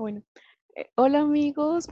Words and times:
bueno. 0.00 0.22
Eh, 0.74 0.90
hola 0.96 1.20
amigos, 1.20 1.86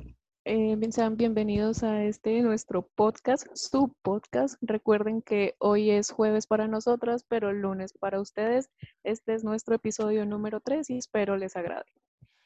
eh, 0.45 0.77
bien- 0.77 0.93
sean 0.93 1.17
bienvenidos 1.17 1.83
a 1.83 2.05
este 2.05 2.41
nuestro 2.41 2.89
podcast, 2.95 3.47
su 3.55 3.95
podcast. 4.03 4.57
Recuerden 4.63 5.21
que 5.21 5.55
hoy 5.59 5.91
es 5.91 6.11
jueves 6.11 6.47
para 6.47 6.67
nosotras, 6.69 7.25
pero 7.29 7.53
lunes 7.53 7.93
para 7.93 8.19
ustedes. 8.21 8.71
Este 9.05 9.35
es 9.35 9.45
nuestro 9.45 9.75
episodio 9.75 10.25
número 10.25 10.61
3 10.61 10.89
y 10.91 10.97
espero 10.99 11.37
les 11.37 11.55
agrade. 11.57 11.85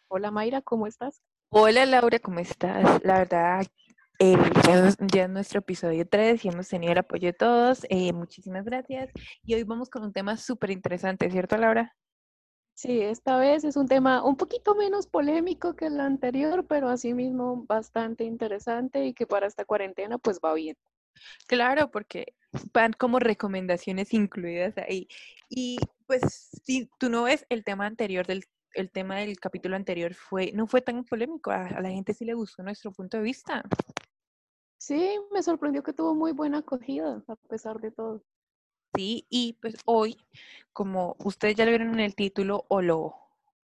Hola 0.09 0.30
Mayra, 0.33 0.62
¿cómo 0.62 0.87
estás? 0.87 1.23
Hola 1.51 1.87
Laura, 1.87 2.19
¿cómo 2.19 2.41
estás? 2.41 3.01
La 3.05 3.19
verdad, 3.19 3.65
eh, 4.19 4.37
ya, 4.67 4.89
es- 4.89 5.29
nuestro 5.31 5.61
episodio 5.61 6.07
3 6.09 6.45
y 6.45 6.49
hemos 6.49 6.69
tenido 6.69 6.93
el 6.93 6.99
apoyo 6.99 7.29
de 7.29 7.33
todos. 7.35 7.87
eh, 7.89 8.13
muchísimas 8.13 8.65
gracias. 8.65 9.11
Y 9.45 9.55
hoy 9.55 9.63
vamos 9.63 9.89
con 9.90 10.03
un 10.03 10.13
tema 10.13 10.36
súper 10.36 10.71
interesante, 10.72 11.31
¿cierto 11.31 11.57
Laura? 11.57 11.94
Sí, 12.75 13.00
esta 13.00 13.39
vez 13.39 13.64
es 13.64 13.76
un 13.76 13.89
tema 13.89 14.22
un 14.22 14.36
poquito 14.36 14.75
menos 14.75 15.07
polémico 15.07 15.75
que 15.75 15.86
el 15.86 15.99
anterior, 16.00 16.67
pero 16.67 16.89
asimismo 16.90 17.64
bastante 17.67 18.25
interesante 18.25 19.07
y 19.07 19.14
que 19.14 19.26
para 19.26 19.46
esta 19.46 19.64
cuarentena 19.64 20.18
pues 20.18 20.39
va 20.44 20.53
bien. 20.53 20.77
Claro, 21.46 21.90
porque 21.90 22.35
van 22.72 22.93
como 22.93 23.18
recomendaciones 23.18 24.13
incluidas 24.14 24.77
ahí. 24.79 25.08
Y 25.49 25.79
pues 26.07 26.50
si 26.64 26.89
tú 26.99 27.08
no 27.11 27.25
ves 27.25 27.46
el 27.49 27.64
tema 27.64 27.86
anterior 27.86 28.27
del 28.27 28.44
el 28.75 28.91
tema 28.91 29.16
del 29.16 29.39
capítulo 29.39 29.77
anterior 29.77 30.14
fue 30.14 30.50
no 30.52 30.66
fue 30.66 30.80
tan 30.80 31.04
polémico, 31.04 31.50
a, 31.50 31.66
a 31.66 31.80
la 31.82 31.91
gente 31.91 32.14
sí 32.14 32.25
le 32.25 32.33
gustó 32.34 32.62
nuestro 32.62 32.91
punto 32.91 33.19
de 33.19 33.22
vista. 33.22 33.62
Sí, 34.77 35.19
me 35.33 35.42
sorprendió 35.42 35.83
que 35.83 35.94
tuvo 35.94 36.14
muy 36.14 36.33
buena 36.33 36.58
acogida 36.58 37.25
a 37.27 37.36
pesar 37.36 37.80
de 37.80 37.91
todo. 37.91 38.22
Sí, 38.95 39.27
y 39.31 39.55
pues 39.55 39.77
hoy, 39.87 40.19
como 40.73 41.17
ustedes 41.19 41.56
ya 41.56 41.64
lo 41.64 41.70
vieron 41.70 41.94
en 41.94 42.00
el 42.00 42.14
título 42.14 42.66
o 42.69 42.83
lo 42.83 43.14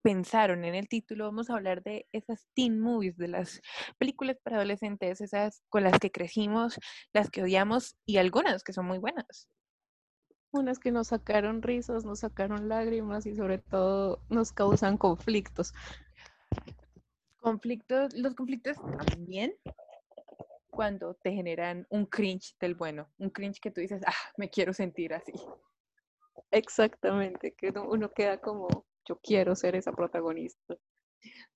pensaron 0.02 0.64
en 0.64 0.76
el 0.76 0.88
título, 0.88 1.26
vamos 1.26 1.50
a 1.50 1.56
hablar 1.56 1.84
de 1.84 2.08
esas 2.14 2.48
teen 2.54 2.80
movies, 2.80 3.18
de 3.18 3.28
las 3.28 3.62
películas 3.98 4.38
para 4.42 4.58
adolescentes, 4.58 5.20
esas 5.20 5.62
con 5.68 5.84
las 5.84 6.00
que 6.00 6.12
crecimos, 6.12 6.80
las 7.12 7.30
que 7.30 7.44
odiamos 7.44 7.98
y 8.06 8.18
algunas 8.18 8.64
que 8.64 8.72
son 8.72 8.86
muy 8.86 8.98
buenas. 8.98 9.50
Unas 10.52 10.80
que 10.80 10.92
nos 10.92 11.08
sacaron 11.08 11.62
risas, 11.62 12.06
nos 12.06 12.20
sacaron 12.20 12.70
lágrimas 12.70 13.26
y 13.26 13.36
sobre 13.36 13.58
todo 13.58 14.22
nos 14.30 14.54
causan 14.54 14.98
conflictos. 14.98 15.74
Conflictos, 17.42 18.14
los 18.14 18.36
conflictos 18.36 18.78
también 18.78 19.54
cuando 20.80 21.14
te 21.16 21.34
generan 21.34 21.86
un 21.90 22.06
cringe 22.06 22.56
del 22.58 22.74
bueno, 22.74 23.10
un 23.18 23.30
cringe 23.32 23.60
que 23.60 23.70
tú 23.70 23.82
dices, 23.82 24.02
ah, 24.08 24.14
me 24.38 24.50
quiero 24.50 24.72
sentir 24.72 25.14
así. 25.14 25.34
Exactamente, 26.52 27.54
que 27.54 27.74
uno- 27.86 28.10
queda 28.14 28.38
como, 28.40 28.86
yo 29.06 29.20
quiero 29.22 29.58
ser 29.58 29.76
esa 29.76 29.92
protagonista. 29.92 30.78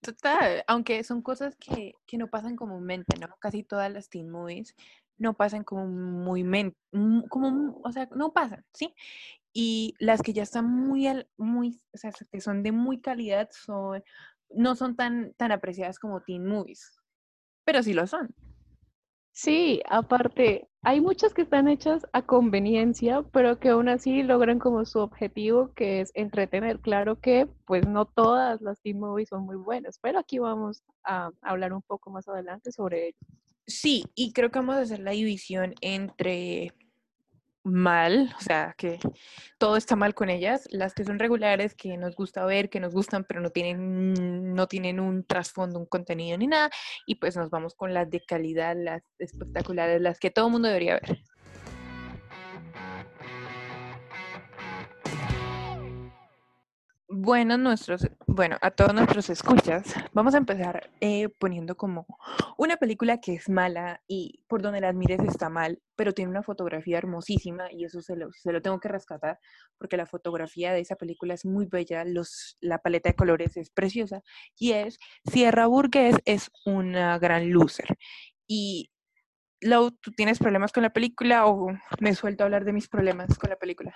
Total, 0.02 0.66
aunque 0.68 1.02
son 1.06 1.22
cosas 1.22 1.56
que, 1.56 1.94
que 2.06 2.18
no 2.18 2.28
pasan 2.30 2.58
comúnmente, 2.58 3.18
¿no? 3.18 3.34
Casi 3.40 3.64
todas 3.64 3.90
las 3.90 4.10
teen 4.10 4.30
movies 4.30 4.76
no 5.18 5.36
pasan 5.36 5.64
como 5.64 5.88
muy, 5.88 6.44
men- 6.44 6.76
mu- 6.92 7.26
como, 7.30 7.80
o 7.82 7.92
sea, 7.94 8.10
no 8.14 8.34
pasan, 8.34 8.66
¿sí? 8.74 8.94
Y 9.54 9.96
las 10.00 10.22
que 10.22 10.34
ya 10.34 10.44
están 10.44 10.66
muy, 10.70 11.08
al- 11.08 11.30
muy, 11.38 11.80
o 11.94 11.98
sea, 11.98 12.12
que 12.30 12.42
son 12.42 12.62
de 12.62 12.74
muy 12.74 13.00
calidad, 13.00 13.50
son, 13.54 14.04
no 14.50 14.76
son 14.76 14.98
tan, 14.98 15.34
tan 15.36 15.54
apreciadas 15.54 15.98
como 15.98 16.22
teen 16.24 16.46
movies, 16.46 17.00
pero 17.66 17.84
sí 17.84 17.94
lo 17.94 18.06
son. 18.08 18.36
Sí, 19.36 19.82
aparte, 19.90 20.70
hay 20.84 21.02
muchas 21.02 21.34
que 21.34 21.42
están 21.42 21.68
hechas 21.68 22.06
a 22.14 22.22
conveniencia, 22.22 23.24
pero 23.32 23.60
que 23.60 23.70
aún 23.70 23.90
así 23.90 24.22
logran 24.22 24.60
como 24.60 24.86
su 24.86 25.00
objetivo, 25.00 25.74
que 25.74 26.02
es 26.02 26.12
entretener. 26.14 26.80
Claro 26.80 27.20
que, 27.20 27.48
pues 27.66 27.88
no 27.88 28.06
todas 28.06 28.62
las 28.62 28.80
teen 28.84 29.00
movies 29.00 29.30
son 29.30 29.44
muy 29.46 29.56
buenas, 29.56 29.98
pero 30.00 30.20
aquí 30.20 30.38
vamos 30.38 30.84
a 31.04 31.32
hablar 31.42 31.74
un 31.74 31.82
poco 31.82 32.12
más 32.12 32.28
adelante 32.28 32.72
sobre 32.72 33.08
ello. 33.08 33.18
Sí, 33.66 34.06
y 34.14 34.34
creo 34.34 34.52
que 34.52 34.60
vamos 34.60 34.76
a 34.76 34.82
hacer 34.82 35.00
la 35.00 35.12
división 35.12 35.74
entre 35.82 36.72
mal, 37.64 38.34
o 38.38 38.42
sea, 38.42 38.76
que 38.78 39.00
todo 39.58 39.78
está 39.78 39.96
mal 39.96 40.14
con 40.14 40.30
ellas, 40.30 40.68
las 40.72 40.94
que 40.94 41.06
son 41.06 41.20
regulares, 41.20 41.76
que 41.76 41.98
nos 41.98 42.16
gusta 42.16 42.46
ver, 42.46 42.70
que 42.70 42.80
nos 42.80 42.94
gustan, 42.94 43.24
pero 43.24 43.42
no 43.42 43.50
tienen, 43.50 44.54
no 44.54 44.68
tienen 44.68 45.00
un 45.00 45.26
trasfondo, 45.26 45.80
un 45.80 45.86
contenido 45.86 46.38
ni 46.38 46.48
nada, 46.48 46.70
y 47.06 47.16
pues 47.16 47.36
nos 47.38 47.50
vamos 47.50 47.74
con 47.76 47.94
las 47.94 48.10
de 48.10 48.24
calidad, 48.26 48.76
las 48.78 49.04
espectaculares, 49.18 50.02
las 50.02 50.20
que 50.20 50.32
todo 50.32 50.48
el 50.48 50.52
mundo 50.52 50.68
debería 50.68 50.96
ver. 50.96 51.20
Bueno, 57.16 57.60
nuestros, 57.60 58.08
bueno, 58.26 58.58
a 58.60 58.72
todos 58.72 58.92
nuestros 58.92 59.30
escuchas, 59.30 59.94
vamos 60.14 60.34
a 60.34 60.40
empezar 60.40 60.90
eh, 61.00 61.30
poniendo 61.30 61.78
como 61.78 62.08
una 62.58 62.78
película 62.78 63.22
que 63.22 63.36
es 63.36 63.50
mala 63.50 64.02
y 64.08 64.42
por 64.48 64.64
donde 64.64 64.82
la 64.82 64.92
mires 64.94 65.20
está 65.20 65.48
mal, 65.48 65.80
pero 65.96 66.14
tiene 66.14 66.32
una 66.32 66.42
fotografía 66.42 66.98
hermosísima 66.98 67.72
y 67.72 67.86
eso 67.86 68.02
se 68.02 68.16
lo, 68.16 68.32
se 68.34 68.52
lo 68.52 68.64
tengo 68.64 68.80
que 68.80 68.88
rescatar 68.88 69.38
porque 69.78 69.96
la 69.96 70.08
fotografía 70.08 70.74
de 70.74 70.80
esa 70.80 70.96
película 70.96 71.36
es 71.36 71.46
muy 71.46 71.68
bella, 71.68 72.04
los, 72.04 72.58
la 72.62 72.80
paleta 72.80 73.10
de 73.10 73.16
colores 73.16 73.58
es 73.58 73.70
preciosa 73.70 74.24
y 74.58 74.72
es 74.72 74.98
Sierra 75.32 75.68
Burgess 75.68 76.18
es 76.26 76.50
una 76.66 77.20
gran 77.20 77.52
loser. 77.52 77.96
Y 78.48 78.90
Lau, 79.62 79.92
¿tú 79.92 80.12
tienes 80.14 80.40
problemas 80.40 80.72
con 80.72 80.82
la 80.82 80.94
película 80.94 81.46
o 81.46 81.68
me 82.00 82.16
suelto 82.16 82.44
a 82.44 82.46
hablar 82.46 82.66
de 82.66 82.74
mis 82.74 82.88
problemas 82.88 83.38
con 83.38 83.52
la 83.52 83.56
película? 83.58 83.96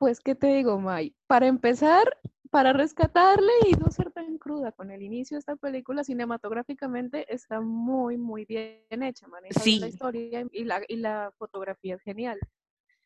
Pues, 0.00 0.18
¿qué 0.20 0.34
te 0.34 0.46
digo, 0.46 0.80
May? 0.80 1.14
Para 1.26 1.46
empezar, 1.46 2.16
para 2.50 2.72
rescatarle 2.72 3.52
y 3.68 3.72
no 3.72 3.90
ser 3.90 4.10
tan 4.10 4.38
cruda 4.38 4.72
con 4.72 4.90
el 4.90 5.02
inicio 5.02 5.34
de 5.34 5.40
esta 5.40 5.56
película, 5.56 6.04
cinematográficamente 6.04 7.30
está 7.32 7.60
muy, 7.60 8.16
muy 8.16 8.46
bien 8.46 9.02
hecha, 9.02 9.28
maneja 9.28 9.62
bien 9.62 9.80
la 9.82 9.86
Sí. 9.88 9.92
historia 9.92 10.46
y 10.52 10.64
la, 10.64 10.80
y 10.88 10.96
la 10.96 11.34
fotografía 11.36 11.96
es 11.96 12.00
genial. 12.00 12.38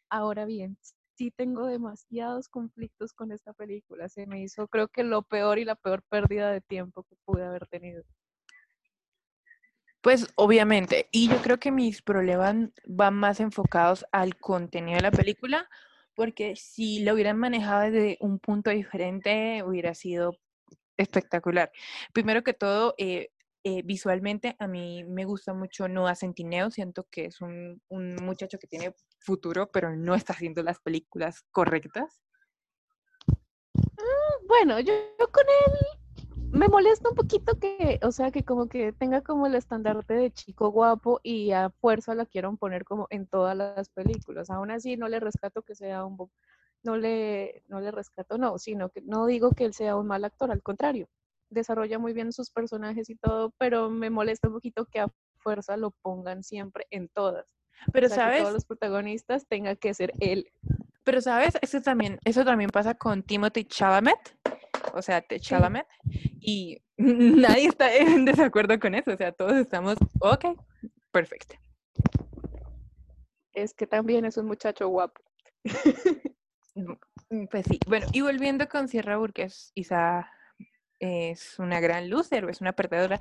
Ahora 0.09 0.45
bien, 0.45 0.79
sí 1.17 1.33
tengo 1.33 1.67
demasiados 1.67 2.49
conflictos 2.49 3.13
con 3.13 3.33
esta 3.33 3.53
película. 3.55 4.09
Se 4.09 4.29
me 4.29 4.41
hizo, 4.41 4.69
creo 4.69 4.87
que 4.87 5.03
lo 5.03 5.23
peor 5.23 5.59
y 5.59 5.65
la 5.65 5.75
peor 5.75 6.05
pérdida 6.09 6.53
de 6.53 6.61
tiempo 6.61 7.03
que 7.03 7.17
pude 7.25 7.45
haber 7.45 7.67
tenido. 7.67 8.05
Pues 10.01 10.29
obviamente, 10.37 11.09
y 11.11 11.29
yo 11.29 11.39
creo 11.43 11.59
que 11.59 11.73
mis 11.73 12.03
problemas 12.03 12.55
van 12.87 13.15
más 13.15 13.41
enfocados 13.41 14.07
al 14.13 14.37
contenido 14.37 14.99
de 14.99 15.03
la 15.03 15.11
película, 15.11 15.69
porque 16.15 16.57
si 16.57 17.01
lo 17.01 17.15
hubieran 17.15 17.39
manejado 17.39 17.91
desde 17.91 18.19
un 18.21 18.39
punto 18.39 18.71
diferente, 18.71 19.63
hubiera 19.63 19.95
sido 19.95 20.37
espectacular. 20.97 21.71
Primero 22.13 22.43
que 22.43 22.55
todo, 22.55 22.95
eh, 22.99 23.31
eh, 23.65 23.83
visualmente 23.83 24.57
a 24.59 24.69
mí 24.69 25.05
me 25.05 25.25
gusta 25.25 25.55
mucho 25.55 25.89
Noah 25.89 26.15
Centineo, 26.15 26.71
siento 26.71 27.07
que 27.11 27.27
es 27.27 27.41
un, 27.41 27.81
muchacho 28.23 28.59
que 28.59 28.67
tiene 28.67 28.95
futuro, 29.19 29.71
pero 29.73 29.97
no 29.97 30.15
está 30.15 30.35
haciendo 30.35 30.63
las 30.63 30.81
películas 30.81 31.43
correctas. 31.51 32.21
Bueno, 34.47 34.79
yo, 34.81 34.93
yo 35.19 35.33
con 35.33 35.45
él 35.45 35.94
me 36.55 36.69
molesta 36.69 37.09
un 37.09 37.17
poquito 37.17 37.59
que, 37.59 37.99
o 38.03 38.13
sea, 38.13 38.31
que 38.31 38.45
como 38.45 38.69
que 38.69 38.93
tenga 38.93 39.23
como 39.23 39.47
el 39.47 39.57
estandarte 39.57 40.15
de 40.15 40.31
chico 40.31 40.71
guapo 40.71 41.21
y 41.23 41.51
a 41.51 41.71
fuerza 41.71 42.15
la 42.15 42.27
quieran 42.27 42.57
poner 42.57 42.85
como 42.85 43.07
en 43.11 43.27
todas 43.27 43.57
las 43.57 43.89
películas. 43.91 44.51
Aún 44.51 44.71
así 44.71 44.97
no 44.97 45.09
le 45.09 45.21
rescato 45.21 45.63
que 45.63 45.75
sea 45.75 46.05
un, 46.05 46.17
no 46.85 46.97
le, 46.97 47.65
no 47.69 47.81
le 47.81 47.91
rescato, 47.91 48.39
no, 48.39 48.59
sino 48.59 48.91
que 48.91 49.01
no 49.03 49.27
digo 49.27 49.51
que 49.51 49.65
él 49.65 49.75
sea 49.75 49.97
un 49.97 50.07
mal 50.07 50.25
actor, 50.25 50.53
al 50.53 50.63
contrario, 50.63 51.09
desarrolla 51.51 51.99
muy 51.99 52.13
bien 52.13 52.33
sus 52.33 52.51
personajes 52.51 53.11
y 53.11 53.17
todo, 53.17 53.53
pero 53.59 53.91
me 53.91 54.11
molesta 54.11 54.49
un 54.49 54.55
poquito 54.55 54.87
que 54.87 55.01
a 55.01 55.09
fuerza 55.39 55.77
lo 55.77 55.91
pongan 55.91 56.45
siempre 56.45 56.87
en 56.91 57.09
todas. 57.09 57.57
Pero 57.93 58.07
o 58.07 58.09
sea, 58.09 58.17
que 58.17 58.23
sabes, 58.23 58.43
todos 58.43 58.55
los 58.55 58.65
protagonistas 58.65 59.47
tenga 59.49 59.75
que 59.75 59.93
ser 59.93 60.15
él. 60.21 60.51
Pero 61.05 61.21
sabes, 61.21 61.55
eso 61.61 61.81
también, 61.81 62.19
eso 62.25 62.45
también 62.45 62.71
pasa 62.71 62.95
con 62.95 63.23
Timothy 63.23 63.65
Chalamet, 63.65 64.37
o 64.95 65.03
sea, 65.03 65.21
T. 65.21 65.39
Chalamet, 65.39 65.87
y 66.41 66.83
nadie 66.97 67.69
está 67.69 67.95
en 67.95 68.25
desacuerdo 68.25 68.79
con 68.81 68.95
eso, 68.95 69.13
o 69.13 69.17
sea, 69.17 69.33
todos 69.33 69.53
estamos, 69.55 69.97
ok, 70.21 70.47
perfecto. 71.11 71.55
Es 73.53 73.73
que 73.73 73.87
también 73.87 74.25
es 74.25 74.37
un 74.37 74.47
muchacho 74.47 74.89
guapo. 74.89 75.21
Mm, 77.31 77.47
Pues 77.53 77.67
sí, 77.67 77.79
bueno, 77.87 78.07
y 78.13 78.21
volviendo 78.21 78.69
con 78.69 78.89
Sierra 78.89 79.17
Burgess, 79.17 79.71
Isa 79.77 80.29
es 81.05 81.59
una 81.59 81.81
gran 81.81 82.09
loser 82.09 82.45
o 82.45 82.51
es 82.51 82.61
una 82.61 82.73
perdedora, 82.73 83.21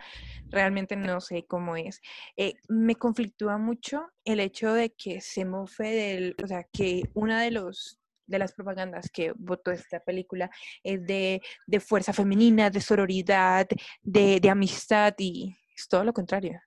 realmente 0.49 0.95
no 0.95 1.21
sé 1.21 1.45
cómo 1.45 1.75
es. 1.75 2.01
Eh, 2.37 2.55
me 2.69 2.95
conflictúa 2.95 3.57
mucho 3.57 4.07
el 4.23 4.39
hecho 4.39 4.73
de 4.73 4.93
que 4.93 5.21
se 5.21 5.45
mofe 5.45 5.83
del, 5.83 6.35
o 6.43 6.47
sea, 6.47 6.63
que 6.71 7.03
una 7.13 7.41
de 7.41 7.51
los 7.51 7.99
de 8.25 8.39
las 8.39 8.53
propagandas 8.53 9.09
que 9.11 9.33
votó 9.35 9.71
esta 9.71 9.99
película 9.99 10.49
es 10.81 11.05
de, 11.05 11.41
de 11.67 11.79
fuerza 11.81 12.13
femenina, 12.13 12.69
de 12.69 12.79
sororidad, 12.79 13.67
de, 14.01 14.39
de 14.39 14.49
amistad 14.49 15.13
y 15.17 15.57
es 15.75 15.87
todo 15.89 16.05
lo 16.05 16.13
contrario. 16.13 16.61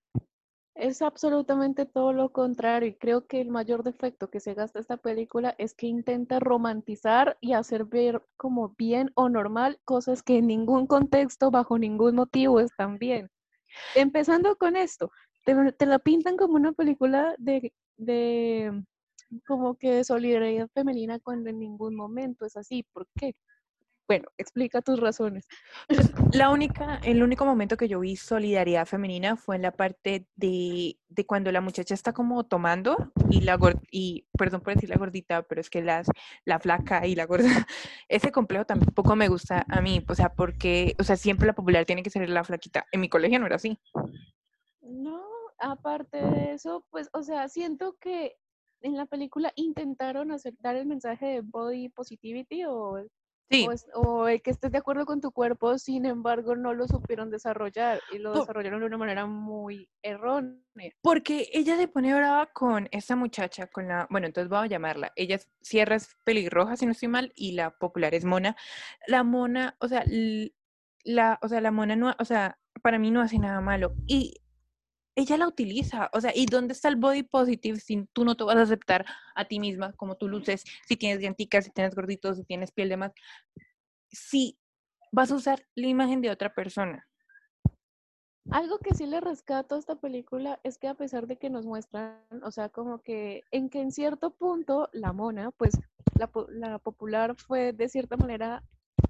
Es 0.77 1.01
absolutamente 1.01 1.87
todo 1.87 2.13
lo 2.13 2.31
contrario. 2.33 2.89
Y 2.91 2.95
creo 2.95 3.27
que 3.27 3.41
el 3.41 3.49
mayor 3.49 3.83
defecto 3.83 4.29
que 4.29 4.41
se 4.41 4.53
gasta 4.53 4.79
esta 4.79 4.99
película 4.99 5.55
es 5.57 5.75
que 5.75 5.87
intenta 5.87 6.39
romantizar 6.39 7.39
y 7.41 7.55
hacer 7.55 7.87
ver 7.87 8.23
como 8.37 8.75
bien 8.77 9.11
o 9.15 9.31
normal 9.31 9.81
cosas 9.85 10.23
que 10.23 10.39
en 10.39 10.47
ningún 10.47 10.87
contexto, 10.87 11.51
bajo 11.51 11.79
ningún 11.79 12.15
motivo, 12.15 12.61
están 12.61 12.99
bien. 12.99 13.31
Empezando 13.95 14.57
con 14.57 14.77
esto, 14.77 15.11
te, 15.47 15.87
la 15.87 15.99
pintan 15.99 16.37
como 16.37 16.57
una 16.57 16.73
película 16.73 17.35
de, 17.39 17.73
de 17.97 18.85
como 19.47 19.77
que 19.77 19.93
de 19.93 20.05
solidaridad 20.05 20.69
femenina 20.75 21.19
cuando 21.21 21.49
en 21.49 21.59
ningún 21.59 21.97
momento 21.97 22.45
es 22.45 22.57
así. 22.57 22.85
¿Por 22.93 23.07
qué? 23.19 23.35
Bueno, 24.09 24.29
explica 24.39 24.83
tus 24.83 25.01
razones. 25.01 25.49
La 26.33 26.51
única, 26.51 27.01
el 27.03 27.25
único 27.25 27.45
momento 27.45 27.77
que 27.77 27.89
yo 27.89 27.99
vi 27.99 28.15
solidaridad 28.15 28.87
femenina 28.87 29.37
fue 29.37 29.57
en 29.57 29.63
la 29.63 29.73
parte 29.73 30.27
de, 30.37 30.97
de 31.09 31.27
cuando 31.27 31.51
la 31.51 31.61
muchacha 31.61 31.95
está 31.95 32.13
como 32.13 32.45
tomando 32.45 33.13
y 33.31 33.41
la 33.41 33.59
y 33.91 34.27
perdón 34.39 34.61
por 34.61 34.75
decir 34.75 34.91
la 34.91 34.97
gordita, 34.97 35.43
pero 35.43 35.61
es 35.61 35.71
que 35.71 35.83
las, 35.83 36.07
la 36.45 36.61
flaca 36.61 37.05
y 37.07 37.17
la 37.17 37.27
gorda, 37.27 37.49
ese 38.09 38.31
complejo 38.31 38.65
tampoco 38.65 39.17
me 39.17 39.29
gusta 39.29 39.65
a 39.69 39.81
mí, 39.81 40.05
o 40.09 40.15
sea, 40.15 40.33
porque, 40.33 40.95
o 41.01 41.03
sea, 41.03 41.17
siempre 41.17 41.49
la 41.49 41.55
popular 41.55 41.85
tiene 41.85 42.05
que 42.05 42.11
ser 42.11 42.29
la 42.29 42.45
flaquita. 42.45 42.87
En 42.93 43.01
mi 43.01 43.09
colegio 43.09 43.41
no 43.41 43.47
era 43.47 43.57
así. 43.57 43.77
No, 44.83 45.21
aparte 45.59 46.19
de 46.19 46.53
eso, 46.53 46.87
pues, 46.91 47.09
o 47.13 47.25
sea, 47.25 47.49
siento 47.49 47.97
que 48.01 48.37
en 48.83 48.97
la 48.97 49.07
película 49.07 49.53
intentaron 49.57 50.31
aceptar 50.31 50.77
el 50.77 50.87
mensaje 50.87 51.27
de 51.27 51.41
body 51.41 51.89
positivity 51.89 52.65
o 52.67 53.05
Sí. 53.51 53.67
O, 53.95 54.27
que 54.27 54.51
estés 54.51 54.73
de 54.73 54.79
acuerdo 54.79 55.07
con 55.07 55.21
tu 55.21 55.31
cuerpo, 55.31 55.79
sin 55.79 56.05
embargo, 56.05 56.57
no 56.57 56.75
lo 56.75 56.89
supieron 56.89 57.31
desarrollar 57.31 58.01
y 58.13 58.19
lo 58.19 58.33
desarrollaron 58.33 58.81
de 58.81 58.87
una 58.87 58.99
manera 58.99 59.27
muy 59.27 59.89
errónea. 60.03 60.61
Porque 61.01 61.49
ella 61.53 61.77
se 61.77 61.89
pone 61.89 62.15
brava 62.15 62.47
con 62.47 62.89
esta 62.91 63.15
muchacha, 63.15 63.69
con 63.69 63.89
la, 63.89 64.07
bueno, 64.11 64.27
entonces 64.27 64.49
voy 64.49 64.59
a 64.59 64.67
llamarla. 64.67 65.13
Ella 65.15 65.39
cierra 65.61 65.97
es 65.97 66.17
pelirroja, 66.25 66.77
si 66.77 66.87
no 66.87 66.93
estoy 66.93 67.09
mal, 67.09 67.33
y 67.37 67.53
la 67.53 67.71
popular 67.71 68.15
es 68.15 68.25
mona. 68.25 68.57
La 69.07 69.23
mona, 69.23 69.77
o 69.79 69.89
sea, 69.89 70.05
la, 71.05 71.39
o 71.41 71.49
sea, 71.49 71.61
la 71.61 71.71
mona 71.71 71.95
no, 71.95 72.15
o 72.19 72.25
sea, 72.25 72.59
para 72.83 72.99
mí 72.99 73.11
no 73.11 73.21
hace 73.21 73.39
nada 73.39 73.61
malo. 73.61 73.95
Y 74.07 74.41
ella 75.17 75.39
la 75.39 75.49
utiliza. 75.49 76.11
O 76.13 76.21
sea, 76.21 76.31
¿y 76.35 76.47
dónde 76.47 76.75
está 76.75 76.89
el 76.89 76.97
body 76.97 77.25
positive 77.25 77.81
si 77.81 78.07
tú 78.13 78.25
no 78.25 78.37
te 78.37 78.45
vas 78.45 78.57
a 78.57 78.63
aceptar 78.63 79.05
a 79.35 79.45
ti 79.47 79.59
misma 79.59 79.93
como 79.95 80.17
tú 80.17 80.29
luces, 80.29 80.63
si 80.87 80.97
tienes 80.97 81.19
dienticas, 81.19 81.65
si 81.65 81.71
tienes 81.71 81.95
gorditos, 81.95 82.37
si 82.37 82.45
tienes 82.45 82.71
piel 82.71 82.91
de 82.91 82.97
más? 82.99 83.13
Si 84.09 84.59
vas 85.11 85.33
a 85.33 85.37
usar 85.37 85.67
la 85.75 85.89
imagen 85.89 86.21
de 86.21 86.31
otra 86.31 86.55
persona. 86.55 87.09
Algo 88.51 88.79
que 88.79 88.95
sí 88.95 89.07
le 89.07 89.21
rescato 89.21 89.75
a 89.75 89.79
esta 89.79 89.97
película 89.97 90.61
es 90.63 90.79
que 90.79 90.87
a 90.87 90.95
pesar 90.95 91.27
de 91.27 91.37
que 91.37 91.51
nos 91.51 91.67
muestran, 91.67 92.23
o 92.45 92.53
sea, 92.53 92.69
como 92.69 93.03
que 93.03 93.43
en 93.51 93.71
que 93.71 93.81
en 93.81 93.91
cierto 93.91 94.31
punto 94.31 94.89
la 94.93 95.13
mona, 95.13 95.51
pues 95.51 95.77
la, 96.17 96.31
la 96.51 96.79
popular 96.79 97.35
fue 97.37 97.73
de 97.73 97.89
cierta 97.89 98.17
manera 98.17 98.63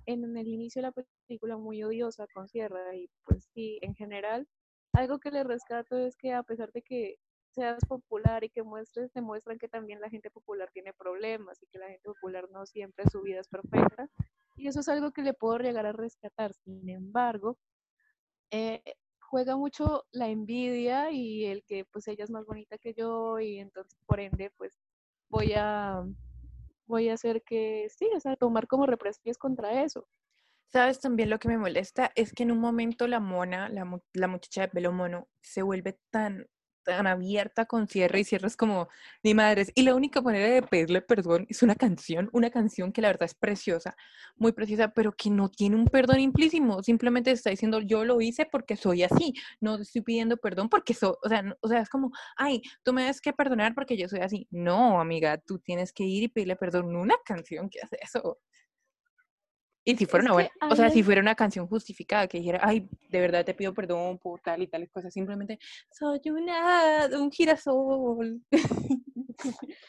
en 0.06 0.36
el 0.36 0.48
inicio 0.48 0.80
de 0.80 0.88
la 0.88 1.04
película 1.28 1.58
muy 1.58 1.82
odiosa 1.82 2.26
con 2.32 2.48
Sierra 2.48 2.94
y 2.94 3.10
pues 3.24 3.50
sí, 3.52 3.78
en 3.82 3.94
general 3.94 4.48
algo 4.96 5.18
que 5.18 5.30
le 5.30 5.44
rescato 5.44 5.96
es 5.98 6.16
que 6.16 6.32
a 6.32 6.42
pesar 6.42 6.72
de 6.72 6.82
que 6.82 7.18
seas 7.50 7.84
popular 7.86 8.44
y 8.44 8.50
que 8.50 8.62
muestres, 8.62 9.12
te 9.12 9.20
muestran 9.20 9.58
que 9.58 9.68
también 9.68 10.00
la 10.00 10.10
gente 10.10 10.30
popular 10.30 10.70
tiene 10.72 10.92
problemas 10.94 11.62
y 11.62 11.66
que 11.66 11.78
la 11.78 11.88
gente 11.88 12.08
popular 12.08 12.48
no 12.50 12.66
siempre 12.66 13.04
su 13.10 13.22
vida 13.22 13.40
es 13.40 13.48
perfecta. 13.48 14.08
Y 14.56 14.68
eso 14.68 14.80
es 14.80 14.88
algo 14.88 15.12
que 15.12 15.22
le 15.22 15.34
puedo 15.34 15.58
llegar 15.58 15.86
a 15.86 15.92
rescatar. 15.92 16.52
Sin 16.54 16.88
embargo, 16.88 17.58
eh, 18.50 18.82
juega 19.20 19.56
mucho 19.56 20.04
la 20.12 20.28
envidia 20.28 21.10
y 21.10 21.44
el 21.44 21.62
que 21.64 21.84
pues 21.84 22.08
ella 22.08 22.24
es 22.24 22.30
más 22.30 22.46
bonita 22.46 22.78
que 22.78 22.94
yo 22.94 23.38
y 23.38 23.58
entonces 23.58 23.98
por 24.06 24.20
ende 24.20 24.50
pues 24.56 24.78
voy 25.28 25.52
a 25.56 26.04
voy 26.86 27.08
a 27.08 27.14
hacer 27.14 27.42
que 27.42 27.88
sí, 27.90 28.08
o 28.16 28.20
sea, 28.20 28.36
tomar 28.36 28.66
como 28.66 28.86
represalias 28.86 29.38
contra 29.38 29.82
eso. 29.82 30.08
¿Sabes 30.72 31.00
también 31.00 31.30
lo 31.30 31.38
que 31.38 31.48
me 31.48 31.58
molesta? 31.58 32.12
Es 32.14 32.32
que 32.32 32.42
en 32.42 32.52
un 32.52 32.58
momento 32.58 33.06
la 33.06 33.20
mona, 33.20 33.68
la, 33.68 33.88
la 34.12 34.28
muchacha 34.28 34.62
de 34.62 34.68
pelo 34.68 34.92
mono, 34.92 35.28
se 35.40 35.62
vuelve 35.62 35.98
tan, 36.10 36.46
tan 36.86 37.06
abierta 37.06 37.66
con 37.66 37.88
cierre 37.88 38.20
y 38.20 38.24
cierre 38.24 38.46
es 38.48 38.56
como, 38.56 38.88
mi 39.22 39.34
madre. 39.34 39.66
Y 39.74 39.82
la 39.82 39.94
única 39.94 40.20
manera 40.20 40.48
de 40.48 40.62
pedirle 40.62 41.02
perdón 41.02 41.46
es 41.48 41.62
una 41.62 41.74
canción, 41.76 42.30
una 42.32 42.50
canción 42.50 42.92
que 42.92 43.00
la 43.00 43.08
verdad 43.08 43.24
es 43.24 43.34
preciosa, 43.34 43.96
muy 44.36 44.52
preciosa, 44.52 44.88
pero 44.88 45.12
que 45.12 45.30
no 45.30 45.48
tiene 45.50 45.76
un 45.76 45.86
perdón 45.86 46.20
implícimo. 46.20 46.82
Simplemente 46.82 47.30
está 47.30 47.50
diciendo, 47.50 47.80
yo 47.80 48.04
lo 48.04 48.20
hice 48.20 48.46
porque 48.50 48.76
soy 48.76 49.02
así. 49.04 49.34
No 49.60 49.76
estoy 49.76 50.02
pidiendo 50.02 50.36
perdón 50.36 50.68
porque 50.68 50.94
soy, 50.94 51.14
o 51.22 51.28
sea, 51.28 51.44
o 51.60 51.68
sea, 51.68 51.80
es 51.80 51.88
como, 51.88 52.10
ay, 52.36 52.62
tú 52.82 52.92
me 52.92 53.02
debes 53.02 53.20
que 53.20 53.32
perdonar 53.32 53.74
porque 53.74 53.96
yo 53.96 54.08
soy 54.08 54.20
así. 54.20 54.46
No, 54.50 55.00
amiga, 55.00 55.38
tú 55.38 55.58
tienes 55.58 55.92
que 55.92 56.04
ir 56.04 56.24
y 56.24 56.28
pedirle 56.28 56.56
perdón. 56.56 56.94
Una 56.96 57.14
canción 57.24 57.68
que 57.70 57.80
hace 57.80 57.98
eso. 58.02 58.38
Y 59.88 59.96
si 59.96 60.04
fuera 60.04 60.24
una 60.24 60.32
buena, 60.32 60.50
o 60.68 60.74
sea, 60.74 60.90
si 60.90 61.04
fuera 61.04 61.20
una 61.20 61.36
canción 61.36 61.68
justificada 61.68 62.26
que 62.26 62.38
dijera, 62.38 62.58
ay, 62.60 62.88
de 63.08 63.20
verdad 63.20 63.44
te 63.44 63.54
pido 63.54 63.72
perdón 63.72 64.18
por 64.18 64.40
tal 64.40 64.60
y 64.60 64.66
tales 64.66 64.90
cosas, 64.90 65.14
simplemente 65.14 65.60
soy 65.92 66.20
una, 66.28 67.08
un 67.16 67.30
girasol. 67.30 68.42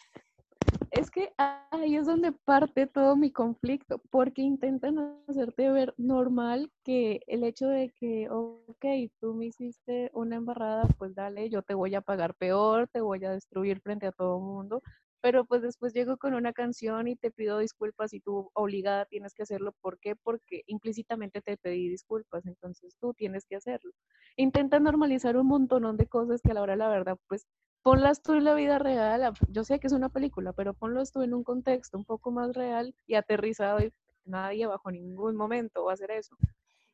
es 0.91 1.09
que 1.09 1.33
ahí 1.37 1.95
es 1.95 2.05
donde 2.05 2.31
parte 2.31 2.85
todo 2.85 3.15
mi 3.15 3.31
conflicto, 3.31 3.99
porque 4.11 4.43
intentan 4.43 4.99
hacerte 5.27 5.71
ver 5.71 5.95
normal 5.97 6.71
que 6.83 7.21
el 7.25 7.43
hecho 7.43 7.67
de 7.67 7.91
que, 7.99 8.29
ok, 8.29 8.85
tú 9.19 9.33
me 9.33 9.47
hiciste 9.47 10.11
una 10.13 10.35
embarrada, 10.35 10.87
pues 10.99 11.15
dale, 11.15 11.49
yo 11.49 11.63
te 11.63 11.73
voy 11.73 11.95
a 11.95 12.01
pagar 12.01 12.35
peor, 12.35 12.87
te 12.87 13.01
voy 13.01 13.25
a 13.25 13.31
destruir 13.31 13.81
frente 13.81 14.05
a 14.05 14.11
todo 14.11 14.37
el 14.37 14.43
mundo, 14.43 14.83
pero 15.21 15.45
pues 15.45 15.61
después 15.61 15.93
llego 15.93 16.17
con 16.17 16.33
una 16.33 16.53
canción 16.53 17.07
y 17.07 17.15
te 17.15 17.31
pido 17.31 17.59
disculpas 17.59 18.13
y 18.13 18.19
tú 18.19 18.49
obligada 18.53 19.05
tienes 19.05 19.33
que 19.33 19.43
hacerlo. 19.43 19.73
¿Por 19.81 19.99
qué? 19.99 20.15
Porque 20.15 20.63
implícitamente 20.67 21.41
te 21.41 21.57
pedí 21.57 21.89
disculpas, 21.89 22.45
entonces 22.45 22.95
tú 22.99 23.13
tienes 23.13 23.45
que 23.45 23.55
hacerlo. 23.55 23.91
Intenta 24.35 24.79
normalizar 24.79 25.37
un 25.37 25.47
montón 25.47 25.97
de 25.97 26.07
cosas 26.07 26.41
que 26.41 26.51
a 26.51 26.53
la 26.53 26.61
hora 26.61 26.75
la 26.75 26.89
verdad, 26.89 27.17
pues 27.27 27.47
ponlas 27.81 28.21
tú 28.21 28.33
en 28.33 28.43
la 28.43 28.53
vida 28.53 28.79
real. 28.79 29.33
Yo 29.49 29.63
sé 29.63 29.79
que 29.79 29.87
es 29.87 29.93
una 29.93 30.09
película, 30.09 30.53
pero 30.53 30.73
ponlas 30.73 31.11
tú 31.11 31.21
en 31.21 31.33
un 31.33 31.43
contexto 31.43 31.97
un 31.97 32.05
poco 32.05 32.31
más 32.31 32.55
real 32.55 32.93
y 33.07 33.15
aterrizado 33.15 33.79
y 33.79 33.91
nadie 34.25 34.65
bajo 34.67 34.91
ningún 34.91 35.35
momento 35.35 35.85
va 35.85 35.91
a 35.91 35.93
hacer 35.93 36.11
eso. 36.11 36.35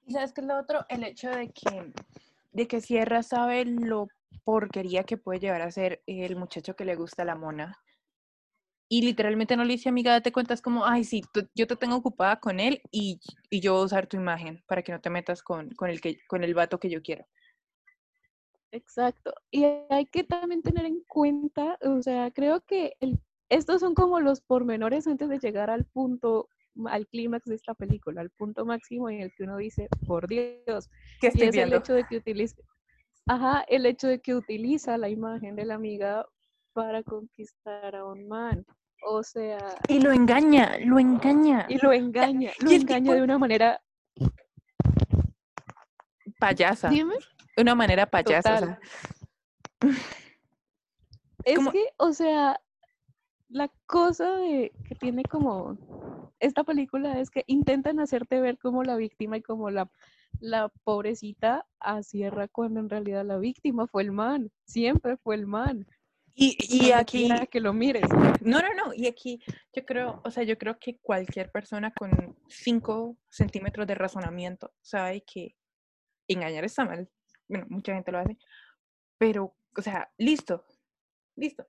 Y 0.06 0.14
sabes 0.14 0.34
que 0.34 0.42
es 0.42 0.48
lo 0.48 0.58
otro, 0.58 0.86
el 0.90 1.04
hecho 1.04 1.30
de 1.30 1.50
que, 1.50 1.94
de 2.52 2.68
que 2.68 2.82
Sierra 2.82 3.24
sabe 3.24 3.66
lo 3.66 4.08
porquería 4.44 5.04
que 5.04 5.18
puede 5.18 5.40
llevar 5.40 5.62
a 5.62 5.72
ser 5.72 6.02
el 6.06 6.36
muchacho 6.36 6.76
que 6.76 6.86
le 6.86 6.96
gusta 6.96 7.24
la 7.24 7.36
mona 7.36 7.83
y 8.94 9.02
literalmente 9.02 9.58
no 9.58 9.64
le 9.64 9.74
dice, 9.74 9.90
amiga, 9.90 10.12
date 10.12 10.32
cuenta, 10.32 10.54
es 10.54 10.62
como, 10.62 10.86
ay, 10.86 11.04
sí, 11.04 11.24
yo 11.56 11.66
te 11.66 11.76
tengo 11.76 11.96
ocupada 11.96 12.40
con 12.40 12.60
él 12.60 12.80
y, 12.92 13.20
y, 13.50 13.60
yo 13.60 13.74
voy 13.74 13.82
a 13.82 13.86
usar 13.86 14.06
tu 14.06 14.18
imagen 14.18 14.64
para 14.68 14.84
que 14.84 14.92
no 14.92 15.02
te 15.02 15.10
metas 15.10 15.42
con, 15.42 15.72
con, 15.72 15.90
el 15.90 16.00
que, 16.00 16.20
con 16.28 16.44
el 16.44 16.54
vato 16.54 16.80
que 16.80 16.92
yo 16.92 17.02
quiero. 17.02 17.26
Exacto. 18.70 19.34
Y 19.50 19.66
hay 19.90 20.06
que 20.06 20.24
también 20.24 20.62
tener 20.62 20.86
en 20.86 21.02
cuenta, 21.08 21.80
o 21.82 22.04
sea, 22.04 22.30
creo 22.30 22.62
que 22.62 22.94
el, 23.00 23.20
estos 23.50 23.82
son 23.82 23.96
como 23.96 24.20
los 24.20 24.42
pormenores 24.42 25.08
antes 25.08 25.28
de 25.28 25.40
llegar 25.40 25.72
al 25.72 25.86
punto, 25.86 26.50
al 26.86 27.08
clímax 27.08 27.46
de 27.46 27.56
esta 27.56 27.74
película, 27.74 28.22
al 28.22 28.30
punto 28.30 28.64
máximo 28.64 29.10
en 29.10 29.22
el 29.22 29.34
que 29.34 29.46
uno 29.46 29.58
dice, 29.58 29.88
por 30.06 30.28
Dios, 30.28 30.92
¿Qué 31.20 31.30
estoy 31.30 31.46
y 31.46 31.50
es 31.50 31.56
viendo? 31.56 31.78
el 31.78 31.82
hecho 31.82 31.94
de 31.96 32.04
que 32.04 32.18
utilice, 32.18 32.62
ajá, 33.26 33.66
el 33.70 33.88
hecho 33.88 34.08
de 34.08 34.20
que 34.20 34.36
utiliza 34.36 35.00
la 35.00 35.10
imagen 35.10 35.56
de 35.56 35.66
la 35.66 35.74
amiga 35.74 36.28
para 36.74 37.02
conquistar 37.02 37.96
a 37.96 38.06
un 38.06 38.28
man. 38.28 38.64
O 39.06 39.24
sea. 39.24 39.58
Y 39.88 40.00
lo 40.00 40.12
engaña, 40.12 40.78
lo 40.80 41.00
engaña. 41.00 41.66
Y 41.70 41.78
lo 41.78 41.92
engaña, 41.92 42.52
lo 42.60 42.72
engaña 42.72 43.14
de 43.14 43.22
una 43.22 43.38
manera. 43.38 43.82
Payasa. 46.40 46.90
Dime. 46.90 47.16
De 47.56 47.62
una 47.62 47.76
manera 47.76 48.06
payasa. 48.06 48.80
Es 51.46 51.60
que, 51.70 51.90
o 51.98 52.14
sea, 52.14 52.58
la 53.50 53.70
cosa 53.86 54.38
de 54.38 54.72
que 54.88 54.96
tiene 54.96 55.24
como 55.24 55.78
esta 56.40 56.64
película 56.64 57.20
es 57.20 57.30
que 57.30 57.44
intentan 57.48 58.00
hacerte 58.00 58.40
ver 58.42 58.58
como 58.58 58.84
la 58.84 58.96
víctima 58.96 59.38
y 59.38 59.42
como 59.42 59.70
la, 59.70 59.92
la 60.40 60.70
pobrecita 60.84 61.66
a 61.80 62.02
Sierra 62.02 62.48
cuando 62.48 62.80
en 62.80 62.90
realidad 62.90 63.26
la 63.26 63.38
víctima 63.38 63.88
fue 63.88 64.04
el 64.04 64.12
man, 64.12 64.52
siempre 64.66 65.18
fue 65.18 65.36
el 65.36 65.46
man. 65.46 65.86
Y, 66.36 66.58
y 66.60 66.92
aquí 66.92 67.30
que 67.52 67.60
lo 67.60 67.74
mires. 67.74 68.10
No, 68.42 68.60
no, 68.60 68.74
no. 68.74 68.94
Y 68.94 69.08
aquí 69.08 69.40
yo 69.74 69.86
creo, 69.86 70.22
o 70.24 70.32
sea, 70.32 70.44
yo 70.44 70.58
creo 70.58 70.80
que 70.80 70.98
cualquier 70.98 71.52
persona 71.52 71.94
con 71.94 72.36
5 72.48 73.18
centímetros 73.30 73.86
de 73.86 73.96
razonamiento 73.96 74.74
sabe 74.82 75.24
que 75.24 75.56
engañar 76.28 76.66
está 76.66 76.86
mal. 76.86 77.10
Bueno, 77.48 77.68
mucha 77.70 77.94
gente 77.94 78.12
lo 78.12 78.20
hace. 78.20 78.38
Pero, 79.18 79.56
o 79.78 79.82
sea, 79.82 80.12
listo, 80.18 80.66
listo. 81.36 81.68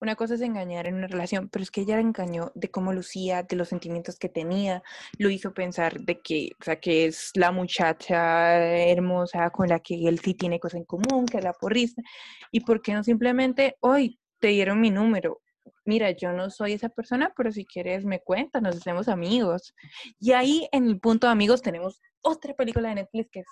Una 0.00 0.16
cosa 0.16 0.34
es 0.34 0.40
engañar 0.40 0.86
en 0.86 0.94
una 0.94 1.06
relación, 1.06 1.48
pero 1.48 1.62
es 1.62 1.70
que 1.70 1.82
ella 1.82 1.96
la 1.96 2.02
engañó 2.02 2.52
de 2.54 2.70
cómo 2.70 2.92
lucía, 2.92 3.42
de 3.42 3.56
los 3.56 3.68
sentimientos 3.68 4.18
que 4.18 4.28
tenía, 4.28 4.82
lo 5.18 5.30
hizo 5.30 5.52
pensar 5.52 6.00
de 6.00 6.20
que, 6.20 6.50
o 6.60 6.64
sea, 6.64 6.80
que 6.80 7.06
es 7.06 7.30
la 7.34 7.52
muchacha 7.52 8.56
hermosa 8.56 9.50
con 9.50 9.68
la 9.68 9.80
que 9.80 10.08
él 10.08 10.18
sí 10.20 10.34
tiene 10.34 10.58
cosas 10.58 10.78
en 10.80 10.84
común, 10.84 11.26
que 11.26 11.38
es 11.38 11.44
la 11.44 11.52
porrista, 11.52 12.02
y 12.50 12.60
por 12.60 12.82
qué 12.82 12.94
no 12.94 13.04
simplemente, 13.04 13.76
hoy 13.80 14.18
te 14.38 14.48
dieron 14.48 14.80
mi 14.80 14.90
número, 14.90 15.42
mira, 15.84 16.10
yo 16.12 16.32
no 16.32 16.50
soy 16.50 16.72
esa 16.72 16.88
persona, 16.88 17.32
pero 17.36 17.52
si 17.52 17.66
quieres 17.66 18.04
me 18.04 18.20
cuentas, 18.20 18.62
nos 18.62 18.76
hacemos 18.76 19.08
amigos. 19.08 19.74
Y 20.18 20.32
ahí 20.32 20.68
en 20.72 20.86
el 20.86 21.00
punto 21.00 21.26
de 21.26 21.32
amigos 21.32 21.62
tenemos 21.62 22.00
otra 22.22 22.54
película 22.54 22.88
de 22.90 22.96
Netflix 22.96 23.30
que 23.30 23.40
es 23.40 23.46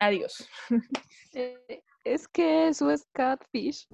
Adiós. 0.00 0.48
Eh, 1.36 1.82
es 2.04 2.28
que 2.28 2.68
eso 2.68 2.88
es 2.92 3.08
catfish. 3.12 3.88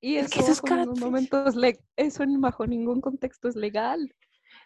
Y 0.00 0.16
Es 0.16 0.26
eso, 0.26 0.34
que 0.34 0.40
eso 0.40 0.52
es 0.52 0.62
bajo 0.62 0.76
ningún 0.76 1.00
momento 1.00 1.46
es 1.46 1.56
le- 1.56 1.80
eso 1.96 2.22
en 2.22 2.40
bajo 2.40 2.66
ningún 2.66 3.00
contexto 3.00 3.48
es 3.48 3.56
legal. 3.56 4.14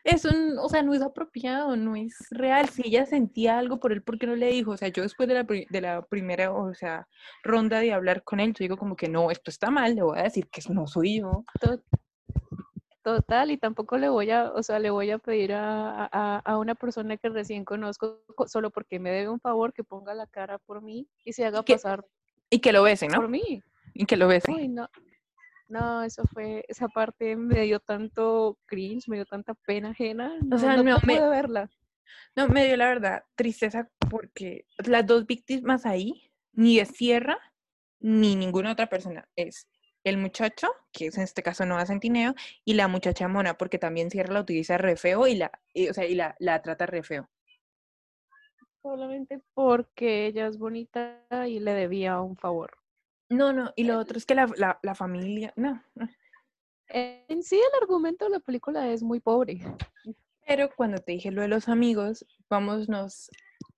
Es 0.03 0.25
un, 0.25 0.59
o 0.59 0.69
sea, 0.69 0.83
no 0.83 0.95
es 0.95 1.03
apropiado, 1.03 1.77
no 1.77 1.95
es 1.95 2.15
real. 2.31 2.69
Si 2.71 2.83
ella 2.87 3.05
sentía 3.07 3.59
algo 3.59 3.81
por 3.81 3.93
él, 3.93 4.03
¿por 4.03 4.19
qué 4.19 4.27
no 4.27 4.35
le 4.35 4.49
dijo? 4.49 4.71
O 4.73 4.77
sea, 4.77 4.89
yo 4.89 5.03
después 5.03 5.29
de 5.29 5.35
la, 5.35 5.45
de 5.45 5.81
la 5.81 6.03
primera, 6.03 6.53
o 6.53 6.73
sea, 6.75 7.07
ronda 7.43 7.81
de 7.81 7.93
hablar 7.93 8.23
con 8.25 8.41
él, 8.41 8.51
yo 8.55 8.65
digo 8.65 8.77
como 8.79 8.97
que 8.97 9.09
no, 9.09 9.31
esto 9.31 9.51
está 9.51 9.71
mal, 9.71 9.95
le 9.95 10.03
voy 10.03 10.19
a 10.19 10.23
decir 10.23 10.49
que 10.49 10.63
no 10.73 10.87
soy 10.87 11.21
yo. 11.21 11.45
To- 11.61 11.81
Total, 13.03 13.51
y 13.51 13.57
tampoco 13.57 13.97
le 13.97 14.11
voy 14.11 14.31
a, 14.31 14.53
o 14.53 14.63
sea, 14.63 14.79
le 14.79 14.91
voy 14.91 15.11
a 15.11 15.17
pedir 15.19 15.55
a, 15.55 16.05
a, 16.13 16.39
a 16.41 16.59
una 16.59 16.75
persona 16.75 17.17
que 17.17 17.31
recién 17.31 17.65
conozco 17.65 18.21
co- 18.37 18.47
solo 18.47 18.71
porque 18.71 18.99
me 18.99 19.11
debe 19.11 19.31
un 19.31 19.41
favor 19.41 19.73
que 19.73 19.83
ponga 19.85 20.13
la 20.13 20.27
cara 20.27 20.59
por 20.59 20.83
mí 20.83 21.09
y 21.25 21.33
se 21.33 21.47
haga 21.47 21.63
que- 21.65 21.75
pasar 21.75 22.05
Y 22.51 22.59
que 22.59 22.73
lo 22.75 22.83
bese, 22.83 23.07
por 23.09 23.23
¿no? 23.23 23.29
mí. 23.29 23.63
Y 23.95 24.05
que 24.05 24.19
lo 24.19 24.29
bese. 24.29 24.53
Uy, 24.53 24.69
no. 24.69 24.87
No, 25.71 26.03
eso 26.03 26.25
fue, 26.33 26.65
esa 26.67 26.89
parte 26.89 27.37
me 27.37 27.61
dio 27.61 27.79
tanto 27.79 28.59
cringe, 28.67 29.09
me 29.09 29.17
dio 29.17 29.25
tanta 29.25 29.55
pena 29.55 29.91
ajena. 29.91 30.37
No, 30.43 30.59
sea, 30.59 30.77
no, 30.77 30.83
no, 30.83 31.01
me- 31.07 31.21
verla. 31.29 31.71
No, 32.35 32.49
me 32.49 32.67
dio 32.67 32.77
la 32.77 32.89
verdad 32.89 33.25
tristeza 33.37 33.89
porque 34.11 34.67
las 34.85 35.07
dos 35.07 35.27
víctimas 35.27 35.87
ahí, 35.87 36.33
ni 36.53 36.81
es 36.81 36.89
Sierra, 36.89 37.39
ni 38.01 38.35
ninguna 38.35 38.73
otra 38.73 38.89
persona. 38.89 39.29
Es 39.37 39.69
el 40.03 40.17
muchacho, 40.17 40.67
que 40.93 41.07
es 41.07 41.17
en 41.19 41.23
este 41.23 41.43
caso 41.45 41.65
Noah 41.65 41.87
Centineo, 41.87 42.35
y 42.65 42.75
la 42.75 42.89
muchacha 42.89 43.29
Mona, 43.29 43.55
porque 43.57 43.79
también 43.79 44.11
Sierra 44.11 44.35
la 44.35 44.41
utiliza 44.41 44.77
re 44.77 44.97
feo 44.97 45.29
y 45.29 45.37
la, 45.37 45.53
y, 45.73 45.89
o 45.89 45.95
sea, 45.95 46.05
y 46.05 46.17
la, 46.17 46.35
la 46.41 46.61
trata 46.63 46.87
re 46.87 47.05
feo. 47.05 47.31
Solamente 48.83 49.41
porque 49.55 50.27
ella 50.27 50.49
es 50.49 50.59
bonita 50.59 51.23
y 51.47 51.61
le 51.61 51.75
debía 51.75 52.21
un 52.21 52.37
favor. 52.37 52.80
No, 53.31 53.53
no, 53.53 53.73
y 53.77 53.85
lo 53.85 53.99
otro 53.99 54.19
es 54.19 54.27
que 54.27 54.35
la, 54.35 54.51
la, 54.57 54.79
la 54.83 54.95
familia, 54.95 55.53
no. 55.57 55.83
Eh, 56.89 57.25
En 57.29 57.43
sí, 57.43 57.57
el 57.57 57.83
argumento 57.83 58.25
de 58.25 58.33
la 58.33 58.41
película 58.41 58.89
es 58.89 59.03
muy 59.03 59.21
pobre. 59.21 59.61
Pero 60.47 60.69
cuando 60.75 60.99
te 60.99 61.13
dije 61.13 61.31
lo 61.31 61.43
de 61.43 61.49
los 61.49 61.69
amigos, 61.69 62.27
vámonos 62.49 63.31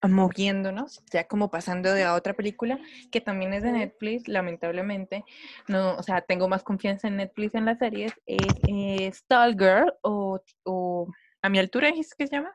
moviéndonos, 0.09 1.03
ya 1.13 1.29
como 1.29 1.51
pasando 1.51 1.93
de 1.93 2.03
a 2.05 2.15
otra 2.15 2.33
película 2.35 2.81
que 3.11 3.21
también 3.21 3.53
es 3.53 3.63
de. 3.63 3.73
Netflix, 3.73 4.27
lamentablemente. 4.27 5.25
No, 5.69 5.97
o 5.97 6.03
sea, 6.03 6.23
tengo 6.23 6.49
más 6.49 6.63
confianza 6.63 7.09
en 7.09 7.17
Netflix 7.17 7.55
en 7.55 7.67
las 7.67 7.79
series. 7.79 8.13
Es, 8.27 8.47
es 8.67 9.25
Girl 9.29 9.93
o, 10.03 10.41
o 10.65 11.09
A 11.43 11.49
mi 11.51 11.59
altura, 11.59 11.91
¿es 11.91 12.15
que 12.15 12.27
se 12.27 12.37
llama? 12.37 12.55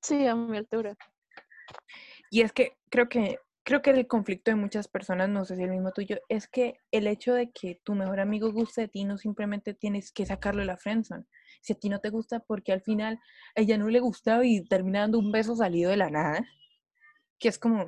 Sí, 0.00 0.26
a 0.26 0.34
mi 0.34 0.56
altura. 0.56 0.96
Y 2.30 2.42
es 2.42 2.52
que 2.52 2.76
creo 2.88 3.08
que 3.08 3.38
creo 3.64 3.82
que 3.82 3.90
el 3.90 4.06
conflicto 4.06 4.50
de 4.50 4.56
muchas 4.56 4.88
personas, 4.88 5.28
no 5.28 5.44
sé 5.44 5.56
si 5.56 5.62
el 5.62 5.70
mismo 5.70 5.92
tuyo, 5.92 6.18
es 6.28 6.48
que 6.48 6.78
el 6.92 7.06
hecho 7.06 7.34
de 7.34 7.50
que 7.50 7.80
tu 7.84 7.94
mejor 7.94 8.20
amigo 8.20 8.52
guste 8.52 8.82
de 8.82 8.88
ti 8.88 9.04
no 9.04 9.18
simplemente 9.18 9.74
tienes 9.74 10.12
que 10.12 10.26
sacarlo 10.26 10.60
de 10.60 10.66
la 10.66 10.76
friendzone. 10.76 11.24
Si 11.62 11.72
a 11.72 11.76
ti 11.76 11.88
no 11.88 12.00
te 12.00 12.10
gusta 12.10 12.40
porque 12.40 12.72
al 12.72 12.82
final 12.82 13.18
a 13.56 13.60
ella 13.60 13.78
no 13.78 13.88
le 13.88 14.00
gustaba 14.00 14.44
y 14.46 14.62
termina 14.64 15.00
dando 15.00 15.18
un 15.18 15.32
beso 15.32 15.56
salido 15.56 15.90
de 15.90 15.96
la 15.96 16.10
nada, 16.10 16.46
que 17.38 17.48
es 17.48 17.58
como, 17.58 17.86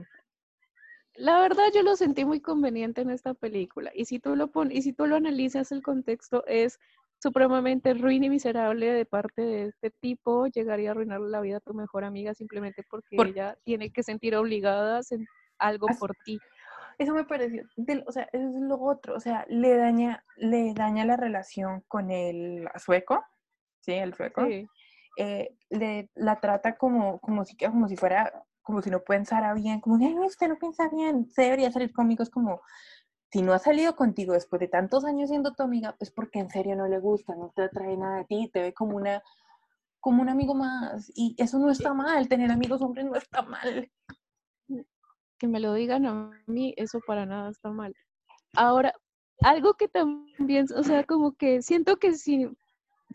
La 1.14 1.40
verdad, 1.40 1.64
yo 1.74 1.82
lo 1.82 1.96
sentí 1.96 2.24
muy 2.24 2.40
conveniente 2.40 3.00
en 3.00 3.10
esta 3.10 3.34
película. 3.34 3.90
Y 3.94 4.04
si 4.04 4.18
tú 4.18 4.36
lo 4.36 4.48
pon 4.48 4.70
y 4.70 4.82
si 4.82 4.92
tú 4.92 5.06
lo 5.06 5.16
analizas, 5.16 5.72
el 5.72 5.82
contexto 5.82 6.44
es 6.46 6.78
supremamente 7.22 7.94
ruin 7.94 8.24
y 8.24 8.28
miserable 8.30 8.92
de 8.92 9.06
parte 9.06 9.40
de 9.42 9.64
este 9.68 9.90
tipo. 9.90 10.46
Llegaría 10.46 10.90
a 10.90 10.92
arruinarle 10.92 11.30
la 11.30 11.40
vida 11.40 11.56
a 11.58 11.60
tu 11.60 11.72
mejor 11.74 12.04
amiga 12.04 12.34
simplemente 12.34 12.82
porque 12.90 13.16
Por- 13.16 13.28
ella 13.28 13.56
tiene 13.64 13.90
que 13.90 14.02
sentir 14.02 14.36
obligada 14.36 14.96
a 14.96 14.98
hacer 14.98 15.20
algo 15.58 15.88
por 15.98 16.14
ti. 16.24 16.40
eso 16.98 17.12
me 17.14 17.24
pareció, 17.24 17.64
o 18.06 18.12
sea, 18.12 18.28
eso 18.32 18.48
es 18.48 18.62
lo 18.62 18.80
otro, 18.80 19.14
o 19.16 19.20
sea, 19.20 19.44
le 19.48 19.76
daña, 19.76 20.24
le 20.36 20.72
daña 20.74 21.04
la 21.04 21.16
relación 21.16 21.82
con 21.88 22.10
el 22.10 22.68
sueco, 22.76 23.24
sí, 23.80 23.92
el 23.92 24.14
sueco. 24.14 24.46
Sí. 24.46 24.66
eh, 25.18 25.56
le, 25.70 26.10
la 26.14 26.40
trata 26.40 26.76
como, 26.76 27.18
como, 27.20 27.44
si, 27.44 27.56
como 27.56 27.88
si 27.88 27.96
fuera, 27.96 28.44
como 28.62 28.82
si 28.82 28.90
no 28.90 29.00
pensara 29.00 29.54
bien, 29.54 29.80
como, 29.80 29.96
ay, 30.04 30.18
usted 30.18 30.48
no 30.48 30.58
piensa 30.58 30.88
bien, 30.88 31.26
usted 31.28 31.44
debería 31.44 31.70
salir 31.70 31.92
conmigo, 31.92 32.22
es 32.22 32.30
como, 32.30 32.62
si 33.30 33.42
no 33.42 33.52
ha 33.52 33.58
salido 33.58 33.96
contigo 33.96 34.32
después 34.32 34.60
de 34.60 34.68
tantos 34.68 35.04
años 35.04 35.28
siendo 35.28 35.52
tu 35.52 35.62
amiga, 35.62 35.96
es 36.00 36.10
porque 36.10 36.38
en 36.38 36.48
serio 36.48 36.76
no 36.76 36.86
le 36.86 36.98
gusta, 36.98 37.34
no 37.34 37.52
te 37.54 37.64
atrae 37.64 37.96
nada 37.96 38.18
de 38.18 38.24
ti, 38.24 38.50
te 38.52 38.62
ve 38.62 38.72
como 38.72 38.96
una 38.96 39.22
como 40.00 40.22
un 40.22 40.28
amigo 40.28 40.54
más, 40.54 41.10
y 41.16 41.34
eso 41.36 41.58
no 41.58 41.68
está 41.68 41.92
mal, 41.92 42.28
tener 42.28 42.52
amigos 42.52 42.80
hombres 42.80 43.06
no 43.06 43.16
está 43.16 43.42
mal. 43.42 43.90
Que 45.38 45.48
me 45.48 45.60
lo 45.60 45.74
digan 45.74 46.06
a 46.06 46.30
mí, 46.46 46.74
eso 46.76 47.00
para 47.06 47.26
nada 47.26 47.50
está 47.50 47.70
mal. 47.70 47.94
Ahora, 48.54 48.94
algo 49.40 49.74
que 49.74 49.88
también, 49.88 50.66
o 50.74 50.82
sea, 50.82 51.04
como 51.04 51.32
que 51.32 51.62
siento 51.62 51.96
que 51.96 52.14
si, 52.14 52.48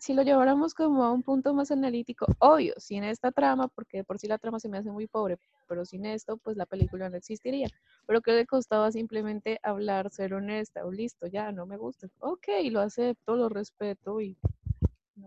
si 0.00 0.14
lo 0.14 0.22
lleváramos 0.22 0.74
como 0.74 1.04
a 1.04 1.12
un 1.12 1.22
punto 1.22 1.52
más 1.54 1.70
analítico, 1.70 2.26
obvio, 2.38 2.74
sin 2.78 3.04
esta 3.04 3.32
trama, 3.32 3.68
porque 3.68 3.98
de 3.98 4.04
por 4.04 4.18
sí 4.18 4.28
la 4.28 4.38
trama 4.38 4.60
se 4.60 4.68
me 4.68 4.78
hace 4.78 4.90
muy 4.90 5.06
pobre, 5.06 5.38
pero 5.68 5.84
sin 5.84 6.06
esto, 6.06 6.36
pues 6.36 6.56
la 6.56 6.66
película 6.66 7.08
no 7.08 7.16
existiría. 7.16 7.68
Pero 8.06 8.20
que 8.20 8.32
le 8.32 8.46
costaba 8.46 8.90
simplemente 8.92 9.58
hablar, 9.62 10.10
ser 10.10 10.34
honesta, 10.34 10.84
o 10.84 10.92
listo, 10.92 11.26
ya, 11.26 11.50
no 11.52 11.66
me 11.66 11.76
gusta. 11.76 12.08
Ok, 12.20 12.48
lo 12.70 12.80
acepto, 12.80 13.36
lo 13.36 13.48
respeto 13.48 14.20
y... 14.20 14.36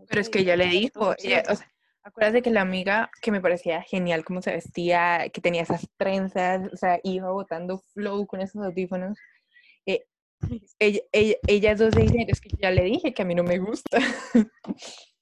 Pero 0.08 0.22
es 0.22 0.30
que 0.30 0.40
ella 0.40 0.56
le 0.56 0.66
dijo, 0.66 1.14
ella, 1.20 1.44
o 1.50 1.56
sea, 1.56 1.68
acuérdate 2.06 2.42
que 2.42 2.52
la 2.52 2.62
amiga 2.62 3.10
que 3.22 3.32
me 3.32 3.42
parecía 3.42 3.82
genial 3.82 4.24
cómo 4.24 4.42
se 4.42 4.52
vestía, 4.52 5.30
que 5.34 5.42
tenía 5.42 5.64
esas 5.64 5.88
trenzas, 5.98 6.72
o 6.72 6.78
sea, 6.78 7.00
iba 7.04 7.32
botando 7.32 7.80
flow 7.94 8.26
con 8.28 8.42
esos 8.42 8.64
audífonos. 8.64 9.18
eh, 9.86 10.06
ella, 10.80 11.02
ella, 11.12 11.36
ellas 11.48 11.80
dos 11.80 11.96
dicen, 11.96 12.26
es 12.30 12.40
que 12.42 12.50
ya 12.62 12.72
le 12.72 12.84
dije 12.84 13.14
que 13.14 13.22
a 13.24 13.26
mí 13.26 13.36
no 13.36 13.44
me 13.44 13.60
gusta. 13.60 14.00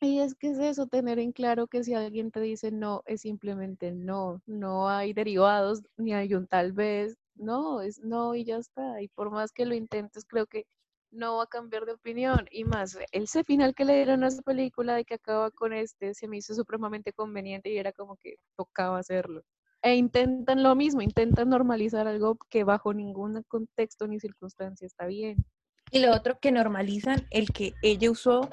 Y 0.00 0.20
es 0.20 0.36
que 0.36 0.50
es 0.50 0.58
eso, 0.60 0.86
tener 0.86 1.18
en 1.18 1.32
claro 1.32 1.66
que 1.66 1.82
si 1.82 1.92
alguien 1.94 2.30
te 2.30 2.40
dice 2.40 2.70
no, 2.70 3.02
es 3.06 3.22
simplemente 3.22 3.90
no, 3.90 4.40
no 4.46 4.88
hay 4.88 5.12
derivados, 5.12 5.82
ni 5.96 6.14
hay 6.14 6.34
un 6.34 6.46
tal 6.46 6.72
vez, 6.72 7.16
no, 7.34 7.80
es 7.80 7.98
no 8.00 8.36
y 8.36 8.44
ya 8.44 8.58
está. 8.58 9.02
Y 9.02 9.08
por 9.08 9.30
más 9.32 9.50
que 9.50 9.66
lo 9.66 9.74
intentes, 9.74 10.24
creo 10.24 10.46
que 10.46 10.66
no 11.10 11.36
va 11.38 11.44
a 11.44 11.46
cambiar 11.46 11.84
de 11.86 11.92
opinión. 11.92 12.46
Y 12.50 12.64
más, 12.64 12.98
ese 13.12 13.44
final 13.44 13.74
que 13.74 13.84
le 13.84 13.96
dieron 13.96 14.24
a 14.24 14.28
esa 14.28 14.42
película 14.42 14.94
de 14.94 15.04
que 15.04 15.14
acaba 15.14 15.50
con 15.50 15.72
este, 15.72 16.14
se 16.14 16.28
me 16.28 16.36
hizo 16.38 16.54
supremamente 16.54 17.12
conveniente 17.12 17.70
y 17.70 17.78
era 17.78 17.92
como 17.92 18.16
que 18.16 18.36
tocaba 18.56 18.98
hacerlo. 18.98 19.42
E 19.82 19.94
intentan 19.94 20.62
lo 20.62 20.74
mismo, 20.74 21.02
intentan 21.02 21.48
normalizar 21.50 22.08
algo 22.08 22.36
que 22.50 22.64
bajo 22.64 22.92
ningún 22.92 23.42
contexto 23.48 24.06
ni 24.08 24.18
circunstancia 24.18 24.86
está 24.86 25.06
bien. 25.06 25.44
Y 25.90 26.00
lo 26.00 26.12
otro 26.12 26.38
que 26.40 26.52
normalizan 26.52 27.26
el 27.30 27.50
que 27.52 27.72
ella 27.82 28.10
usó 28.10 28.48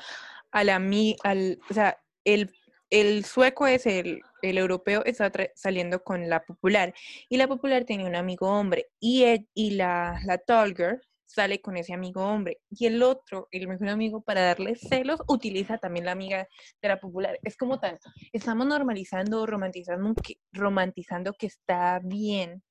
a 0.51 0.63
la 0.63 0.79
mi, 0.79 1.15
al, 1.23 1.59
o 1.69 1.73
sea, 1.73 1.97
el, 2.23 2.53
el 2.91 3.25
sueco 3.25 3.67
es 3.67 3.85
el, 3.87 4.21
el 4.41 4.57
europeo 4.57 5.03
está 5.03 5.31
saliendo 5.55 6.03
con 6.03 6.29
la 6.29 6.45
popular 6.45 6.93
y 7.27 7.37
la 7.37 7.47
popular 7.47 7.83
tenía 7.83 8.05
un 8.07 8.15
amigo 8.15 8.47
hombre 8.47 8.87
y, 8.99 9.23
él- 9.23 9.49
y 9.53 9.71
la, 9.71 10.19
la 10.25 10.37
tall 10.37 10.75
girl 10.75 11.01
sale 11.25 11.61
con 11.61 11.77
ese 11.77 11.93
amigo 11.93 12.23
hombre 12.23 12.61
y 12.69 12.85
el 12.85 13.01
otro, 13.03 13.47
el 13.51 13.67
mejor 13.67 13.89
amigo 13.89 14.21
para 14.21 14.41
darle 14.41 14.75
celos, 14.75 15.21
utiliza 15.27 15.77
también 15.77 16.05
la 16.05 16.11
amiga 16.11 16.47
de 16.81 16.87
la 16.87 16.99
popular. 16.99 17.39
Es 17.43 17.57
como 17.57 17.79
tal, 17.79 17.99
estamos 18.31 18.67
normalizando, 18.67 19.45
romantizando 19.45 20.13
que, 20.15 20.37
romantizando 20.53 21.33
que 21.33 21.47
está 21.47 21.99
bien, 22.03 22.63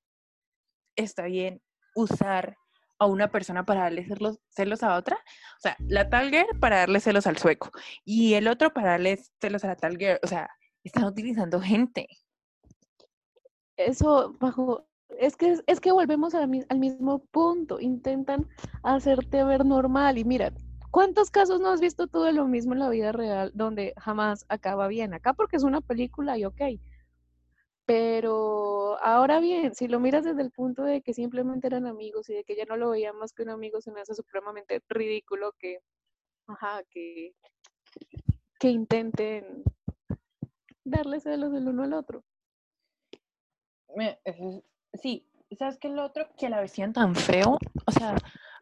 está 0.96 1.24
bien 1.24 1.62
usar 1.94 2.56
a 2.98 3.06
una 3.06 3.30
persona 3.30 3.64
para 3.64 3.82
darle 3.82 4.06
celos, 4.06 4.38
celos 4.48 4.82
a 4.82 4.96
otra. 4.96 5.16
O 5.16 5.60
sea, 5.60 5.76
la 5.88 6.08
tal 6.08 6.30
girl 6.30 6.58
para 6.60 6.78
darle 6.78 7.00
celos 7.00 7.26
al 7.26 7.38
sueco 7.38 7.70
y 8.04 8.34
el 8.34 8.48
otro 8.48 8.72
para 8.72 8.92
darle 8.92 9.18
celos 9.40 9.64
a 9.64 9.68
la 9.68 9.76
tal 9.76 9.98
girl. 9.98 10.18
O 10.22 10.26
sea, 10.26 10.48
están 10.84 11.04
utilizando 11.04 11.60
gente. 11.60 12.06
eso 13.76 14.36
bajo 14.40 14.86
es 15.08 15.36
que 15.36 15.56
es 15.66 15.80
que 15.80 15.92
volvemos 15.92 16.34
al, 16.34 16.66
al 16.68 16.78
mismo 16.78 17.20
punto 17.26 17.80
intentan 17.80 18.48
hacerte 18.82 19.44
ver 19.44 19.64
normal 19.64 20.18
y 20.18 20.24
mira 20.24 20.52
cuántos 20.90 21.30
casos 21.30 21.60
no 21.60 21.70
has 21.70 21.80
visto 21.80 22.06
tú 22.06 22.22
de 22.22 22.32
lo 22.32 22.46
mismo 22.46 22.72
en 22.74 22.80
la 22.80 22.88
vida 22.90 23.12
real 23.12 23.50
donde 23.54 23.94
jamás 23.98 24.44
acaba 24.48 24.88
bien 24.88 25.14
acá 25.14 25.34
porque 25.34 25.56
es 25.56 25.64
una 25.64 25.80
película 25.80 26.38
y 26.38 26.44
ok 26.44 26.62
Pero 27.86 28.98
ahora 29.02 29.40
bien, 29.40 29.74
si 29.74 29.88
lo 29.88 30.00
miras 30.00 30.24
desde 30.24 30.42
el 30.42 30.50
punto 30.50 30.82
de 30.84 31.02
que 31.02 31.12
simplemente 31.14 31.66
eran 31.66 31.86
amigos 31.86 32.28
y 32.30 32.34
de 32.34 32.44
que 32.44 32.56
ya 32.56 32.64
no 32.64 32.76
lo 32.76 32.90
veía 32.90 33.12
más 33.12 33.32
que 33.32 33.42
un 33.42 33.50
amigo, 33.50 33.80
se 33.80 33.92
me 33.92 34.00
hace 34.00 34.14
supremamente 34.14 34.82
ridículo 34.88 35.52
que, 35.58 35.80
ajá, 36.46 36.82
que, 36.90 37.34
que 38.58 38.70
intenten 38.70 39.64
darle 40.84 41.20
celos 41.20 41.52
del 41.52 41.68
uno 41.68 41.82
al 41.82 41.92
otro. 41.92 42.24
Sí, 45.00 45.26
¿sabes 45.58 45.78
qué 45.78 45.88
lo 45.88 46.04
otro? 46.04 46.28
Que 46.36 46.48
la 46.48 46.60
vestían 46.60 46.92
tan 46.92 47.14
feo. 47.14 47.58
O 47.86 47.92
sea, 47.92 48.16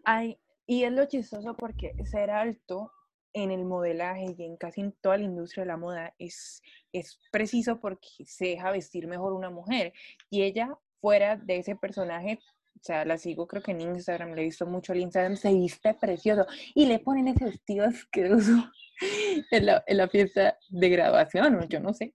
hay, 0.04 0.38
y 0.66 0.84
es 0.84 0.92
lo 0.92 1.04
chistoso 1.06 1.54
porque 1.56 1.92
ser 2.04 2.30
alto 2.30 2.92
en 3.34 3.50
el 3.50 3.64
modelaje 3.64 4.34
y 4.36 4.44
en 4.44 4.56
casi 4.56 4.82
en 4.82 4.92
toda 5.00 5.16
la 5.16 5.24
industria 5.24 5.62
de 5.62 5.68
la 5.68 5.76
moda 5.76 6.14
es, 6.18 6.62
es 6.92 7.18
preciso 7.30 7.80
porque 7.80 8.08
se 8.26 8.46
deja 8.46 8.70
vestir 8.70 9.06
mejor 9.06 9.32
una 9.32 9.50
mujer. 9.50 9.92
Y 10.30 10.42
ella, 10.42 10.76
fuera 11.00 11.36
de 11.36 11.58
ese 11.58 11.76
personaje, 11.76 12.38
o 12.76 12.84
sea, 12.84 13.04
la 13.04 13.16
sigo 13.16 13.46
creo 13.46 13.62
que 13.62 13.72
en 13.72 13.80
Instagram, 13.80 14.32
le 14.32 14.42
he 14.42 14.44
visto 14.44 14.66
mucho 14.66 14.92
el 14.92 15.00
Instagram, 15.00 15.36
se 15.36 15.52
viste 15.52 15.94
precioso 15.94 16.46
y 16.74 16.86
le 16.86 16.98
ponen 16.98 17.28
ese 17.28 17.44
vestido 17.44 17.86
asqueroso 17.86 18.70
en 19.50 19.66
la, 19.66 19.84
en 19.86 19.96
la 19.96 20.08
fiesta 20.08 20.58
de 20.68 20.88
graduación, 20.88 21.68
yo 21.68 21.80
no 21.80 21.92
sé. 21.92 22.14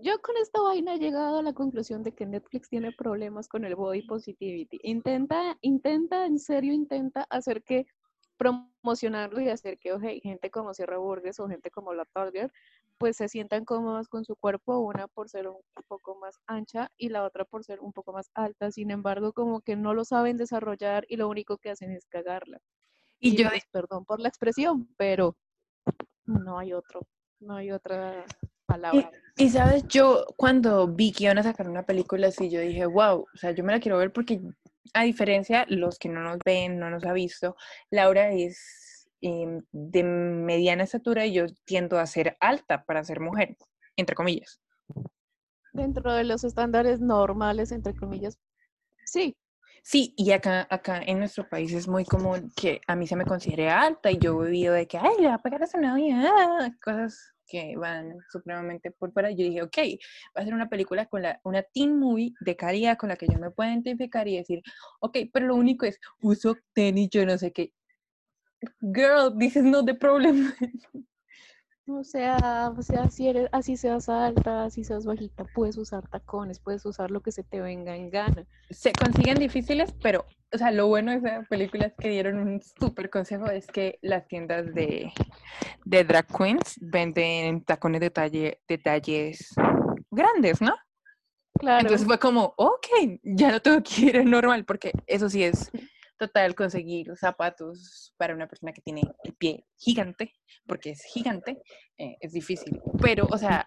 Yo 0.00 0.20
con 0.20 0.36
esta 0.36 0.60
vaina 0.60 0.94
he 0.94 0.98
llegado 0.98 1.38
a 1.38 1.42
la 1.42 1.52
conclusión 1.52 2.04
de 2.04 2.14
que 2.14 2.24
Netflix 2.24 2.68
tiene 2.68 2.92
problemas 2.92 3.48
con 3.48 3.64
el 3.64 3.74
body 3.74 4.02
positivity. 4.02 4.78
Intenta, 4.84 5.58
intenta, 5.60 6.24
en 6.24 6.38
serio, 6.38 6.72
intenta 6.72 7.26
hacer 7.30 7.64
que 7.64 7.84
promocionarlo 8.36 9.40
y 9.40 9.48
hacer 9.48 9.76
que 9.76 9.98
gente 10.22 10.52
como 10.52 10.72
Sierra 10.72 10.98
Burgess 10.98 11.40
o 11.40 11.48
gente 11.48 11.72
como 11.72 11.92
La 11.94 12.04
Target 12.04 12.50
pues 12.96 13.16
se 13.16 13.28
sientan 13.28 13.64
cómodas 13.64 14.08
con 14.08 14.24
su 14.24 14.36
cuerpo, 14.36 14.78
una 14.78 15.08
por 15.08 15.28
ser 15.28 15.48
un 15.48 15.60
poco 15.86 16.16
más 16.16 16.36
ancha 16.46 16.90
y 16.96 17.08
la 17.08 17.24
otra 17.24 17.44
por 17.44 17.64
ser 17.64 17.80
un 17.80 17.92
poco 17.92 18.12
más 18.12 18.30
alta. 18.34 18.70
Sin 18.70 18.90
embargo, 18.92 19.32
como 19.32 19.60
que 19.60 19.76
no 19.76 19.94
lo 19.94 20.04
saben 20.04 20.36
desarrollar 20.36 21.06
y 21.08 21.16
lo 21.16 21.28
único 21.28 21.58
que 21.58 21.70
hacen 21.70 21.90
es 21.92 22.06
cagarla. 22.06 22.58
Y, 23.20 23.36
yo, 23.36 23.48
pues, 23.48 23.64
perdón 23.72 24.04
por 24.04 24.20
la 24.20 24.28
expresión, 24.28 24.88
pero 24.96 25.36
no 26.24 26.58
hay 26.58 26.72
otro, 26.72 27.00
no 27.40 27.54
hay 27.54 27.72
otra 27.72 28.24
palabra. 28.68 29.10
Y, 29.36 29.48
sabes, 29.48 29.84
yo 29.88 30.26
cuando 30.36 30.86
vi 30.88 31.10
que 31.12 31.24
iban 31.24 31.38
a 31.38 31.42
sacar 31.42 31.68
una 31.68 31.84
película 31.84 32.28
así, 32.28 32.50
yo 32.50 32.60
dije, 32.60 32.86
wow, 32.86 33.26
o 33.32 33.36
sea, 33.36 33.52
yo 33.52 33.64
me 33.64 33.72
la 33.72 33.80
quiero 33.80 33.98
ver 33.98 34.12
porque 34.12 34.40
a 34.94 35.04
diferencia, 35.04 35.64
los 35.68 35.98
que 35.98 36.08
no 36.08 36.22
nos 36.22 36.38
ven, 36.44 36.78
no 36.78 36.90
nos 36.90 37.04
ha 37.04 37.12
visto, 37.12 37.56
Laura 37.90 38.30
es 38.30 39.08
em, 39.20 39.62
de 39.72 40.02
mediana 40.02 40.84
estatura 40.84 41.24
y 41.24 41.32
yo 41.32 41.46
tiendo 41.64 41.98
a 41.98 42.06
ser 42.06 42.36
alta 42.40 42.84
para 42.84 43.04
ser 43.04 43.20
mujer, 43.20 43.56
entre 43.96 44.14
comillas. 44.14 44.60
Dentro 45.72 46.12
de 46.12 46.24
los 46.24 46.44
estándares 46.44 47.00
normales, 47.00 47.72
entre 47.72 47.94
comillas, 47.94 48.38
sí. 49.04 49.36
Sí, 49.82 50.12
y 50.18 50.32
acá, 50.32 50.66
acá 50.68 51.00
en 51.00 51.20
nuestro 51.20 51.48
país 51.48 51.72
es 51.72 51.88
muy 51.88 52.04
común 52.04 52.52
que 52.54 52.80
a 52.86 52.96
mí 52.96 53.06
se 53.06 53.16
me 53.16 53.24
considere 53.24 53.70
alta 53.70 54.10
y 54.10 54.18
yo 54.18 54.42
he 54.42 54.50
vivido 54.50 54.74
de 54.74 54.86
que, 54.86 54.98
ay, 54.98 55.14
le 55.20 55.28
va 55.28 55.34
a 55.34 55.42
pegar 55.42 55.62
a 55.62 55.66
su 55.66 55.78
novia, 55.78 56.76
cosas 56.84 57.37
que 57.48 57.76
van 57.76 58.18
supremamente 58.30 58.90
por 58.90 59.12
fuera. 59.12 59.30
Yo 59.30 59.44
dije, 59.44 59.62
ok, 59.62 59.78
va 60.36 60.42
a 60.42 60.44
ser 60.44 60.54
una 60.54 60.68
película 60.68 61.06
con 61.06 61.22
la, 61.22 61.40
una 61.44 61.62
teen 61.62 61.98
movie 61.98 62.34
de 62.40 62.56
calidad 62.56 62.96
con 62.98 63.08
la 63.08 63.16
que 63.16 63.26
yo 63.26 63.38
me 63.38 63.50
pueda 63.50 63.70
identificar 63.70 64.28
y 64.28 64.36
decir, 64.36 64.62
ok, 65.00 65.18
pero 65.32 65.46
lo 65.46 65.56
único 65.56 65.86
es, 65.86 65.98
uso 66.20 66.56
tenis, 66.72 67.08
yo 67.10 67.24
no 67.26 67.38
sé 67.38 67.52
qué. 67.52 67.72
Girl, 68.80 69.36
this 69.38 69.56
is 69.56 69.64
not 69.64 69.86
the 69.86 69.94
problem. 69.94 70.52
O 71.90 72.04
sea, 72.04 72.70
o 72.76 72.82
sea, 72.82 73.08
si 73.08 73.28
eres, 73.28 73.48
así 73.50 73.78
seas 73.78 74.10
alta, 74.10 74.64
así 74.64 74.84
seas 74.84 75.06
bajita, 75.06 75.44
puedes 75.54 75.78
usar 75.78 76.06
tacones, 76.06 76.60
puedes 76.60 76.84
usar 76.84 77.10
lo 77.10 77.22
que 77.22 77.32
se 77.32 77.42
te 77.42 77.62
venga 77.62 77.96
en 77.96 78.10
gana. 78.10 78.46
Se 78.68 78.92
consiguen 78.92 79.38
difíciles, 79.38 79.94
pero, 80.02 80.26
o 80.52 80.58
sea, 80.58 80.70
lo 80.70 80.86
bueno 80.86 81.12
de 81.12 81.18
esa 81.18 81.42
película 81.48 81.86
es 81.86 81.94
que 81.98 82.10
dieron 82.10 82.36
un 82.36 82.60
súper 82.60 83.08
consejo, 83.08 83.46
es 83.46 83.66
que 83.66 83.98
las 84.02 84.28
tiendas 84.28 84.74
de, 84.74 85.10
de 85.86 86.04
drag 86.04 86.26
queens 86.26 86.78
venden 86.78 87.64
tacones 87.64 88.02
de 88.02 88.10
talle, 88.10 88.60
detalles 88.68 89.54
grandes, 90.10 90.60
¿no? 90.60 90.76
Claro. 91.58 91.80
Entonces 91.80 92.06
fue 92.06 92.18
como, 92.18 92.52
ok, 92.58 92.86
ya 93.22 93.50
no 93.50 93.62
tengo 93.62 93.82
que 93.82 94.02
ir 94.02 94.24
normal, 94.26 94.66
porque 94.66 94.92
eso 95.06 95.30
sí 95.30 95.42
es 95.42 95.70
total 96.18 96.54
conseguir 96.54 97.16
zapatos 97.16 98.12
para 98.16 98.34
una 98.34 98.48
persona 98.48 98.72
que 98.72 98.82
tiene 98.82 99.02
el 99.24 99.34
pie 99.34 99.64
gigante, 99.76 100.34
porque 100.66 100.90
es 100.90 101.02
gigante, 101.04 101.62
eh, 101.96 102.16
es 102.20 102.32
difícil. 102.32 102.80
Pero, 103.00 103.26
o 103.30 103.38
sea, 103.38 103.66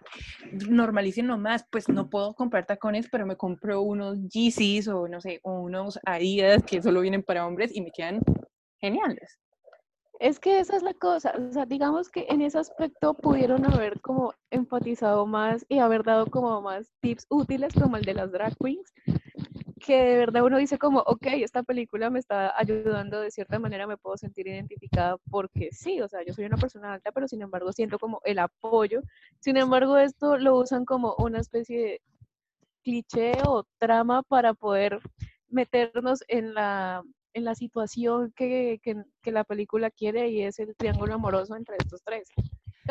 normalicen 0.69 1.27
nomás, 1.27 1.65
pues 1.71 1.89
no 1.89 2.09
puedo 2.09 2.33
comprar 2.33 2.65
tacones, 2.65 3.07
pero 3.09 3.25
me 3.25 3.37
compro 3.37 3.81
unos 3.81 4.19
Yeezys 4.29 4.87
o 4.89 5.07
no 5.07 5.21
sé, 5.21 5.39
unos 5.43 5.99
Adidas 6.05 6.63
que 6.63 6.81
solo 6.81 7.01
vienen 7.01 7.23
para 7.23 7.47
hombres 7.47 7.75
y 7.75 7.81
me 7.81 7.91
quedan 7.91 8.19
geniales. 8.79 9.39
Es 10.19 10.39
que 10.39 10.59
esa 10.59 10.75
es 10.77 10.83
la 10.83 10.93
cosa, 10.93 11.33
o 11.35 11.51
sea, 11.51 11.65
digamos 11.65 12.11
que 12.11 12.27
en 12.29 12.43
ese 12.43 12.59
aspecto 12.59 13.15
pudieron 13.15 13.65
haber 13.65 13.99
como 14.01 14.35
enfatizado 14.51 15.25
más 15.25 15.65
y 15.67 15.79
haber 15.79 16.03
dado 16.03 16.27
como 16.27 16.61
más 16.61 16.93
tips 17.01 17.25
útiles 17.27 17.73
como 17.73 17.97
el 17.97 18.03
de 18.03 18.13
las 18.13 18.31
drag 18.31 18.55
queens, 18.63 18.93
que 19.81 20.01
de 20.01 20.17
verdad 20.17 20.43
uno 20.43 20.57
dice 20.57 20.77
como, 20.77 20.99
ok, 20.99 21.27
esta 21.37 21.63
película 21.63 22.09
me 22.09 22.19
está 22.19 22.57
ayudando, 22.57 23.19
de 23.19 23.31
cierta 23.31 23.59
manera 23.59 23.87
me 23.87 23.97
puedo 23.97 24.17
sentir 24.17 24.47
identificada 24.47 25.17
porque 25.29 25.69
sí, 25.71 26.01
o 26.01 26.07
sea, 26.07 26.23
yo 26.25 26.33
soy 26.33 26.45
una 26.45 26.57
persona 26.57 26.93
alta, 26.93 27.11
pero 27.11 27.27
sin 27.27 27.41
embargo 27.41 27.73
siento 27.73 27.99
como 27.99 28.21
el 28.23 28.39
apoyo. 28.39 29.01
Sin 29.39 29.57
embargo, 29.57 29.97
esto 29.97 30.37
lo 30.37 30.57
usan 30.57 30.85
como 30.85 31.15
una 31.17 31.39
especie 31.39 31.81
de 31.81 32.01
cliché 32.83 33.33
o 33.45 33.65
trama 33.79 34.23
para 34.23 34.53
poder 34.53 34.99
meternos 35.49 36.23
en 36.27 36.53
la, 36.53 37.03
en 37.33 37.45
la 37.45 37.55
situación 37.55 38.31
que, 38.35 38.79
que 38.81 39.31
la 39.31 39.43
película 39.43 39.91
quiere 39.91 40.29
y 40.29 40.43
es 40.43 40.59
el 40.59 40.75
triángulo 40.75 41.15
amoroso 41.15 41.55
entre 41.55 41.75
estos 41.79 42.01
tres. 42.03 42.29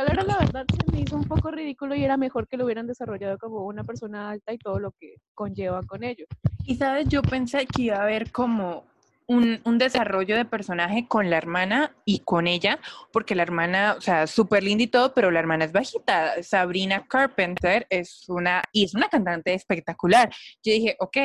Calera, 0.00 0.22
la 0.22 0.38
verdad, 0.38 0.64
se 0.66 0.92
me 0.92 1.02
hizo 1.02 1.14
un 1.14 1.24
poco 1.24 1.50
ridículo 1.50 1.94
y 1.94 2.02
era 2.02 2.16
mejor 2.16 2.48
que 2.48 2.56
lo 2.56 2.64
hubieran 2.64 2.86
desarrollado 2.86 3.36
como 3.36 3.66
una 3.66 3.84
persona 3.84 4.30
alta 4.30 4.54
y 4.54 4.56
todo 4.56 4.78
lo 4.78 4.92
que 4.92 5.16
conlleva 5.34 5.82
con 5.82 6.02
ello. 6.04 6.24
Y 6.64 6.76
sabes, 6.76 7.06
yo 7.08 7.20
pensé 7.20 7.66
que 7.66 7.82
iba 7.82 7.96
a 7.96 8.04
haber 8.04 8.32
como 8.32 8.86
un, 9.30 9.60
un, 9.64 9.78
desarrollo 9.78 10.36
de 10.36 10.44
personaje 10.44 11.06
con 11.06 11.30
la 11.30 11.36
hermana 11.36 11.94
y 12.04 12.18
con 12.18 12.48
ella, 12.48 12.80
porque 13.12 13.36
la 13.36 13.44
hermana, 13.44 13.94
o 13.96 14.00
sea, 14.00 14.26
súper 14.26 14.64
linda 14.64 14.82
y 14.82 14.88
todo, 14.88 15.14
pero 15.14 15.30
la 15.30 15.38
hermana 15.38 15.66
es 15.66 15.70
bajita. 15.70 16.42
Sabrina 16.42 17.06
Carpenter 17.08 17.86
es 17.90 18.28
una, 18.28 18.64
y 18.72 18.86
es 18.86 18.94
una 18.96 19.08
cantante 19.08 19.54
espectacular. 19.54 20.30
Yo 20.64 20.72
dije, 20.72 20.96
ok, 20.98 21.16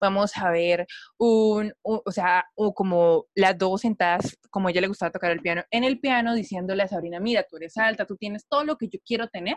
vamos 0.00 0.36
a 0.36 0.50
ver 0.50 0.88
un, 1.18 1.72
o 1.82 2.10
sea, 2.10 2.44
como 2.74 3.26
las 3.36 3.56
dos 3.56 3.82
sentadas, 3.82 4.36
como 4.50 4.68
ella 4.68 4.80
le 4.80 4.88
gustaba 4.88 5.12
tocar 5.12 5.30
el 5.30 5.40
piano, 5.40 5.62
en 5.70 5.84
el 5.84 6.00
piano, 6.00 6.34
diciéndole 6.34 6.82
a 6.82 6.88
Sabrina, 6.88 7.20
mira, 7.20 7.44
tú 7.48 7.58
eres 7.58 7.76
alta, 7.76 8.06
tú 8.06 8.16
tienes 8.16 8.44
todo 8.48 8.64
lo 8.64 8.76
que 8.76 8.88
yo 8.88 8.98
quiero 9.06 9.28
tener, 9.28 9.56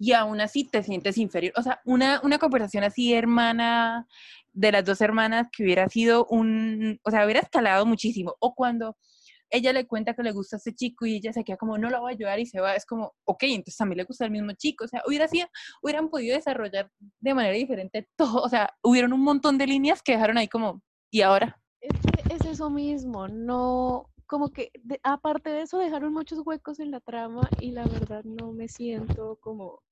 y 0.00 0.14
aún 0.14 0.40
así 0.40 0.64
te 0.64 0.82
sientes 0.82 1.18
inferior. 1.18 1.52
O 1.56 1.62
sea, 1.62 1.80
una, 1.84 2.20
una 2.24 2.38
conversación 2.38 2.84
así, 2.84 3.12
hermana, 3.12 4.06
de 4.52 4.72
las 4.72 4.84
dos 4.86 5.02
hermanas, 5.02 5.48
que 5.52 5.62
hubiera 5.62 5.88
sido 5.90 6.26
un, 6.30 6.98
o 7.04 7.10
sea, 7.10 7.26
hubiera 7.26 7.40
escalado 7.40 7.84
muchísimo. 7.84 8.34
O 8.40 8.54
cuando 8.54 8.96
ella 9.50 9.74
le 9.74 9.86
cuenta 9.86 10.14
que 10.14 10.22
le 10.22 10.32
gusta 10.32 10.56
a 10.56 10.58
este 10.58 10.74
chico 10.74 11.04
y 11.04 11.16
ella 11.16 11.34
se 11.34 11.44
queda 11.44 11.58
como, 11.58 11.76
no 11.76 11.90
lo 11.90 12.00
voy 12.00 12.12
a 12.12 12.14
ayudar 12.14 12.40
y 12.40 12.46
se 12.46 12.60
va, 12.60 12.74
es 12.74 12.86
como, 12.86 13.12
ok, 13.24 13.42
entonces 13.42 13.76
también 13.76 13.98
le 13.98 14.04
gusta 14.04 14.24
el 14.24 14.30
mismo 14.30 14.52
chico. 14.52 14.84
O 14.84 14.88
sea, 14.88 15.02
hubiera 15.06 15.28
sido, 15.28 15.48
hubieran 15.82 16.08
podido 16.08 16.34
desarrollar 16.34 16.90
de 17.20 17.34
manera 17.34 17.54
diferente 17.54 18.08
todo. 18.16 18.40
O 18.42 18.48
sea, 18.48 18.74
hubieron 18.82 19.12
un 19.12 19.20
montón 19.20 19.58
de 19.58 19.66
líneas 19.66 20.02
que 20.02 20.12
dejaron 20.12 20.38
ahí 20.38 20.48
como, 20.48 20.80
¿y 21.10 21.20
ahora? 21.20 21.60
Es, 21.82 21.92
es 22.30 22.46
eso 22.46 22.70
mismo, 22.70 23.28
no, 23.28 24.06
como 24.26 24.50
que 24.50 24.70
aparte 25.02 25.50
de 25.50 25.62
eso 25.62 25.76
dejaron 25.78 26.14
muchos 26.14 26.40
huecos 26.46 26.80
en 26.80 26.90
la 26.90 27.00
trama 27.00 27.50
y 27.58 27.72
la 27.72 27.84
verdad 27.84 28.24
no 28.24 28.52
me 28.52 28.68
siento 28.68 29.36
como 29.40 29.82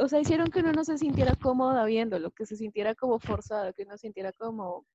o 0.00 0.08
sea, 0.08 0.20
hicieron 0.20 0.48
que 0.48 0.60
uno 0.60 0.72
no 0.72 0.82
se 0.84 0.96
sintiera 0.98 1.34
cómoda 1.36 1.84
viéndolo, 1.84 2.30
que 2.30 2.46
se 2.46 2.56
sintiera 2.56 2.94
como 2.94 3.20
forzado, 3.20 3.72
que 3.74 3.82
uno 3.82 3.96
sintiera 3.98 4.32
como 4.32 4.86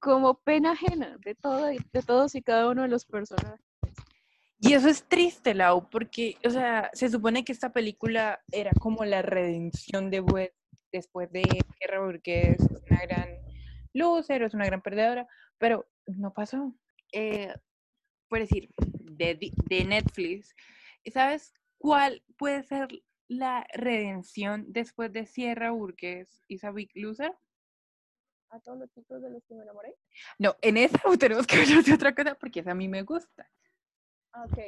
como 0.00 0.40
pena 0.42 0.72
ajena 0.72 1.16
de 1.24 1.34
todo 1.34 1.66
de 1.66 2.02
todos 2.06 2.34
y 2.34 2.42
cada 2.42 2.68
uno 2.68 2.82
de 2.82 2.88
los 2.88 3.04
personajes. 3.04 3.64
Y 4.60 4.72
eso 4.72 4.88
es 4.88 5.04
triste, 5.04 5.54
Lau, 5.54 5.88
porque, 5.88 6.36
o 6.44 6.50
sea, 6.50 6.90
se 6.92 7.08
supone 7.08 7.44
que 7.44 7.52
esta 7.52 7.72
película 7.72 8.40
era 8.50 8.72
como 8.80 9.04
la 9.04 9.22
redención 9.22 10.10
de 10.10 10.20
Wes 10.20 10.50
después 10.90 11.30
de 11.30 11.42
Guerra 11.80 12.04
porque 12.04 12.56
es 12.58 12.60
una 12.90 13.00
gran 13.02 13.28
loser, 13.92 14.42
es 14.42 14.54
una 14.54 14.66
gran 14.66 14.82
perdedora, 14.82 15.28
pero 15.58 15.88
no 16.06 16.32
pasó. 16.32 16.74
Eh, 17.12 17.54
por 18.28 18.40
decir, 18.40 18.68
de, 18.78 19.38
de 19.68 19.84
Netflix, 19.84 20.54
¿sabes 21.12 21.54
cuál 21.78 22.22
puede 22.36 22.64
ser 22.64 22.88
la 23.28 23.66
redención 23.72 24.64
después 24.68 25.12
de 25.12 25.26
Sierra 25.26 25.70
Burgess 25.70 26.42
y 26.48 26.58
Big 26.72 26.90
Loser? 26.94 27.32
¿A 28.50 28.60
todos 28.60 28.78
los 28.78 28.90
chicos 28.90 29.22
de 29.22 29.30
los 29.30 29.44
que 29.44 29.54
me 29.54 29.62
enamoré? 29.62 29.94
No, 30.38 30.56
en 30.62 30.78
esa 30.78 30.98
tenemos 31.18 31.46
que 31.46 31.56
hablar 31.56 31.84
de 31.84 31.94
otra 31.94 32.14
cosa 32.14 32.34
porque 32.34 32.60
esa 32.60 32.72
a 32.72 32.74
mí 32.74 32.88
me 32.88 33.02
gusta. 33.02 33.48
Ah, 34.32 34.44
ok. 34.44 34.58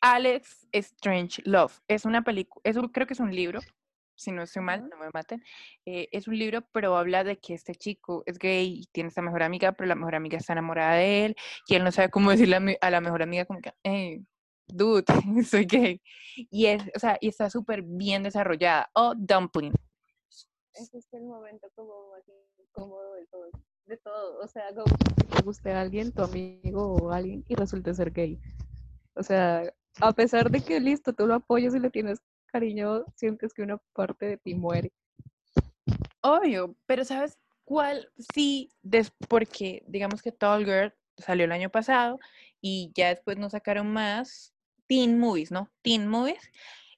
Alex 0.00 0.66
Strange 0.72 1.42
Love. 1.44 1.80
Es 1.88 2.04
una 2.04 2.22
película, 2.22 2.62
creo 2.92 3.06
que 3.06 3.14
es 3.14 3.20
un 3.20 3.34
libro, 3.34 3.60
si 4.14 4.32
no 4.32 4.42
estoy 4.42 4.62
mal, 4.62 4.88
no 4.88 4.96
me 4.96 5.10
maten. 5.12 5.42
Eh, 5.84 6.08
es 6.12 6.26
un 6.26 6.38
libro, 6.38 6.62
pero 6.72 6.96
habla 6.96 7.24
de 7.24 7.38
que 7.38 7.54
este 7.54 7.74
chico 7.74 8.22
es 8.26 8.38
gay 8.38 8.80
y 8.80 8.86
tiene 8.92 9.08
esta 9.08 9.22
mejor 9.22 9.42
amiga, 9.42 9.72
pero 9.72 9.86
la 9.86 9.94
mejor 9.94 10.14
amiga 10.14 10.38
está 10.38 10.54
enamorada 10.54 10.94
de 10.94 11.26
él 11.26 11.36
y 11.66 11.74
él 11.74 11.84
no 11.84 11.92
sabe 11.92 12.10
cómo 12.10 12.30
decirle 12.30 12.78
a, 12.80 12.90
la 12.90 13.00
mejor 13.00 13.22
amiga 13.22 13.44
como 13.44 13.60
que, 13.60 13.72
hey, 13.82 14.24
dude, 14.68 15.04
soy 15.48 15.64
gay. 15.66 16.00
Y, 16.36 16.66
es, 16.66 16.82
o 16.94 16.98
sea, 16.98 17.18
y 17.20 17.28
está 17.28 17.50
súper 17.50 17.82
bien 17.82 18.22
desarrollada. 18.22 18.90
O 18.94 19.14
Dumpling. 19.14 19.74
Ese 20.74 20.98
es 20.98 21.12
el 21.12 21.24
momento 21.24 21.68
como 21.74 22.10
más 22.10 22.22
incómodo 22.58 23.14
de 23.14 23.26
todo. 23.26 23.50
De 23.86 23.96
todo. 23.96 24.40
O 24.40 24.48
sea, 24.48 24.68
como 24.74 24.84
te 24.84 25.42
guste 25.42 25.72
a 25.72 25.80
alguien, 25.80 26.12
tu 26.12 26.22
amigo 26.22 26.94
o 26.94 27.10
alguien, 27.10 27.44
y 27.48 27.54
resulte 27.54 27.94
ser 27.94 28.12
gay. 28.12 28.38
O 29.14 29.22
sea, 29.22 29.72
a 30.00 30.12
pesar 30.12 30.50
de 30.50 30.60
que 30.60 30.80
listo, 30.80 31.12
tú 31.12 31.26
lo 31.26 31.34
apoyas 31.34 31.74
y 31.74 31.78
le 31.78 31.90
tienes 31.90 32.20
cariño, 32.46 33.04
sientes 33.14 33.54
que 33.54 33.62
una 33.62 33.78
parte 33.94 34.26
de 34.26 34.36
ti 34.36 34.54
muere. 34.54 34.92
Obvio, 36.20 36.76
pero 36.86 37.04
¿sabes 37.04 37.38
cuál? 37.64 38.10
Sí, 38.34 38.70
porque 39.28 39.84
digamos 39.86 40.22
que 40.22 40.32
Tall 40.32 40.64
Girl 40.64 40.94
salió 41.16 41.44
el 41.44 41.52
año 41.52 41.70
pasado 41.70 42.18
y 42.60 42.92
ya 42.94 43.08
después 43.08 43.38
nos 43.38 43.52
sacaron 43.52 43.92
más 43.92 44.52
teen 44.86 45.18
movies, 45.18 45.50
¿no? 45.50 45.70
Teen 45.82 46.06
movies. 46.06 46.50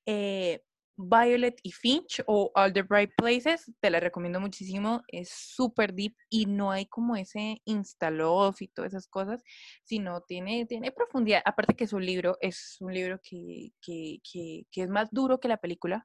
Eh, 0.06 0.62
Violet 0.98 1.60
y 1.62 1.70
Finch 1.70 2.22
o 2.26 2.50
All 2.54 2.72
the 2.72 2.82
Bright 2.82 3.12
Places, 3.16 3.72
te 3.80 3.88
la 3.88 4.00
recomiendo 4.00 4.40
muchísimo, 4.40 5.02
es 5.06 5.30
súper 5.30 5.94
deep 5.94 6.16
y 6.28 6.46
no 6.46 6.72
hay 6.72 6.86
como 6.86 7.14
ese 7.14 7.62
insta-love 7.64 8.60
y 8.60 8.68
todas 8.68 8.92
esas 8.92 9.06
cosas, 9.06 9.44
sino 9.84 10.22
tiene, 10.22 10.66
tiene 10.66 10.90
profundidad, 10.90 11.40
aparte 11.44 11.76
que 11.76 11.84
es 11.84 11.92
un 11.92 12.04
libro, 12.04 12.36
es 12.40 12.78
un 12.80 12.92
libro 12.92 13.20
que, 13.22 13.70
que, 13.80 14.18
que, 14.28 14.66
es 14.72 14.88
más 14.88 15.08
duro 15.12 15.38
que 15.38 15.46
la 15.46 15.58
película, 15.58 16.04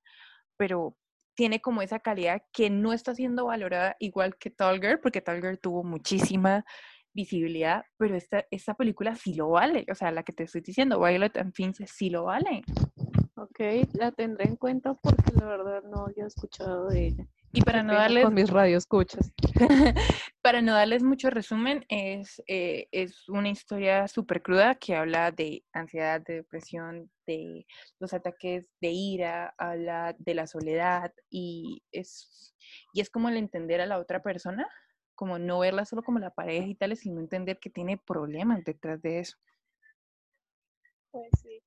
pero 0.58 0.96
tiene 1.36 1.60
como 1.60 1.82
esa 1.82 2.00
calidad 2.00 2.44
que 2.52 2.70
no 2.70 2.94
está 2.94 3.16
siendo 3.16 3.46
valorada 3.48 3.96
igual 4.00 4.38
que 4.38 4.52
Tall 4.52 4.80
Girl, 4.80 5.00
porque 5.00 5.22
Tall 5.22 5.42
Girl 5.42 5.60
tuvo 5.60 5.84
muchísima 5.84 6.66
visibilidad, 7.14 7.84
pero 7.98 8.16
esta, 8.16 8.46
esta 8.52 8.74
película 8.74 9.16
sí 9.16 9.34
lo 9.34 9.50
vale, 9.50 9.86
o 9.92 9.96
sea, 9.96 10.12
la 10.12 10.24
que 10.24 10.34
te 10.34 10.44
estoy 10.44 10.62
diciendo, 10.62 11.00
Violet 11.00 11.38
and 11.38 11.54
Finch 11.54 11.86
sí 11.86 12.10
lo 12.10 12.26
vale. 12.26 12.64
Ok, 13.36 13.60
la 13.94 14.12
tendré 14.12 14.46
en 14.46 14.56
cuenta 14.56 14.94
porque 14.94 15.34
la 15.36 15.46
verdad 15.46 15.84
no 15.84 16.06
había 16.06 16.28
escuchado 16.28 16.90
de 16.90 17.08
ella. 17.08 17.28
Y 17.56 17.62
para 17.62 17.84
no 17.84 17.94
darles... 17.94 18.26
Con 18.26 18.34
mis 18.34 18.50
radioescuchas. 18.50 19.32
para 20.42 20.62
no 20.62 20.74
darles 20.74 21.04
mucho 21.04 21.30
resumen, 21.30 21.86
es, 21.88 22.42
eh, 22.48 22.88
es 22.92 23.30
una 23.30 23.50
historia 23.50 24.08
súper 24.08 24.42
cruda 24.42 24.76
que 24.76 24.96
habla 24.96 25.32
de 25.32 25.64
ansiedad, 25.72 26.20
de 26.22 26.36
depresión, 26.36 27.12
de 27.28 27.68
los 28.00 28.14
ataques 28.14 28.70
de 28.82 28.90
ira, 28.90 29.54
habla 29.60 30.16
de 30.18 30.34
la 30.34 30.48
soledad 30.48 31.14
y 31.30 31.84
es, 31.92 32.56
y 32.92 33.02
es 33.02 33.10
como 33.12 33.30
el 33.30 33.38
entender 33.38 33.82
a 33.82 33.86
la 33.86 34.00
otra 34.00 34.24
persona, 34.24 34.68
como 35.16 35.40
no 35.40 35.60
verla 35.60 35.86
solo 35.86 36.04
como 36.04 36.20
la 36.20 36.32
pareja 36.32 36.68
y 36.68 36.76
tales, 36.76 37.00
sino 37.00 37.20
entender 37.20 37.60
que 37.60 37.70
tiene 37.70 37.98
problemas 37.98 38.64
detrás 38.64 39.02
de 39.02 39.20
eso. 39.20 39.38
Pues 41.12 41.30
sí 41.42 41.62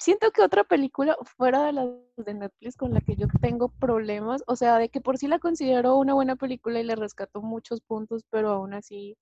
siento 0.00 0.30
que 0.32 0.42
otra 0.42 0.64
película 0.64 1.16
fuera 1.36 1.66
de 1.66 1.72
las 1.72 1.88
de 2.16 2.34
Netflix 2.34 2.76
con 2.76 2.92
la 2.92 3.00
que 3.00 3.16
yo 3.16 3.26
tengo 3.40 3.68
problemas, 3.68 4.42
o 4.46 4.56
sea, 4.56 4.78
de 4.78 4.88
que 4.88 5.00
por 5.00 5.18
sí 5.18 5.28
la 5.28 5.38
considero 5.38 5.96
una 5.96 6.14
buena 6.14 6.36
película 6.36 6.80
y 6.80 6.84
le 6.84 6.96
rescato 6.96 7.42
muchos 7.42 7.80
puntos, 7.82 8.24
pero 8.30 8.50
aún 8.50 8.74
así 8.74 9.16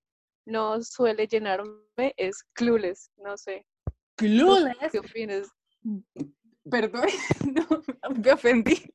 no 0.45 0.81
suele 0.81 1.27
llenarme, 1.27 2.13
es 2.17 2.43
Clueless, 2.53 3.11
no 3.17 3.37
sé. 3.37 3.65
¿Clueless? 4.15 4.91
¿Qué 4.91 4.99
opinas? 4.99 5.49
Perdón, 6.69 7.07
no, 7.53 8.13
me 8.23 8.31
ofendí. 8.31 8.93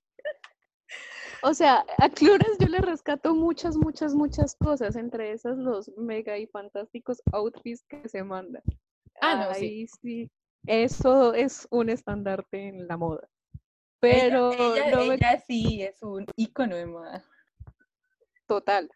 O 1.44 1.54
sea, 1.54 1.85
a 1.98 2.09
Clueless 2.09 2.59
yo 2.59 2.68
le 2.68 2.78
rescato 2.78 3.35
muchas, 3.35 3.76
muchas, 3.76 4.14
muchas 4.14 4.57
cosas, 4.57 4.96
entre 4.96 5.33
esas 5.33 5.59
los 5.59 5.90
mega 5.96 6.38
y 6.38 6.46
fantásticos 6.46 7.22
outfits 7.33 7.85
que 7.85 8.09
se 8.09 8.24
mandan. 8.24 8.62
Ah, 9.20 9.46
no, 9.48 9.54
sí. 9.54 9.87
sí 10.00 10.30
eso 10.66 11.35
es 11.35 11.68
un 11.70 11.90
estandarte 11.90 12.68
en 12.68 12.87
la 12.88 12.96
moda. 12.96 13.28
Pero 14.00 14.52
ella, 14.52 15.40
sí 15.46 15.83
es 15.83 16.02
un 16.02 16.26
icono 16.37 16.76
de 16.76 16.87
moda. 16.87 17.24
Total. 18.46 18.90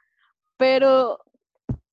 Pero 0.56 1.18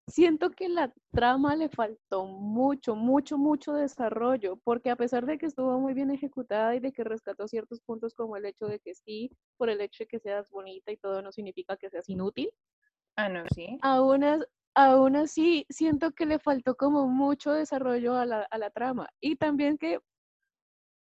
siento 0.08 0.52
que 0.52 0.70
la 0.70 0.94
trama 1.12 1.56
le 1.56 1.70
faltó 1.70 2.26
mucho, 2.26 2.96
mucho, 2.96 3.38
mucho 3.38 3.74
desarrollo, 3.74 4.58
porque 4.64 4.90
a 4.90 4.96
pesar 4.96 5.26
de 5.26 5.38
que 5.38 5.46
estuvo 5.46 5.80
muy 5.80 5.94
bien 5.94 6.12
ejecutada 6.12 6.76
y 6.76 6.80
de 6.80 6.92
que 6.92 7.04
rescató 7.04 7.48
ciertos 7.48 7.82
puntos 7.82 8.14
como 8.14 8.38
el 8.38 8.46
hecho 8.46 8.68
de 8.68 8.80
que 8.80 8.94
sí, 8.94 9.32
por 9.58 9.70
el 9.70 9.82
hecho 9.82 10.04
de 10.04 10.08
que 10.08 10.20
seas 10.20 10.50
bonita 10.50 10.92
y 10.92 10.98
todo 10.98 11.22
no 11.22 11.32
significa 11.32 11.78
que 11.78 11.90
seas 11.90 12.08
inútil. 12.10 12.52
Ah, 13.16 13.30
no, 13.30 13.44
sí. 13.54 13.78
Aún, 13.82 14.24
aún 14.76 15.16
así 15.16 15.66
siento 15.70 16.12
que 16.12 16.26
le 16.26 16.40
faltó 16.40 16.76
como 16.76 17.08
mucho 17.08 17.52
desarrollo 17.52 18.16
a 18.16 18.26
la, 18.26 18.42
a 18.42 18.58
la 18.58 18.70
trama. 18.70 19.10
Y 19.20 19.38
también 19.38 19.78
que 19.78 20.00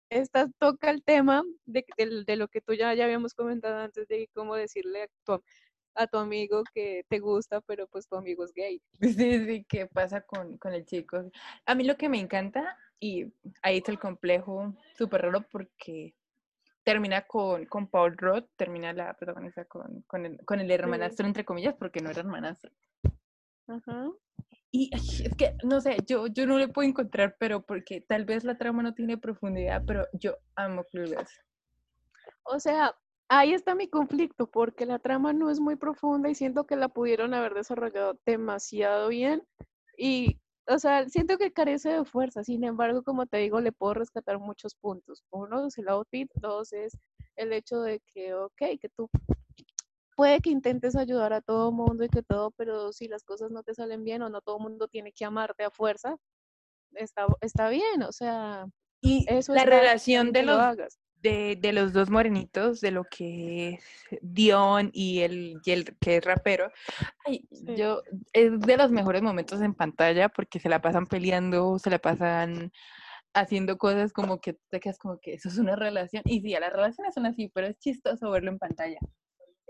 esta 0.09 0.47
toca 0.59 0.91
el 0.91 1.03
tema 1.03 1.43
de, 1.65 1.85
de, 1.97 2.35
lo 2.35 2.47
que 2.47 2.61
tú 2.61 2.73
ya, 2.73 2.93
ya 2.93 3.05
habíamos 3.05 3.33
comentado 3.33 3.77
antes 3.77 4.07
de 4.07 4.29
cómo 4.33 4.55
decirle 4.55 5.03
a 5.03 5.07
tu, 5.25 5.43
a 5.95 6.07
tu 6.07 6.17
amigo 6.17 6.63
que 6.73 7.05
te 7.09 7.19
gusta, 7.19 7.61
pero 7.61 7.87
pues 7.87 8.07
tu 8.07 8.15
amigo 8.15 8.43
es 8.43 8.53
gay. 8.53 8.81
Sí, 9.01 9.45
sí, 9.45 9.65
¿qué 9.67 9.87
pasa 9.87 10.21
con, 10.21 10.57
con 10.57 10.73
el 10.73 10.85
chico? 10.85 11.29
A 11.65 11.75
mí 11.75 11.83
lo 11.83 11.97
que 11.97 12.09
me 12.09 12.19
encanta, 12.19 12.77
y 12.99 13.33
ahí 13.61 13.77
está 13.77 13.91
el 13.91 13.99
complejo 13.99 14.73
súper 14.97 15.23
raro 15.23 15.45
porque 15.51 16.15
termina 16.83 17.21
con, 17.21 17.65
con 17.65 17.87
Paul 17.87 18.17
Roth, 18.17 18.49
termina 18.55 18.93
la 18.93 19.13
protagonista 19.13 19.65
con, 19.65 20.01
con, 20.03 20.25
el, 20.25 20.37
con 20.45 20.59
el 20.59 20.71
hermanastro, 20.71 21.25
entre 21.25 21.45
comillas, 21.45 21.75
porque 21.75 22.01
no 22.01 22.09
era 22.09 22.21
hermanastro. 22.21 22.71
Ajá. 23.67 24.09
Y 24.71 24.89
es 24.93 25.35
que, 25.37 25.55
no 25.63 25.81
sé, 25.81 25.97
yo, 26.07 26.27
yo 26.27 26.47
no 26.47 26.57
le 26.57 26.67
puedo 26.67 26.87
encontrar, 26.87 27.35
pero 27.39 27.61
porque 27.61 28.01
tal 28.01 28.25
vez 28.25 28.43
la 28.43 28.57
trama 28.57 28.81
no 28.83 28.93
tiene 28.93 29.17
profundidad, 29.17 29.83
pero 29.85 30.07
yo 30.13 30.37
amo 30.55 30.83
Clueless. 30.85 31.29
O 32.43 32.59
sea, 32.59 32.95
ahí 33.39 33.53
está 33.53 33.75
mi 33.75 33.87
conflicto, 33.87 34.47
porque 34.47 34.85
la 34.85 34.99
trama 34.99 35.33
no 35.33 35.49
es 35.49 35.59
muy 35.59 35.75
profunda 35.75 36.29
y 36.29 36.35
siento 36.35 36.65
que 36.65 36.75
la 36.75 36.89
pudieron 36.89 37.33
haber 37.33 37.53
desarrollado 37.53 38.19
demasiado 38.25 39.09
bien. 39.09 39.43
Y, 39.97 40.39
o 40.67 40.79
sea, 40.79 41.07
siento 41.09 41.37
que 41.37 41.53
carece 41.53 41.89
de 41.89 42.05
fuerza. 42.05 42.43
Sin 42.43 42.63
embargo, 42.63 43.03
como 43.03 43.25
te 43.25 43.37
digo, 43.37 43.61
le 43.61 43.71
puedo 43.71 43.93
rescatar 43.93 44.39
muchos 44.39 44.75
puntos. 44.75 45.23
Uno 45.31 45.67
es 45.67 45.77
el 45.77 45.89
outfit, 45.89 46.29
dos 46.35 46.73
es 46.73 46.97
el 47.35 47.53
hecho 47.53 47.81
de 47.81 48.01
que, 48.13 48.33
ok, 48.33 48.61
que 48.79 48.89
tú 48.95 49.09
puede 50.15 50.39
que 50.41 50.51
intentes 50.51 50.95
ayudar 50.95 51.33
a 51.33 51.41
todo 51.41 51.71
mundo 51.71 52.03
y 52.03 52.09
que 52.09 52.21
todo, 52.21 52.51
pero 52.51 52.93
si 52.93 53.07
las 53.07 53.23
cosas 53.23 53.51
no 53.51 53.63
te 53.63 53.73
salen 53.73 54.03
bien 54.03 54.21
o 54.21 54.29
no 54.29 54.41
todo 54.41 54.59
mundo 54.59 54.87
tiene 54.87 55.11
que 55.11 55.25
amarte 55.25 55.63
a 55.63 55.71
fuerza, 55.71 56.17
está, 56.93 57.25
está 57.41 57.69
bien, 57.69 58.03
o 58.03 58.11
sea, 58.11 58.67
y 59.01 59.25
eso 59.27 59.53
la 59.53 59.65
relación 59.65 60.31
de 60.31 60.43
los, 60.43 60.57
de, 61.23 61.57
de, 61.59 61.73
los 61.73 61.93
dos 61.93 62.09
morenitos, 62.09 62.81
de 62.81 62.91
lo 62.91 63.05
que 63.05 63.69
es 63.69 63.83
Dion 64.21 64.91
y 64.93 65.21
el, 65.21 65.59
y 65.65 65.71
el 65.71 65.97
que 65.97 66.17
es 66.17 66.25
rapero, 66.25 66.71
ay, 67.25 67.47
yo, 67.51 68.03
es 68.33 68.59
de 68.59 68.77
los 68.77 68.91
mejores 68.91 69.23
momentos 69.23 69.61
en 69.61 69.73
pantalla 69.73 70.29
porque 70.29 70.59
se 70.59 70.69
la 70.69 70.81
pasan 70.81 71.07
peleando, 71.07 71.79
se 71.79 71.89
la 71.89 71.99
pasan 71.99 72.71
haciendo 73.33 73.77
cosas 73.77 74.13
como 74.13 74.39
que 74.39 74.57
te 74.69 74.79
quedas 74.79 74.99
como 74.99 75.19
que 75.19 75.33
eso 75.33 75.49
es 75.49 75.57
una 75.57 75.75
relación. 75.75 76.23
Y 76.25 76.41
sí, 76.41 76.51
las 76.51 76.71
relaciones 76.71 77.13
son 77.15 77.25
así, 77.25 77.49
pero 77.53 77.67
es 77.67 77.79
chistoso 77.79 78.29
verlo 78.29 78.51
en 78.51 78.59
pantalla. 78.59 78.99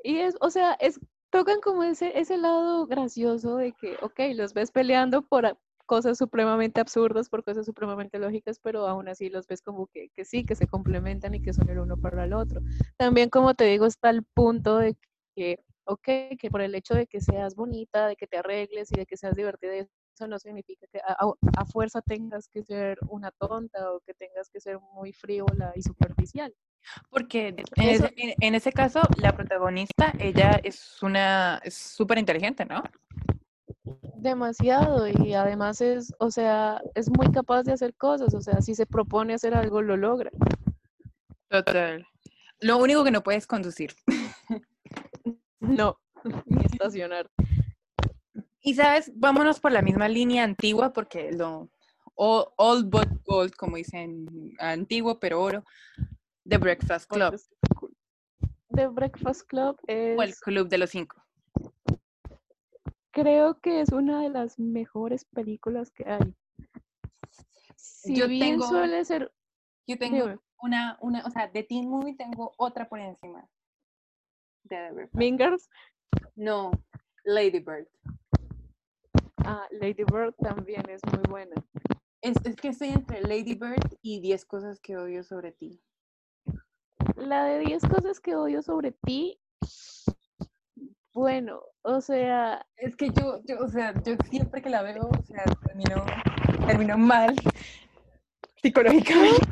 Y 0.03 0.17
es, 0.17 0.35
o 0.41 0.49
sea, 0.49 0.73
es, 0.81 0.99
tocan 1.29 1.61
como 1.61 1.83
ese, 1.83 2.17
ese 2.19 2.37
lado 2.37 2.85
gracioso 2.87 3.57
de 3.57 3.73
que, 3.73 3.97
ok, 4.01 4.19
los 4.35 4.53
ves 4.53 4.71
peleando 4.71 5.21
por 5.21 5.57
cosas 5.85 6.17
supremamente 6.17 6.81
absurdas, 6.81 7.29
por 7.29 7.43
cosas 7.43 7.65
supremamente 7.65 8.19
lógicas, 8.19 8.59
pero 8.61 8.87
aún 8.87 9.07
así 9.07 9.29
los 9.29 9.47
ves 9.47 9.61
como 9.61 9.87
que, 9.87 10.09
que 10.15 10.25
sí, 10.25 10.45
que 10.45 10.55
se 10.55 10.67
complementan 10.67 11.33
y 11.35 11.41
que 11.41 11.53
son 11.53 11.69
el 11.69 11.79
uno 11.79 11.97
para 11.97 12.23
el 12.23 12.33
otro. 12.33 12.61
También, 12.97 13.29
como 13.29 13.53
te 13.53 13.65
digo, 13.65 13.85
está 13.85 14.09
el 14.09 14.23
punto 14.23 14.77
de 14.77 14.95
que, 15.35 15.59
ok, 15.85 16.37
que 16.39 16.49
por 16.49 16.61
el 16.61 16.75
hecho 16.75 16.93
de 16.93 17.07
que 17.07 17.21
seas 17.21 17.55
bonita, 17.55 18.07
de 18.07 18.15
que 18.15 18.27
te 18.27 18.37
arregles 18.37 18.91
y 18.91 18.95
de 18.95 19.05
que 19.05 19.17
seas 19.17 19.35
divertida, 19.35 19.73
eso 19.75 20.27
no 20.27 20.37
significa 20.39 20.85
que 20.91 20.99
a, 20.99 21.17
a, 21.57 21.65
fuerza 21.65 22.01
tengas 22.01 22.47
que 22.47 22.63
ser 22.63 22.99
una 23.09 23.31
tonta 23.31 23.91
o 23.91 23.99
que 24.01 24.13
tengas 24.13 24.49
que 24.49 24.59
ser 24.59 24.79
muy 24.93 25.11
frívola 25.11 25.73
y 25.75 25.81
superficial. 25.81 26.53
Porque 27.09 27.55
en 27.77 28.55
ese, 28.55 28.71
caso, 28.71 29.01
la 29.17 29.35
protagonista, 29.35 30.13
ella 30.19 30.59
es 30.63 31.01
una 31.01 31.61
súper 31.69 32.17
inteligente, 32.17 32.65
¿no? 32.65 32.83
Demasiado 34.15 35.07
y 35.07 35.33
además 35.33 35.81
es, 35.81 36.13
o 36.19 36.31
sea, 36.31 36.81
es 36.95 37.09
muy 37.09 37.31
capaz 37.31 37.63
de 37.63 37.73
hacer 37.73 37.93
cosas, 37.95 38.33
o 38.33 38.41
sea, 38.41 38.61
si 38.61 38.75
se 38.75 38.85
propone 38.85 39.33
hacer 39.33 39.55
algo, 39.55 39.81
lo 39.81 39.97
logra. 39.97 40.31
Total. 41.49 42.05
Lo 42.59 42.77
único 42.77 43.03
que 43.03 43.11
no 43.11 43.23
puedes 43.23 43.45
conducir. 43.45 43.93
No, 45.59 45.99
ni 46.45 46.65
estacionar. 46.65 47.29
Y 48.61 48.75
sabes, 48.75 49.11
vámonos 49.15 49.59
por 49.59 49.71
la 49.71 49.81
misma 49.81 50.07
línea 50.07 50.43
antigua 50.43 50.93
porque 50.93 51.31
lo, 51.33 51.69
Old, 52.15 52.47
old 52.57 52.89
but 52.89 53.09
gold, 53.25 53.55
como 53.55 53.77
dicen, 53.77 54.53
antiguo 54.59 55.19
pero 55.19 55.41
oro, 55.41 55.63
The 56.47 56.57
Breakfast 56.57 57.09
Club. 57.09 57.39
The 58.69 58.87
Breakfast 58.87 59.47
Club 59.47 59.77
es... 59.87 60.17
O 60.17 60.23
el 60.23 60.35
Club 60.35 60.69
de 60.69 60.77
los 60.77 60.89
Cinco. 60.91 61.23
Creo 63.13 63.59
que 63.61 63.79
es 63.81 63.89
una 63.91 64.21
de 64.21 64.29
las 64.29 64.57
mejores 64.59 65.23
películas 65.25 65.91
que 65.91 66.03
hay. 66.09 66.35
Si 67.75 68.15
Yo 68.15 68.27
bien 68.27 68.57
tengo- 68.57 68.67
suele 68.67 69.05
ser... 69.05 69.31
Yo 69.87 69.97
tengo 69.99 70.23
Dime. 70.23 70.39
una, 70.61 70.97
una, 71.01 71.23
o 71.25 71.29
sea, 71.29 71.47
de 71.47 71.63
Teen 71.63 71.87
Movie 71.89 72.15
tengo 72.15 72.53
otra 72.57 72.89
por 72.89 72.99
encima. 72.99 73.47
De 74.63 75.11
Girls, 75.37 75.69
No, 76.35 76.71
Lady 77.25 77.59
Bird. 77.59 77.87
ah, 79.45 79.67
Lady 79.71 80.03
Bird 80.05 80.33
también 80.35 80.83
es 80.89 81.01
muy 81.13 81.23
buena. 81.29 81.55
Es, 82.21 82.37
es 82.45 82.55
que 82.55 82.69
estoy 82.69 82.89
entre 82.89 83.21
Lady 83.21 83.55
Bird 83.55 83.97
y 84.01 84.21
10 84.21 84.45
cosas 84.45 84.79
que 84.79 84.97
odio 84.97 85.23
sobre 85.23 85.51
ti. 85.51 85.81
La 87.17 87.43
de 87.45 87.59
10 87.59 87.83
cosas 87.83 88.19
que 88.21 88.35
odio 88.35 88.61
sobre 88.63 88.93
ti, 88.93 89.39
bueno, 91.13 91.61
o 91.83 92.01
sea, 92.01 92.65
Es 92.77 92.95
que 92.95 93.09
yo, 93.09 93.39
yo, 93.45 93.59
o 93.59 93.67
sea, 93.67 93.93
yo 94.03 94.15
siempre 94.29 94.61
que 94.61 94.69
la 94.69 94.81
veo, 94.81 95.09
o 95.09 95.23
sea, 95.23 95.43
termino, 95.65 96.05
termino 96.65 96.97
mal 96.97 97.35
psicológicamente. 98.61 99.45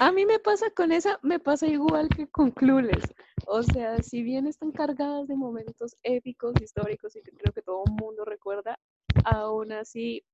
a 0.00 0.10
mí 0.10 0.24
me 0.24 0.38
pasa 0.38 0.70
con 0.70 0.92
esa, 0.92 1.18
me 1.22 1.38
pasa 1.38 1.66
igual 1.66 2.08
que 2.08 2.26
con 2.28 2.50
Clueless. 2.50 3.14
O 3.46 3.62
sea, 3.62 4.02
si 4.02 4.22
bien 4.22 4.46
están 4.46 4.72
cargadas 4.72 5.28
de 5.28 5.36
momentos 5.36 5.96
épicos, 6.02 6.54
históricos 6.62 7.14
y 7.16 7.22
que 7.22 7.32
creo 7.32 7.52
que 7.52 7.62
todo 7.62 7.84
el 7.86 7.92
mundo 7.92 8.24
recuerda, 8.24 8.78
aún 9.24 9.72
así 9.72 10.24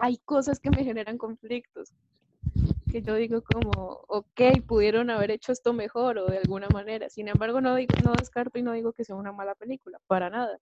hay 0.00 0.18
cosas 0.18 0.60
que 0.60 0.70
me 0.70 0.84
generan 0.84 1.18
conflictos. 1.18 1.92
Que 2.90 3.02
yo 3.02 3.14
digo 3.14 3.42
como, 3.42 4.00
ok, 4.08 4.62
pudieron 4.66 5.10
haber 5.10 5.30
hecho 5.30 5.52
esto 5.52 5.72
mejor 5.72 6.18
o 6.18 6.26
de 6.26 6.38
alguna 6.38 6.68
manera. 6.68 7.08
Sin 7.10 7.28
embargo, 7.28 7.60
no, 7.60 7.74
digo, 7.74 7.94
no 8.02 8.14
descarto 8.14 8.58
y 8.58 8.62
no 8.62 8.72
digo 8.72 8.92
que 8.92 9.04
sea 9.04 9.16
una 9.16 9.32
mala 9.32 9.54
película, 9.54 10.00
para 10.06 10.30
nada. 10.30 10.58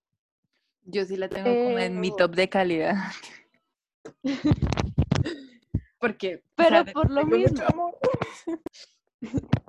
Yo 0.82 1.04
sí 1.04 1.16
la 1.16 1.28
tengo 1.28 1.50
como 1.50 1.78
en 1.78 2.00
mi 2.00 2.10
top 2.16 2.34
de 2.34 2.48
calidad. 2.48 2.96
Porque. 6.00 6.36
o 6.36 6.40
Pero 6.56 6.84
sea, 6.84 6.92
por 6.92 7.10
lo 7.10 7.26
mismo. 7.26 7.94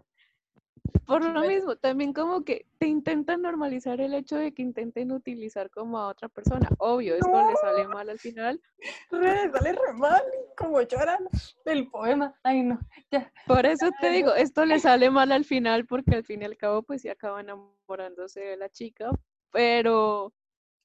Por 1.08 1.24
lo 1.24 1.42
mismo, 1.42 1.76
también 1.78 2.12
como 2.14 2.44
que 2.44 2.66
te 2.80 2.88
intentan 2.88 3.42
normalizar 3.42 4.02
el 4.02 4.14
hecho 4.14 4.36
de 4.36 4.54
que 4.54 4.62
intenten 4.62 5.12
utilizar 5.12 5.70
como 5.70 5.98
a 5.98 6.10
otra 6.10 6.28
persona. 6.28 6.70
Obvio, 6.80 7.16
esto 7.16 7.48
le 7.48 7.56
sale 7.56 7.88
mal 7.88 8.10
al 8.10 8.20
final. 8.20 8.62
Re, 9.10 9.50
sale 9.52 9.72
re 9.72 9.94
mal, 9.94 10.22
como 10.58 10.82
lloran 10.82 11.28
el 11.66 11.90
poema. 11.90 12.36
Ay, 12.44 12.62
no, 12.62 12.78
ya. 13.10 13.32
Por 13.48 13.66
eso 13.66 13.90
te 14.02 14.10
digo, 14.10 14.36
esto 14.36 14.66
le 14.66 14.80
sale 14.80 15.10
mal 15.10 15.32
al 15.32 15.46
final 15.46 15.86
porque 15.86 16.16
al 16.16 16.26
fin 16.26 16.42
y 16.42 16.46
al 16.46 16.58
cabo 16.58 16.84
pues 16.84 17.02
sí 17.02 17.10
acaba 17.10 17.40
enamorándose 17.40 18.42
de 18.42 18.58
la 18.58 18.70
chica, 18.70 19.10
pero 19.52 20.34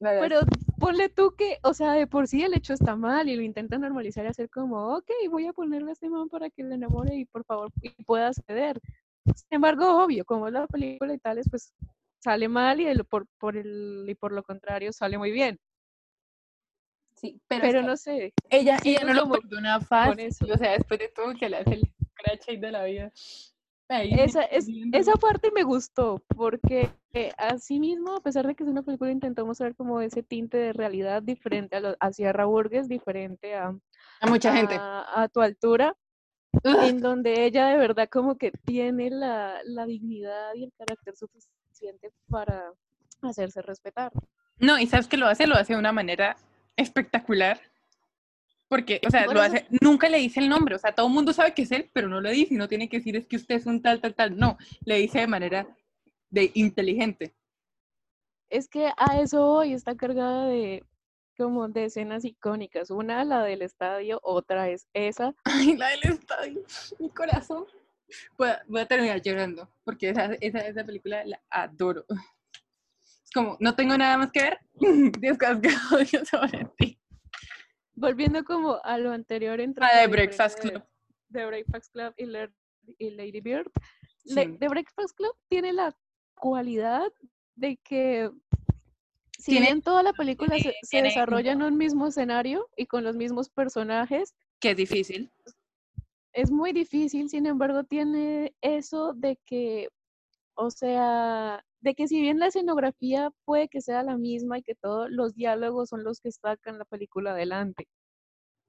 pero 0.02 0.40
ponle 0.78 1.08
tú 1.08 1.35
que, 1.37 1.58
o 1.62 1.74
sea, 1.74 1.92
de 1.92 2.06
por 2.06 2.26
sí 2.26 2.42
el 2.42 2.54
hecho 2.54 2.74
está 2.74 2.96
mal 2.96 3.28
y 3.28 3.37
lo 3.37 3.42
intentan 3.42 3.82
normalizar 3.82 4.24
y 4.24 4.28
hacer 4.28 4.50
como, 4.50 4.96
ok, 4.96 5.11
voy 5.30 5.46
a 5.46 5.52
ponerle 5.52 5.90
a 5.90 5.92
este 5.92 6.08
man 6.08 6.28
para 6.28 6.50
que 6.50 6.64
le 6.64 6.74
enamore 6.74 7.14
y 7.14 7.24
por 7.24 7.44
favor 7.44 7.70
y 7.80 7.90
pueda 8.02 8.32
ceder. 8.32 8.80
Sin 9.24 9.46
embargo, 9.50 10.02
obvio, 10.04 10.24
como 10.24 10.46
es 10.48 10.52
la 10.52 10.66
película 10.66 11.14
y 11.14 11.18
tales, 11.18 11.46
pues 11.50 11.72
sale 12.22 12.48
mal 12.48 12.80
y, 12.80 12.87
el- 12.87 13.04
por, 13.04 13.26
por 13.38 13.56
el, 13.56 14.04
y 14.08 14.14
por 14.14 14.32
lo 14.32 14.42
contrario 14.42 14.92
sale 14.92 15.18
muy 15.18 15.30
bien. 15.30 15.58
sí, 17.14 17.40
pero, 17.48 17.62
Pero 17.62 17.82
no 17.82 17.96
sé, 17.96 18.32
ella, 18.50 18.78
ella 18.85 19.04
no 19.04 19.14
lo 19.14 19.30
perdona 19.30 19.80
fácil. 19.80 20.52
O 20.52 20.56
sea, 20.58 20.72
después 20.72 20.98
de 21.00 21.08
todo 21.08 21.35
que 21.35 21.48
le 21.48 21.58
hace 21.58 21.74
el 21.74 21.92
scratch 22.11 22.48
ahí 22.48 22.56
de 22.56 22.72
la 22.72 22.85
vida. 22.85 23.12
Ahí, 23.88 24.14
esa, 24.14 24.42
es, 24.44 24.66
esa 24.92 25.14
parte 25.16 25.50
me 25.54 25.64
gustó 25.64 26.22
porque 26.35 26.90
eh, 27.12 27.30
así 27.37 27.78
mismo, 27.78 28.16
a 28.16 28.22
pesar 28.22 28.46
de 28.46 28.54
que 28.54 28.62
es 28.64 28.68
una 28.68 28.82
película, 28.82 29.11
intentó 29.11 29.44
mostrar 29.44 29.74
como 29.76 30.00
ese 30.00 30.22
tinte 30.22 30.56
de 30.56 30.72
realidad 30.72 31.22
diferente 31.22 31.76
a, 31.76 31.80
lo, 31.80 31.96
a 32.00 32.12
Sierra 32.12 32.46
Burgess, 32.46 32.88
diferente 32.88 33.54
a, 33.54 33.76
A 34.20 34.26
mucha 34.26 34.52
gente. 34.54 34.76
a, 34.78 35.22
a 35.22 35.28
tu 35.28 35.42
altura. 35.42 35.94
En 36.64 37.00
donde 37.00 37.44
ella 37.44 37.68
de 37.68 37.76
verdad 37.76 38.08
como 38.10 38.36
que 38.36 38.50
tiene 38.64 39.10
la, 39.10 39.60
la 39.64 39.86
dignidad 39.86 40.54
y 40.54 40.64
el 40.64 40.72
carácter 40.76 41.14
suficiente 41.16 42.10
para 42.28 42.72
hacerse 43.22 43.62
respetar. 43.62 44.12
No, 44.58 44.78
y 44.78 44.86
sabes 44.86 45.08
que 45.08 45.16
lo 45.16 45.26
hace, 45.26 45.46
lo 45.46 45.54
hace 45.56 45.72
de 45.72 45.78
una 45.78 45.92
manera 45.92 46.36
espectacular. 46.76 47.60
Porque, 48.68 49.00
o 49.06 49.10
sea, 49.10 49.24
Por 49.26 49.34
lo 49.34 49.42
eso- 49.42 49.54
hace, 49.56 49.66
nunca 49.82 50.08
le 50.08 50.18
dice 50.18 50.40
el 50.40 50.48
nombre, 50.48 50.74
o 50.74 50.78
sea, 50.78 50.94
todo 50.94 51.06
el 51.06 51.12
mundo 51.12 51.32
sabe 51.32 51.52
que 51.52 51.62
es 51.62 51.72
él, 51.72 51.90
pero 51.92 52.08
no 52.08 52.20
lo 52.20 52.30
dice 52.30 52.54
y 52.54 52.56
no 52.56 52.68
tiene 52.68 52.88
que 52.88 52.98
decir 52.98 53.16
es 53.16 53.26
que 53.26 53.36
usted 53.36 53.56
es 53.56 53.66
un 53.66 53.82
tal, 53.82 54.00
tal, 54.00 54.14
tal, 54.14 54.36
no, 54.38 54.56
le 54.84 54.96
dice 54.96 55.20
de 55.20 55.26
manera 55.26 55.66
de 56.30 56.50
inteligente. 56.54 57.34
Es 58.48 58.68
que 58.68 58.90
a 58.96 59.20
eso 59.20 59.46
hoy 59.46 59.72
está 59.74 59.94
cargada 59.94 60.46
de 60.46 60.84
como 61.37 61.68
de 61.68 61.85
escenas 61.87 62.25
icónicas. 62.25 62.90
Una, 62.90 63.25
la 63.25 63.42
del 63.45 63.62
estadio, 63.62 64.21
otra 64.23 64.68
es 64.68 64.87
esa. 64.92 65.35
Ay, 65.45 65.77
la 65.77 65.88
del 65.88 66.03
estadio, 66.05 66.62
mi 66.99 67.11
corazón. 67.11 67.66
Voy 68.37 68.49
a, 68.49 68.62
voy 68.68 68.81
a 68.83 68.87
terminar 68.87 69.23
llorando, 69.23 69.68
porque 69.85 70.11
esa, 70.11 70.27
esa, 70.40 70.59
esa 70.61 70.85
película 70.85 71.25
la 71.25 71.42
adoro. 71.51 72.05
Es 73.07 73.31
como, 73.35 73.57
no 73.61 73.75
tengo 73.75 73.97
nada 73.97 74.18
más 74.18 74.31
que 74.33 74.42
ver, 74.42 74.59
que 75.62 75.71
odio 75.95 76.25
sobre 76.31 76.66
ti. 76.77 76.99
Volviendo 77.95 78.45
como 78.45 78.79
a 78.85 78.99
lo 78.99 79.12
anterior 79.12 79.61
entre 79.61 79.85
Ah, 79.85 80.01
de 80.01 80.07
Breakfast 80.09 80.61
Club. 80.61 80.83
de, 81.29 81.47
Breakfast 81.47 81.92
Club 81.92 82.14
y, 82.18 82.27
y 83.07 83.11
Lady 83.11 83.40
Bird. 83.40 83.71
Le- 84.25 84.45
Sí. 84.45 84.57
The 84.59 84.68
Breakfast 84.68 85.16
Club 85.16 85.35
tiene 85.49 85.73
la 85.73 85.97
cualidad 86.35 87.11
de 87.57 87.77
que 87.79 88.31
si 89.42 89.50
Tiene- 89.52 89.66
bien 89.66 89.83
toda 89.83 90.02
la 90.05 90.12
película 90.12 90.55
se, 90.57 90.62
tiene- 90.62 90.78
se 90.83 91.02
desarrolla 91.02 91.52
en 91.52 91.62
un 91.62 91.76
mismo 91.76 92.07
escenario 92.07 92.68
y 92.76 92.87
con 92.87 93.02
los 93.02 93.16
mismos 93.16 93.50
personajes, 93.50 94.35
Que 94.61 94.70
es 94.70 94.76
difícil. 94.76 95.31
es 96.33 96.50
muy 96.50 96.72
difícil, 96.72 97.28
sin 97.28 97.46
embargo, 97.46 97.85
tiene 97.85 98.55
eso 98.62 99.12
de 99.14 99.37
que, 99.44 99.88
o 100.55 100.70
sea, 100.70 101.64
de 101.81 101.94
que 101.94 102.07
si 102.07 102.20
bien 102.20 102.38
la 102.38 102.46
escenografía 102.46 103.33
puede 103.44 103.68
que 103.68 103.81
sea 103.81 104.02
la 104.05 104.16
misma 104.16 104.59
y 104.59 104.62
que 104.62 104.76
todos 104.76 105.11
los 105.11 105.35
diálogos 105.35 105.88
son 105.88 106.05
los 106.05 106.20
que 106.20 106.31
sacan 106.31 106.78
la 106.78 106.85
película 106.85 107.33
adelante. 107.33 107.88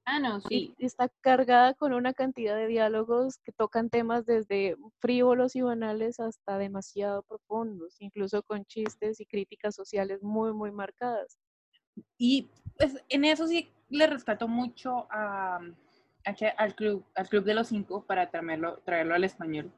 Ah, 0.05 0.19
no, 0.19 0.41
y 0.49 0.75
está 0.79 1.09
cargada 1.21 1.73
con 1.75 1.93
una 1.93 2.13
cantidad 2.13 2.57
de 2.57 2.67
diálogos 2.67 3.37
que 3.37 3.53
tocan 3.53 3.89
temas 3.89 4.25
desde 4.25 4.75
frívolos 4.99 5.55
y 5.55 5.61
banales 5.61 6.19
hasta 6.19 6.57
demasiado 6.57 7.23
profundos, 7.23 7.95
incluso 7.99 8.43
con 8.43 8.65
chistes 8.65 9.21
y 9.21 9.25
críticas 9.25 9.75
sociales 9.75 10.21
muy, 10.21 10.51
muy 10.53 10.71
marcadas. 10.71 11.39
Y 12.17 12.49
pues 12.77 13.01
en 13.07 13.23
eso 13.23 13.47
sí 13.47 13.71
le 13.89 14.07
rescato 14.07 14.47
mucho 14.47 15.07
a, 15.09 15.59
a 16.25 16.35
al, 16.57 16.75
club, 16.75 17.05
al 17.15 17.29
Club 17.29 17.45
de 17.45 17.53
los 17.53 17.67
Cinco 17.69 18.05
para 18.05 18.29
traerlo, 18.29 18.81
traerlo 18.85 19.15
al 19.15 19.23
español. 19.23 19.71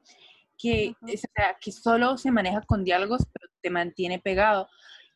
Que, 0.58 0.96
Ajá. 0.96 1.12
es, 1.12 1.26
o 1.26 1.32
sea, 1.36 1.58
que 1.60 1.72
solo 1.72 2.18
se 2.18 2.32
maneja 2.32 2.62
con 2.62 2.84
diálogos, 2.84 3.28
pero 3.32 3.52
te 3.62 3.70
mantiene 3.70 4.20
pegado. 4.20 4.70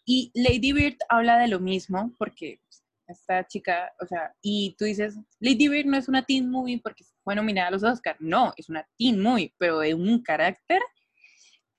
Y 0.06 0.32
Lady 0.36 0.74
Bird 0.74 0.98
habla 1.08 1.38
de 1.38 1.48
lo 1.48 1.60
mismo, 1.60 2.14
porque 2.18 2.62
esta 3.10 3.46
chica, 3.48 3.92
o 4.02 4.06
sea, 4.06 4.34
y 4.42 4.76
tú 4.78 4.86
dices, 4.86 5.18
Lady 5.40 5.68
Bird 5.68 5.88
no 5.88 5.98
es 5.98 6.08
una 6.08 6.24
teen 6.24 6.50
movie 6.50 6.80
porque 6.82 7.04
fue 7.24 7.36
nominada 7.36 7.68
a 7.68 7.72
los 7.72 7.84
Oscar. 7.84 8.16
No, 8.20 8.54
es 8.58 8.70
una 8.70 8.88
teen 8.98 9.20
movie, 9.22 9.54
pero 9.58 9.80
de 9.80 9.94
un 9.94 10.22
carácter 10.22 10.82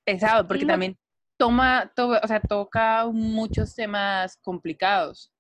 pesado, 0.05 0.47
porque 0.47 0.67
también 0.67 0.99
toma, 1.39 1.91
to- 1.95 2.19
o 2.23 2.27
sea, 2.27 2.41
toca 2.41 3.07
muchos 3.07 3.75
temas 3.75 4.37
complicados. 4.43 5.33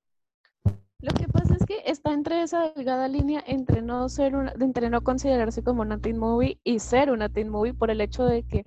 Lo 1.02 1.14
que 1.14 1.26
pasa 1.28 1.54
es 1.58 1.64
que 1.64 1.82
está 1.86 2.12
entre 2.12 2.42
esa 2.42 2.72
delgada 2.72 3.08
línea 3.08 3.42
entre 3.46 3.80
no 3.80 4.08
ser 4.10 4.36
una, 4.36 4.52
entre 4.60 4.90
no 4.90 5.02
considerarse 5.02 5.62
como 5.62 5.80
una 5.82 5.98
teen 5.98 6.18
movie 6.18 6.60
y 6.62 6.78
ser 6.78 7.10
una 7.10 7.28
teen 7.30 7.48
movie 7.48 7.72
por 7.72 7.90
el 7.90 8.00
hecho 8.02 8.24
de 8.26 8.42
que 8.46 8.62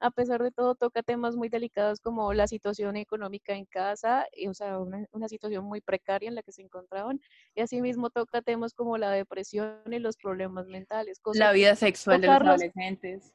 a 0.00 0.10
pesar 0.10 0.42
de 0.42 0.50
todo 0.50 0.74
toca 0.74 1.02
temas 1.02 1.36
muy 1.36 1.48
delicados 1.48 2.00
como 2.00 2.32
la 2.32 2.46
situación 2.46 2.96
económica 2.96 3.54
en 3.54 3.64
casa, 3.64 4.26
y, 4.32 4.48
o 4.48 4.54
sea, 4.54 4.78
una, 4.78 5.06
una 5.12 5.28
situación 5.28 5.64
muy 5.64 5.80
precaria 5.80 6.28
en 6.28 6.34
la 6.34 6.42
que 6.42 6.52
se 6.52 6.62
encontraban, 6.62 7.20
y 7.54 7.60
asimismo 7.60 8.10
toca 8.10 8.42
temas 8.42 8.74
como 8.74 8.98
la 8.98 9.10
depresión 9.10 9.80
y 9.86 9.98
los 9.98 10.16
problemas 10.16 10.66
mentales, 10.66 11.20
cosas 11.20 11.40
La 11.40 11.52
vida 11.52 11.74
sexual 11.76 12.20
de 12.20 12.26
los 12.28 12.40
adolescentes. 12.40 13.32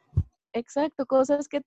exacto, 0.53 1.05
cosas 1.05 1.47
que 1.47 1.61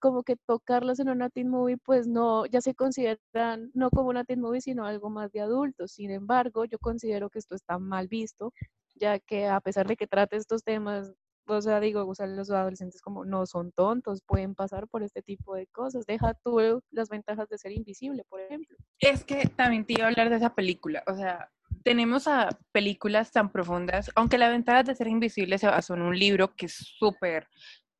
como 0.00 0.22
que 0.22 0.36
tocarlas 0.36 1.00
en 1.00 1.08
una 1.08 1.30
teen 1.30 1.48
movie, 1.48 1.78
pues 1.78 2.06
no, 2.06 2.46
ya 2.46 2.60
se 2.60 2.74
consideran 2.74 3.70
no 3.74 3.90
como 3.90 4.10
una 4.10 4.24
teen 4.24 4.40
movie, 4.40 4.60
sino 4.60 4.84
algo 4.84 5.10
más 5.10 5.32
de 5.32 5.40
adultos. 5.40 5.92
Sin 5.92 6.10
embargo, 6.10 6.64
yo 6.64 6.78
considero 6.78 7.30
que 7.30 7.38
esto 7.38 7.54
está 7.54 7.78
mal 7.78 8.06
visto, 8.06 8.52
ya 8.94 9.18
que 9.18 9.46
a 9.46 9.60
pesar 9.60 9.86
de 9.86 9.96
que 9.96 10.06
trate 10.06 10.36
estos 10.36 10.62
temas, 10.62 11.12
o 11.46 11.62
sea, 11.62 11.80
digo, 11.80 12.06
o 12.06 12.14
sea, 12.14 12.26
los 12.26 12.50
adolescentes 12.50 13.00
como 13.00 13.24
no 13.24 13.46
son 13.46 13.72
tontos, 13.72 14.22
pueden 14.26 14.54
pasar 14.54 14.88
por 14.88 15.02
este 15.02 15.22
tipo 15.22 15.54
de 15.54 15.66
cosas. 15.68 16.06
Deja 16.06 16.34
tú 16.34 16.82
las 16.90 17.08
ventajas 17.08 17.48
de 17.48 17.58
ser 17.58 17.72
invisible, 17.72 18.24
por 18.28 18.40
ejemplo. 18.40 18.76
Es 18.98 19.24
que 19.24 19.46
también 19.46 19.84
te 19.84 19.94
iba 19.94 20.04
a 20.04 20.08
hablar 20.08 20.30
de 20.30 20.36
esa 20.36 20.54
película. 20.54 21.02
O 21.06 21.14
sea, 21.14 21.50
tenemos 21.84 22.26
a 22.26 22.48
películas 22.72 23.30
tan 23.30 23.52
profundas, 23.52 24.10
aunque 24.16 24.38
La 24.38 24.48
ventaja 24.48 24.82
de 24.82 24.94
ser 24.94 25.06
invisible 25.06 25.58
se 25.58 25.68
basó 25.68 25.94
en 25.94 26.02
un 26.02 26.18
libro 26.18 26.54
que 26.54 26.66
es 26.66 26.74
súper, 26.74 27.46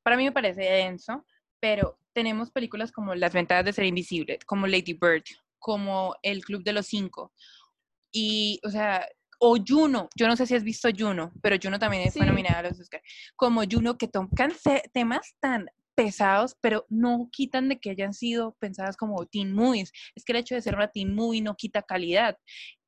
para 0.02 0.16
mí 0.16 0.24
me 0.24 0.32
parece 0.32 0.62
denso, 0.62 1.24
pero 1.61 1.98
tenemos 2.12 2.50
películas 2.50 2.92
como 2.92 3.14
Las 3.14 3.32
ventajas 3.32 3.64
de 3.64 3.72
ser 3.72 3.85
invisible, 3.85 4.38
como 4.46 4.66
Lady 4.66 4.92
Bird, 4.94 5.24
como 5.59 6.14
El 6.22 6.44
Club 6.44 6.64
de 6.64 6.72
los 6.72 6.87
Cinco, 6.87 7.32
y, 8.12 8.61
o 8.64 8.70
sea, 8.70 9.06
o 9.38 9.57
Juno, 9.66 10.09
yo 10.16 10.27
no 10.29 10.37
sé 10.37 10.46
si 10.46 10.55
has 10.55 10.62
visto 10.64 10.88
Juno, 10.96 11.33
pero 11.42 11.57
Juno 11.62 11.79
también 11.79 12.11
Sí. 12.11 12.18
fue 12.18 12.27
nominada 12.27 12.61
a 12.61 12.62
los 12.62 12.81
Oscar, 12.81 13.03
como 13.37 13.62
Juno 13.70 13.96
que 13.99 14.09
tocan 14.09 14.53
temas 14.92 15.35
tan 15.40 15.66
pesados, 15.94 16.57
pero 16.61 16.85
no 16.90 17.29
quitan 17.33 17.68
de 17.68 17.79
que 17.81 17.90
hayan 17.90 18.12
sido 18.12 18.55
pensadas 18.61 18.96
como 18.96 19.25
teen 19.27 19.53
movies. 19.55 19.92
Es 20.14 20.25
que 20.25 20.33
el 20.33 20.38
hecho 20.38 20.55
de 20.55 20.61
ser 20.62 20.75
una 20.75 20.88
teen 20.88 21.14
movie 21.14 21.40
no 21.40 21.55
quita 21.57 21.83
calidad. 21.83 22.37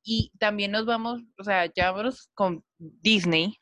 Y 0.03 0.31
también 0.39 0.71
nos 0.73 0.87
vamos, 0.87 1.23
o 1.39 1.45
sea, 1.45 1.71
ya 1.75 1.91
vamos 1.93 2.31
con 2.35 2.63
Disney. 2.79 3.59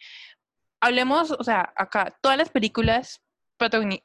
Hablemos, 0.80 1.30
o 1.30 1.42
sea, 1.44 1.72
acá, 1.76 2.16
todas 2.20 2.38
las 2.38 2.50
películas 2.50 3.20
protagoni- 3.58 4.02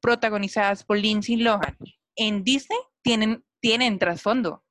protagonizadas 0.00 0.84
por 0.84 0.98
Lindsay 0.98 1.36
Lohan 1.36 1.76
en 2.16 2.44
Disney 2.44 2.78
tienen, 3.02 3.44
tienen 3.60 3.98
trasfondo. 3.98 4.64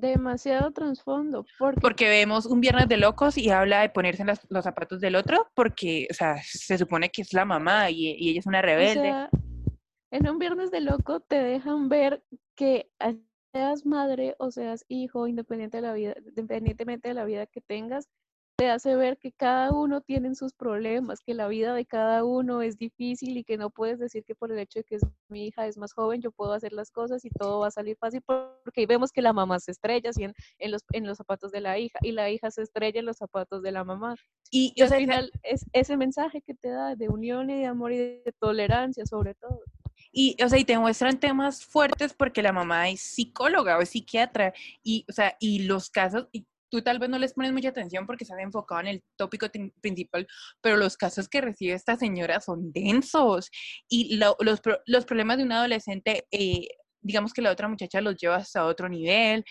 Demasiado 0.00 0.70
trasfondo. 0.70 1.44
Porque 1.58 1.80
Porque 1.80 2.08
vemos 2.08 2.46
un 2.46 2.60
viernes 2.60 2.88
de 2.88 2.96
locos 2.96 3.36
y 3.36 3.50
habla 3.50 3.80
de 3.80 3.88
ponerse 3.90 4.22
en 4.22 4.28
las- 4.28 4.46
los 4.48 4.62
zapatos 4.64 5.00
del 5.00 5.16
otro, 5.16 5.48
porque, 5.54 6.06
o 6.10 6.14
sea, 6.14 6.36
se 6.42 6.78
supone 6.78 7.10
que 7.10 7.22
es 7.22 7.32
la 7.32 7.44
mamá 7.44 7.90
y, 7.90 8.14
y 8.18 8.30
ella 8.30 8.40
es 8.40 8.46
una 8.46 8.60
O 8.60 8.62
rebelde. 8.62 9.02
sea, 9.02 9.30
en 10.12 10.28
un 10.28 10.38
viernes 10.38 10.70
de 10.70 10.80
loco 10.80 11.20
te 11.20 11.36
dejan 11.42 11.88
ver 11.88 12.22
que 12.54 12.90
seas 13.52 13.84
madre 13.86 14.36
o 14.38 14.50
seas 14.50 14.84
hijo, 14.88 15.26
independiente 15.26 15.78
de 15.78 15.82
la 15.82 15.92
vida, 15.94 16.14
independientemente 16.26 17.08
de 17.08 17.14
la 17.14 17.24
vida 17.24 17.46
que 17.46 17.60
tengas, 17.60 18.08
te 18.58 18.68
hace 18.70 18.96
ver 18.96 19.18
que 19.18 19.30
cada 19.30 19.70
uno 19.70 20.00
tiene 20.00 20.34
sus 20.34 20.52
problemas, 20.52 21.20
que 21.20 21.32
la 21.32 21.46
vida 21.46 21.74
de 21.74 21.86
cada 21.86 22.24
uno 22.24 22.60
es 22.60 22.76
difícil 22.76 23.36
y 23.36 23.44
que 23.44 23.56
no 23.56 23.70
puedes 23.70 24.00
decir 24.00 24.24
que 24.24 24.34
por 24.34 24.50
el 24.50 24.58
hecho 24.58 24.80
de 24.80 24.84
que 24.84 24.96
es 24.96 25.02
mi 25.28 25.46
hija 25.46 25.68
es 25.68 25.78
más 25.78 25.92
joven, 25.92 26.20
yo 26.20 26.32
puedo 26.32 26.52
hacer 26.52 26.72
las 26.72 26.90
cosas 26.90 27.24
y 27.24 27.30
todo 27.30 27.60
va 27.60 27.68
a 27.68 27.70
salir 27.70 27.96
fácil, 27.96 28.20
porque 28.26 28.84
vemos 28.86 29.12
que 29.12 29.22
la 29.22 29.32
mamá 29.32 29.60
se 29.60 29.70
estrella 29.70 30.10
en, 30.16 30.34
en 30.58 30.70
los, 30.72 30.82
en 30.92 31.06
los 31.06 31.18
zapatos 31.18 31.52
de 31.52 31.60
la 31.60 31.78
hija 31.78 32.00
y 32.02 32.10
la 32.10 32.30
hija 32.30 32.50
se 32.50 32.62
estrella 32.62 32.98
en 32.98 33.06
los 33.06 33.18
zapatos 33.18 33.62
de 33.62 33.70
la 33.70 33.84
mamá. 33.84 34.16
y, 34.50 34.72
Y 34.74 34.82
o 34.82 34.86
al 34.86 34.88
sea, 34.88 34.98
final 34.98 35.30
es 35.44 35.64
ese 35.72 35.96
mensaje 35.96 36.42
que 36.42 36.54
te 36.54 36.70
da 36.70 36.96
de 36.96 37.08
unión 37.08 37.50
y 37.50 37.60
de 37.60 37.66
amor 37.66 37.92
y 37.92 37.98
de 37.98 38.34
tolerancia 38.40 39.06
sobre 39.06 39.36
todo. 39.36 39.60
Y, 40.10 40.36
o 40.42 40.48
sea, 40.48 40.58
y 40.58 40.64
te 40.64 40.76
muestran 40.76 41.20
temas 41.20 41.64
fuertes 41.64 42.12
porque 42.12 42.42
la 42.42 42.52
mamá 42.52 42.88
es 42.88 43.02
psicóloga 43.02 43.78
o 43.78 43.82
es 43.82 43.90
psiquiatra. 43.90 44.52
Y, 44.82 45.04
o 45.08 45.12
sea, 45.12 45.36
y 45.38 45.60
los 45.60 45.90
casos, 45.90 46.26
y 46.32 46.44
tú 46.70 46.82
tal 46.82 46.98
vez 46.98 47.08
no 47.10 47.18
les 47.18 47.32
pones 47.34 47.52
mucha 47.52 47.68
atención 47.70 48.06
porque 48.06 48.24
estás 48.24 48.38
enfocado 48.40 48.80
en 48.82 48.86
el 48.88 49.02
tópico 49.16 49.46
principal, 49.80 50.26
pero 50.60 50.76
los 50.76 50.96
casos 50.96 51.28
que 51.28 51.40
recibe 51.40 51.74
esta 51.74 51.96
señora 51.96 52.40
son 52.40 52.72
densos. 52.72 53.50
Y 53.88 54.16
lo- 54.16 54.36
los, 54.40 54.60
los 54.86 55.04
problemas 55.06 55.38
de 55.38 55.44
un 55.44 55.52
adolescente, 55.52 56.26
eh, 56.30 56.68
digamos 57.00 57.32
que 57.32 57.42
la 57.42 57.50
otra 57.52 57.68
muchacha 57.68 58.00
los 58.00 58.16
lleva 58.16 58.36
hasta 58.36 58.64
otro 58.66 58.88
nivel. 58.88 59.44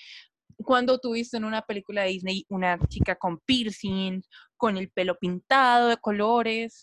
Cuando 0.64 0.98
tuviste 1.00 1.38
en 1.38 1.46
una 1.46 1.62
película 1.62 2.02
de 2.04 2.10
Disney 2.10 2.46
una 2.50 2.80
chica 2.88 3.16
con 3.16 3.40
piercing, 3.40 4.22
con 4.56 4.76
el 4.78 4.90
pelo 4.90 5.16
pintado 5.20 5.88
de 5.90 5.98
colores. 5.98 6.82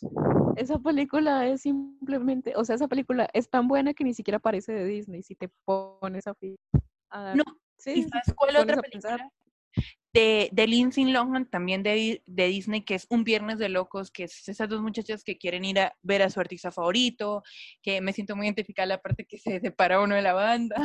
Esa 0.57 0.79
película 0.79 1.47
es 1.49 1.63
simplemente, 1.63 2.53
o 2.57 2.65
sea, 2.65 2.77
esa 2.77 2.87
película 2.87 3.29
es 3.33 3.51
tan 3.51 3.67
buena 3.67 3.93
que 3.93 4.05
ni 4.05 4.15
siquiera 4.15 4.39
parece 4.39 4.73
de 4.73 4.85
Disney 4.85 5.23
si 5.25 5.35
te 5.35 5.49
pones 5.65 6.27
a, 6.29 6.35
a 7.11 7.21
dar- 7.23 7.37
No, 7.37 7.43
sí, 7.77 7.95
¿Y 7.97 8.03
sabes 8.05 8.33
cuál 8.37 8.57
otra 8.57 8.77
a 8.77 8.83
pensar. 8.83 9.21
Película? 9.75 10.01
De, 10.13 10.49
de 10.53 10.67
Lindsay 10.69 11.05
Lohan, 11.07 11.51
también 11.51 11.83
de, 11.83 12.23
de 12.27 12.47
Disney, 12.47 12.83
que 12.83 12.95
es 12.95 13.07
Un 13.11 13.25
Viernes 13.25 13.59
de 13.59 13.69
Locos, 13.69 14.13
que 14.13 14.25
es 14.25 14.49
esas 14.49 14.69
dos 14.69 14.81
muchachas 14.81 15.25
que 15.25 15.39
quieren 15.39 15.65
ir 15.65 15.81
a 15.81 15.97
ver 16.03 16.23
a 16.23 16.31
su 16.31 16.39
artista 16.39 16.71
favorito, 16.71 17.43
que 17.83 18.01
me 18.01 18.13
siento 18.13 18.37
muy 18.37 18.47
identificada 18.47 18.87
la 18.87 19.03
parte 19.03 19.25
que 19.27 19.39
se 19.39 19.59
separa 19.59 20.01
uno 20.01 20.15
de 20.15 20.23
la 20.23 20.33
banda. 20.33 20.77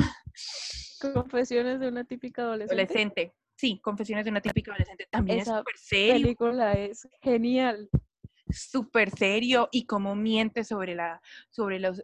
Confesiones 1.14 1.80
de 1.80 1.88
una 1.88 2.04
típica 2.04 2.42
adolescente. 2.42 2.74
Adolescente. 2.84 3.34
Sí, 3.56 3.80
Confesiones 3.84 4.26
de 4.26 4.32
una 4.32 4.42
típica 4.42 4.72
adolescente. 4.72 5.08
También 5.12 5.40
Esa 5.40 5.52
es 5.52 5.58
súper 5.60 5.78
serio, 5.78 6.14
película 6.24 6.74
es 6.74 7.08
genial. 7.22 7.90
súper 8.50 9.12
serio 9.12 9.70
y 9.72 9.86
cómo 9.86 10.16
miente 10.16 10.64
sobre, 10.64 10.96
la, 10.96 11.22
sobre 11.52 11.80
los, 11.80 12.04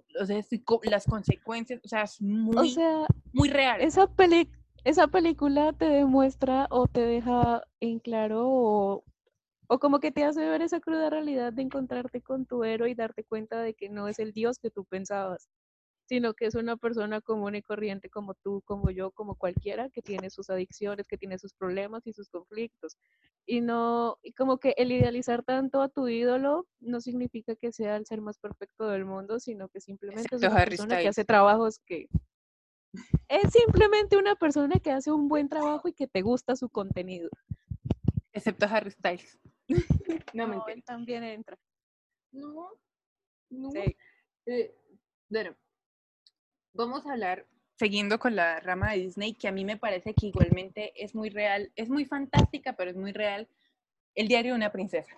las 0.84 1.06
consecuencias. 1.06 1.82
O 1.84 1.88
sea, 1.88 2.04
es 2.04 2.22
muy, 2.22 2.56
O 2.58 2.66
sea, 2.66 3.08
muy 3.34 3.50
real. 3.50 3.82
esa 3.82 4.08
peli 4.08 4.50
esa 4.86 5.08
película 5.08 5.74
te 5.74 5.86
demuestra 5.86 6.68
o 6.70 6.88
te 6.88 7.02
deja 7.02 7.64
en 7.80 8.00
claro 8.00 8.48
o, 8.48 9.04
o 9.68 9.80
como 9.80 10.00
que 10.00 10.12
te 10.12 10.24
hace 10.24 10.48
ver 10.48 10.62
esa 10.62 10.80
cruda 10.80 11.10
realidad 11.10 11.52
de 11.52 11.64
encontrarte 11.64 12.22
con 12.22 12.46
tu 12.46 12.64
héroe 12.64 12.92
y 12.92 12.96
darte 12.96 13.24
cuenta 13.24 13.62
de 13.62 13.74
que 13.74 13.90
no 13.90 14.08
es 14.08 14.20
el 14.20 14.32
Dios 14.32 14.60
que 14.60 14.70
tú 14.70 14.86
pensabas, 14.86 15.50
sino 16.06 16.36
que 16.36 16.46
es 16.46 16.54
una 16.54 16.78
persona 16.78 17.20
común 17.20 17.56
y 17.56 17.64
corriente 17.64 18.12
como 18.12 18.36
tú, 18.36 18.62
como 18.64 18.92
yo, 18.92 19.10
como 19.10 19.34
cualquiera, 19.34 19.90
que 19.90 20.04
tiene 20.04 20.30
sus 20.30 20.52
adicciones, 20.52 21.08
que 21.08 21.18
tiene 21.18 21.40
sus 21.40 21.56
problemas 21.56 22.06
y 22.06 22.14
sus 22.14 22.30
conflictos. 22.30 22.96
Y 23.48 23.62
no, 23.62 24.20
y 24.22 24.34
como 24.34 24.60
que 24.60 24.76
el 24.78 24.92
idealizar 24.92 25.44
tanto 25.44 25.82
a 25.82 25.90
tu 25.90 26.08
ídolo 26.08 26.68
no 26.80 27.02
significa 27.02 27.56
que 27.56 27.72
sea 27.72 27.96
el 27.96 28.06
ser 28.06 28.22
más 28.22 28.38
perfecto 28.38 28.88
del 28.88 29.06
mundo, 29.06 29.40
sino 29.40 29.68
que 29.68 29.82
simplemente 29.82 30.36
es 30.36 30.44
una 30.44 30.56
Harry 30.56 30.78
persona 30.78 31.00
que 31.00 31.08
hace 31.08 31.26
trabajos 31.26 31.80
que 31.88 32.08
es 33.28 33.52
simplemente 33.52 34.18
una 34.18 34.36
persona 34.36 34.80
que 34.80 34.92
hace 34.92 35.12
un 35.12 35.28
buen 35.28 35.50
trabajo 35.50 35.88
y 35.88 35.94
que 35.94 36.08
te 36.08 36.22
gusta 36.22 36.56
su 36.56 36.70
contenido. 36.70 37.30
Excepto 38.32 38.66
Harry 38.70 38.92
Styles. 38.92 39.40
no, 40.34 40.46
No, 40.46 40.48
mentira. 40.48 40.74
él 40.74 40.84
también 40.84 41.24
entra. 41.24 41.58
No, 42.32 42.70
no. 43.50 43.72
Sí. 43.72 43.96
Eh, 44.46 44.76
bueno, 45.30 45.56
vamos 46.74 47.06
a 47.06 47.14
hablar, 47.14 47.48
siguiendo 47.80 48.20
con 48.20 48.36
la 48.36 48.60
rama 48.60 48.92
de 48.92 49.00
Disney, 49.00 49.34
que 49.34 49.48
a 49.48 49.52
mí 49.52 49.66
me 49.66 49.78
parece 49.78 50.14
que 50.14 50.28
igualmente 50.28 50.92
es 51.02 51.16
muy 51.16 51.30
real, 51.30 51.72
es 51.76 51.90
muy 51.90 52.06
fantástica, 52.06 52.74
pero 52.74 52.92
es 52.92 52.98
muy 52.98 53.12
real, 53.12 53.48
el 54.14 54.28
diario 54.28 54.52
de 54.52 54.58
una 54.58 54.72
princesa. 54.72 55.16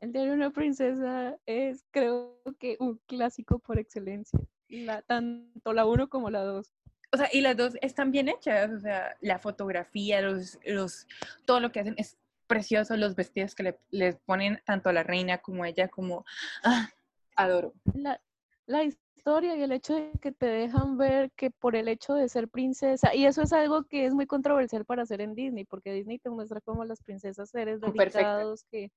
El 0.00 0.12
diario 0.12 0.32
de 0.32 0.36
una 0.36 0.50
princesa 0.50 1.38
es, 1.46 1.84
creo 1.90 2.38
que, 2.58 2.76
un 2.80 2.98
clásico 3.06 3.58
por 3.58 3.78
excelencia. 3.78 4.38
La, 4.68 5.02
tanto 5.02 5.72
la 5.72 5.86
uno 5.86 6.08
como 6.08 6.30
la 6.30 6.42
dos. 6.42 6.72
O 7.12 7.16
sea, 7.16 7.28
y 7.32 7.40
las 7.40 7.56
dos 7.56 7.74
están 7.80 8.10
bien 8.10 8.28
hechas, 8.28 8.70
o 8.70 8.80
sea, 8.80 9.16
la 9.20 9.38
fotografía, 9.38 10.20
los, 10.20 10.58
los, 10.64 11.06
todo 11.44 11.60
lo 11.60 11.70
que 11.70 11.80
hacen 11.80 11.94
es 11.98 12.18
precioso, 12.46 12.96
los 12.96 13.14
vestidos 13.14 13.54
que 13.54 13.62
le, 13.62 13.78
les 13.90 14.16
ponen 14.16 14.60
tanto 14.64 14.88
a 14.88 14.92
la 14.92 15.02
reina 15.02 15.38
como 15.38 15.64
a 15.64 15.68
ella, 15.68 15.88
como, 15.88 16.24
ah, 16.64 16.90
adoro. 17.36 17.74
La, 17.94 18.20
la 18.66 18.84
historia 18.84 19.56
y 19.56 19.62
el 19.62 19.72
hecho 19.72 19.94
de 19.94 20.12
que 20.20 20.32
te 20.32 20.46
dejan 20.46 20.96
ver 20.98 21.30
que 21.32 21.50
por 21.50 21.74
el 21.76 21.88
hecho 21.88 22.14
de 22.14 22.28
ser 22.28 22.48
princesa, 22.48 23.14
y 23.14 23.26
eso 23.26 23.42
es 23.42 23.52
algo 23.52 23.84
que 23.84 24.06
es 24.06 24.14
muy 24.14 24.26
controversial 24.26 24.84
para 24.84 25.02
hacer 25.02 25.20
en 25.20 25.34
Disney, 25.34 25.64
porque 25.64 25.92
Disney 25.92 26.18
te 26.18 26.30
muestra 26.30 26.60
como 26.60 26.84
las 26.84 27.02
princesas 27.02 27.50
seres 27.50 27.80
delicados, 27.80 28.64
que, 28.70 28.90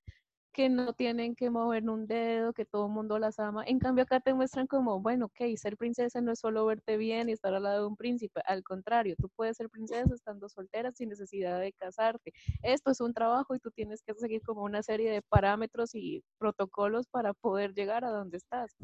que 0.51 0.69
no 0.69 0.93
tienen 0.93 1.35
que 1.35 1.49
mover 1.49 1.89
un 1.89 2.07
dedo, 2.07 2.53
que 2.53 2.65
todo 2.65 2.87
el 2.87 2.91
mundo 2.91 3.19
las 3.19 3.39
ama. 3.39 3.63
En 3.65 3.79
cambio 3.79 4.03
acá 4.03 4.19
te 4.19 4.33
muestran 4.33 4.67
como, 4.67 4.99
bueno, 4.99 5.25
ok, 5.25 5.55
ser 5.55 5.77
princesa 5.77 6.21
no 6.21 6.31
es 6.31 6.39
solo 6.39 6.65
verte 6.65 6.97
bien 6.97 7.29
y 7.29 7.33
estar 7.33 7.53
al 7.53 7.63
lado 7.63 7.81
de 7.81 7.87
un 7.87 7.95
príncipe, 7.95 8.41
al 8.45 8.63
contrario, 8.63 9.15
tú 9.17 9.29
puedes 9.35 9.57
ser 9.57 9.69
princesa 9.69 10.13
estando 10.13 10.49
soltera 10.49 10.91
sin 10.91 11.09
necesidad 11.09 11.59
de 11.59 11.73
casarte. 11.73 12.33
Esto 12.63 12.91
es 12.91 12.99
un 13.01 13.13
trabajo 13.13 13.55
y 13.55 13.59
tú 13.59 13.71
tienes 13.71 14.01
que 14.01 14.13
seguir 14.15 14.41
como 14.41 14.63
una 14.63 14.83
serie 14.83 15.11
de 15.11 15.21
parámetros 15.21 15.93
y 15.93 16.23
protocolos 16.37 17.07
para 17.07 17.33
poder 17.33 17.73
llegar 17.73 18.03
a 18.03 18.09
donde 18.09 18.37
estás. 18.37 18.75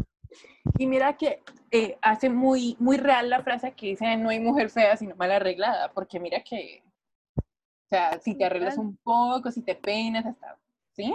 Y 0.78 0.88
mira 0.88 1.16
que 1.18 1.42
eh, 1.72 1.98
hace 2.02 2.30
muy, 2.30 2.76
muy 2.80 2.98
real 2.98 3.30
la 3.30 3.44
frase 3.44 3.74
que 3.74 3.88
dice, 3.88 4.18
no 4.18 4.30
hay 4.30 4.40
mujer 4.40 4.70
fea 4.70 4.98
sino 4.98 5.16
mal 5.16 5.32
arreglada, 5.32 5.92
porque 5.94 6.20
mira 6.20 6.42
que, 6.44 6.84
o 7.38 7.88
sea, 7.90 8.20
si 8.20 8.36
te 8.36 8.46
arreglas 8.46 8.78
un 8.78 8.98
poco, 8.98 9.52
si 9.52 9.62
te 9.62 9.76
peinas, 9.76 10.26
hasta, 10.26 10.58
¿sí? 10.94 11.14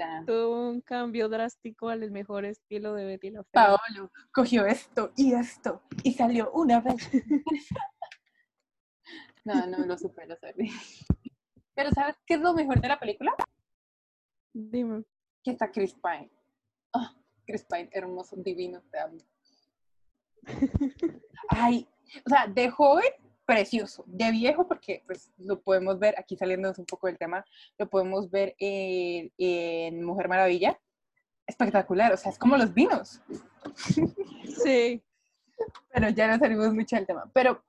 Sea, 0.00 0.24
Tuvo 0.26 0.70
un 0.70 0.80
cambio 0.80 1.28
drástico 1.28 1.90
al 1.90 2.10
mejor 2.10 2.46
estilo 2.46 2.94
de 2.94 3.04
Betty 3.04 3.30
la 3.30 3.44
Fea. 3.44 3.76
Paolo 3.76 4.10
cogió 4.32 4.64
esto 4.64 5.12
y 5.14 5.34
esto 5.34 5.82
y 6.02 6.14
salió 6.14 6.50
una 6.52 6.80
vez. 6.80 7.10
no, 9.44 9.66
no 9.66 9.84
lo 9.84 9.98
supero, 9.98 10.34
sorry. 10.36 10.72
Pero 11.74 11.90
¿sabes 11.90 12.16
qué 12.24 12.34
es 12.34 12.40
lo 12.40 12.54
mejor 12.54 12.80
de 12.80 12.88
la 12.88 12.98
película? 12.98 13.34
Dime. 14.54 15.04
Que 15.44 15.50
está 15.50 15.70
Chris 15.70 15.92
Pine. 15.92 16.30
Ah, 16.94 17.14
Chris 17.46 17.66
Pine, 17.66 17.90
hermoso, 17.92 18.36
divino, 18.36 18.82
te 18.90 19.00
amo. 19.00 19.18
Ay, 21.50 21.86
o 22.24 22.28
sea, 22.30 22.46
de 22.46 22.70
joven, 22.70 23.12
precioso. 23.50 24.04
De 24.06 24.30
viejo, 24.30 24.68
porque 24.68 25.02
pues 25.06 25.32
lo 25.38 25.60
podemos 25.60 25.98
ver, 25.98 26.14
aquí 26.16 26.36
saliéndonos 26.36 26.78
un 26.78 26.86
poco 26.86 27.08
del 27.08 27.18
tema, 27.18 27.44
lo 27.78 27.90
podemos 27.90 28.30
ver 28.30 28.54
en, 28.58 29.32
en 29.38 30.04
Mujer 30.04 30.28
Maravilla. 30.28 30.78
Espectacular, 31.46 32.12
o 32.12 32.16
sea, 32.16 32.30
es 32.30 32.38
como 32.38 32.56
los 32.56 32.72
vinos. 32.72 33.20
Sí. 34.64 35.02
Pero 35.92 36.08
ya 36.10 36.28
no 36.28 36.38
salimos 36.38 36.72
mucho 36.72 36.96
del 36.96 37.06
tema. 37.06 37.30
Pero 37.34 37.62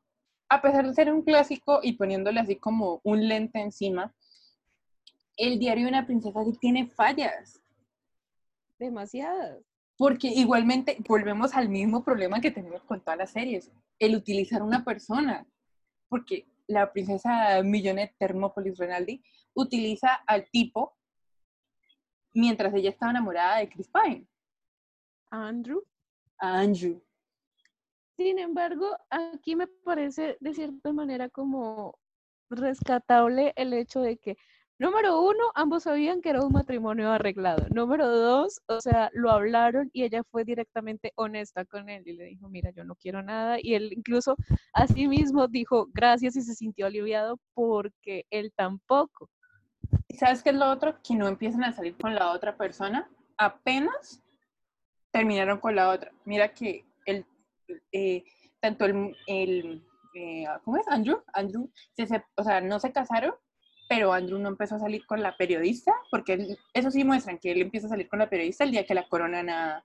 a 0.49 0.61
pesar 0.61 0.85
de 0.85 0.93
ser 0.93 1.11
un 1.11 1.23
clásico 1.23 1.79
y 1.81 1.93
poniéndole 1.93 2.39
así 2.39 2.57
como 2.57 3.01
un 3.03 3.27
lente 3.27 3.59
encima, 3.59 4.13
el 5.35 5.57
diario 5.57 5.85
de 5.85 5.89
una 5.89 6.05
princesa 6.05 6.43
sí 6.45 6.57
tiene 6.59 6.87
fallas. 6.87 7.59
Demasiadas. 8.77 9.59
Porque 9.97 10.27
igualmente 10.27 10.97
volvemos 11.07 11.53
al 11.55 11.69
mismo 11.69 12.03
problema 12.03 12.39
que 12.39 12.51
tenemos 12.51 12.83
con 12.83 13.01
todas 13.01 13.17
las 13.17 13.31
series, 13.31 13.71
el 13.99 14.15
utilizar 14.15 14.61
una 14.61 14.83
persona. 14.83 15.45
Porque 16.11 16.45
la 16.67 16.91
princesa 16.91 17.63
Millonet 17.63 18.13
Thermopolis 18.19 18.77
Renaldi 18.77 19.23
utiliza 19.53 20.15
al 20.27 20.49
tipo 20.51 20.97
mientras 22.33 22.73
ella 22.73 22.89
estaba 22.89 23.11
enamorada 23.11 23.59
de 23.59 23.69
Chris 23.69 23.89
Pine. 23.89 24.27
Andrew. 25.29 25.81
Andrew. 26.37 27.01
Sin 28.17 28.39
embargo, 28.39 28.97
aquí 29.09 29.55
me 29.55 29.67
parece 29.67 30.35
de 30.41 30.53
cierta 30.53 30.91
manera 30.91 31.29
como 31.29 31.97
rescatable 32.49 33.53
el 33.55 33.71
hecho 33.71 34.01
de 34.01 34.17
que, 34.17 34.37
número 34.81 35.21
uno, 35.21 35.51
ambos 35.53 35.83
sabían 35.83 36.21
que 36.21 36.31
era 36.31 36.43
un 36.43 36.51
matrimonio 36.51 37.11
arreglado. 37.11 37.67
Número 37.69 38.09
dos, 38.09 38.61
o 38.67 38.81
sea, 38.81 39.11
lo 39.13 39.29
hablaron 39.29 39.91
y 39.93 40.03
ella 40.03 40.23
fue 40.23 40.43
directamente 40.43 41.13
honesta 41.15 41.65
con 41.65 41.87
él 41.87 42.01
y 42.07 42.13
le 42.13 42.25
dijo, 42.25 42.49
mira, 42.49 42.71
yo 42.71 42.83
no 42.83 42.95
quiero 42.95 43.21
nada. 43.21 43.57
Y 43.61 43.75
él 43.75 43.93
incluso 43.93 44.35
a 44.73 44.87
sí 44.87 45.07
mismo 45.07 45.47
dijo 45.47 45.87
gracias 45.93 46.35
y 46.35 46.41
se 46.41 46.55
sintió 46.55 46.87
aliviado 46.87 47.37
porque 47.53 48.25
él 48.31 48.51
tampoco. 48.55 49.29
¿Sabes 50.17 50.41
qué 50.41 50.49
es 50.49 50.55
lo 50.55 50.71
otro? 50.71 50.97
Que 51.03 51.13
no 51.13 51.27
empiezan 51.27 51.63
a 51.63 51.73
salir 51.73 51.95
con 51.95 52.15
la 52.15 52.31
otra 52.31 52.57
persona. 52.57 53.07
Apenas 53.37 54.23
terminaron 55.11 55.59
con 55.59 55.75
la 55.75 55.91
otra. 55.91 56.11
Mira 56.25 56.53
que 56.53 56.85
el, 57.05 57.23
eh, 57.91 58.23
tanto 58.59 58.85
el, 58.85 59.15
el 59.27 59.83
eh, 60.15 60.45
¿cómo 60.63 60.77
es? 60.77 60.87
Andrew, 60.87 61.21
Andrew, 61.33 61.69
o 62.35 62.43
sea, 62.43 62.61
no 62.61 62.79
se 62.79 62.91
casaron, 62.91 63.35
pero 63.91 64.13
Andrew 64.13 64.39
no 64.39 64.47
empezó 64.47 64.75
a 64.75 64.79
salir 64.79 65.05
con 65.05 65.21
la 65.21 65.35
periodista, 65.35 65.91
porque 66.09 66.55
eso 66.73 66.89
sí 66.91 67.03
muestran 67.03 67.37
que 67.37 67.51
él 67.51 67.61
empieza 67.61 67.87
a 67.87 67.89
salir 67.89 68.07
con 68.07 68.19
la 68.19 68.29
periodista 68.29 68.63
el 68.63 68.71
día 68.71 68.85
que 68.85 68.93
la 68.93 69.05
coronan 69.09 69.49
a, 69.49 69.83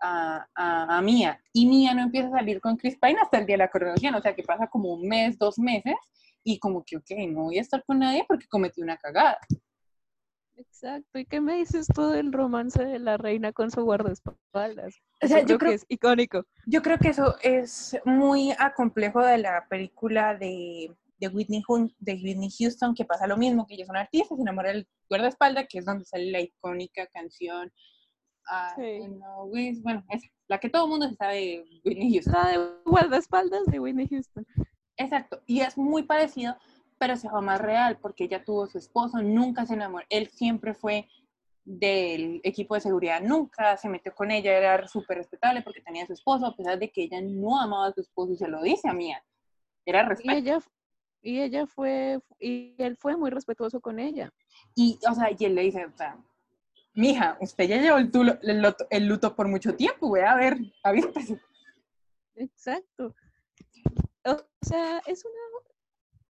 a, 0.00 0.46
a, 0.54 0.96
a 0.98 1.02
Mia. 1.02 1.42
Y 1.52 1.66
Mia 1.66 1.92
no 1.92 2.02
empieza 2.02 2.28
a 2.28 2.38
salir 2.38 2.60
con 2.60 2.76
Chris 2.76 2.96
Pine 3.02 3.18
hasta 3.20 3.38
el 3.38 3.46
día 3.46 3.54
de 3.54 3.64
la 3.64 3.68
coronación, 3.68 4.14
o 4.14 4.22
sea, 4.22 4.36
que 4.36 4.44
pasa 4.44 4.68
como 4.68 4.92
un 4.92 5.08
mes, 5.08 5.36
dos 5.38 5.58
meses, 5.58 5.96
y 6.44 6.60
como 6.60 6.84
que, 6.84 6.98
ok, 6.98 7.10
no 7.30 7.42
voy 7.42 7.58
a 7.58 7.62
estar 7.62 7.82
con 7.84 7.98
nadie 7.98 8.24
porque 8.28 8.46
cometí 8.46 8.80
una 8.80 8.96
cagada. 8.96 9.38
Exacto. 10.54 11.18
¿Y 11.18 11.24
qué 11.24 11.40
me 11.40 11.56
dices 11.56 11.88
tú 11.92 12.10
del 12.10 12.32
romance 12.32 12.80
de 12.84 13.00
la 13.00 13.16
reina 13.16 13.52
con 13.52 13.72
su 13.72 13.82
guardaespaldas? 13.82 14.94
O 15.20 15.26
sea, 15.26 15.40
yo 15.40 15.46
creo, 15.46 15.58
creo- 15.58 15.70
que 15.70 15.74
es 15.74 15.86
icónico. 15.88 16.46
Yo 16.66 16.80
creo 16.80 16.98
que 16.98 17.08
eso 17.08 17.36
es 17.42 17.98
muy 18.04 18.52
a 18.56 18.72
complejo 18.72 19.20
de 19.20 19.38
la 19.38 19.66
película 19.68 20.36
de, 20.36 20.94
de, 21.28 21.34
Whitney, 21.34 21.62
de 21.98 22.12
Whitney 22.14 22.50
Houston, 22.58 22.94
que 22.94 23.04
pasa 23.04 23.26
lo 23.26 23.36
mismo, 23.36 23.66
que 23.66 23.74
ella 23.74 23.84
es 23.84 23.90
una 23.90 24.00
artista, 24.00 24.34
se 24.34 24.42
enamora 24.42 24.70
del 24.72 24.88
guardaespaldas, 25.08 25.66
que 25.68 25.78
es 25.78 25.84
donde 25.84 26.04
sale 26.04 26.30
la 26.30 26.40
icónica 26.40 27.06
canción. 27.06 27.72
ah, 28.48 28.74
Sí. 28.76 29.06
no, 29.08 29.46
bueno, 29.82 30.04
esa, 30.10 30.26
la 30.48 30.58
que 30.58 30.68
todo 30.68 30.84
el 30.84 30.90
mundo 30.90 31.08
se 31.08 31.14
sabe 31.14 31.36
de 31.36 31.64
Whitney 31.84 32.12
Houston. 32.14 32.32
La 32.34 32.48
de 32.50 32.70
guardaespaldas 32.84 33.66
de 33.66 33.78
Whitney 33.78 34.08
Houston. 34.08 34.44
Exacto, 34.96 35.40
y 35.46 35.60
es 35.60 35.78
muy 35.78 36.02
parecido, 36.02 36.56
pero 36.98 37.16
se 37.16 37.28
fue 37.30 37.40
más 37.40 37.60
real, 37.60 37.98
porque 38.00 38.24
ella 38.24 38.44
tuvo 38.44 38.66
su 38.66 38.78
esposo, 38.78 39.22
nunca 39.22 39.64
se 39.64 39.74
enamoró, 39.74 40.04
él 40.10 40.28
siempre 40.28 40.74
fue 40.74 41.08
del 41.64 42.40
equipo 42.42 42.74
de 42.74 42.80
seguridad, 42.80 43.20
nunca 43.22 43.76
se 43.76 43.88
metió 43.88 44.12
con 44.14 44.32
ella, 44.32 44.56
era 44.58 44.88
súper 44.88 45.18
respetable 45.18 45.62
porque 45.62 45.80
tenía 45.80 46.02
a 46.02 46.06
su 46.08 46.12
esposo, 46.14 46.46
a 46.46 46.56
pesar 46.56 46.78
de 46.78 46.90
que 46.90 47.04
ella 47.04 47.20
no 47.22 47.60
amaba 47.60 47.86
a 47.86 47.92
su 47.92 48.00
esposo 48.00 48.32
y 48.32 48.36
se 48.36 48.48
lo 48.48 48.60
dice 48.62 48.88
a 48.88 48.92
Mía, 48.92 49.24
era 49.86 50.02
Y 50.02 50.08
respeto. 50.08 50.32
ella, 50.36 50.58
y 51.22 51.40
ella 51.40 51.66
fue, 51.66 52.18
y 52.38 52.74
él 52.78 52.96
fue 52.98 53.16
muy 53.16 53.30
respetuoso 53.30 53.80
con 53.80 53.98
ella. 53.98 54.30
Y, 54.74 54.98
o 55.08 55.14
sea, 55.14 55.30
y 55.36 55.44
él 55.44 55.54
le 55.54 55.62
dice, 55.62 55.86
o 55.86 55.96
sea, 55.96 56.18
mija, 56.94 57.38
usted 57.40 57.64
ya 57.68 57.80
llevó 57.80 57.98
el, 57.98 58.10
tulo- 58.10 58.38
el 58.42 58.60
luto, 58.60 58.86
el 58.90 59.06
luto 59.06 59.34
por 59.34 59.48
mucho 59.48 59.74
tiempo, 59.74 60.08
voy 60.08 60.20
a 60.20 60.34
ver, 60.34 60.58
avíspese. 60.82 61.40
Exacto. 62.34 63.14
O 64.24 64.36
sea, 64.62 64.98
es 65.06 65.24
una 65.24 65.42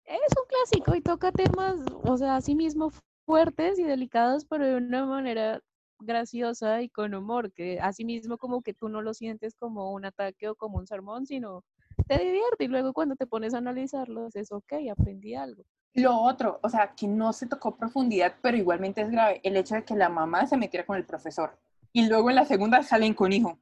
es 0.05 0.33
un 0.37 0.45
clásico 0.47 0.95
y 0.95 1.01
toca 1.01 1.31
temas, 1.31 1.77
o 2.03 2.17
sea, 2.17 2.35
así 2.35 2.53
mismo 2.55 2.91
fuertes 3.25 3.79
y 3.79 3.83
delicados, 3.83 4.45
pero 4.45 4.65
de 4.67 4.75
una 4.75 5.05
manera 5.05 5.61
graciosa 5.99 6.81
y 6.81 6.89
con 6.89 7.13
humor, 7.13 7.53
que 7.53 7.79
así 7.79 8.03
mismo 8.03 8.37
como 8.37 8.61
que 8.61 8.73
tú 8.73 8.89
no 8.89 9.01
lo 9.01 9.13
sientes 9.13 9.55
como 9.55 9.93
un 9.93 10.03
ataque 10.05 10.49
o 10.49 10.55
como 10.55 10.79
un 10.79 10.87
sermón, 10.87 11.25
sino 11.27 11.63
te 12.07 12.17
divierte 12.17 12.63
y 12.63 12.67
luego 12.67 12.93
cuando 12.93 13.15
te 13.15 13.27
pones 13.27 13.53
a 13.53 13.59
analizarlo 13.59 14.25
dices, 14.25 14.51
ok, 14.51 14.73
aprendí 14.91 15.35
algo. 15.35 15.63
Lo 15.93 16.17
otro, 16.17 16.59
o 16.63 16.69
sea, 16.69 16.93
que 16.95 17.07
no 17.07 17.33
se 17.33 17.47
tocó 17.47 17.75
profundidad, 17.75 18.35
pero 18.41 18.57
igualmente 18.57 19.01
es 19.01 19.11
grave, 19.11 19.41
el 19.43 19.57
hecho 19.57 19.75
de 19.75 19.83
que 19.83 19.95
la 19.95 20.09
mamá 20.09 20.47
se 20.47 20.57
metiera 20.57 20.85
con 20.85 20.95
el 20.95 21.05
profesor. 21.05 21.59
Y 21.91 22.07
luego 22.07 22.29
en 22.29 22.37
la 22.37 22.45
segunda 22.45 22.81
salen 22.83 23.13
con 23.13 23.33
hijo. 23.33 23.59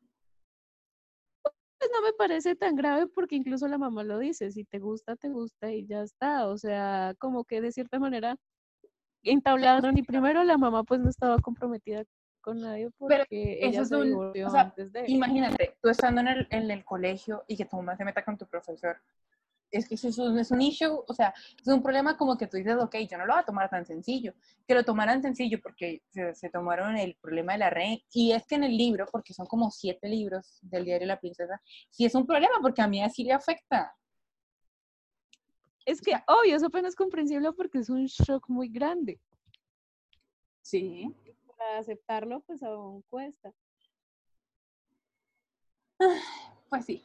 Pues 1.42 1.92
no 1.94 2.02
me 2.02 2.14
parece 2.14 2.56
tan 2.56 2.76
grave 2.76 3.08
porque 3.08 3.36
incluso 3.36 3.68
la 3.68 3.78
mamá 3.78 4.04
lo 4.04 4.20
dice, 4.20 4.52
si 4.52 4.66
te 4.66 4.80
gusta, 4.80 5.16
te 5.16 5.30
gusta 5.30 5.72
y 5.72 5.88
ya 5.88 6.04
está. 6.04 6.48
O 6.48 6.58
sea, 6.58 7.16
como 7.18 7.46
que 7.46 7.62
de 7.62 7.72
cierta 7.72 8.00
manera 8.00 8.38
entablaron 9.24 9.98
y 9.98 10.04
primero 10.04 10.44
la 10.44 10.58
mamá 10.58 10.84
pues 10.84 11.00
no 11.00 11.10
estaba 11.10 11.40
comprometida 11.40 12.04
con 12.42 12.60
nadie 12.62 12.90
porque 12.98 13.60
ella 13.62 13.82
eso 13.82 13.84
es 13.84 13.92
un- 14.02 14.08
divorció 14.08 14.48
o 14.48 14.50
sea, 14.50 14.62
antes 14.62 14.92
de. 14.92 15.04
Imagínate, 15.08 15.78
tú 15.82 15.90
estando 15.90 16.22
en 16.22 16.28
el, 16.30 16.48
en 16.50 16.72
el 16.72 16.84
colegio 16.86 17.44
y 17.48 17.56
que 17.58 17.66
tu 17.66 17.76
mamá 17.78 17.96
se 17.98 18.06
meta 18.06 18.24
con 18.24 18.38
tu 18.38 18.46
profesor. 18.48 18.98
Es 19.72 19.88
que 19.88 19.94
eso 19.96 20.08
es 20.08 20.18
un, 20.18 20.40
es 20.40 20.50
un 20.50 20.62
issue, 20.64 21.04
o 21.08 21.14
sea, 21.14 21.32
es 21.62 21.68
un 21.68 21.84
problema 21.84 22.18
como 22.18 22.36
que 22.36 22.48
tú 22.48 22.58
dices, 22.58 22.76
ok, 22.80 22.96
yo 23.08 23.20
no 23.20 23.28
lo 23.28 23.34
voy 23.34 23.42
a 23.42 23.46
tomar 23.46 23.70
tan 23.70 23.86
sencillo. 23.86 24.34
Que 24.68 24.74
lo 24.74 24.84
tomaran 24.84 25.22
sencillo 25.22 25.60
porque 25.62 26.02
se, 26.10 26.34
se 26.34 26.50
tomaron 26.50 26.98
el 26.98 27.16
problema 27.22 27.54
de 27.54 27.60
la 27.60 27.70
reina. 27.70 28.02
Y 28.12 28.32
es 28.32 28.48
que 28.48 28.56
en 28.56 28.64
el 28.64 28.76
libro, 28.76 29.06
porque 29.12 29.32
son 29.32 29.46
como 29.46 29.70
siete 29.70 30.10
libros 30.10 30.58
del 30.64 30.86
diario 30.86 31.06
La 31.06 31.20
Princesa, 31.20 31.62
sí 31.92 32.04
es 32.04 32.16
un 32.16 32.26
problema 32.26 32.56
porque 32.64 32.82
a 32.82 32.88
mí 32.88 33.04
así 33.04 33.24
le 33.24 33.34
afecta. 33.34 33.96
Es 35.86 36.02
que, 36.02 36.14
obvio, 36.28 36.56
eso 36.56 36.66
apenas 36.68 36.90
es 36.90 36.96
comprensible 36.96 37.52
porque 37.54 37.78
es 37.78 37.90
un 37.90 38.06
shock 38.06 38.50
muy 38.50 38.70
grande. 38.70 39.20
Sí. 40.62 41.14
Para 41.60 41.80
aceptarlo, 41.80 42.40
pues 42.48 42.64
aún 42.64 43.04
cuesta. 43.10 43.52
Pues 46.70 46.86
sí. 46.86 47.04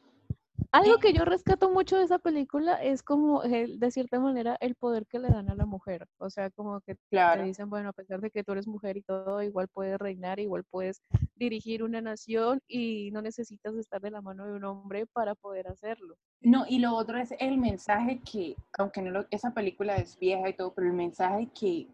Algo 0.70 0.98
que 0.98 1.12
yo 1.12 1.24
rescato 1.24 1.70
mucho 1.70 1.96
de 1.98 2.04
esa 2.04 2.18
película 2.20 2.74
es 2.82 3.02
como, 3.02 3.42
el- 3.42 3.80
de 3.80 3.90
cierta 3.90 4.20
manera, 4.20 4.56
el 4.60 4.76
poder 4.76 5.06
que 5.06 5.18
le 5.18 5.28
dan 5.28 5.50
a 5.50 5.54
la 5.56 5.66
mujer. 5.66 6.06
O 6.18 6.30
sea, 6.30 6.50
como 6.50 6.80
que 6.82 6.94
te 6.94 7.42
dicen, 7.44 7.68
bueno, 7.68 7.88
a 7.88 7.92
pesar 7.92 8.20
de 8.20 8.30
que 8.30 8.44
tú 8.44 8.52
eres 8.52 8.66
mujer 8.68 8.96
y 8.96 9.02
todo, 9.02 9.42
igual 9.42 9.66
puedes 9.68 9.98
reinar, 9.98 10.38
igual 10.38 10.62
puedes 10.70 11.02
dirigir 11.34 11.82
una 11.82 12.00
nación 12.00 12.60
y 12.68 13.10
no 13.12 13.22
necesitas 13.22 13.74
estar 13.74 14.00
de 14.00 14.12
la 14.12 14.20
mano 14.20 14.46
de 14.46 14.52
un 14.52 14.64
hombre 14.64 15.06
para 15.06 15.34
poder 15.34 15.66
hacerlo. 15.66 16.16
No, 16.40 16.64
y 16.68 16.78
lo 16.78 16.94
otro 16.94 17.18
es 17.18 17.32
el 17.40 17.58
mensaje 17.58 18.20
que, 18.20 18.54
aunque 18.78 19.02
no 19.02 19.10
lo- 19.10 19.26
esa 19.30 19.52
película 19.52 19.96
es 19.96 20.16
vieja 20.18 20.48
y 20.48 20.54
todo, 20.54 20.72
pero 20.74 20.86
el 20.86 20.92
mensaje 20.94 21.48
que 21.58 21.88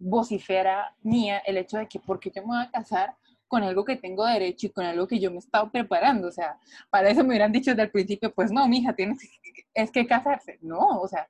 vocifera 0.00 0.96
Mía, 1.02 1.38
el 1.46 1.58
hecho 1.58 1.78
de 1.78 1.86
que 1.86 2.00
porque 2.00 2.30
yo 2.34 2.42
me 2.42 2.48
voy 2.48 2.62
a 2.64 2.70
casar 2.70 3.14
con 3.46 3.62
algo 3.62 3.84
que 3.84 3.96
tengo 3.96 4.24
derecho 4.24 4.66
y 4.66 4.70
con 4.70 4.84
algo 4.84 5.06
que 5.06 5.18
yo 5.20 5.30
me 5.30 5.36
he 5.36 5.40
estado 5.40 5.70
preparando, 5.70 6.28
o 6.28 6.32
sea, 6.32 6.58
para 6.88 7.10
eso 7.10 7.22
me 7.22 7.28
hubieran 7.30 7.52
dicho 7.52 7.70
desde 7.70 7.82
el 7.82 7.90
principio, 7.90 8.32
pues 8.34 8.50
no, 8.50 8.66
mija, 8.68 8.94
tienes 8.94 9.18
que- 9.20 9.66
es 9.74 9.90
que 9.90 10.06
casarse, 10.06 10.58
no, 10.62 11.00
o 11.00 11.06
sea, 11.08 11.28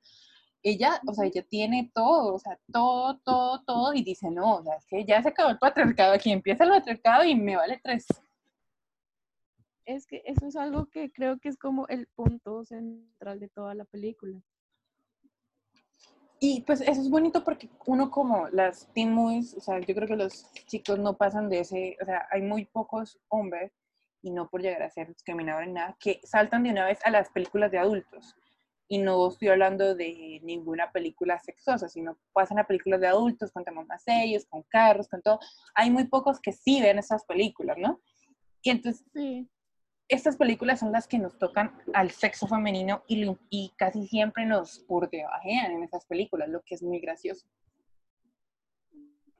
ella, 0.63 1.01
o 1.07 1.13
sea, 1.13 1.25
ella 1.25 1.43
tiene 1.43 1.91
todo, 1.93 2.35
o 2.35 2.39
sea, 2.39 2.59
todo, 2.71 3.17
todo, 3.25 3.63
todo, 3.63 3.93
y 3.93 4.03
dice, 4.03 4.29
no, 4.29 4.57
o 4.57 4.63
sea, 4.63 4.75
es 4.75 4.85
que 4.85 5.03
ya 5.03 5.21
se 5.21 5.29
acabó 5.29 5.49
el 5.49 5.57
patriarcado, 5.57 6.13
aquí 6.13 6.31
empieza 6.31 6.63
el 6.63 6.69
patriarcado 6.69 7.23
y 7.23 7.35
me 7.35 7.55
vale 7.55 7.79
tres. 7.83 8.05
Es 9.85 10.05
que 10.05 10.21
eso 10.25 10.45
es 10.47 10.55
algo 10.55 10.85
que 10.85 11.11
creo 11.11 11.39
que 11.39 11.49
es 11.49 11.57
como 11.57 11.87
el 11.87 12.07
punto 12.07 12.63
central 12.63 13.39
de 13.39 13.49
toda 13.49 13.73
la 13.73 13.85
película. 13.85 14.39
Y 16.43 16.61
pues 16.61 16.81
eso 16.81 16.99
es 16.99 17.09
bonito 17.09 17.43
porque 17.43 17.69
uno 17.85 18.09
como 18.09 18.49
las 18.49 18.91
teen 18.93 19.15
o 19.15 19.41
sea, 19.43 19.79
yo 19.79 19.93
creo 19.93 20.07
que 20.07 20.15
los 20.15 20.51
chicos 20.65 20.97
no 20.97 21.15
pasan 21.15 21.49
de 21.49 21.59
ese, 21.59 21.97
o 22.01 22.05
sea, 22.05 22.27
hay 22.31 22.41
muy 22.41 22.65
pocos 22.65 23.19
hombres, 23.27 23.71
y 24.23 24.31
no 24.31 24.49
por 24.49 24.61
llegar 24.61 24.81
a 24.81 24.89
ser 24.89 25.07
discriminador 25.07 25.67
ni 25.67 25.73
nada, 25.73 25.95
que 25.99 26.19
saltan 26.23 26.63
de 26.63 26.71
una 26.71 26.85
vez 26.85 26.99
a 27.05 27.11
las 27.11 27.29
películas 27.29 27.71
de 27.71 27.77
adultos. 27.77 28.35
Y 28.87 28.97
no 28.97 29.29
estoy 29.29 29.49
hablando 29.49 29.93
de 29.93 30.39
ninguna 30.43 30.91
película 30.91 31.39
sexosa, 31.39 31.87
sino 31.87 32.17
pasan 32.33 32.57
a 32.57 32.65
películas 32.65 32.99
de 33.01 33.07
adultos 33.07 33.51
con 33.51 33.63
temas 33.63 33.85
más 33.85 34.03
serios, 34.03 34.45
con 34.45 34.63
carros, 34.63 35.07
con 35.07 35.21
todo. 35.21 35.39
Hay 35.75 35.91
muy 35.91 36.07
pocos 36.07 36.39
que 36.39 36.51
sí 36.51 36.81
ven 36.81 36.97
esas 36.97 37.23
películas, 37.25 37.77
¿no? 37.77 38.01
Y 38.63 38.71
entonces 38.71 39.05
Sí. 39.13 39.47
Estas 40.11 40.35
películas 40.35 40.81
son 40.81 40.91
las 40.91 41.07
que 41.07 41.17
nos 41.17 41.37
tocan 41.39 41.71
al 41.93 42.11
sexo 42.11 42.45
femenino 42.45 43.03
y, 43.07 43.73
casi 43.77 44.05
siempre 44.07 44.45
nos 44.45 44.85
burdeajean 44.85 45.71
en 45.71 45.83
esas 45.83 46.05
películas, 46.05 46.49
lo 46.49 46.61
que 46.61 46.75
es 46.75 46.83
muy 46.83 46.99
gracioso. 46.99 47.47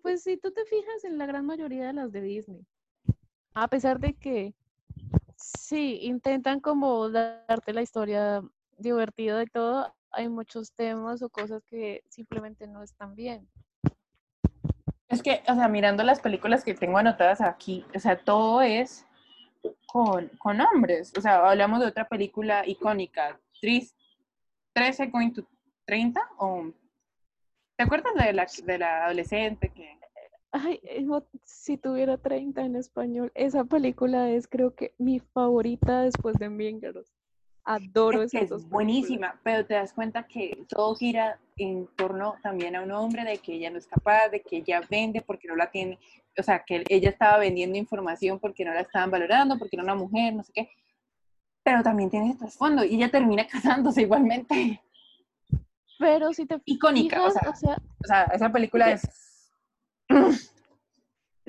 Pues 0.02 0.24
si 0.24 0.38
tú 0.38 0.52
te 0.52 0.66
fijas 0.66 1.04
en 1.04 1.18
la 1.18 1.26
gran 1.26 1.46
mayoría 1.46 1.88
de 1.88 1.94
las 1.94 2.12
de 2.12 2.22
Disney, 2.22 2.66
a 3.54 3.68
pesar 3.68 4.00
de 4.00 4.14
que 4.14 4.56
sí 5.36 6.00
intentan 6.04 6.62
como 6.62 7.10
darte 7.10 7.74
la 7.74 7.82
historia 7.82 8.42
divertido 8.78 9.42
y 9.42 9.48
todo, 9.48 9.94
hay 10.10 10.30
muchos 10.30 10.72
temas 10.74 11.22
o 11.22 11.30
cosas 11.30 11.64
que 11.66 12.04
simplemente 12.08 12.66
no 12.66 12.82
están 12.82 13.14
bien. 13.14 13.48
Es 15.10 15.22
que, 15.22 15.44
o 15.50 15.56
sea, 15.56 15.68
mirando 15.68 16.04
las 16.04 16.22
películas 16.22 16.64
que 16.64 16.74
tengo 16.74 16.98
anotadas 16.98 17.42
aquí, 17.42 17.86
o 17.94 18.00
sea, 18.00 18.18
todo 18.18 18.62
es 18.62 19.06
con, 19.88 20.30
con 20.38 20.59
hombres. 20.62 21.12
O 21.18 21.22
sea, 21.22 21.49
hablamos 21.49 21.80
de 21.80 21.88
otra 21.88 22.07
película 22.07 22.68
icónica, 22.68 23.39
Tris, 23.59 23.95
13 24.74 25.07
going 25.07 25.32
to 25.32 25.43
30, 25.86 26.22
o... 26.38 26.72
¿Te 27.78 27.84
acuerdas 27.84 28.14
de 28.14 28.34
la, 28.34 28.47
de 28.64 28.78
la 28.78 29.05
adolescente 29.05 29.70
que... 29.70 29.97
Ay, 30.53 30.82
si 31.45 31.78
tuviera 31.78 32.18
30 32.18 32.62
en 32.62 32.76
español, 32.76 33.32
esa 33.36 33.64
película 33.64 34.30
es 34.30 34.47
creo 34.47 34.76
que 34.76 34.93
mi 34.97 35.20
favorita 35.20 36.01
después 36.01 36.36
de 36.38 36.49
Mean 36.49 36.82
Adoro 37.64 38.24
es 38.24 38.34
esas 38.34 38.43
es 38.43 38.49
dos 38.49 38.62
películas. 38.64 38.72
buenísima, 38.72 39.39
pero 39.43 39.66
te 39.66 39.76
das 39.76 39.93
cuenta 39.93 40.24
que 40.28 40.66
todo 40.68 40.95
gira 40.95 41.39
en 41.57 41.88
torno 41.95 42.36
también 42.41 42.76
a 42.76 42.82
un 42.82 42.91
hombre, 42.91 43.24
de 43.24 43.38
que 43.38 43.53
ella 43.53 43.70
no 43.70 43.78
es 43.78 43.88
capaz, 43.88 44.30
de 44.30 44.41
que 44.41 44.57
ella 44.57 44.82
vende 44.89 45.22
porque 45.22 45.47
no 45.47 45.55
la 45.55 45.70
tiene, 45.70 45.99
o 46.38 46.43
sea, 46.43 46.64
que 46.64 46.84
ella 46.89 47.09
estaba 47.09 47.38
vendiendo 47.38 47.78
información 47.78 48.39
porque 48.39 48.66
no 48.66 48.74
la 48.74 48.82
estaban 48.82 49.12
valorando, 49.12 49.57
porque 49.57 49.76
era 49.76 49.84
una 49.84 49.95
mujer, 49.95 50.34
no 50.34 50.43
sé 50.43 50.51
qué. 50.53 50.70
Pero 51.64 51.84
también 51.84 52.09
tiene 52.09 52.30
ese 52.30 52.39
trasfondo 52.39 52.84
y 52.84 52.95
ella 52.95 53.12
termina 53.12 53.45
casándose 53.47 54.01
igualmente. 54.01 54.82
Pero 55.99 56.34
si 56.34 56.47
te 56.47 56.59
Icónica, 56.66 57.22
o 57.22 57.30
fijas, 57.30 57.43
sea, 57.43 57.51
o 57.51 57.55
sea, 57.55 57.78
O 58.03 58.07
sea, 58.07 58.24
esa 58.34 58.51
película 58.51 58.91
es... 58.91 59.51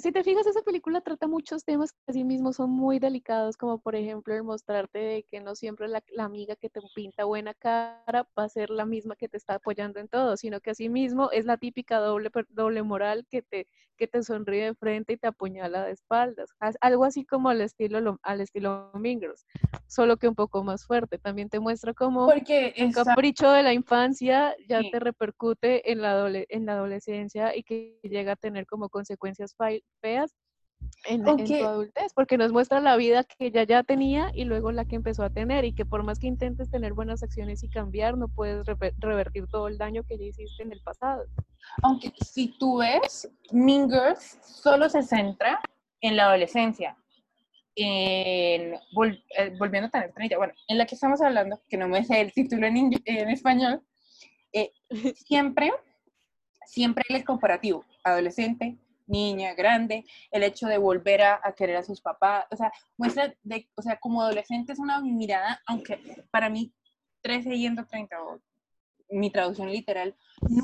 si 0.03 0.11
te 0.11 0.25
fijas, 0.25 0.47
esa 0.47 0.63
película 0.63 1.01
trata 1.01 1.29
muchos 1.29 1.65
temas 1.65 1.93
que 1.93 1.99
así 2.09 2.25
mismo 2.25 2.53
son 2.53 2.71
muy 2.71 2.99
delicados, 2.99 3.57
como 3.57 3.79
por 3.79 3.95
ejemplo 3.95 4.35
el 4.35 4.43
mostrarte 4.43 4.99
de 4.99 5.23
que 5.23 5.41
no 5.41 5.55
siempre 5.55 5.87
la, 5.87 6.03
la 6.13 6.25
amiga 6.25 6.57
que 6.57 6.69
te 6.69 6.81
pinta 6.95 7.25
buena 7.25 7.55
cara 7.55 8.03
va 8.39 8.45
a 8.45 8.49
ser 8.49 8.71
la 8.71 8.85
misma 8.85 9.15
que 9.15 9.29
te 9.29 9.37
está 9.37 9.55
apoyando 9.55 10.01
en 10.01 10.09
todo, 10.09 10.37
sino 10.37 10.61
que 10.61 10.71
así 10.71 10.89
mismo 10.89 11.31
es 11.31 11.45
la 11.47 11.57
típica 11.57 11.99
doble, 11.99 12.31
doble 12.49 12.83
moral 12.83 13.25
que 13.31 13.43
te, 13.43 13.69
que 13.97 14.09
te 14.09 14.23
sonríe 14.25 14.65
de 14.65 14.75
frente 14.75 15.13
y 15.13 15.17
te 15.19 15.29
apuñala 15.29 15.85
de 15.85 15.93
espaldas. 15.93 16.51
Algo 16.81 17.05
así 17.05 17.25
como 17.25 17.49
al 17.51 17.61
estilo, 17.61 18.01
lo- 18.01 18.19
al 18.23 18.41
estilo 18.41 18.91
Mean 18.95 19.21
Girls, 19.21 19.47
solo 19.87 20.17
que 20.17 20.27
un 20.27 20.35
poco 20.35 20.65
más 20.65 20.85
fuerte. 20.85 21.19
También 21.19 21.49
te 21.49 21.61
muestra 21.61 21.95
como 21.95 22.27
Porque 22.27 22.75
un 22.81 22.91
capricho 22.93 23.51
de 23.53 23.63
la 23.63 23.73
infancia 23.73 24.57
ya 24.69 24.81
Sí. 24.81 24.91
te 24.91 24.99
repercute 24.99 25.93
en 25.93 26.01
la, 26.03 26.15
adole- 26.17 26.47
en 26.49 26.67
la 26.67 26.73
adolescencia 26.73 27.55
y 27.57 27.63
que 27.63 28.01
llega 28.03 28.33
a 28.33 28.37
tener 28.37 28.67
como 28.67 28.89
consecuencias 28.89 29.55
feas 30.01 30.35
en, 31.05 31.21
en 31.23 31.29
Aunque- 31.29 31.59
tu 31.59 31.65
adultez, 31.67 32.13
porque 32.15 32.37
nos 32.39 32.53
muestra 32.53 32.81
la 32.81 32.97
vida 32.97 33.25
que 33.25 33.47
ella 33.47 33.65
ya 33.65 33.83
tenía 33.83 34.31
y 34.35 34.45
luego 34.45 34.73
la 34.73 34.85
que 34.85 34.97
empezó 34.97 35.23
a 35.25 35.31
tener 35.31 35.65
y 35.65 35.75
que 35.75 35.85
por 35.85 36.03
más 36.05 36.19
que 36.19 36.27
intentes 36.27 36.71
tener 36.71 36.93
buenas 36.93 37.23
acciones 37.23 37.63
y 37.63 37.69
cambiar, 37.69 38.17
no 38.17 38.29
puedes 38.29 38.67
revertir 38.99 39.47
todo 39.49 39.69
el 39.69 39.79
daño 39.79 40.03
que 40.05 40.19
ya 40.19 40.25
hiciste 40.25 40.63
en 40.63 40.73
el 40.73 40.81
pasado. 40.83 41.25
aunque 41.83 42.13
si 42.25 42.49
tú 42.59 42.79
ves, 42.79 43.29
Mean 43.53 43.89
Girls 43.91 44.39
solo 44.45 44.89
se 44.89 45.03
centra 45.03 45.61
en 46.01 46.17
la 46.17 46.25
adolescencia. 46.27 46.97
En, 47.75 48.75
vol- 48.95 49.25
eh, 49.39 49.55
volviendo 49.59 49.87
a 49.87 49.91
tener 49.91 50.13
30, 50.13 50.37
bueno, 50.37 50.53
en 50.69 50.77
la 50.79 50.85
que 50.87 50.95
estamos 50.95 51.23
hablando, 51.23 51.59
que 51.69 51.79
no 51.79 51.89
me 51.89 52.05
sé 52.05 52.21
el 52.21 52.33
título 52.33 52.67
en, 52.67 52.77
en 53.05 53.29
español, 53.31 53.83
eh, 54.53 54.73
siempre, 55.17 55.73
siempre 56.67 57.03
el 57.09 57.25
comparativo, 57.25 57.85
adolescente, 58.05 58.77
niña, 59.13 59.55
grande, 59.55 60.05
el 60.31 60.43
hecho 60.43 60.67
de 60.67 60.79
volver 60.79 61.23
a, 61.23 61.41
a 61.45 61.53
querer 61.53 61.77
a 61.77 61.83
sus 61.85 62.01
papás, 62.01 62.47
o 62.51 62.57
sea, 62.57 62.73
muestra, 62.97 63.35
de, 63.43 63.69
o 63.77 63.83
sea, 63.83 63.99
como 64.01 64.23
adolescente 64.23 64.73
es 64.73 64.79
una 64.79 65.01
mirada, 65.01 65.61
aunque 65.67 66.01
para 66.31 66.49
mí 66.49 66.73
13 67.21 67.57
yendo 67.59 67.83
a 67.83 67.87
30, 67.87 68.23
o 68.23 68.41
mi 69.11 69.31
traducción 69.31 69.71
literal, 69.71 70.17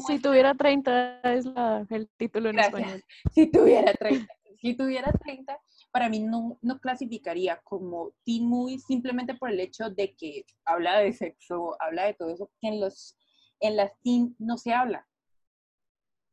Si 0.07 0.18
tuviera 0.20 0.55
30 0.55 1.20
es 1.34 1.44
la, 1.44 1.86
el 1.90 2.09
título 2.16 2.49
en 2.49 2.57
Gracias. 2.57 2.80
español. 2.80 3.05
si 3.34 3.46
tuviera 3.46 3.92
30, 3.92 4.34
si 4.61 4.74
tuviera 4.74 5.12
30, 5.12 5.59
para 5.92 6.09
mí 6.09 6.20
no, 6.20 6.59
no 6.62 6.80
clasificaría 6.80 7.61
como 7.62 8.12
teen 8.24 8.46
movie 8.49 8.78
simplemente 8.78 9.34
por 9.34 9.51
el 9.51 9.61
hecho 9.61 9.90
de 9.90 10.14
que 10.16 10.44
habla 10.64 10.99
de 10.99 11.12
sexo, 11.12 11.76
habla 11.80 12.05
de 12.07 12.14
todo 12.14 12.30
eso 12.30 12.51
que 12.61 12.68
en 12.68 12.80
los 12.80 13.16
en 13.61 13.76
las 13.76 13.90
teen 14.03 14.36
no 14.38 14.57
se 14.57 14.72
habla. 14.72 15.08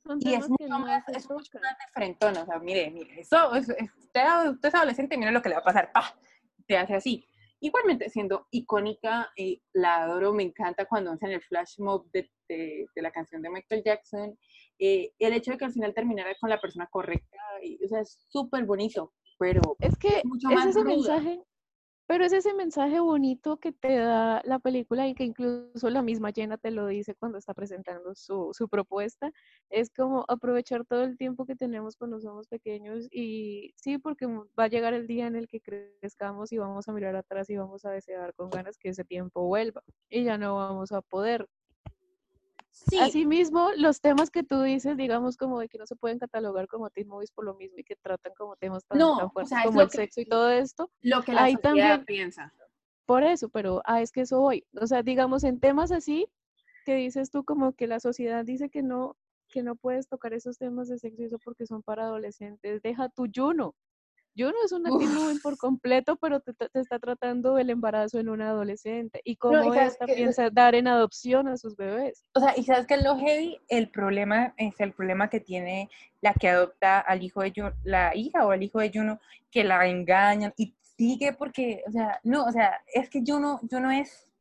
Son 0.06 0.20
Y 0.22 0.34
es 0.36 0.48
mucho 0.50 0.68
más, 0.80 1.04
es 1.10 1.30
mucho 1.30 1.60
más 1.60 1.76
diferentón, 1.88 2.38
o 2.38 2.46
sea, 2.46 2.60
mire, 2.60 2.92
mire, 2.92 3.22
eso, 3.22 3.56
es, 3.56 3.68
usted, 3.70 4.50
usted 4.52 4.70
es 4.70 4.76
adolescente, 4.76 5.18
mire 5.18 5.32
lo 5.32 5.42
que 5.42 5.50
le 5.50 5.56
va 5.56 5.62
a 5.62 5.66
pasar, 5.66 5.92
pa, 5.92 6.16
te 6.68 6.78
hace 6.78 6.96
así. 6.96 7.28
Igualmente, 7.60 8.10
siendo 8.10 8.48
icónica, 8.52 9.32
eh, 9.36 9.62
la 9.74 10.04
adoro, 10.04 10.34
me 10.34 10.44
encanta 10.44 10.86
cuando 10.86 11.12
hacen 11.12 11.32
el 11.32 11.42
flash 11.42 11.80
mob 11.80 12.06
de, 12.12 12.30
de- 12.48 12.86
de 12.94 13.02
la 13.02 13.12
canción 13.12 13.42
de 13.42 13.50
Michael 13.50 13.82
Jackson, 13.84 14.38
eh, 14.78 15.12
el 15.18 15.34
hecho 15.34 15.52
de 15.52 15.58
que 15.58 15.66
al 15.66 15.72
final 15.74 15.94
terminara 15.96 16.36
con 16.40 16.50
la 16.52 16.60
persona 16.62 16.86
correcta, 16.88 17.38
y, 17.64 17.84
o 17.84 17.88
sea, 17.88 18.02
es 18.02 18.20
súper 18.28 18.66
bonito, 18.66 19.14
pero 19.40 19.62
Es 19.80 19.98
que 19.98 20.22
mucho 20.24 20.50
es 20.50 20.56
más 20.56 20.68
ese 20.68 20.84
mensaje, 20.84 21.42
pero 22.08 22.26
es 22.26 22.34
ese 22.34 22.54
mensaje 22.54 23.00
bonito 23.00 23.58
que 23.58 23.72
te 23.72 23.98
da 23.98 24.42
la 24.46 24.60
película 24.60 25.08
y 25.08 25.16
que 25.16 25.24
incluso 25.24 25.90
la 25.90 26.02
misma 26.02 26.32
Jenna 26.32 26.58
te 26.58 26.72
lo 26.72 26.88
dice 26.88 27.16
cuando 27.16 27.38
está 27.38 27.54
presentando 27.54 28.14
su, 28.16 28.52
su 28.54 28.70
propuesta. 28.70 29.32
Es 29.70 29.90
como 29.90 30.26
aprovechar 30.28 30.86
todo 30.86 31.04
el 31.04 31.18
tiempo 31.18 31.46
que 31.46 31.56
tenemos 31.56 31.98
cuando 31.98 32.20
somos 32.20 32.48
pequeños 32.48 33.08
y 33.12 33.74
sí, 33.76 33.98
porque 33.98 34.28
va 34.28 34.66
a 34.66 34.68
llegar 34.68 34.94
el 34.94 35.08
día 35.08 35.28
en 35.28 35.36
el 35.36 35.48
que 35.48 35.62
crezcamos 35.62 36.52
y 36.52 36.58
vamos 36.58 36.88
a 36.88 36.94
mirar 36.94 37.16
atrás 37.16 37.50
y 37.50 37.58
vamos 37.58 37.86
a 37.86 37.92
desear 37.92 38.34
con 38.36 38.50
ganas 38.50 38.78
que 38.78 38.90
ese 38.90 39.04
tiempo 39.04 39.48
vuelva 39.48 39.82
y 40.10 40.24
ya 40.24 40.38
no 40.38 40.56
vamos 40.56 40.92
a 40.92 41.02
poder. 41.02 41.48
Sí, 42.76 42.98
Asimismo, 43.00 43.70
los 43.78 44.02
temas 44.02 44.30
que 44.30 44.44
tú 44.44 44.62
dices, 44.62 44.98
digamos 44.98 45.38
como 45.38 45.60
de 45.60 45.70
que 45.70 45.78
no 45.78 45.86
se 45.88 45.96
pueden 45.96 46.20
catalogar 46.20 46.68
como 46.68 46.90
teen 46.90 47.08
movies 47.08 47.32
por 47.32 47.46
lo 47.46 47.56
mismo 47.56 47.78
y 47.80 47.84
que 47.84 47.96
tratan 47.96 48.34
como 48.38 48.56
temas 48.58 48.86
tan, 48.86 48.98
No, 49.00 49.18
tan 49.18 49.26
o 49.28 49.30
fuertes 49.32 49.50
sea, 49.50 49.64
como 49.64 49.82
el 49.82 49.90
que- 49.90 49.98
sexo 49.98 50.22
y 50.22 50.26
todo 50.26 50.50
esto, 50.50 50.92
lo 51.02 51.22
que 51.24 51.34
la 51.34 51.44
ahí 51.44 51.54
sociedad 51.54 51.64
también- 51.70 52.06
piensa. 52.06 52.54
por 53.06 53.24
eso, 53.24 53.50
pero 53.50 53.82
ah, 53.86 54.02
es 54.02 54.12
que 54.12 54.22
eso 54.22 54.40
voy. 54.40 54.66
O 54.82 54.88
sea, 54.88 55.04
digamos 55.04 55.44
en 55.44 55.60
temas 55.60 55.92
así, 55.92 56.28
que 56.86 56.96
dices 56.96 57.32
tú 57.32 57.44
como 57.46 57.74
que 57.74 57.88
la 57.88 58.00
sociedad 58.00 58.44
dice 58.46 58.70
que 58.70 58.84
no, 58.84 59.16
que 59.48 59.64
no 59.64 59.76
puedes 59.76 60.08
tocar 60.08 60.34
esos 60.34 60.58
temas 60.58 60.88
de 60.90 60.98
sexo 61.00 61.22
y 61.22 61.26
eso 61.26 61.40
porque 61.44 61.66
son 61.66 61.82
para 61.84 62.04
adolescentes, 62.04 62.82
deja 62.82 63.10
tu 63.10 63.26
Juno. 63.34 63.76
Juno 64.38 64.54
es 64.66 64.72
una 64.74 64.90
movie 64.90 65.40
por 65.42 65.58
completo, 65.58 66.18
pero 66.18 66.40
te, 66.42 66.54
te 66.54 66.80
está 66.80 67.00
tratando 67.00 67.58
el 67.58 67.70
embarazo 67.70 68.20
en 68.20 68.28
una 68.30 68.50
adolescente 68.50 69.22
y 69.24 69.38
cómo 69.38 69.74
y 69.74 69.78
esta 69.78 70.06
que- 70.06 70.16
piensa 70.16 70.50
dar 70.50 70.76
en 70.76 70.88
adopción 70.88 71.48
a 71.48 71.58
sus 71.58 71.78
bebés. 71.78 72.26
O 72.34 72.40
sea, 72.42 72.54
y 72.58 72.64
sabes 72.64 72.86
que 72.86 72.98
lo 72.98 73.18
heavy, 73.18 73.60
el 73.70 73.90
problema 73.90 74.54
es 74.58 74.80
el 74.82 74.92
problema 74.94 75.30
que 75.30 75.40
tiene 75.40 75.90
la 76.22 76.34
que 76.34 76.50
adopta 76.50 77.00
al 77.00 77.24
hijo 77.24 77.42
de 77.42 77.54
Juno, 77.56 77.74
la 77.84 78.16
hija 78.16 78.46
o 78.46 78.52
el 78.54 78.64
hijo 78.64 78.80
de 78.80 78.92
Juno, 78.94 79.20
que 79.52 79.64
la 79.64 79.88
engañan 79.88 80.54
y 80.58 80.76
sigue 80.82 81.34
porque, 81.34 81.84
o 81.88 81.92
sea, 81.92 82.20
no, 82.24 82.46
o 82.46 82.52
sea, 82.52 82.82
es 82.94 83.10
que 83.10 83.22
Juno, 83.26 83.60
Juno 83.70 83.92
es, 83.92 84.32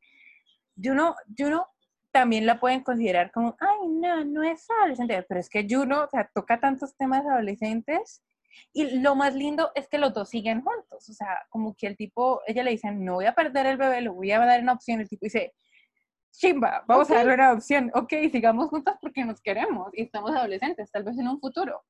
Juno, 0.83 1.15
Juno 1.37 1.67
también 2.11 2.47
la 2.47 2.61
pueden 2.61 2.83
considerar 2.83 3.31
como, 3.33 3.57
ay, 3.59 3.89
no, 3.89 4.25
no 4.25 4.43
es 4.43 4.67
adolescente, 4.71 5.23
pero 5.29 5.41
es 5.41 5.49
que 5.49 5.67
Juno, 5.69 6.05
o 6.05 6.09
sea, 6.09 6.31
toca 6.35 6.61
tantos 6.61 6.95
temas 6.97 7.25
adolescentes 7.27 8.23
y 8.73 9.01
lo 9.01 9.15
más 9.15 9.35
lindo 9.35 9.71
es 9.75 9.89
que 9.89 9.99
los 9.99 10.13
dos 10.15 10.29
siguen 10.29 10.63
juntos, 10.63 11.09
o 11.09 11.13
sea, 11.13 11.39
como 11.51 11.75
que 11.75 11.87
el 11.87 11.97
tipo, 11.97 12.41
ella 12.47 12.63
le 12.63 12.71
dice, 12.73 12.91
no 12.93 13.15
voy 13.15 13.27
a 13.27 13.35
perder 13.35 13.67
el 13.67 13.77
bebé, 13.77 14.01
lo 14.01 14.15
voy 14.15 14.31
a 14.33 14.39
dar 14.39 14.61
en 14.61 14.69
opción, 14.69 15.01
el 15.01 15.09
tipo 15.09 15.25
dice, 15.25 15.53
chimba, 16.33 16.85
vamos 16.87 17.09
Ok. 17.09 17.13
a 17.13 17.19
darle 17.19 17.35
una 17.35 17.49
adopción, 17.49 17.91
ok, 17.95 18.13
sigamos 18.33 18.69
juntos 18.69 18.95
porque 19.01 19.25
nos 19.25 19.41
queremos 19.41 19.89
y 19.93 20.03
estamos 20.03 20.31
adolescentes, 20.35 20.91
tal 20.91 21.05
vez 21.05 21.19
en 21.19 21.29
un 21.29 21.41
futuro. 21.41 21.83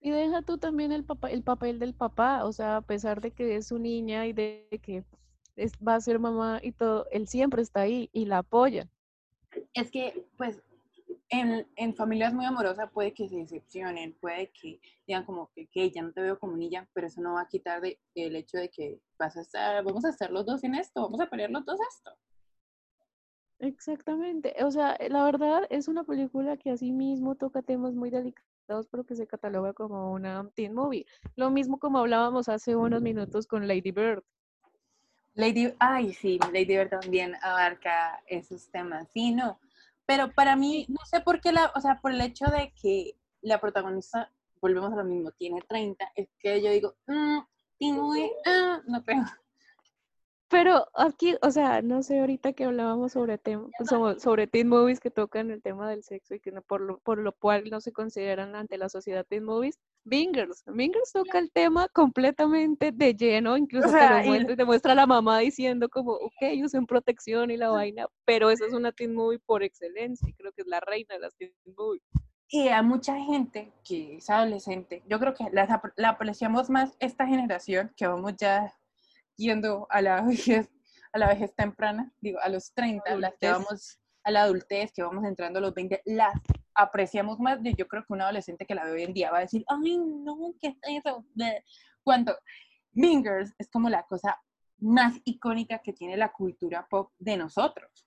Y 0.00 0.10
deja 0.10 0.42
tú 0.42 0.58
también 0.58 0.92
el 0.92 1.04
papá, 1.04 1.30
el 1.30 1.42
papel 1.42 1.78
del 1.78 1.94
papá, 1.94 2.44
o 2.44 2.52
sea, 2.52 2.76
a 2.76 2.82
pesar 2.82 3.20
de 3.20 3.30
que 3.32 3.56
es 3.56 3.68
su 3.68 3.78
niña 3.78 4.26
y 4.26 4.32
de 4.32 4.68
que 4.82 5.04
es- 5.56 5.72
va 5.76 5.94
a 5.94 6.00
ser 6.00 6.18
mamá 6.18 6.60
y 6.62 6.72
todo, 6.72 7.06
él 7.10 7.26
siempre 7.28 7.62
está 7.62 7.80
ahí 7.80 8.10
y 8.12 8.26
la 8.26 8.38
apoya. 8.38 8.88
Es 9.72 9.90
que, 9.90 10.26
pues, 10.36 10.60
en, 11.28 11.66
en 11.76 11.94
familias 11.94 12.32
muy 12.32 12.44
amorosas 12.44 12.90
puede 12.92 13.12
que 13.12 13.28
se 13.28 13.36
decepcionen, 13.36 14.16
puede 14.20 14.50
que 14.50 14.80
digan 15.06 15.24
como 15.24 15.50
que, 15.52 15.66
que 15.66 15.90
ya 15.90 16.02
no 16.02 16.12
te 16.12 16.20
veo 16.20 16.38
como 16.38 16.56
niña, 16.56 16.88
pero 16.92 17.06
eso 17.06 17.20
no 17.20 17.34
va 17.34 17.42
a 17.42 17.48
quitar 17.48 17.80
de, 17.80 17.98
el 18.14 18.36
hecho 18.36 18.58
de 18.58 18.68
que 18.70 19.00
vas 19.18 19.36
a 19.36 19.40
estar, 19.40 19.82
vamos 19.84 20.04
a 20.04 20.10
estar 20.10 20.30
los 20.30 20.46
dos 20.46 20.62
en 20.64 20.74
esto, 20.74 21.02
vamos 21.02 21.20
a 21.20 21.26
pelear 21.26 21.50
los 21.50 21.64
dos 21.64 21.78
esto. 21.90 22.12
Exactamente. 23.58 24.54
O 24.64 24.70
sea, 24.70 24.96
la 25.08 25.24
verdad 25.24 25.66
es 25.70 25.88
una 25.88 26.04
película 26.04 26.56
que 26.56 26.70
así 26.70 26.92
mismo 26.92 27.34
toca 27.36 27.62
temas 27.62 27.94
muy 27.94 28.10
delicados, 28.10 28.86
pero 28.90 29.04
que 29.04 29.16
se 29.16 29.26
cataloga 29.26 29.72
como 29.72 30.12
una 30.12 30.48
teen 30.54 30.74
movie. 30.74 31.06
Lo 31.36 31.50
mismo 31.50 31.78
como 31.78 31.98
hablábamos 31.98 32.48
hace 32.48 32.76
unos 32.76 33.00
minutos 33.00 33.46
con 33.46 33.66
Lady 33.66 33.92
Bird. 33.92 34.22
Lady, 35.34 35.74
ay, 35.78 36.12
sí, 36.14 36.38
Lady 36.52 36.76
Bird 36.76 36.90
también 36.90 37.34
abarca 37.42 38.22
esos 38.26 38.70
temas, 38.70 39.08
sí, 39.12 39.32
no. 39.32 39.58
Pero 40.06 40.32
para 40.32 40.56
mí, 40.56 40.86
no 40.88 41.04
sé 41.04 41.20
por 41.20 41.40
qué, 41.40 41.52
la, 41.52 41.72
o 41.74 41.80
sea, 41.80 42.00
por 42.00 42.12
el 42.12 42.20
hecho 42.20 42.46
de 42.46 42.72
que 42.80 43.16
la 43.42 43.60
protagonista, 43.60 44.32
volvemos 44.60 44.92
a 44.92 44.96
lo 44.96 45.04
mismo, 45.04 45.32
tiene 45.32 45.60
30, 45.68 46.12
es 46.14 46.28
que 46.38 46.62
yo 46.62 46.70
digo, 46.70 46.94
mmm, 47.06 47.40
teen 47.78 47.96
movie, 47.96 48.30
ah, 48.46 48.80
no 48.86 49.02
creo. 49.02 49.24
Pero 50.48 50.86
aquí, 50.94 51.34
o 51.42 51.50
sea, 51.50 51.82
no 51.82 52.04
sé, 52.04 52.20
ahorita 52.20 52.52
que 52.52 52.64
hablábamos 52.64 53.12
sobre 53.12 53.36
tema, 53.36 53.68
sobre, 53.84 54.20
sobre 54.20 54.46
teen 54.46 54.68
movies 54.68 55.00
que 55.00 55.10
tocan 55.10 55.50
el 55.50 55.60
tema 55.60 55.90
del 55.90 56.04
sexo 56.04 56.34
y 56.36 56.40
que 56.40 56.52
no, 56.52 56.62
por, 56.62 56.80
lo, 56.80 56.98
por 56.98 57.18
lo 57.18 57.32
cual 57.32 57.68
no 57.68 57.80
se 57.80 57.92
consideran 57.92 58.54
ante 58.54 58.78
la 58.78 58.88
sociedad 58.88 59.26
teen 59.26 59.44
movies, 59.44 59.80
Bingers. 60.08 60.62
Bingers 60.66 61.10
toca 61.12 61.38
el 61.40 61.50
tema 61.50 61.88
completamente 61.88 62.92
de 62.92 63.12
lleno, 63.14 63.56
incluso 63.56 63.88
O 63.88 63.90
sea, 63.90 64.08
te, 64.08 64.14
lo 64.14 64.24
y- 64.24 64.26
muestra, 64.28 64.56
te 64.56 64.64
muestra 64.64 64.92
a 64.92 64.94
la 64.94 65.06
mamá 65.06 65.40
diciendo 65.40 65.88
como, 65.88 66.12
ok, 66.12 66.42
usen 66.64 66.86
protección 66.86 67.50
y 67.50 67.56
la 67.56 67.70
vaina, 67.70 68.06
pero 68.24 68.50
esa 68.50 68.66
es 68.66 68.72
una 68.72 68.92
teen 68.92 69.14
movie 69.14 69.40
por 69.40 69.62
excelencia 69.64 70.28
y 70.28 70.32
creo 70.34 70.52
que 70.52 70.62
es 70.62 70.68
la 70.68 70.78
reina 70.80 71.14
de 71.14 71.20
las 71.20 71.34
teen 71.36 71.52
movies. 71.76 72.02
Y 72.48 72.68
a 72.68 72.80
mucha 72.82 73.16
gente 73.16 73.72
que 73.84 74.16
es 74.18 74.30
adolescente, 74.30 75.02
yo 75.08 75.18
creo 75.18 75.34
que 75.34 75.42
ap- 75.44 75.92
la 75.96 76.08
apreciamos 76.10 76.70
más 76.70 76.94
esta 77.00 77.26
generación 77.26 77.92
que 77.96 78.06
vamos 78.06 78.34
ya 78.38 78.72
yendo 79.36 79.88
a 79.90 80.00
la 80.00 80.22
vejez, 80.22 80.70
a 81.12 81.18
la 81.18 81.26
vejez 81.28 81.52
temprana, 81.56 82.12
digo, 82.20 82.38
a 82.40 82.48
los 82.48 82.72
30, 82.72 83.16
las 83.16 83.34
que 83.40 83.50
vamos 83.50 83.98
a 84.22 84.30
la 84.30 84.42
adultez, 84.42 84.92
que 84.92 85.02
vamos 85.02 85.24
entrando 85.24 85.58
a 85.58 85.62
los 85.62 85.74
20, 85.74 86.00
las 86.04 86.34
apreciamos 86.76 87.38
más 87.38 87.58
yo 87.62 87.88
creo 87.88 88.04
que 88.04 88.12
un 88.12 88.20
adolescente 88.20 88.66
que 88.66 88.74
la 88.74 88.84
ve 88.84 88.92
hoy 88.92 89.02
en 89.02 89.14
día 89.14 89.30
va 89.30 89.38
a 89.38 89.42
decir, 89.42 89.64
ay, 89.68 89.98
no, 89.98 90.54
¿qué 90.60 90.68
es 90.68 90.76
eso? 90.82 91.24
Bleh". 91.34 91.64
Cuando 92.02 92.36
Mingers 92.92 93.54
es 93.58 93.68
como 93.70 93.88
la 93.88 94.04
cosa 94.04 94.40
más 94.78 95.14
icónica 95.24 95.78
que 95.78 95.92
tiene 95.92 96.16
la 96.16 96.32
cultura 96.32 96.86
pop 96.88 97.12
de 97.18 97.36
nosotros. 97.36 98.06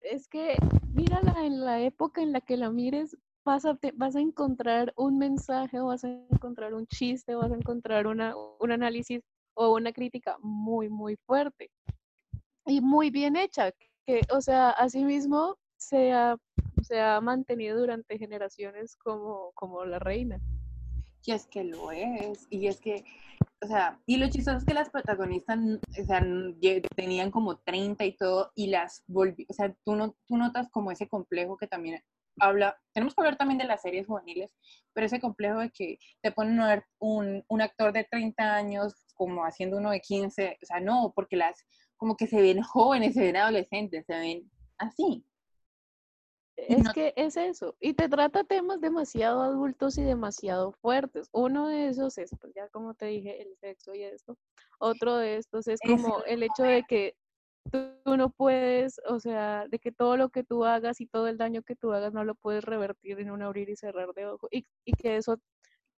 Es 0.00 0.28
que 0.28 0.56
mírala 0.92 1.44
en 1.44 1.64
la 1.64 1.80
época 1.80 2.22
en 2.22 2.32
la 2.32 2.40
que 2.40 2.56
la 2.56 2.70
mires, 2.70 3.16
vas 3.44 3.64
a, 3.64 3.78
vas 3.94 4.16
a 4.16 4.20
encontrar 4.20 4.92
un 4.96 5.18
mensaje, 5.18 5.80
o 5.80 5.86
vas 5.86 6.04
a 6.04 6.08
encontrar 6.08 6.74
un 6.74 6.86
chiste, 6.86 7.34
vas 7.34 7.52
a 7.52 7.56
encontrar 7.56 8.06
una, 8.06 8.34
un 8.60 8.72
análisis 8.72 9.22
o 9.54 9.74
una 9.74 9.92
crítica 9.92 10.36
muy, 10.40 10.88
muy 10.88 11.16
fuerte 11.26 11.70
y 12.66 12.80
muy 12.80 13.10
bien 13.10 13.36
hecha. 13.36 13.72
Que, 14.06 14.22
o 14.30 14.40
sea, 14.40 14.70
asimismo 14.70 15.56
se 15.88 16.12
ha, 16.12 16.36
se 16.82 17.00
ha 17.00 17.20
mantenido 17.20 17.78
durante 17.78 18.18
generaciones 18.18 18.96
como, 18.96 19.52
como 19.54 19.84
la 19.84 19.98
reina. 19.98 20.40
Y 21.24 21.32
es 21.32 21.46
que 21.46 21.64
lo 21.64 21.92
es, 21.92 22.46
y 22.50 22.66
es 22.66 22.80
que, 22.80 23.04
o 23.62 23.66
sea, 23.66 24.00
y 24.06 24.16
lo 24.16 24.28
chistoso 24.28 24.58
es 24.58 24.64
que 24.64 24.74
las 24.74 24.90
protagonistas, 24.90 25.58
o 25.58 26.04
sea, 26.04 26.24
tenían 26.96 27.30
como 27.30 27.58
30 27.58 28.04
y 28.04 28.16
todo, 28.16 28.50
y 28.56 28.68
las 28.68 29.04
volví, 29.06 29.46
o 29.48 29.52
sea, 29.52 29.72
tú, 29.84 29.94
no, 29.94 30.16
tú 30.26 30.36
notas 30.36 30.68
como 30.70 30.90
ese 30.90 31.08
complejo 31.08 31.56
que 31.56 31.68
también 31.68 32.02
habla, 32.40 32.76
tenemos 32.92 33.14
que 33.14 33.20
hablar 33.20 33.36
también 33.36 33.58
de 33.58 33.66
las 33.66 33.82
series 33.82 34.06
juveniles, 34.06 34.52
pero 34.92 35.06
ese 35.06 35.20
complejo 35.20 35.60
de 35.60 35.70
que 35.70 35.98
te 36.22 36.32
ponen 36.32 36.58
a 36.60 36.84
un, 36.98 37.44
un 37.46 37.60
actor 37.60 37.92
de 37.92 38.04
30 38.04 38.56
años 38.56 39.06
como 39.14 39.44
haciendo 39.44 39.76
uno 39.76 39.90
de 39.90 40.00
15, 40.00 40.58
o 40.60 40.66
sea, 40.66 40.80
no, 40.80 41.12
porque 41.14 41.36
las, 41.36 41.64
como 41.96 42.16
que 42.16 42.26
se 42.26 42.40
ven 42.40 42.62
jóvenes, 42.62 43.14
se 43.14 43.20
ven 43.20 43.36
adolescentes, 43.36 44.06
se 44.06 44.18
ven 44.18 44.50
así. 44.78 45.24
Es 46.56 46.84
no- 46.84 46.92
que 46.92 47.12
es 47.16 47.36
eso, 47.36 47.74
y 47.80 47.94
te 47.94 48.08
trata 48.08 48.44
temas 48.44 48.80
demasiado 48.80 49.42
adultos 49.42 49.96
y 49.98 50.02
demasiado 50.02 50.72
fuertes. 50.72 51.28
Uno 51.32 51.68
de 51.68 51.88
esos 51.88 52.18
es, 52.18 52.30
pues 52.40 52.52
ya 52.54 52.68
como 52.68 52.94
te 52.94 53.06
dije, 53.06 53.42
el 53.42 53.56
sexo 53.56 53.94
y 53.94 54.02
esto. 54.02 54.36
Otro 54.78 55.16
de 55.16 55.36
estos 55.36 55.66
es 55.68 55.80
como 55.80 56.22
el 56.24 56.42
hecho 56.42 56.62
de 56.62 56.82
que 56.84 57.14
tú 57.70 57.78
tú 58.04 58.16
no 58.16 58.30
puedes, 58.30 59.00
o 59.08 59.20
sea, 59.20 59.66
de 59.68 59.78
que 59.78 59.92
todo 59.92 60.16
lo 60.16 60.28
que 60.30 60.42
tú 60.42 60.64
hagas 60.64 61.00
y 61.00 61.06
todo 61.06 61.28
el 61.28 61.38
daño 61.38 61.62
que 61.62 61.76
tú 61.76 61.92
hagas 61.92 62.12
no 62.12 62.24
lo 62.24 62.34
puedes 62.34 62.64
revertir 62.64 63.20
en 63.20 63.30
un 63.30 63.42
abrir 63.42 63.70
y 63.70 63.76
cerrar 63.76 64.12
de 64.12 64.26
ojo, 64.26 64.48
y, 64.50 64.66
y 64.84 64.92
que 64.92 65.16
eso 65.16 65.38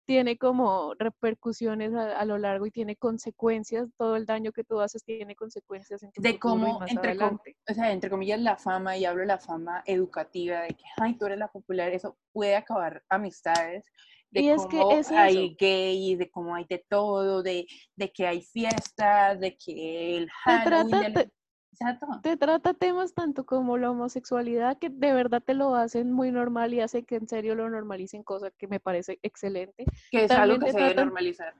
tiene 0.06 0.36
como 0.38 0.94
repercusiones 0.98 1.94
a, 1.94 2.18
a 2.18 2.24
lo 2.24 2.38
largo 2.38 2.66
y 2.66 2.70
tiene 2.70 2.96
consecuencias, 2.96 3.88
todo 3.96 4.16
el 4.16 4.26
daño 4.26 4.52
que 4.52 4.64
tú 4.64 4.80
haces 4.80 5.04
tiene 5.04 5.34
consecuencias 5.34 6.02
en 6.02 6.12
tu 6.12 6.20
de 6.22 6.38
cómo, 6.38 6.80
entre, 6.86 7.16
com- 7.16 7.38
o 7.68 7.74
sea, 7.74 7.92
entre 7.92 8.10
comillas, 8.10 8.40
la 8.40 8.56
fama, 8.56 8.96
y 8.96 9.04
hablo 9.04 9.22
de 9.22 9.26
la 9.28 9.38
fama 9.38 9.82
educativa, 9.86 10.60
de 10.62 10.68
que, 10.68 10.84
ay, 10.98 11.16
tú 11.18 11.26
eres 11.26 11.38
la 11.38 11.48
popular, 11.48 11.90
eso 11.92 12.16
puede 12.32 12.56
acabar 12.56 13.02
amistades, 13.08 13.84
de 14.30 14.42
Y 14.42 14.48
es 14.48 14.66
que 14.66 14.80
cómo 14.80 14.90
es 14.98 15.10
hay 15.12 15.48
eso. 15.50 15.56
gays, 15.58 16.18
de 16.18 16.30
cómo 16.30 16.54
hay 16.54 16.64
de 16.68 16.84
todo, 16.88 17.42
de, 17.42 17.66
de 17.96 18.12
que 18.12 18.26
hay 18.26 18.42
fiestas, 18.42 19.38
de 19.40 19.56
que 19.56 20.16
el 20.16 20.26
Te 20.26 20.32
Halloween, 20.32 21.14
te- 21.14 21.30
Exacto. 21.74 22.06
te 22.22 22.36
trata 22.36 22.72
temas 22.72 23.14
tanto 23.14 23.44
como 23.44 23.76
la 23.78 23.90
homosexualidad 23.90 24.78
que 24.78 24.90
de 24.90 25.12
verdad 25.12 25.42
te 25.44 25.54
lo 25.54 25.74
hacen 25.74 26.12
muy 26.12 26.30
normal 26.30 26.72
y 26.72 26.80
hace 26.80 27.02
que 27.02 27.16
en 27.16 27.26
serio 27.26 27.56
lo 27.56 27.68
normalicen, 27.68 28.22
cosa 28.22 28.50
que 28.52 28.68
me 28.68 28.78
parece 28.78 29.18
excelente. 29.22 29.84
que 30.10 30.24
es 30.24 30.28
también 30.28 30.62
algo 30.62 30.66
que 30.66 30.72
se 30.72 30.78
debe 30.78 30.94
normalizar. 30.94 31.54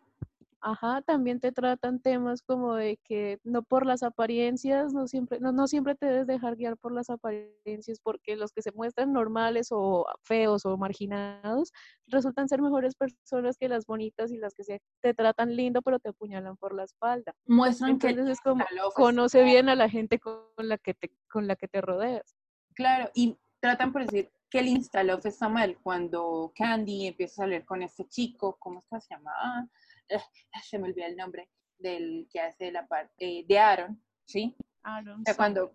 Ajá, 0.66 1.02
también 1.02 1.40
te 1.40 1.52
tratan 1.52 2.00
temas 2.00 2.40
como 2.40 2.74
de 2.74 2.96
que 3.04 3.38
no 3.44 3.62
por 3.62 3.84
las 3.84 4.02
apariencias, 4.02 4.94
no 4.94 5.06
siempre, 5.06 5.38
no, 5.38 5.52
no 5.52 5.66
siempre 5.66 5.94
te 5.94 6.06
debes 6.06 6.26
dejar 6.26 6.56
guiar 6.56 6.78
por 6.78 6.90
las 6.90 7.10
apariencias, 7.10 8.00
porque 8.02 8.34
los 8.34 8.50
que 8.50 8.62
se 8.62 8.72
muestran 8.72 9.12
normales 9.12 9.68
o 9.72 10.06
feos 10.22 10.64
o 10.64 10.78
marginados 10.78 11.70
resultan 12.06 12.48
ser 12.48 12.62
mejores 12.62 12.94
personas 12.94 13.58
que 13.58 13.68
las 13.68 13.84
bonitas 13.84 14.32
y 14.32 14.38
las 14.38 14.54
que 14.54 14.64
se, 14.64 14.80
te 15.02 15.12
tratan 15.12 15.54
lindo 15.54 15.82
pero 15.82 15.98
te 15.98 16.08
apuñalan 16.08 16.56
por 16.56 16.74
la 16.74 16.84
espalda. 16.84 17.34
Muestran 17.44 17.98
que 17.98 18.08
es 18.08 18.40
como, 18.40 18.64
conoce 18.94 19.42
bien 19.42 19.68
a 19.68 19.74
la 19.74 19.90
gente 19.90 20.18
con 20.18 20.46
la 20.56 20.78
que 20.78 20.94
te, 20.94 21.12
con 21.30 21.46
la 21.46 21.56
que 21.56 21.68
te 21.68 21.82
rodeas. 21.82 22.34
Claro, 22.72 23.10
y 23.12 23.36
tratan 23.60 23.92
por 23.92 24.06
decir 24.06 24.30
que 24.48 24.60
el 24.60 24.68
Instalof 24.68 25.26
está 25.26 25.50
mal 25.50 25.76
cuando 25.82 26.54
Candy 26.56 27.06
empieza 27.08 27.42
a 27.42 27.44
salir 27.44 27.66
con 27.66 27.82
este 27.82 28.08
chico, 28.08 28.56
¿cómo 28.58 28.78
es 28.78 28.86
que 28.90 29.00
se 29.02 29.14
llama? 29.14 29.68
Eh, 30.08 30.18
se 30.64 30.78
me 30.78 30.88
olvida 30.88 31.06
el 31.06 31.16
nombre 31.16 31.48
del 31.78 32.28
que 32.30 32.40
hace 32.40 32.70
la 32.72 32.86
parte 32.86 33.44
de 33.46 33.58
Aaron, 33.58 34.02
¿sí? 34.26 34.54
O 34.84 35.24
sea, 35.24 35.34
cuando, 35.34 35.74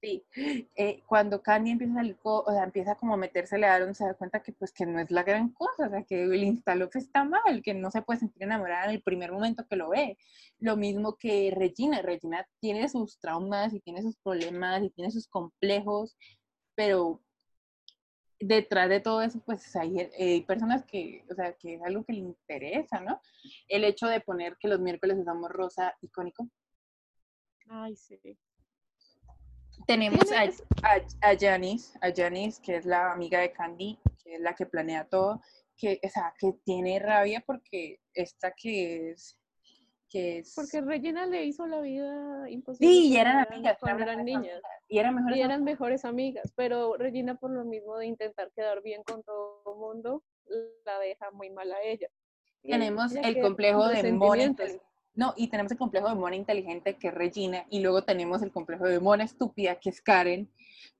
sí, 0.00 0.24
eh, 0.76 1.02
cuando 1.06 1.42
Candy 1.42 1.70
empieza 1.70 1.94
a 1.94 1.96
salir, 1.96 2.16
o 2.22 2.44
sea, 2.46 2.62
empieza 2.62 2.94
como 2.94 3.14
a 3.14 3.16
metérsele 3.16 3.66
a 3.66 3.74
Aaron, 3.74 3.94
se 3.94 4.04
da 4.04 4.14
cuenta 4.14 4.42
que 4.42 4.52
pues 4.52 4.72
que 4.72 4.86
no 4.86 5.00
es 5.00 5.10
la 5.10 5.22
gran 5.22 5.50
cosa, 5.50 5.86
o 5.86 5.90
sea, 5.90 6.02
que 6.04 6.24
el 6.24 6.44
Instalof 6.44 6.94
está 6.96 7.24
mal, 7.24 7.62
que 7.62 7.74
no 7.74 7.90
se 7.90 8.02
puede 8.02 8.20
sentir 8.20 8.42
enamorada 8.42 8.84
en 8.84 8.90
el 8.92 9.02
primer 9.02 9.32
momento 9.32 9.66
que 9.66 9.76
lo 9.76 9.90
ve. 9.90 10.18
Lo 10.58 10.76
mismo 10.76 11.16
que 11.16 11.52
Regina, 11.56 12.02
Regina 12.02 12.46
tiene 12.60 12.88
sus 12.88 13.18
traumas 13.18 13.72
y 13.72 13.80
tiene 13.80 14.02
sus 14.02 14.16
problemas 14.18 14.82
y 14.82 14.90
tiene 14.90 15.10
sus 15.10 15.26
complejos, 15.26 16.16
pero 16.74 17.22
detrás 18.40 18.88
de 18.88 19.00
todo 19.00 19.22
eso, 19.22 19.40
pues 19.44 19.74
hay, 19.76 20.00
eh, 20.00 20.10
hay 20.18 20.40
personas 20.42 20.84
que, 20.84 21.24
o 21.30 21.34
sea, 21.34 21.52
que 21.54 21.74
es 21.74 21.82
algo 21.82 22.04
que 22.04 22.12
le 22.12 22.20
interesa, 22.20 23.00
¿no? 23.00 23.20
El 23.68 23.84
hecho 23.84 24.06
de 24.06 24.20
poner 24.20 24.56
que 24.58 24.68
los 24.68 24.80
miércoles 24.80 25.18
usamos 25.18 25.50
rosa 25.50 25.94
icónico. 26.02 26.48
Ay, 27.68 27.96
sí. 27.96 28.18
Tenemos 29.86 30.30
a, 30.32 30.42
a, 30.42 31.30
a 31.30 31.36
Janice, 31.38 31.98
a 32.00 32.12
Janice, 32.14 32.60
que 32.62 32.76
es 32.76 32.84
la 32.84 33.12
amiga 33.12 33.40
de 33.40 33.52
Candy, 33.52 33.98
que 34.22 34.34
es 34.34 34.40
la 34.40 34.54
que 34.54 34.66
planea 34.66 35.08
todo, 35.08 35.40
que, 35.76 36.00
o 36.02 36.08
sea, 36.08 36.34
que 36.38 36.52
tiene 36.64 36.98
rabia 36.98 37.42
porque 37.46 38.00
esta 38.12 38.52
que 38.52 39.10
es, 39.10 39.37
que 40.08 40.38
es... 40.38 40.54
Porque 40.54 40.80
Regina 40.80 41.26
le 41.26 41.44
hizo 41.44 41.66
la 41.66 41.80
vida 41.80 42.48
imposible. 42.50 42.88
sí, 42.92 43.08
y 43.08 43.16
eran 43.16 43.46
amigas, 43.46 43.78
cuando 43.80 44.02
eran 44.02 44.24
niñas. 44.24 44.60
Y 44.88 44.98
eran 44.98 45.14
mejores 45.14 45.36
Y 45.36 45.40
eran 45.40 45.52
amigas. 45.52 45.72
mejores 45.72 46.04
amigas, 46.04 46.52
pero 46.56 46.96
Regina 46.96 47.36
por 47.36 47.50
lo 47.50 47.64
mismo 47.64 47.96
de 47.96 48.06
intentar 48.06 48.50
quedar 48.52 48.82
bien 48.82 49.02
con 49.02 49.22
todo 49.22 49.62
el 49.66 49.78
mundo, 49.78 50.22
la 50.84 50.98
deja 50.98 51.30
muy 51.30 51.50
mal 51.50 51.70
a 51.72 51.82
ella. 51.82 52.08
Tenemos 52.62 53.14
el 53.14 53.40
complejo 53.40 53.88
de 53.88 54.12
mona. 54.12 54.54
No, 55.18 55.34
y 55.36 55.48
tenemos 55.48 55.72
el 55.72 55.78
complejo 55.78 56.08
de 56.08 56.14
mona 56.14 56.36
inteligente, 56.36 56.96
que 56.96 57.08
es 57.08 57.14
Regina, 57.14 57.66
y 57.70 57.80
luego 57.80 58.04
tenemos 58.04 58.40
el 58.42 58.52
complejo 58.52 58.84
de 58.86 59.00
mona 59.00 59.24
estúpida, 59.24 59.80
que 59.80 59.90
es 59.90 60.00
Karen. 60.00 60.48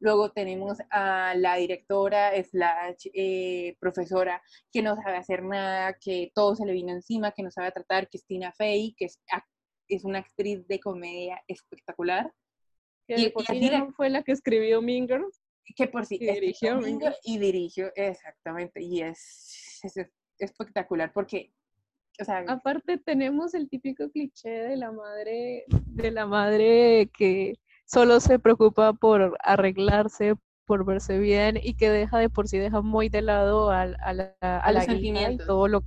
Luego 0.01 0.33
tenemos 0.33 0.79
a 0.91 1.35
la 1.37 1.55
directora 1.55 2.33
slash 2.43 3.07
eh, 3.15 3.77
profesora, 3.79 4.43
que 4.73 4.83
no 4.83 4.97
sabe 4.97 5.19
hacer 5.19 5.45
nada, 5.45 5.97
que 6.01 6.33
todo 6.35 6.57
se 6.57 6.67
le 6.67 6.73
vino 6.73 6.93
encima, 6.93 7.31
que 7.31 7.45
no 7.45 7.53
sabe 7.53 7.71
tratar, 7.71 8.09
que 8.09 8.17
es 8.19 8.27
Tina 8.27 8.53
Fey, 8.53 8.93
que 8.99 9.05
es, 9.05 9.21
es 9.87 10.05
una 10.05 10.19
actriz 10.19 10.67
de 10.67 10.81
comedia 10.81 11.41
espectacular. 11.47 12.33
Que 13.07 13.21
y- 13.21 13.31
por 13.31 13.45
y 13.55 13.71
no 13.71 13.93
fue 13.93 14.11
la 14.11 14.25
que 14.25 14.33
escribió 14.33 14.83
Mean 14.83 15.07
Girls. 15.07 15.41
que 15.77 15.87
por 15.87 16.05
sí 16.07 16.17
Y 16.21 16.27
dirigió, 16.27 16.75
domingo 16.75 17.07
Mingo. 17.07 17.17
y 17.23 17.39
dirigió, 17.39 17.93
exactamente, 17.95 18.83
y 18.83 19.03
es, 19.03 19.79
es 19.85 19.95
espectacular 20.41 21.13
porque, 21.13 21.53
o 22.21 22.25
sea, 22.25 22.45
Aparte 22.49 22.99
tenemos 22.99 23.55
el 23.55 23.69
típico 23.69 24.11
cliché 24.11 24.49
de 24.51 24.77
la 24.77 24.93
madre, 24.93 25.65
de 25.69 26.11
la 26.11 26.27
madre 26.27 27.09
que 27.17 27.55
solo 27.87 28.21
se 28.21 28.39
preocupa 28.39 28.93
por 28.93 29.37
arreglarse, 29.43 30.35
por 30.67 30.85
verse 30.85 31.19
bien 31.19 31.59
y 31.63 31.75
que 31.75 31.91
deja 31.91 32.19
de 32.19 32.29
por 32.29 32.49
sí 32.49 32.59
deja 32.59 32.83
muy 32.83 33.09
de 33.09 33.23
lado 33.23 33.71
al- 33.71 33.97
a, 34.01 34.13
la, 34.13 34.35
a 34.41 34.59
A 34.59 34.73
la 34.73 34.85
hija 34.85 35.31
y 35.33 35.39
todo 35.39 35.69
lo 35.69 35.83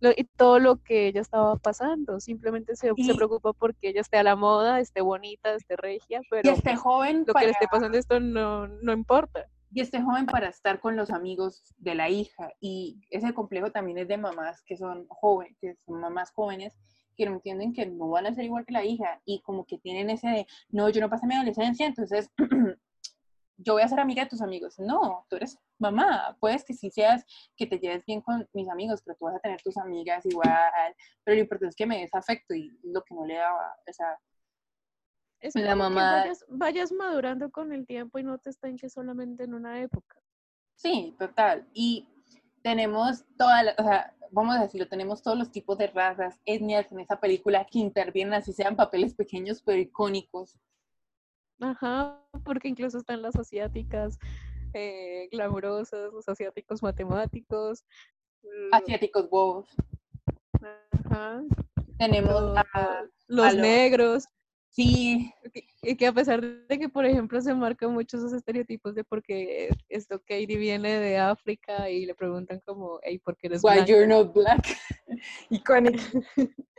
lo- 0.00 0.10
y 0.16 0.24
todo 0.36 0.58
lo 0.58 0.82
que 0.82 1.06
ella 1.06 1.20
estaba 1.20 1.54
pasando. 1.56 2.18
Simplemente 2.18 2.74
se, 2.74 2.88
se 2.88 3.14
preocupa 3.14 3.52
porque 3.52 3.90
ella 3.90 4.00
esté 4.00 4.16
a 4.18 4.24
la 4.24 4.34
moda, 4.34 4.80
esté 4.80 5.00
bonita, 5.00 5.54
esté 5.54 5.76
regia, 5.76 6.20
pero 6.28 6.56
joven 6.76 7.24
lo 7.24 7.34
que 7.34 7.44
le 7.46 7.50
esté 7.52 7.66
pasando 7.70 7.96
esto 7.98 8.18
no, 8.18 8.66
no 8.66 8.92
importa. 8.92 9.46
Y 9.74 9.80
este 9.80 10.02
joven 10.02 10.26
para 10.26 10.48
estar 10.48 10.80
con 10.80 10.96
los 10.96 11.10
amigos 11.10 11.62
de 11.78 11.94
la 11.94 12.08
hija 12.10 12.52
y 12.60 13.00
ese 13.10 13.32
complejo 13.32 13.70
también 13.70 13.98
es 13.98 14.08
de 14.08 14.16
mamás 14.16 14.62
que 14.62 14.76
son 14.76 15.06
jóvenes, 15.08 15.56
que 15.60 15.74
son 15.86 16.00
mamás 16.00 16.30
jóvenes 16.32 16.76
que 17.16 17.26
no 17.26 17.32
entienden 17.32 17.72
que 17.72 17.86
no 17.86 18.08
van 18.08 18.26
a 18.26 18.34
ser 18.34 18.44
igual 18.44 18.64
que 18.64 18.72
la 18.72 18.84
hija 18.84 19.20
y 19.24 19.40
como 19.42 19.64
que 19.66 19.78
tienen 19.78 20.10
ese 20.10 20.28
de, 20.28 20.46
no, 20.70 20.88
yo 20.88 21.00
no 21.00 21.10
pasé 21.10 21.26
mi 21.26 21.34
adolescencia, 21.34 21.86
entonces 21.86 22.30
yo 23.58 23.74
voy 23.74 23.82
a 23.82 23.88
ser 23.88 24.00
amiga 24.00 24.24
de 24.24 24.30
tus 24.30 24.42
amigos. 24.42 24.78
No, 24.78 25.26
tú 25.28 25.36
eres 25.36 25.58
mamá, 25.78 26.36
puedes 26.40 26.64
que 26.64 26.74
sí 26.74 26.90
seas, 26.90 27.24
que 27.56 27.66
te 27.66 27.78
lleves 27.78 28.04
bien 28.06 28.20
con 28.20 28.48
mis 28.52 28.68
amigos, 28.68 29.02
pero 29.04 29.16
tú 29.18 29.26
vas 29.26 29.36
a 29.36 29.40
tener 29.40 29.60
tus 29.62 29.76
amigas 29.76 30.24
igual, 30.26 30.94
pero 31.24 31.36
lo 31.36 31.42
importante 31.42 31.70
es 31.70 31.76
que 31.76 31.86
me 31.86 32.00
des 32.00 32.14
afecto 32.14 32.54
y 32.54 32.70
lo 32.82 33.02
que 33.02 33.14
no 33.14 33.26
le 33.26 33.34
daba, 33.34 33.74
o 33.88 33.92
sea, 33.92 34.18
Es 35.42 35.54
La 35.56 35.70
que 35.70 35.74
mamá- 35.74 36.20
vayas, 36.22 36.44
vayas 36.48 36.92
madurando 36.92 37.50
con 37.50 37.72
el 37.72 37.84
tiempo 37.84 38.18
y 38.18 38.22
no 38.22 38.38
te 38.38 38.50
que 38.50 38.88
solamente 38.88 39.44
en 39.44 39.54
una 39.54 39.80
época. 39.82 40.16
Sí, 40.76 41.14
total. 41.18 41.66
Y 41.74 42.08
tenemos 42.62 43.24
toda 43.36 43.62
la, 43.64 43.74
o 43.76 43.82
sea, 43.82 44.14
vamos 44.30 44.56
a 44.56 44.62
decirlo, 44.62 44.86
tenemos 44.88 45.20
todos 45.20 45.36
los 45.36 45.50
tipos 45.50 45.76
de 45.78 45.88
razas, 45.88 46.40
etnias 46.46 46.90
en 46.92 47.00
esa 47.00 47.18
película 47.18 47.66
que 47.66 47.80
intervienen, 47.80 48.34
así 48.34 48.52
sean 48.52 48.76
papeles 48.76 49.14
pequeños 49.14 49.60
pero 49.62 49.78
icónicos. 49.78 50.56
Ajá, 51.60 52.20
porque 52.44 52.68
incluso 52.68 52.98
están 52.98 53.20
las 53.22 53.36
asiáticas 53.36 54.18
eh, 54.74 55.28
glamurosas, 55.32 56.12
los 56.12 56.28
asiáticos 56.28 56.82
matemáticos. 56.82 57.84
Asiáticos 58.72 59.28
bobos. 59.28 59.68
Ajá, 60.92 61.42
Tenemos 61.98 62.40
lo- 62.40 62.56
a, 62.56 63.04
los 63.28 63.46
a 63.46 63.52
los- 63.52 63.60
negros. 63.60 64.24
Sí, 64.72 65.32
Y 65.82 65.96
que 65.96 66.06
a 66.06 66.12
pesar 66.12 66.40
de 66.40 66.78
que, 66.78 66.88
por 66.88 67.04
ejemplo, 67.06 67.40
se 67.40 67.54
marcan 67.54 67.92
muchos 67.92 68.20
esos 68.20 68.32
estereotipos 68.32 68.94
de 68.94 69.04
porque 69.04 69.70
esto 69.88 70.18
Katie 70.20 70.56
viene 70.56 70.98
de 70.98 71.18
África 71.18 71.88
y 71.90 72.06
le 72.06 72.14
preguntan 72.14 72.60
como, 72.66 72.98
hey, 73.02 73.18
¿por 73.18 73.36
qué 73.36 73.46
eres 73.48 73.62
Why 73.62 73.74
blanca?". 73.74 73.90
You're 73.92 74.06
Not 74.06 74.32
Black. 74.34 74.76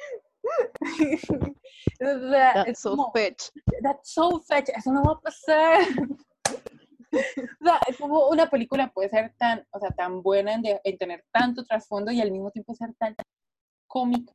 O 2.01 2.29
sea, 2.31 2.53
That's 2.65 2.81
so 2.81 2.91
como, 2.91 3.11
fetch. 3.13 3.49
That's 3.81 4.13
so 4.13 4.39
fetch, 4.41 4.69
eso 4.75 4.91
no 4.91 5.03
va 5.03 5.13
a 5.13 5.19
pasar. 5.21 5.81
O 7.13 7.63
sea, 7.65 7.79
es 7.87 7.97
como 7.97 8.27
una 8.29 8.49
película 8.49 8.91
puede 8.91 9.07
ser 9.07 9.35
tan, 9.37 9.63
o 9.69 9.79
sea, 9.79 9.91
tan 9.91 10.23
buena 10.23 10.55
en, 10.55 10.63
de- 10.63 10.81
en 10.83 10.97
tener 10.97 11.23
tanto 11.31 11.63
trasfondo 11.63 12.11
y 12.11 12.19
al 12.19 12.31
mismo 12.31 12.49
tiempo 12.49 12.73
ser 12.73 12.91
tan 12.95 13.15
cómica. 13.87 14.33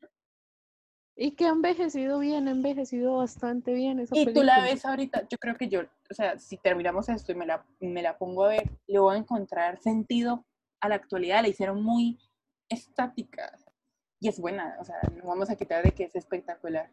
Y 1.21 1.33
que 1.33 1.47
ha 1.47 1.49
envejecido 1.49 2.21
bien, 2.21 2.47
ha 2.47 2.53
envejecido 2.53 3.17
bastante 3.17 3.75
bien 3.75 3.99
esa 3.99 4.17
Y 4.17 4.25
tú 4.27 4.45
la 4.45 4.55
película. 4.55 4.63
ves 4.63 4.85
ahorita, 4.85 5.27
yo 5.29 5.37
creo 5.39 5.57
que 5.57 5.69
yo, 5.69 5.81
o 5.81 6.15
sea, 6.15 6.39
si 6.39 6.57
terminamos 6.59 7.09
esto 7.09 7.33
y 7.33 7.35
me 7.35 7.45
la, 7.45 7.67
me 7.81 8.03
la 8.03 8.17
pongo 8.17 8.45
a 8.45 8.51
ver, 8.51 8.71
le 8.87 9.01
voy 9.01 9.17
a 9.17 9.19
encontrar 9.19 9.81
sentido 9.81 10.47
a 10.81 10.89
la 10.89 10.95
actualidad, 10.95 11.43
la 11.43 11.49
hicieron 11.49 11.83
muy 11.83 12.21
estática 12.69 13.53
y 14.21 14.29
es 14.29 14.39
buena, 14.39 14.77
o 14.81 14.85
sea, 14.85 14.97
no 15.17 15.27
vamos 15.27 15.51
a 15.51 15.57
quitar 15.57 15.85
de 15.85 15.91
que 15.91 16.05
es 16.05 16.15
espectacular. 16.15 16.89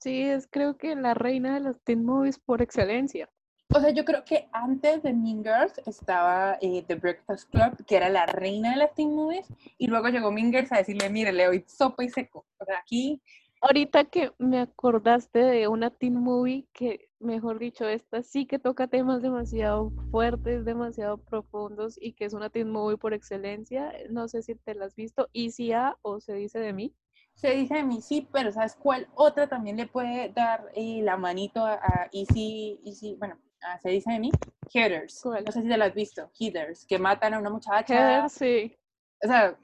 Sí, 0.00 0.22
es 0.22 0.46
creo 0.46 0.76
que 0.76 0.94
la 0.94 1.14
reina 1.14 1.54
de 1.54 1.60
los 1.60 1.80
teen 1.80 2.04
movies 2.04 2.38
por 2.38 2.62
excelencia. 2.62 3.28
O 3.74 3.80
sea, 3.80 3.90
yo 3.90 4.04
creo 4.04 4.24
que 4.24 4.48
antes 4.52 5.02
de 5.02 5.12
Mean 5.12 5.42
Girls 5.42 5.80
estaba 5.86 6.56
eh, 6.60 6.84
The 6.86 6.94
Breakfast 6.94 7.50
Club, 7.50 7.84
que 7.86 7.96
era 7.96 8.08
la 8.08 8.24
reina 8.26 8.70
de 8.70 8.76
las 8.76 8.94
teen 8.94 9.14
movies, 9.14 9.46
y 9.76 9.88
luego 9.88 10.08
llegó 10.08 10.30
Mean 10.32 10.52
Girls 10.52 10.72
a 10.72 10.78
decirle, 10.78 11.10
mire, 11.10 11.32
le 11.32 11.46
doy 11.46 11.64
sopa 11.66 12.04
y 12.04 12.08
seco. 12.08 12.46
O 12.58 12.64
sea, 12.64 12.78
aquí, 12.78 13.20
Ahorita 13.62 14.04
que 14.04 14.32
me 14.38 14.60
acordaste 14.60 15.38
de 15.38 15.66
una 15.68 15.90
teen 15.90 16.14
movie 16.14 16.68
que, 16.72 17.08
mejor 17.18 17.58
dicho, 17.58 17.88
esta 17.88 18.22
sí 18.22 18.46
que 18.46 18.58
toca 18.58 18.86
temas 18.86 19.22
demasiado 19.22 19.90
fuertes, 20.10 20.64
demasiado 20.64 21.18
profundos 21.18 21.98
y 22.00 22.12
que 22.12 22.26
es 22.26 22.34
una 22.34 22.50
teen 22.50 22.70
movie 22.70 22.98
por 22.98 23.14
excelencia. 23.14 23.92
No 24.10 24.28
sé 24.28 24.42
si 24.42 24.54
te 24.54 24.74
la 24.74 24.84
has 24.84 24.94
visto, 24.94 25.28
Easy 25.32 25.72
A 25.72 25.96
o 26.02 26.20
se 26.20 26.34
dice 26.34 26.60
de 26.60 26.72
mí. 26.72 26.94
se 27.34 27.50
dice 27.52 27.74
de 27.74 27.82
mí, 27.84 28.00
sí, 28.02 28.28
pero 28.32 28.52
¿sabes 28.52 28.76
cuál 28.76 29.08
otra 29.14 29.48
también 29.48 29.76
le 29.76 29.86
puede 29.86 30.28
dar 30.30 30.70
eh, 30.74 31.00
la 31.02 31.16
manito 31.16 31.64
a, 31.64 31.74
a 31.74 32.08
Easy, 32.12 32.80
Easy, 32.84 33.16
bueno, 33.18 33.38
a 33.72 33.78
se 33.78 33.90
dice 33.90 34.12
de 34.12 34.20
mí? 34.20 34.30
Heathers. 34.72 35.20
¿Cuál? 35.22 35.44
No 35.44 35.52
sé 35.52 35.62
si 35.62 35.68
te 35.68 35.76
la 35.76 35.86
has 35.86 35.94
visto, 35.94 36.30
Heathers, 36.38 36.84
que 36.86 36.98
matan 36.98 37.34
a 37.34 37.38
una 37.38 37.50
muchacha. 37.50 38.28
Sí. 38.28 38.76
O 39.22 39.26
sea, 39.28 39.56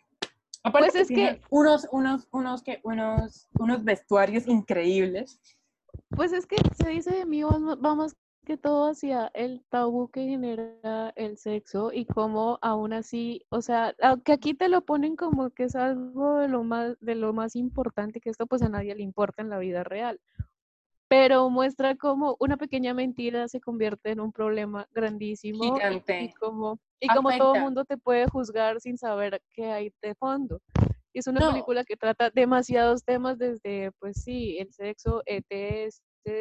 aparte 0.62 0.90
Pues 0.92 0.94
es 0.94 1.08
que- 1.08 1.40
unos, 1.50 1.88
unos, 1.92 2.28
unos, 2.32 2.62
que, 2.62 2.80
unos, 2.84 3.48
unos 3.58 3.84
vestuarios 3.84 4.46
increíbles. 4.46 5.40
Pues 6.16 6.32
es 6.32 6.46
que 6.46 6.56
se 6.82 6.88
dice 6.90 7.14
de 7.14 7.26
mí, 7.26 7.42
va 7.42 7.58
ma- 7.58 7.74
va 7.74 7.94
más 7.94 8.16
que 8.44 8.56
todo 8.56 8.90
hacia 8.90 9.30
el 9.34 9.62
tabú 9.68 10.08
que 10.10 10.26
genera 10.26 11.12
el 11.14 11.36
sexo 11.38 11.92
y 11.92 12.06
cómo 12.06 12.58
aún 12.60 12.92
así, 12.92 13.44
o 13.50 13.60
sea, 13.62 13.94
aunque 14.02 14.32
aquí 14.32 14.52
te 14.52 14.68
lo 14.68 14.80
ponen 14.80 15.14
como 15.14 15.50
que 15.50 15.64
es 15.64 15.76
algo 15.76 16.38
de 16.38 16.48
lo 16.48 16.64
más, 16.64 16.96
de 17.00 17.14
lo 17.14 17.32
más 17.32 17.54
importante, 17.54 18.20
que 18.20 18.30
esto 18.30 18.46
pues 18.48 18.62
a 18.62 18.68
nadie 18.68 18.96
le 18.96 19.02
importa 19.02 19.42
en 19.42 19.48
la 19.50 19.58
vida 19.58 19.84
real, 19.84 20.20
pero 21.12 21.50
muestra 21.50 21.94
cómo 21.94 22.36
una 22.40 22.56
pequeña 22.56 22.94
mentira 22.94 23.46
se 23.46 23.60
convierte 23.60 24.12
en 24.12 24.20
un 24.20 24.32
problema 24.32 24.88
grandísimo 24.92 25.62
y- 25.62 25.68
y, 25.68 25.72
Gigante. 25.74 26.34
como, 26.40 26.78
y 26.98 27.06
como 27.08 27.30
todo 27.36 27.54
el 27.56 27.60
mundo 27.60 27.84
te 27.84 27.98
puede 27.98 28.26
juzgar 28.30 28.80
sin 28.80 28.96
saber 28.96 29.42
qué 29.52 29.66
hay 29.70 29.92
de 30.00 30.14
fondo. 30.14 30.62
Y 31.12 31.18
es 31.18 31.26
una 31.26 31.40
No. 31.40 31.50
película 31.50 31.84
que 31.84 31.96
trata 31.98 32.30
demasiados 32.30 33.04
temas 33.04 33.36
desde, 33.36 33.92
pues 33.98 34.22
sí, 34.22 34.56
el 34.58 34.72
sexo, 34.72 35.22
ETS, 35.26 36.00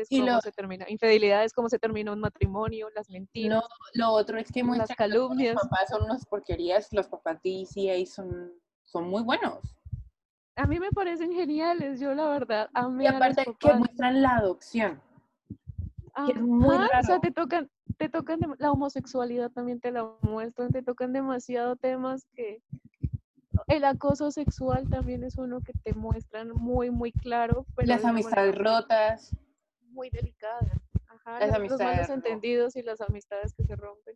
Y 0.09 0.19
cómo 0.19 0.31
lo- 0.31 0.39
se 0.41 0.53
termina, 0.53 0.85
infidelidades, 0.87 1.51
cómo 1.51 1.67
se 1.67 1.77
termina 1.77 2.13
un 2.13 2.21
matrimonio, 2.21 2.87
las 2.95 3.09
mentiras. 3.09 3.61
Lo, 3.95 4.05
lo 4.05 4.11
otro 4.13 4.37
es 4.39 4.49
que 4.53 4.63
muestra 4.63 4.95
que 4.95 5.07
los 5.09 5.17
calumnias. 5.27 5.55
papás 5.61 5.89
son 5.89 6.03
unas 6.03 6.25
porquerías, 6.25 6.93
los 6.93 7.07
papás 7.07 7.41
de 7.43 7.63
ECA 7.63 8.05
son, 8.09 8.53
son 8.83 9.09
muy 9.09 9.21
buenos. 9.21 9.75
A 10.55 10.67
mí 10.67 10.79
me 10.79 10.91
parecen 10.91 11.31
geniales, 11.33 11.99
yo 11.99 12.13
la 12.13 12.27
verdad 12.29 12.69
amé 12.73 13.05
Y 13.05 13.07
a 13.07 13.11
los 13.13 13.17
aparte 13.17 13.55
que 13.59 13.73
muestran 13.73 14.21
la 14.21 14.35
adopción. 14.35 15.01
que 16.25 16.33
es 16.33 16.41
muy 16.41 16.75
Ajá, 16.75 16.99
o 16.99 17.03
sea, 17.03 17.19
te 17.19 17.31
tocan, 17.31 17.69
te 17.97 18.09
tocan 18.09 18.39
la 18.59 18.71
homosexualidad 18.71 19.49
también 19.51 19.79
te 19.79 19.91
la 19.91 20.13
muestran, 20.21 20.71
te 20.71 20.83
tocan 20.83 21.13
demasiado 21.13 21.77
temas 21.77 22.25
que 22.35 22.61
el 23.67 23.85
acoso 23.85 24.31
sexual 24.31 24.89
también 24.89 25.23
es 25.23 25.37
uno 25.37 25.61
que 25.61 25.71
te 25.83 25.93
muestran 25.93 26.49
muy, 26.49 26.89
muy 26.91 27.11
claro, 27.13 27.65
pero 27.75 27.87
Las 27.87 28.03
amistades 28.03 28.57
rotas. 28.57 29.35
muy 29.91 30.09
delicada. 30.09 30.59
Ajá, 31.07 31.39
Las 31.39 31.41
los- 31.41 31.47
los 31.49 31.55
amistades 31.55 31.79
malos 31.95 32.07
ro- 32.09 32.13
entendidos 32.15 32.75
y 32.75 32.81
las 32.83 32.99
amistades 33.01 33.53
que 33.53 33.63
se 33.63 33.75
rompen. 33.75 34.15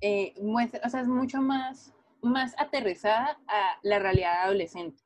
eh, 0.00 0.34
muestra, 0.40 0.80
o 0.84 0.88
sea, 0.90 1.00
es 1.02 1.06
mucho 1.08 1.40
más, 1.40 1.94
más 2.22 2.54
aterrizada 2.58 3.38
a 3.46 3.78
la 3.82 3.98
realidad 4.00 4.42
adolescente. 4.42 5.02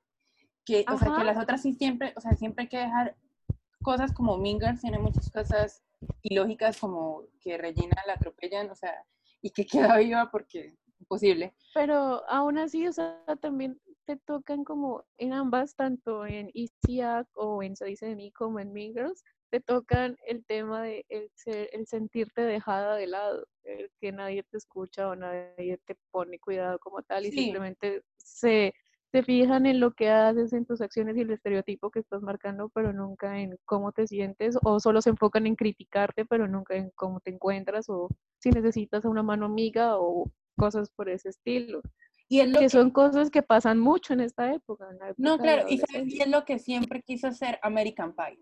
Que, 0.67 0.85
o 0.93 0.99
sea, 0.99 1.15
que 1.17 1.25
las 1.25 1.39
otras 1.39 1.63
sí 1.63 1.73
siempre, 1.75 2.13
o 2.17 2.21
sea, 2.21 2.33
siempre 2.37 2.65
hay 2.65 2.69
que 2.69 2.79
dejar 2.79 3.17
cosas 3.83 4.13
como 4.13 4.37
Mingers, 4.37 4.81
tiene 4.81 4.99
muchas 4.99 5.31
cosas 5.31 5.83
ilógicas 6.23 6.79
como 6.79 7.23
que 7.41 7.57
Regina 7.57 7.95
la 8.07 8.15
atropellan, 8.15 8.69
o 8.71 8.75
sea, 8.75 8.93
y 9.41 9.51
que 9.51 9.65
queda 9.95 9.97
viva 9.99 10.29
porque 10.31 10.77
imposible. 10.99 11.55
Pero 11.73 12.29
aún 12.29 12.59
así, 12.59 12.87
o 12.87 12.93
sea, 12.93 13.23
también 13.41 13.81
te 14.07 14.17
tocan 14.17 14.65
como 14.65 15.05
en 15.19 15.33
ambas, 15.33 15.75
tanto 15.77 16.27
en 16.27 16.51
Act 17.05 17.31
o 17.35 17.63
en 17.63 17.77
Se 17.77 17.85
dice 17.85 18.07
de 18.07 18.17
mí 18.17 18.33
como 18.33 18.59
en 18.61 18.73
Mean 18.73 18.93
Girls, 18.93 19.23
te 19.51 19.61
tocan 19.61 20.17
el 20.27 20.45
tema 20.45 20.83
de 20.83 21.05
el, 21.09 21.31
ser- 21.35 21.69
el 21.73 21.87
sentirte 21.87 22.43
dejada 22.43 22.97
de 22.97 23.07
lado, 23.07 23.47
el 23.65 23.91
que 24.01 24.11
nadie 24.13 24.43
te 24.43 24.57
escucha 24.57 25.09
o 25.09 25.15
nadie 25.17 25.79
te 25.87 25.97
pone 26.11 26.39
cuidado 26.41 26.79
como 26.81 27.03
tal 27.03 27.27
y 27.27 27.31
Sí. 27.31 27.43
simplemente 27.45 28.03
se, 28.17 28.75
se 29.17 29.23
fijan 29.23 29.65
en 29.65 29.81
lo 29.81 29.95
que 29.95 30.11
haces, 30.11 30.53
en 30.53 30.67
tus 30.67 30.83
acciones 30.83 31.17
y 31.17 31.23
el 31.23 31.31
estereotipo 31.31 31.91
que 31.91 32.01
estás 32.01 32.21
marcando, 32.21 32.69
pero 32.69 32.93
nunca 32.93 33.41
en 33.41 33.57
cómo 33.65 33.91
te 33.91 34.07
sientes 34.07 34.59
o 34.63 34.79
solo 34.79 35.01
se 35.01 35.09
enfocan 35.09 35.47
en 35.47 35.57
criticarte, 35.57 36.27
pero 36.27 36.47
nunca 36.47 36.77
en 36.77 36.91
cómo 36.95 37.21
te 37.21 37.31
encuentras 37.31 37.89
o 37.89 38.09
si 38.39 38.51
necesitas 38.51 39.07
una 39.07 39.23
mano 39.23 39.47
amiga 39.47 39.99
o 39.99 40.31
cosas 40.59 40.91
por 40.91 41.09
ese 41.09 41.31
estilo 41.31 41.81
Y 42.29 42.41
es 42.41 42.49
lo 42.49 42.59
que 42.59 42.67
que, 42.67 42.69
son 42.69 42.91
cosas 42.91 43.31
que 43.31 43.43
pasan 43.43 43.79
mucho 43.79 44.13
en 44.13 44.21
esta 44.21 44.53
época. 44.53 44.87
en 44.91 44.99
no, 45.17 45.39
claro, 45.39 45.67
y, 45.67 45.81
y 46.05 46.21
es 46.21 46.29
lo 46.29 46.45
que 46.45 46.59
siempre 46.59 47.01
quiso 47.01 47.33
ser 47.33 47.59
American 47.63 48.15
Pie. 48.15 48.39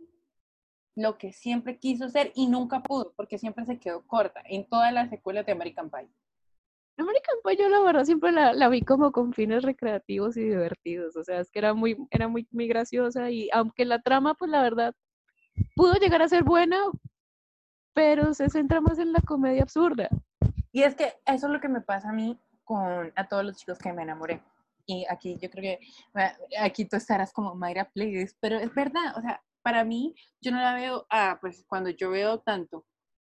Lo 0.97 1.19
que 1.19 1.33
siempre 1.33 1.79
quiso 1.79 2.09
ser 2.09 2.33
y 2.35 2.49
nunca 2.49 2.83
pudo, 2.83 3.13
porque 3.17 3.39
siempre 3.39 3.65
se 3.65 3.79
quedó 3.79 4.05
corta 4.09 4.43
en 4.45 4.69
todas 4.69 4.93
las 4.93 5.09
secuelas 5.09 5.47
de 5.47 5.53
American 5.53 5.89
Pie. 5.89 6.09
American 6.97 7.37
Pie 7.45 7.57
yo 7.57 7.69
la 7.69 7.81
verdad 7.81 8.05
siempre 8.05 8.31
la, 8.31 8.53
la 8.53 8.69
vi 8.69 8.83
como 8.83 9.11
con 9.11 9.33
fines 9.33 9.63
recreativos 9.63 10.37
y 10.37 10.43
divertidos, 10.45 11.17
o 11.17 11.25
sea, 11.25 11.41
es 11.41 11.51
que 11.51 11.59
era 11.59 11.75
muy, 11.75 11.97
era 12.11 12.29
muy, 12.29 12.47
muy 12.53 12.69
graciosa 12.69 13.31
y 13.31 13.49
aunque 13.53 13.85
la 13.85 14.01
trama, 14.01 14.35
pues 14.35 14.51
la 14.51 14.63
verdad, 14.63 14.95
pudo 15.75 15.95
llegar 15.95 16.23
a 16.23 16.29
ser 16.29 16.45
buena, 16.45 16.79
pero 17.95 18.35
se 18.35 18.49
centra 18.49 18.81
más 18.81 18.99
en 18.99 19.13
la 19.13 19.21
comedia 19.21 19.63
absurda. 19.63 20.09
Y 20.73 20.83
es 20.83 20.95
que 20.95 21.15
eso 21.27 21.47
es 21.47 21.53
lo 21.53 21.61
que 21.61 21.69
me 21.69 21.81
pasa 21.81 22.11
a 22.11 22.13
mí 22.13 22.39
con 22.65 23.13
a 23.15 23.29
todos 23.29 23.45
los 23.45 23.57
chicos 23.57 23.79
que 23.79 23.93
me 23.93 24.03
enamoré. 24.03 24.43
Y 24.87 25.07
aquí 25.09 25.39
yo 25.41 25.51
creo 25.51 25.63
que 25.63 25.81
bueno, 26.13 26.31
aquí 26.61 26.85
tú 26.85 26.97
estarás 26.97 27.33
como 27.33 27.55
Mayra 27.55 27.87
Please, 27.91 28.37
pero 28.41 28.59
es 28.59 28.75
verdad, 28.75 29.17
o 29.17 29.21
sea, 29.21 29.43
para 29.63 29.85
mí 29.85 30.15
yo 30.41 30.53
no 30.53 30.61
la 30.61 30.75
veo, 30.75 31.07
ah, 31.11 31.39
pues 31.41 31.65
cuando 31.67 31.91
yo 31.91 32.11
veo 32.11 32.41
tanto, 32.41 32.85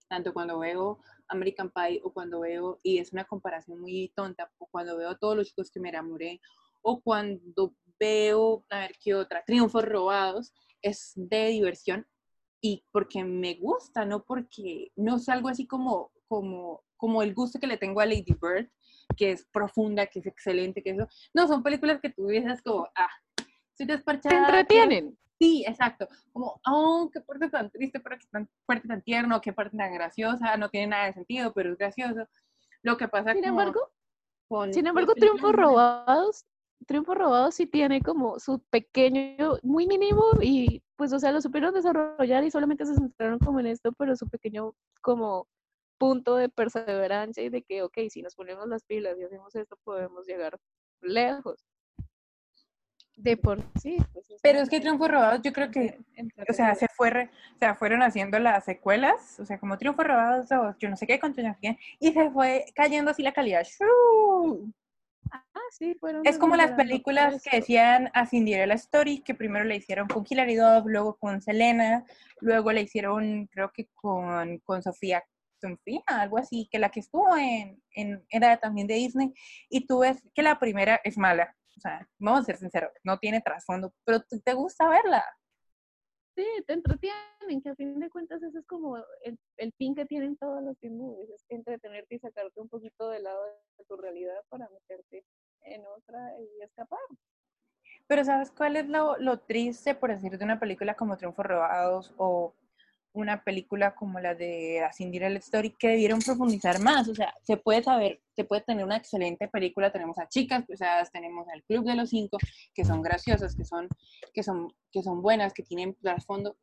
tanto 0.07 0.34
cuando 0.34 0.59
veo 0.59 0.99
American 1.34 1.71
Pie 1.71 2.01
o 2.03 2.11
cuando 2.11 2.41
veo, 2.41 2.79
y 2.84 2.97
es 2.97 3.11
una 3.13 3.25
comparación 3.25 3.79
muy 3.79 4.11
tonta, 4.15 4.51
o 4.57 4.67
cuando 4.67 4.97
veo 4.97 5.09
a 5.09 5.17
todos 5.17 5.36
los 5.36 5.47
chicos 5.47 5.69
que 5.71 5.79
me 5.79 5.89
enamoré, 5.89 6.39
o 6.81 7.01
cuando 7.01 7.75
veo, 7.99 8.65
a 8.69 8.79
ver 8.79 8.95
qué 9.01 9.15
otra, 9.15 9.43
Triunfos 9.45 9.86
Robados, 9.86 10.53
es 10.81 11.13
de 11.15 11.47
diversión 11.47 12.05
y 12.61 12.86
porque 12.91 13.23
me 13.23 13.55
gusta, 13.55 14.05
no 14.05 14.23
porque 14.23 14.91
no 14.95 15.17
es 15.17 15.27
algo 15.29 15.49
así 15.49 15.67
como, 15.67 16.11
como, 16.27 16.84
como 16.97 17.21
el 17.21 17.34
gusto 17.34 17.59
que 17.59 17.67
le 17.67 17.77
tengo 17.77 17.99
a 17.99 18.05
Lady 18.05 18.36
Bird, 18.41 18.69
que 19.17 19.31
es 19.31 19.45
profunda, 19.51 20.07
que 20.07 20.19
es 20.19 20.25
excelente, 20.25 20.81
que 20.81 20.91
eso. 20.91 21.07
No, 21.34 21.47
son 21.47 21.61
películas 21.61 21.99
que 22.01 22.09
tú 22.09 22.27
dices 22.27 22.61
como, 22.61 22.88
ah, 22.95 23.09
estoy 23.71 23.86
desparchada. 23.86 24.47
Te 24.47 24.59
entretienen. 24.59 25.17
Sí, 25.39 25.65
exacto. 25.67 26.07
Como, 26.31 26.59
oh, 26.67 27.09
qué 27.11 27.21
parte 27.21 27.49
tan 27.49 27.69
triste, 27.69 27.99
pero 27.99 28.17
qué 28.17 28.27
tan 28.31 28.49
parte 28.65 28.88
tan 28.88 29.01
tierno, 29.01 29.41
qué 29.41 29.53
parte 29.53 29.77
tan 29.77 29.93
graciosa, 29.93 30.57
no 30.57 30.69
tiene 30.69 30.88
nada 30.88 31.05
de 31.07 31.13
sentido, 31.13 31.53
pero 31.53 31.71
es 31.71 31.77
gracioso. 31.77 32.27
Lo 32.81 32.97
que 32.97 33.07
pasa 33.07 33.34
Sin 33.34 33.43
como 33.43 33.61
embargo, 33.61 33.91
con 34.47 34.73
sin 34.73 34.88
embargo, 34.88 35.13
Triunfos 35.15 35.53
Robados, 35.53 36.45
Triunfos 36.86 37.17
Robados 37.17 37.55
sí 37.55 37.65
tiene 37.65 38.01
como 38.01 38.39
su 38.39 38.59
pequeño, 38.69 39.57
muy 39.63 39.88
mínimo, 39.88 40.23
y 40.41 40.84
pues, 40.95 41.13
o 41.13 41.19
sea, 41.19 41.31
lo 41.31 41.41
supieron 41.41 41.73
desarrollar 41.73 42.43
y 42.43 42.51
solamente 42.51 42.86
se 42.86 42.95
centraron 42.95 43.39
como 43.39 43.59
en 43.59 43.67
esto, 43.67 43.91
pero 43.93 44.15
su 44.15 44.27
pequeño 44.29 44.73
como 45.01 45.47
punto 45.97 46.36
de 46.36 46.49
perseverancia 46.49 47.43
y 47.43 47.49
de 47.49 47.63
que, 47.63 47.81
ok, 47.84 47.97
si 48.09 48.21
nos 48.21 48.36
ponemos 48.36 48.67
las 48.67 48.84
pilas 48.84 49.17
y 49.17 49.23
hacemos 49.23 49.55
esto, 49.55 49.77
podemos 49.84 50.27
llegar 50.27 50.59
lejos. 51.01 51.65
De 53.16 53.38
por 53.38 53.64
sí. 53.82 53.97
pues, 54.11 54.26
Pero 54.41 54.59
es 54.59 54.70
que 54.70 54.80
Triunfos 54.80 55.09
Robados 55.09 55.41
yo 55.43 55.53
creo 55.53 55.70
que 55.70 55.99
o 56.49 56.53
sea, 56.53 56.76
se 56.76 56.88
fue, 56.88 57.09
re- 57.09 57.30
o 57.55 57.59
sea, 57.59 57.76
fueron 57.76 58.01
haciendo 58.01 58.39
las 58.39 58.66
secuelas, 58.66 59.39
o 59.39 59.45
sea, 59.45 59.59
como 59.59 59.78
Triunfo 59.78 60.03
Robados 60.03 60.51
o 60.51 60.76
yo 60.80 60.89
no 60.89 60.97
sé 60.97 61.05
qué, 61.07 61.20
qué, 61.61 61.78
y 61.99 62.11
se 62.11 62.32
fue 62.32 62.66
cayendo 62.76 63.11
así 63.11 63.22
la 63.22 63.34
calidad. 63.34 63.66
Ah, 65.32 65.59
sí, 65.72 65.95
fueron 65.95 66.26
Es 66.26 66.38
como 66.38 66.55
las 66.55 66.72
películas 66.72 67.41
que 67.43 67.57
decían 67.57 68.09
a 68.14 68.26
Cinderella 68.26 68.76
Story, 68.76 69.20
que 69.20 69.34
primero 69.34 69.66
le 69.66 69.78
hicieron 69.78 70.07
con 70.07 70.26
Hilary 70.30 70.55
Duff, 70.55 70.86
luego 70.86 71.16
con 71.18 71.41
Selena, 71.41 72.05
luego 72.39 72.72
le 72.72 72.82
hicieron, 72.82 73.47
creo 73.47 73.72
que 73.72 73.88
con, 73.95 74.59
con 74.59 74.84
Sofía, 74.84 75.24
Sofía, 75.59 76.01
algo 76.07 76.38
así, 76.38 76.68
que 76.72 76.78
la 76.78 76.89
que 76.89 76.99
estuvo 76.99 77.36
en, 77.38 77.82
en, 77.95 78.24
era 78.30 78.57
también 78.57 78.86
de 78.88 78.95
Disney, 78.95 79.34
y 79.70 79.88
tú 79.88 79.99
ves 79.99 80.22
que 80.36 80.43
la 80.43 80.59
primera 80.59 80.99
es 81.03 81.18
mala, 81.18 81.55
o 81.76 81.80
sea, 81.80 82.07
vamos 82.19 82.41
a 82.41 82.43
ser 82.45 82.57
sinceros, 82.57 82.91
no 83.03 83.17
tiene 83.17 83.41
trasfondo, 83.41 83.93
pero 84.05 84.21
te- 84.21 84.53
gusta 84.53 84.88
verla. 84.88 85.24
Sí, 86.36 86.45
te 86.65 86.74
entretienen, 86.74 87.61
que 87.61 87.69
a 87.69 87.76
fin 87.76 87.99
de 87.99 88.09
cuentas 88.09 88.41
ese 88.41 88.57
es 88.59 88.65
como 88.65 88.97
el, 88.97 89.38
el 89.57 89.74
fin 89.74 89.93
que 89.93 90.05
tienen 90.05 90.36
todos 90.38 90.63
los 90.63 90.78
teen 90.80 90.97
movies, 90.97 91.30
es 91.30 91.45
entretenerte 91.49 92.15
y 92.15 92.19
sacarte 92.19 92.59
un 92.59 92.69
poquito 92.69 93.09
del 93.09 93.24
lado 93.24 93.43
de 93.78 93.86
tu 93.86 93.95
realidad 93.97 94.36
para 94.49 94.67
meterte 94.69 95.24
en 95.61 95.86
otra 95.86 96.39
y 96.39 96.63
escapar. 96.63 96.99
Pero 98.07 98.24
¿sabes 98.26 98.51
cuál 98.51 98.76
es 98.78 98.88
lo, 98.88 99.17
lo 99.17 99.39
triste, 99.39 99.95
por 99.95 100.09
decir, 100.09 100.38
de 100.38 100.43
una 100.43 100.59
película 100.59 100.95
como 100.95 101.17
Triunfos 101.17 101.45
Robados 101.45 102.13
o 102.17 102.53
una 103.14 103.43
película 103.43 103.95
como 103.95 104.20
la 104.20 104.36
de 104.36 104.84
A 104.84 104.91
Cinderella 104.91 105.38
Story, 105.39 105.72
que 105.78 105.89
debieron 105.89 106.20
profundizar 106.20 106.80
más? 106.80 107.07
O 107.07 107.16
sea, 107.16 107.34
se 107.43 107.57
puede 107.57 107.84
saber, 107.84 108.22
se 108.36 108.43
puede 108.43 108.61
tener 108.61 108.84
una 108.84 108.97
excelente 108.97 109.47
película, 109.47 109.91
tenemos 109.91 110.18
a 110.18 110.28
Chicas 110.28 110.66
Pesadas, 110.66 111.11
tenemos 111.11 111.47
al 111.49 111.64
Club 111.64 111.86
de 111.86 111.95
los 111.95 112.09
Cinco, 112.09 112.38
que 112.74 112.84
son 112.84 113.01
graciosas, 113.01 113.55
que 113.55 113.66
son, 113.66 113.88
que 114.34 114.43
son, 114.43 114.74
que 114.91 115.03
son 115.03 115.22
buenas, 115.22 115.53
que 115.53 115.64
tienen 115.64 115.95
trasfondo, 115.95 116.57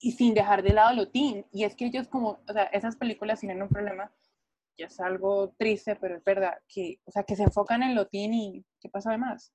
y 0.00 0.12
sin 0.12 0.34
dejar 0.34 0.62
de 0.62 0.72
lado 0.72 0.94
lo 0.94 1.08
teen. 1.08 1.46
Y 1.52 1.64
es 1.64 1.74
que 1.74 1.86
ellos 1.86 2.08
como, 2.08 2.40
o 2.48 2.52
sea, 2.52 2.64
esas 2.64 2.96
películas 2.96 3.40
tienen 3.40 3.62
un 3.62 3.68
problema, 3.68 4.12
y 4.76 4.82
es 4.82 4.98
algo 4.98 5.54
triste, 5.58 5.96
pero 5.96 6.16
es 6.16 6.24
verdad, 6.24 6.58
que, 6.66 7.00
o 7.04 7.10
sea, 7.10 7.22
que 7.22 7.36
se 7.36 7.44
enfocan 7.44 7.82
en 7.82 7.94
lo 7.94 8.06
teen 8.06 8.34
y 8.34 8.64
¿qué 8.80 8.88
pasa 8.88 9.10
además? 9.10 9.52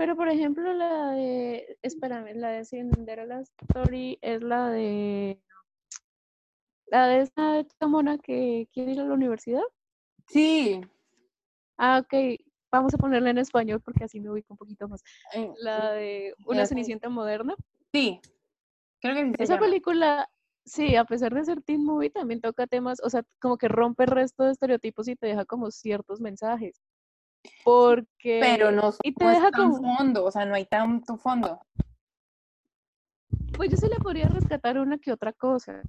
Pero 0.00 0.16
por 0.16 0.30
ejemplo 0.30 0.72
la 0.72 1.10
de, 1.10 1.76
espérame, 1.82 2.32
la 2.34 2.48
de 2.52 2.64
Cinderella 2.64 3.40
Story 3.40 4.18
es 4.22 4.42
la 4.42 4.70
de, 4.70 5.38
la 6.86 7.06
de 7.08 7.66
chica 7.66 7.86
mona 7.86 8.16
que 8.16 8.66
quiere 8.72 8.92
ir 8.92 9.00
a 9.00 9.04
la 9.04 9.12
universidad. 9.12 9.60
Sí, 10.26 10.80
Ah, 11.76 11.98
ok, 12.02 12.40
vamos 12.72 12.94
a 12.94 12.96
ponerla 12.96 13.28
en 13.28 13.36
español 13.36 13.82
porque 13.82 14.04
así 14.04 14.20
me 14.20 14.30
ubico 14.30 14.54
un 14.54 14.56
poquito 14.56 14.88
más. 14.88 15.02
eh, 15.34 15.52
La 15.58 15.92
de 15.92 16.34
una. 16.46 16.64
Cenicienta 16.64 17.10
moderna. 17.10 17.54
sí, 17.92 18.22
creo 19.02 19.14
que 19.14 19.24
sí 19.26 19.34
Esa 19.38 19.56
llama. 19.56 19.66
película, 19.66 20.30
sí, 20.64 20.96
a 20.96 21.04
pesar 21.04 21.34
de 21.34 21.44
ser 21.44 21.60
teen 21.60 21.84
movie, 21.84 22.08
también 22.08 22.40
toca 22.40 22.66
temas, 22.66 23.02
o 23.04 23.10
sea, 23.10 23.22
como 23.38 23.58
que 23.58 23.68
rompe 23.68 24.04
el 24.04 24.10
resto 24.12 24.44
de 24.44 24.52
estereotipos 24.52 25.08
y 25.08 25.16
te 25.16 25.26
deja 25.26 25.44
como 25.44 25.70
ciertos 25.70 26.22
mensajes. 26.22 26.80
Porque... 27.64 28.38
Pero 28.40 28.70
no, 28.70 28.92
y 29.02 29.12
te 29.14 29.24
no 29.24 29.30
deja 29.30 29.46
es 29.46 29.52
tan 29.52 29.74
fondo, 29.74 30.24
o 30.24 30.30
sea, 30.30 30.44
no 30.46 30.54
hay 30.54 30.66
tanto 30.66 31.16
fondo. 31.16 31.60
Pues 33.56 33.70
yo 33.70 33.76
se 33.76 33.88
le 33.88 33.96
podría 33.96 34.28
rescatar 34.28 34.78
una 34.78 34.98
que 34.98 35.12
otra 35.12 35.32
cosa, 35.32 35.82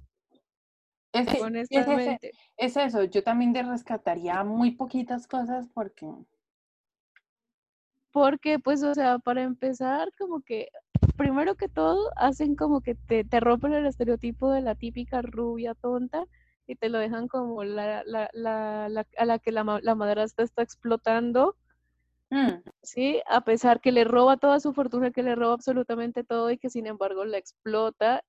Es, 1.12 1.26
que- 1.26 1.36
es, 1.38 1.40
honestamente. 1.42 2.32
es 2.56 2.76
eso, 2.76 3.04
yo 3.04 3.22
también 3.22 3.52
te 3.52 3.62
rescataría 3.62 4.42
muy 4.44 4.72
poquitas 4.72 5.26
cosas 5.26 5.68
porque... 5.72 6.06
Porque, 8.12 8.58
pues, 8.58 8.82
o 8.82 8.94
sea, 8.94 9.18
para 9.18 9.42
empezar, 9.42 10.12
como 10.18 10.42
que, 10.42 10.68
primero 11.16 11.54
que 11.54 11.68
todo, 11.68 12.10
hacen 12.16 12.56
como 12.56 12.82
que 12.82 12.94
te, 12.94 13.24
te 13.24 13.40
rompen 13.40 13.72
el 13.72 13.86
estereotipo 13.86 14.50
de 14.50 14.60
la 14.60 14.74
típica 14.74 15.22
rubia 15.22 15.74
tonta 15.74 16.26
y 16.72 16.76
te 16.76 16.88
lo 16.90 16.98
dejan 16.98 17.28
como 17.28 17.64
la, 17.64 18.02
la, 18.06 18.28
la, 18.32 18.88
la- 18.88 19.06
a 19.18 19.24
la 19.26 19.38
que 19.38 19.52
la, 19.52 19.64
ma- 19.64 19.80
la 19.82 19.94
madrastra 19.94 20.44
está 20.44 20.62
explotando 20.62 21.56
mm, 22.30 22.62
¿sí? 22.82 23.22
A 23.28 23.42
pesar 23.44 23.80
que 23.80 23.92
le 23.92 24.04
roba 24.04 24.36
toda 24.36 24.60
su 24.60 24.72
fortuna, 24.72 25.10
que 25.10 25.22
le 25.22 25.34
roba 25.34 25.54
absolutamente 25.54 26.24
todo 26.24 26.50
y 26.50 26.58
que 26.58 26.70
sin 26.70 26.86
embargo 26.86 27.24
la 27.24 27.38
explota, 27.38 28.22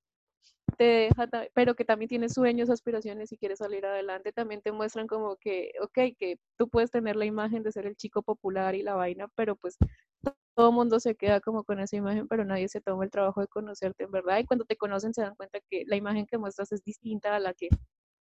te 0.77 0.83
deja, 0.85 1.27
pero 1.55 1.75
que 1.75 1.85
también 1.85 2.09
tiene 2.09 2.29
sueños, 2.29 2.69
aspiraciones 2.69 3.31
y 3.31 3.37
quiere 3.37 3.55
salir 3.57 3.85
adelante, 3.85 4.33
también 4.33 4.61
te 4.61 4.71
muestran 4.73 5.07
como 5.07 5.37
que, 5.37 5.71
ok, 5.81 6.15
que 6.19 6.37
tú 6.57 6.69
puedes 6.69 6.91
tener 6.91 7.15
la 7.17 7.25
imagen 7.25 7.63
de 7.63 7.71
ser 7.73 7.87
el 7.87 7.95
chico 7.97 8.23
popular 8.23 8.75
y 8.75 8.83
la 8.83 8.95
vaina, 8.95 9.27
pero 9.35 9.55
pues 9.57 9.77
to- 10.23 10.35
todo 10.55 10.69
el 10.69 10.75
mundo 10.75 10.99
se 10.99 11.15
queda 11.15 11.41
como 11.41 11.63
con 11.63 11.79
esa 11.79 11.97
imagen, 11.97 12.27
pero 12.27 12.45
nadie 12.45 12.69
se 12.69 12.81
toma 12.81 13.05
el 13.05 13.11
trabajo 13.11 13.41
de 13.41 13.47
conocerte 13.47 14.05
en 14.05 14.11
verdad 14.11 14.39
y 14.39 14.45
cuando 14.45 14.65
te 14.65 14.77
conocen 14.77 15.13
se 15.13 15.21
dan 15.23 15.35
cuenta 15.35 15.59
que 15.69 15.83
la 15.87 15.95
imagen 15.97 16.25
que 16.27 16.37
muestras 16.39 16.71
es 16.73 16.83
distinta 16.83 17.35
a 17.35 17.39
la 17.39 17.53
que, 17.53 17.69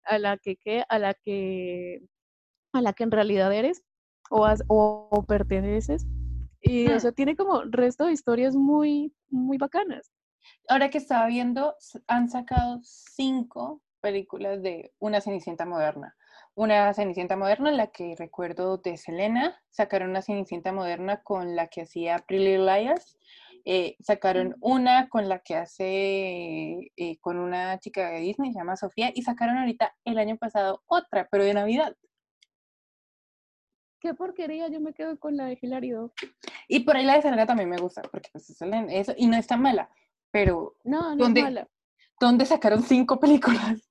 a 0.06 0.18
la 0.18 0.38
que, 0.38 0.56
¿qué? 0.56 0.84
a 0.88 0.98
la 0.98 1.14
que, 1.14 2.02
a 2.72 2.80
la 2.82 2.92
que 2.92 3.04
en 3.04 3.10
realidad 3.10 3.52
eres 3.52 3.82
o, 4.30 4.44
has- 4.44 4.64
o, 4.68 5.08
o 5.10 5.22
perteneces. 5.24 6.06
Y, 6.60 6.88
o 6.88 6.94
Hmm. 6.94 7.00
sea, 7.00 7.12
tiene 7.12 7.36
como 7.36 7.62
resto 7.64 8.06
de 8.06 8.12
historias 8.12 8.54
muy, 8.56 9.14
muy 9.30 9.58
bacanas. 9.58 10.10
Ahora 10.68 10.90
que 10.90 10.98
estaba 10.98 11.26
viendo, 11.26 11.74
han 12.06 12.28
sacado 12.28 12.80
cinco 12.82 13.82
películas 14.00 14.62
de 14.62 14.92
una 14.98 15.20
Cenicienta 15.20 15.64
moderna. 15.66 16.16
Una 16.54 16.92
Cenicienta 16.94 17.36
moderna, 17.36 17.70
la 17.70 17.88
que 17.88 18.14
recuerdo 18.18 18.78
de 18.78 18.96
Selena, 18.96 19.60
sacaron 19.70 20.10
una 20.10 20.22
Cenicienta 20.22 20.72
moderna 20.72 21.22
con 21.22 21.54
la 21.56 21.68
que 21.68 21.82
hacía 21.82 22.18
Pretty 22.26 22.58
Liars, 22.58 23.16
eh, 23.68 23.96
sacaron 23.98 24.54
una 24.60 25.08
con 25.08 25.28
la 25.28 25.40
que 25.40 25.56
hace 25.56 26.92
eh, 26.96 27.18
con 27.20 27.36
una 27.36 27.80
chica 27.80 28.10
de 28.10 28.20
Disney, 28.20 28.52
se 28.52 28.60
llama 28.60 28.76
Sofía, 28.76 29.10
y 29.12 29.22
sacaron 29.22 29.58
ahorita 29.58 29.92
el 30.04 30.18
año 30.18 30.36
pasado 30.36 30.84
otra, 30.86 31.26
pero 31.28 31.42
de 31.42 31.52
Navidad. 31.52 31.96
Qué 33.98 34.14
porquería, 34.14 34.68
yo 34.68 34.80
me 34.80 34.94
quedo 34.94 35.18
con 35.18 35.36
la 35.36 35.46
de 35.46 35.58
Hilary. 35.60 35.92
Y 36.68 36.80
por 36.80 36.96
ahí 36.96 37.04
la 37.04 37.16
de 37.16 37.22
Selena 37.22 37.44
también 37.44 37.68
me 37.68 37.78
gusta, 37.78 38.02
porque 38.02 38.28
pues 38.30 38.48
es 38.48 38.62
eso, 38.62 39.14
y 39.16 39.26
no 39.26 39.36
es 39.36 39.48
tan 39.48 39.60
mala, 39.60 39.90
pero 40.30 40.76
No, 40.84 41.16
no 41.16 41.24
¿Dónde? 41.24 41.40
es 41.40 41.44
mala. 41.44 41.68
¿dónde 42.20 42.46
sacaron 42.46 42.84
cinco 42.84 43.18
películas? 43.18 43.90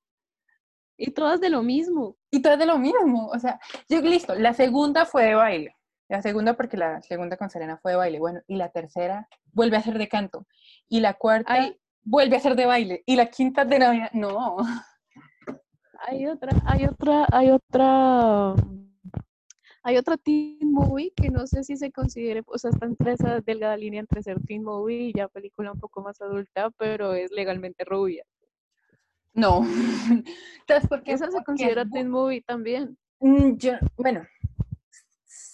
Y 0.97 1.11
todas 1.11 1.41
de 1.41 1.49
lo 1.49 1.61
mismo. 1.61 2.15
Y 2.31 2.41
todo 2.41 2.53
es 2.53 2.59
de 2.59 2.65
lo 2.65 2.77
mismo. 2.77 3.27
O 3.27 3.37
sea, 3.39 3.59
yo, 3.89 3.99
listo, 3.99 4.35
la 4.35 4.53
segunda 4.53 5.05
fue 5.05 5.25
de 5.25 5.35
baile. 5.35 5.75
La 6.07 6.21
segunda 6.21 6.55
porque 6.55 6.77
la 6.77 7.01
segunda 7.01 7.35
con 7.37 7.49
Selena 7.49 7.77
fue 7.77 7.91
de 7.91 7.97
baile. 7.97 8.19
Bueno, 8.19 8.41
y 8.47 8.55
la 8.57 8.69
tercera 8.69 9.27
vuelve 9.53 9.77
a 9.77 9.81
ser 9.81 9.97
de 9.97 10.07
canto. 10.07 10.45
Y 10.87 10.99
la 10.99 11.15
cuarta 11.15 11.53
Ay. 11.53 11.79
vuelve 12.03 12.35
a 12.35 12.39
ser 12.39 12.55
de 12.55 12.65
baile. 12.65 13.03
Y 13.05 13.15
la 13.15 13.25
quinta 13.27 13.65
de 13.65 13.79
Navidad. 13.79 14.11
No. 14.13 14.57
Hay 16.07 16.27
otra, 16.27 16.51
hay 16.65 16.85
otra, 16.85 17.25
hay 17.31 17.49
otra, 17.49 18.53
hay 19.81 19.97
otra 19.97 20.17
teen 20.17 20.71
movie 20.71 21.11
que 21.15 21.29
no 21.29 21.47
sé 21.47 21.63
si 21.63 21.77
se 21.77 21.91
considere, 21.91 22.43
o 22.45 22.57
sea, 22.57 22.69
está 22.69 22.85
entre 22.85 23.13
esa 23.13 23.39
delgada 23.39 23.75
línea 23.77 24.01
entre 24.01 24.21
ser 24.21 24.39
teen 24.45 24.61
movie 24.63 25.07
y 25.07 25.13
ya 25.13 25.27
película 25.29 25.71
un 25.71 25.79
poco 25.79 26.01
más 26.01 26.21
adulta, 26.21 26.69
pero 26.77 27.13
es 27.13 27.31
legalmente 27.31 27.85
rubia. 27.85 28.23
No. 29.33 29.61
Entonces, 30.59 30.87
¿por 30.89 31.01
qué? 31.01 31.13
Esa 31.13 31.31
se 31.31 31.43
considera 31.43 31.85
teen 31.85 32.09
movie 32.09 32.41
también. 32.41 32.97
Mm, 33.19 33.55
yo- 33.57 33.73
bueno, 33.97 34.27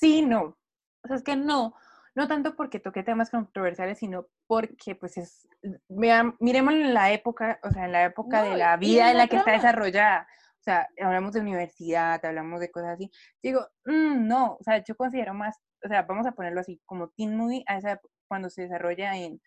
sí, 0.01 0.21
no. 0.23 0.57
O 1.03 1.07
sea, 1.07 1.15
es 1.17 1.23
que 1.23 1.35
no. 1.37 1.75
No 2.15 2.27
tanto 2.27 2.55
porque 2.57 2.79
toque 2.81 3.03
temas 3.03 3.29
controversiales, 3.29 3.99
sino 3.99 4.27
porque, 4.47 4.95
pues, 4.95 5.17
es. 5.17 5.47
Vean, 5.89 6.35
miremoslo 6.41 6.81
en 6.81 6.93
la 6.93 7.11
época, 7.13 7.59
o 7.63 7.71
sea, 7.71 7.85
en 7.85 7.93
la 7.93 8.03
época 8.05 8.43
No, 8.43 8.51
de 8.51 8.57
la 8.57 8.75
vida 8.77 9.11
en 9.11 9.17
la 9.17 9.23
la 9.23 9.29
que 9.29 9.37
está 9.37 9.51
desarrollada. 9.53 10.27
o 10.59 10.63
sea, 10.63 10.87
hablamos 11.01 11.33
de 11.33 11.39
universidad, 11.41 12.23
hablamos 12.25 12.59
de 12.59 12.69
cosas 12.71 12.91
así. 12.95 13.11
Digo, 13.41 13.61
"Mm, 13.85 14.27
no, 14.27 14.57
o 14.59 14.63
sea, 14.63 14.83
yo 14.83 14.95
considero 14.95 15.33
más, 15.33 15.57
o 15.83 15.87
sea, 15.87 16.03
vamos 16.03 16.27
a 16.27 16.33
ponerlo 16.33 16.61
así, 16.61 16.81
como 16.85 17.09
teen 17.09 17.35
movie, 17.37 17.63
a 17.67 17.77
esa, 17.77 17.99
cuando 18.27 18.49
se 18.49 18.63
desarrolla 18.63 19.15
en, 19.17 19.41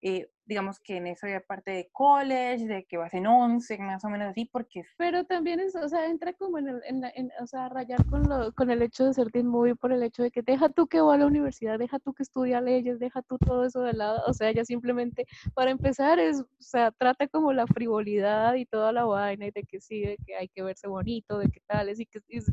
eh, 0.00 0.30
digamos 0.44 0.78
que 0.80 0.96
en 0.96 1.08
eso 1.08 1.26
ya 1.26 1.40
parte 1.40 1.72
de 1.72 1.88
college, 1.92 2.66
de 2.66 2.84
que 2.84 2.96
vas 2.96 3.12
en 3.14 3.26
11, 3.26 3.76
más 3.78 4.04
o 4.04 4.08
menos 4.08 4.28
así, 4.28 4.44
porque 4.46 4.84
Pero 4.96 5.24
también 5.24 5.60
es, 5.60 5.74
o 5.74 5.88
sea, 5.88 6.06
entra 6.06 6.32
como 6.34 6.58
en 6.58 6.68
el, 6.68 6.80
en 6.86 7.00
la- 7.00 7.10
en- 7.14 7.30
o 7.40 7.46
sea, 7.46 7.68
rayar 7.68 8.06
con, 8.06 8.22
lo, 8.28 8.52
con 8.52 8.70
el 8.70 8.80
hecho 8.82 9.04
de 9.06 9.12
ser 9.14 9.30
teen 9.30 9.46
movie 9.46 9.74
por 9.74 9.92
el 9.92 10.02
hecho 10.02 10.22
de 10.22 10.30
que 10.30 10.42
deja 10.42 10.68
tú 10.68 10.86
que 10.86 11.00
va 11.00 11.14
a 11.14 11.18
la 11.18 11.26
universidad, 11.26 11.78
deja 11.78 11.98
tú 11.98 12.14
que 12.14 12.22
estudia 12.22 12.60
leyes, 12.60 12.98
deja 12.98 13.22
tú 13.22 13.38
todo 13.38 13.64
eso 13.64 13.82
de 13.82 13.92
lado, 13.92 14.22
o 14.26 14.32
sea, 14.32 14.50
ya 14.52 14.64
simplemente, 14.64 15.26
para 15.54 15.70
empezar, 15.70 16.18
es, 16.18 16.40
o 16.40 16.46
sea, 16.60 16.92
trata 16.92 17.26
como 17.28 17.52
la 17.52 17.66
frivolidad 17.66 18.54
y 18.54 18.64
toda 18.66 18.92
la 18.92 19.04
vaina 19.04 19.46
y 19.46 19.50
de 19.50 19.64
que 19.64 19.80
sí, 19.80 20.00
de 20.02 20.16
que 20.24 20.36
hay 20.36 20.48
que 20.48 20.62
verse 20.62 20.86
bonito, 20.86 21.38
de 21.38 21.48
que 21.50 21.60
tales 21.66 21.98
y 22.00 22.06
que, 22.06 22.20
es- 22.28 22.52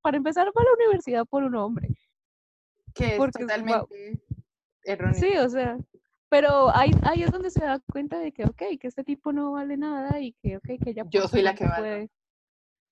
para 0.00 0.16
empezar, 0.16 0.46
va 0.48 0.62
a 0.62 0.64
la 0.64 0.72
universidad 0.84 1.26
por 1.26 1.44
un 1.44 1.54
hombre. 1.54 1.88
que 2.94 3.10
es 3.12 3.16
Porque 3.18 3.40
totalmente 3.40 4.18
erróneo. 4.84 5.20
Sí, 5.20 5.36
o 5.36 5.48
sea, 5.50 5.76
pero 6.28 6.74
ahí, 6.74 6.90
ahí 7.04 7.22
es 7.22 7.30
donde 7.30 7.50
se 7.50 7.64
da 7.64 7.80
cuenta 7.92 8.18
de 8.18 8.32
que, 8.32 8.44
ok, 8.44 8.62
que 8.80 8.88
este 8.88 9.04
tipo 9.04 9.32
no 9.32 9.52
vale 9.52 9.76
nada 9.76 10.20
y 10.20 10.32
que, 10.34 10.56
ok, 10.58 10.66
que 10.82 10.90
ella 10.90 11.04
Yo 11.10 11.26
soy 11.26 11.42
la 11.42 11.54
que 11.54 11.66
puede. 11.66 12.10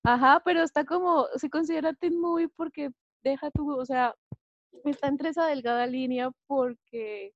Ajá, 0.03 0.41
pero 0.43 0.63
está 0.63 0.85
como, 0.85 1.27
se 1.35 1.49
considera 1.49 1.93
teen 1.93 2.19
movie 2.19 2.47
porque 2.49 2.91
deja 3.23 3.51
tu, 3.51 3.69
o 3.71 3.85
sea, 3.85 4.15
está 4.85 5.07
entre 5.07 5.29
esa 5.29 5.45
delgada 5.47 5.85
línea 5.85 6.31
porque, 6.47 7.33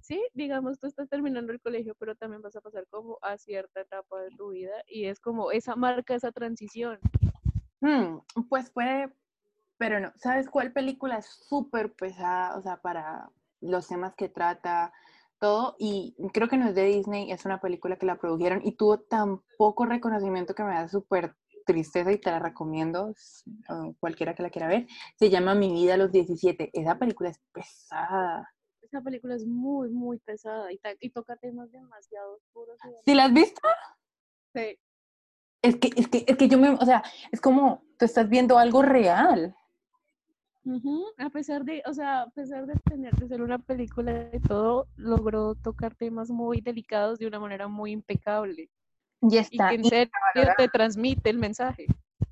sí, 0.00 0.22
digamos, 0.32 0.78
tú 0.78 0.86
estás 0.86 1.08
terminando 1.08 1.52
el 1.52 1.60
colegio, 1.60 1.94
pero 1.98 2.16
también 2.16 2.42
vas 2.42 2.56
a 2.56 2.60
pasar 2.60 2.86
como 2.88 3.18
a 3.22 3.36
cierta 3.36 3.80
etapa 3.82 4.20
de 4.22 4.30
tu 4.30 4.50
vida 4.50 4.74
y 4.86 5.04
es 5.04 5.20
como 5.20 5.52
esa 5.52 5.76
marca, 5.76 6.14
esa 6.14 6.32
transición. 6.32 6.98
Hmm, 7.80 8.18
pues 8.48 8.70
puede, 8.70 9.12
pero 9.76 10.00
no. 10.00 10.12
¿Sabes 10.16 10.48
cuál 10.48 10.72
película 10.72 11.18
es 11.18 11.26
súper 11.26 11.92
pesada? 11.92 12.56
O 12.56 12.62
sea, 12.62 12.78
para 12.80 13.30
los 13.60 13.88
temas 13.88 14.14
que 14.14 14.28
trata, 14.28 14.92
todo. 15.38 15.76
Y 15.78 16.14
creo 16.32 16.48
que 16.48 16.56
no 16.56 16.68
es 16.68 16.74
de 16.74 16.84
Disney, 16.84 17.30
es 17.30 17.44
una 17.44 17.60
película 17.60 17.96
que 17.96 18.06
la 18.06 18.18
produjeron 18.18 18.60
y 18.64 18.72
tuvo 18.72 19.00
tan 19.00 19.42
poco 19.58 19.86
reconocimiento 19.86 20.54
que 20.54 20.64
me 20.64 20.74
da 20.74 20.88
súper 20.88 21.34
tristeza 21.66 22.12
y 22.12 22.18
te 22.18 22.30
la 22.30 22.38
recomiendo, 22.38 23.12
cualquiera 23.98 24.34
que 24.34 24.42
la 24.42 24.50
quiera 24.50 24.68
ver. 24.68 24.86
Se 25.16 25.28
llama 25.28 25.54
Mi 25.54 25.72
vida 25.72 25.94
a 25.94 25.98
los 25.98 26.12
17. 26.12 26.70
Esa 26.72 26.98
película 26.98 27.28
es 27.28 27.40
pesada. 27.52 28.48
Esa 28.80 29.02
película 29.02 29.34
es 29.34 29.44
muy, 29.44 29.90
muy 29.90 30.18
pesada 30.18 30.68
y, 30.72 31.10
toca 31.10 31.36
temas 31.36 31.70
demasiado 31.72 32.36
oscuros. 32.36 32.78
¿Sí 33.04 33.14
la 33.14 33.24
has 33.24 33.32
visto? 33.32 33.60
Sí. 34.54 34.78
Es 35.60 35.76
que, 35.76 35.90
es 35.96 36.08
que, 36.08 36.24
es 36.26 36.36
que 36.36 36.48
yo 36.48 36.58
me, 36.58 36.70
o 36.70 36.84
sea, 36.84 37.02
es 37.32 37.40
como 37.40 37.82
tú 37.98 38.04
estás 38.04 38.28
viendo 38.28 38.56
algo 38.58 38.82
real. 38.82 39.56
Ujú, 40.66 41.04
A 41.18 41.30
pesar 41.30 41.64
de, 41.64 41.80
o 41.86 41.94
sea, 41.94 42.22
a 42.22 42.30
pesar 42.30 42.66
de 42.66 42.74
tener 42.90 43.14
de 43.14 43.28
ser 43.28 43.40
una 43.40 43.58
película 43.58 44.12
de 44.12 44.40
todo, 44.40 44.88
logró 44.96 45.54
tocar 45.54 45.94
temas 45.94 46.28
muy 46.28 46.60
delicados 46.60 47.20
de 47.20 47.26
una 47.28 47.38
manera 47.38 47.68
muy 47.68 47.92
impecable. 47.92 48.68
Y 49.22 49.36
Y 49.36 49.38
está 49.38 49.68
que 49.68 49.76
en 49.76 49.84
serio 49.84 50.10
te 50.58 50.68
transmite 50.68 51.30
el 51.30 51.38
mensaje. 51.38 51.86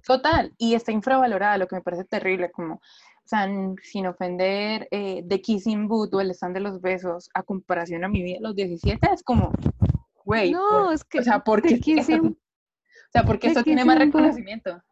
Total, 0.05 0.53
y 0.59 0.75
está 0.75 0.91
infravalorada, 0.91 1.59
lo 1.59 1.69
que 1.69 1.77
me 1.77 1.83
parece 1.83 2.05
terrible, 2.05 2.51
como, 2.51 2.75
o 2.75 2.81
sea, 3.25 3.49
sin 3.83 4.07
ofender, 4.07 4.89
eh, 4.91 5.25
The 5.29 5.41
Kissing 5.41 5.87
Booth 5.87 6.13
o 6.15 6.21
El 6.21 6.31
Stand 6.33 6.55
de 6.55 6.61
los 6.61 6.81
Besos, 6.81 7.31
a 7.35 7.43
comparación 7.45 8.05
a 8.05 8.09
mi 8.09 8.23
vida 8.23 8.39
los 8.41 8.55
17, 8.57 9.11
es 9.15 9.23
como, 9.23 9.53
güey, 10.25 10.51
no, 10.51 10.61
por- 10.69 10.93
es 10.95 11.05
que 11.05 11.21
o 11.21 11.23
sea, 11.23 11.39
¿por 11.45 11.63
The 11.63 11.69
qué 11.69 11.75
esto- 11.77 11.85
Kissing, 12.21 12.27
o 12.27 13.13
sea, 13.13 13.25
porque 13.25 13.47
esto 13.47 13.63
tiene 13.63 13.85
más 13.85 13.99
reconocimiento. 13.99 14.83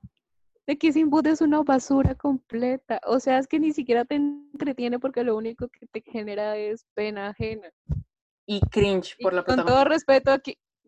The 0.67 0.79
Kissing 0.79 1.11
Booth 1.11 1.27
es 1.27 1.41
una 1.41 1.63
basura 1.63 2.15
completa. 2.15 3.01
O 3.07 3.19
sea, 3.19 3.39
es 3.39 3.49
que 3.49 3.59
ni 3.59 3.73
siquiera 3.73 4.05
te 4.05 4.15
entretiene 4.15 4.99
porque 4.99 5.25
lo 5.25 5.37
único 5.37 5.69
que 5.69 5.87
te 5.87 6.03
genera 6.03 6.57
es 6.57 6.87
pena 6.95 7.29
ajena. 7.29 7.69
Y 8.47 8.61
cringe 8.61 9.17
Y 9.19 9.23
por 9.23 9.35
la 9.35 9.45
con 9.45 9.65
todo 9.65 9.85
respeto 9.85 10.33
a 10.33 10.41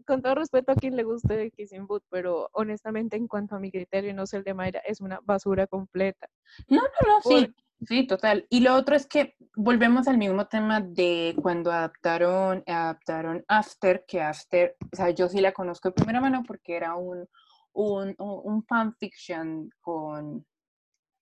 con 0.06 0.20
todo 0.20 0.34
respeto 0.34 0.72
a 0.72 0.74
quien 0.74 0.96
le 0.96 1.02
guste 1.02 1.34
The 1.34 1.50
Kissing 1.50 1.86
Booth, 1.86 2.04
pero 2.10 2.50
honestamente 2.52 3.16
en 3.16 3.26
cuanto 3.26 3.56
a 3.56 3.58
mi 3.58 3.70
criterio, 3.70 4.12
no 4.12 4.26
sé 4.26 4.36
el 4.36 4.44
de 4.44 4.52
Mayra, 4.52 4.80
es 4.80 5.00
una 5.00 5.18
basura 5.24 5.66
completa. 5.66 6.28
No, 6.68 6.82
no, 6.82 7.08
no, 7.08 7.22
sí, 7.22 7.54
sí, 7.86 8.06
total. 8.06 8.46
Y 8.50 8.60
lo 8.60 8.74
otro 8.74 8.96
es 8.96 9.06
que 9.06 9.34
volvemos 9.56 10.06
al 10.06 10.18
mismo 10.18 10.46
tema 10.46 10.82
de 10.82 11.34
cuando 11.40 11.72
adaptaron, 11.72 12.62
adaptaron 12.66 13.44
After, 13.48 14.04
que 14.06 14.20
After, 14.20 14.76
o 14.92 14.96
sea, 14.96 15.10
yo 15.10 15.28
sí 15.28 15.40
la 15.40 15.52
conozco 15.52 15.88
de 15.88 15.94
primera 15.94 16.20
mano 16.20 16.42
porque 16.46 16.76
era 16.76 16.96
un, 16.96 17.26
un, 17.74 18.14
un, 18.18 18.64
fanfiction 18.64 19.70
con 19.80 20.46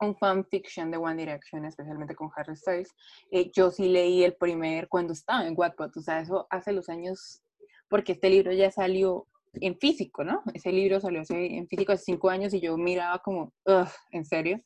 un 0.00 0.16
fanfiction 0.16 0.90
de 0.90 0.96
One 0.96 1.16
Direction, 1.16 1.64
especialmente 1.64 2.14
con 2.14 2.30
Harry 2.36 2.56
Styles. 2.56 2.90
Eh, 3.30 3.50
yo 3.54 3.70
sí 3.70 3.88
leí 3.88 4.24
el 4.24 4.34
primer 4.34 4.88
cuando 4.88 5.12
estaba 5.12 5.46
en 5.46 5.54
Wattpad, 5.56 5.90
o 5.96 6.00
sea, 6.00 6.20
eso 6.20 6.46
hace 6.50 6.72
los 6.72 6.88
años, 6.88 7.42
porque 7.88 8.12
este 8.12 8.30
libro 8.30 8.52
ya 8.52 8.70
salió 8.70 9.26
en 9.54 9.78
físico, 9.78 10.24
¿no? 10.24 10.42
Ese 10.54 10.72
libro 10.72 11.00
salió 11.00 11.22
en 11.28 11.68
físico 11.68 11.92
hace 11.92 12.04
cinco 12.04 12.30
años 12.30 12.54
y 12.54 12.60
yo 12.60 12.76
miraba 12.76 13.18
como, 13.18 13.52
"Ugh, 13.66 13.88
¿en 14.10 14.24
serio? 14.24 14.60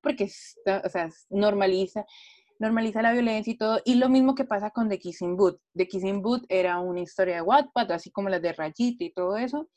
Porque 0.00 0.24
está- 0.24 0.82
o 0.84 0.88
sea, 0.88 1.08
normaliza, 1.30 2.04
normaliza 2.58 3.02
la 3.02 3.12
violencia 3.12 3.52
y 3.52 3.56
todo. 3.56 3.80
Y 3.84 3.96
lo 3.96 4.08
mismo 4.08 4.34
que 4.34 4.44
pasa 4.44 4.70
con 4.70 4.88
The 4.88 4.98
Kissing 4.98 5.36
Booth. 5.36 5.60
The 5.74 5.86
Kissing 5.88 6.22
Booth 6.22 6.44
era 6.48 6.80
una 6.80 7.00
historia 7.00 7.36
de 7.36 7.42
Wattpad, 7.42 7.90
así 7.92 8.10
como 8.10 8.28
las 8.28 8.42
de 8.42 8.52
Rayita 8.52 9.04
y 9.04 9.12
todo 9.12 9.36
eso. 9.36 9.68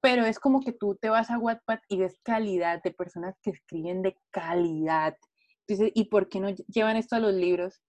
Pero 0.00 0.24
es 0.24 0.38
como 0.38 0.60
que 0.60 0.72
tú 0.72 0.96
te 1.00 1.08
vas 1.08 1.30
a 1.30 1.38
Wattpad 1.38 1.80
y 1.88 1.98
ves 1.98 2.18
calidad 2.22 2.82
de 2.82 2.92
personas 2.92 3.36
que 3.42 3.50
escriben 3.50 4.02
de 4.02 4.16
calidad. 4.30 5.16
Entonces, 5.66 5.92
¿y 5.94 6.04
por 6.04 6.28
qué 6.28 6.40
no 6.40 6.50
llevan 6.50 6.96
esto 6.96 7.16
a 7.16 7.20
los 7.20 7.34
libros 7.34 7.82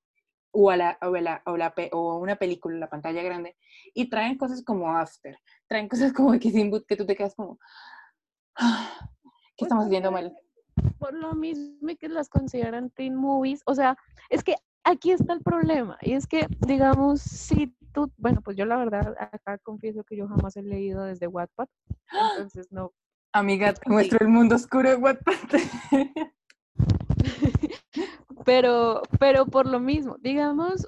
o 0.51 0.71
a, 0.71 0.77
la, 0.77 0.97
o, 1.03 1.13
a 1.15 1.21
la- 1.21 1.43
o 1.45 1.55
la 1.57 1.73
o 1.91 2.17
una 2.17 2.35
película 2.37 2.73
en 2.73 2.79
la 2.79 2.89
pantalla 2.89 3.21
grande 3.21 3.55
y 3.93 4.09
traen 4.09 4.37
cosas 4.37 4.63
como 4.63 4.91
After, 4.97 5.37
traen 5.67 5.87
cosas 5.87 6.11
como 6.13 6.31
Kissing 6.39 6.71
Booth 6.71 6.85
que 6.87 6.95
tú 6.95 7.05
te 7.05 7.15
quedas 7.15 7.35
como, 7.35 7.59
"Ah, 8.55 8.97
¿qué 9.01 9.09
Pues 9.59 9.67
estamos 9.67 9.85
haciendo 9.85 10.11
mal? 10.11 10.35
Por 10.97 11.13
lo 11.13 11.33
mismo 11.33 11.89
que 11.99 12.09
las 12.09 12.29
consideran 12.29 12.89
teen 12.89 13.15
movies, 13.15 13.61
o 13.65 13.75
sea, 13.75 13.95
es 14.29 14.43
que 14.43 14.55
aquí 14.83 15.11
está 15.11 15.33
el 15.33 15.41
problema, 15.41 15.97
y 16.01 16.13
es 16.13 16.25
que, 16.25 16.47
digamos, 16.65 17.21
si 17.21 17.75
tú, 17.93 18.11
bueno, 18.17 18.41
pues 18.41 18.57
yo 18.57 18.65
la 18.65 18.77
verdad 18.77 19.15
acá 19.19 19.57
confieso 19.59 20.03
que 20.03 20.15
yo 20.17 20.27
jamás 20.27 20.55
he 20.57 20.61
leído 20.63 21.03
desde 21.03 21.27
Wattpad, 21.27 21.67
entonces 22.11 22.71
no, 22.71 22.91
Amiga, 23.31 23.73
te 23.73 23.89
muestro 23.89 24.17
el 24.21 24.29
mundo 24.29 24.55
oscuro 24.55 24.89
de 24.89 24.95
Wattpad. 24.95 25.33
pero, 28.45 29.01
pero 29.19 29.45
por 29.45 29.67
lo 29.67 29.79
mismo, 29.79 30.17
digamos, 30.19 30.87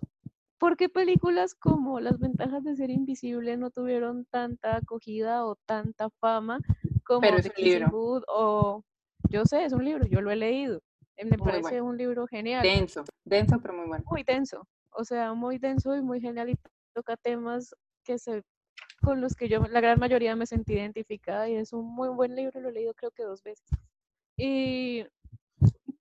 ¿por 0.58 0.76
qué 0.78 0.90
películas 0.90 1.54
como 1.54 2.00
Las 2.00 2.20
ventajas 2.20 2.64
de 2.64 2.76
ser 2.76 2.90
invisible 2.90 3.58
no 3.58 3.70
tuvieron 3.70 4.26
tanta 4.26 4.78
acogida 4.78 5.46
o 5.46 5.56
tanta 5.68 6.10
fama 6.20 6.60
como 7.04 7.22
Pero 7.22 7.38
es 7.38 7.58
libro. 7.58 7.90
Booth 7.92 8.24
o 8.28 8.84
yo 9.30 9.46
sé, 9.46 9.66
es 9.66 9.74
un 9.74 9.86
libro, 9.86 10.06
yo 10.08 10.22
lo 10.22 10.32
he 10.32 10.36
leído. 10.36 10.82
eh, 11.18 11.26
Me 11.26 11.38
Muy 11.38 11.46
parece 11.46 11.82
bueno. 11.82 11.86
un 11.86 11.98
libro 11.98 12.28
genial. 12.28 12.64
denso, 12.64 13.04
denso, 13.24 13.60
pero 13.62 13.74
muy 13.76 13.88
bueno. 13.88 14.04
muy 14.10 14.24
denso, 14.24 14.68
o 14.92 15.04
sea, 15.04 15.34
muy 15.34 15.58
denso 15.58 15.96
y 15.96 16.02
muy 16.02 16.20
genial 16.22 16.50
y 16.50 16.58
toca 16.92 17.18
temas 17.18 17.76
que 18.04 18.18
se 18.20 18.44
con 19.02 19.22
los 19.22 19.36
que 19.36 19.50
yo 19.50 19.60
la 19.68 19.82
gran 19.82 20.00
mayoría 20.00 20.36
me 20.36 20.46
sentí 20.46 20.74
identificada 20.74 21.50
y 21.50 21.56
es 21.56 21.74
un 21.74 21.86
muy 21.94 22.10
buen 22.10 22.36
libro, 22.36 22.60
lo 22.62 22.70
he 22.70 22.74
leído 22.74 22.94
creo 22.94 23.12
que 23.12 23.24
dos 23.24 23.44
veces. 23.44 23.68
Y 24.38 25.06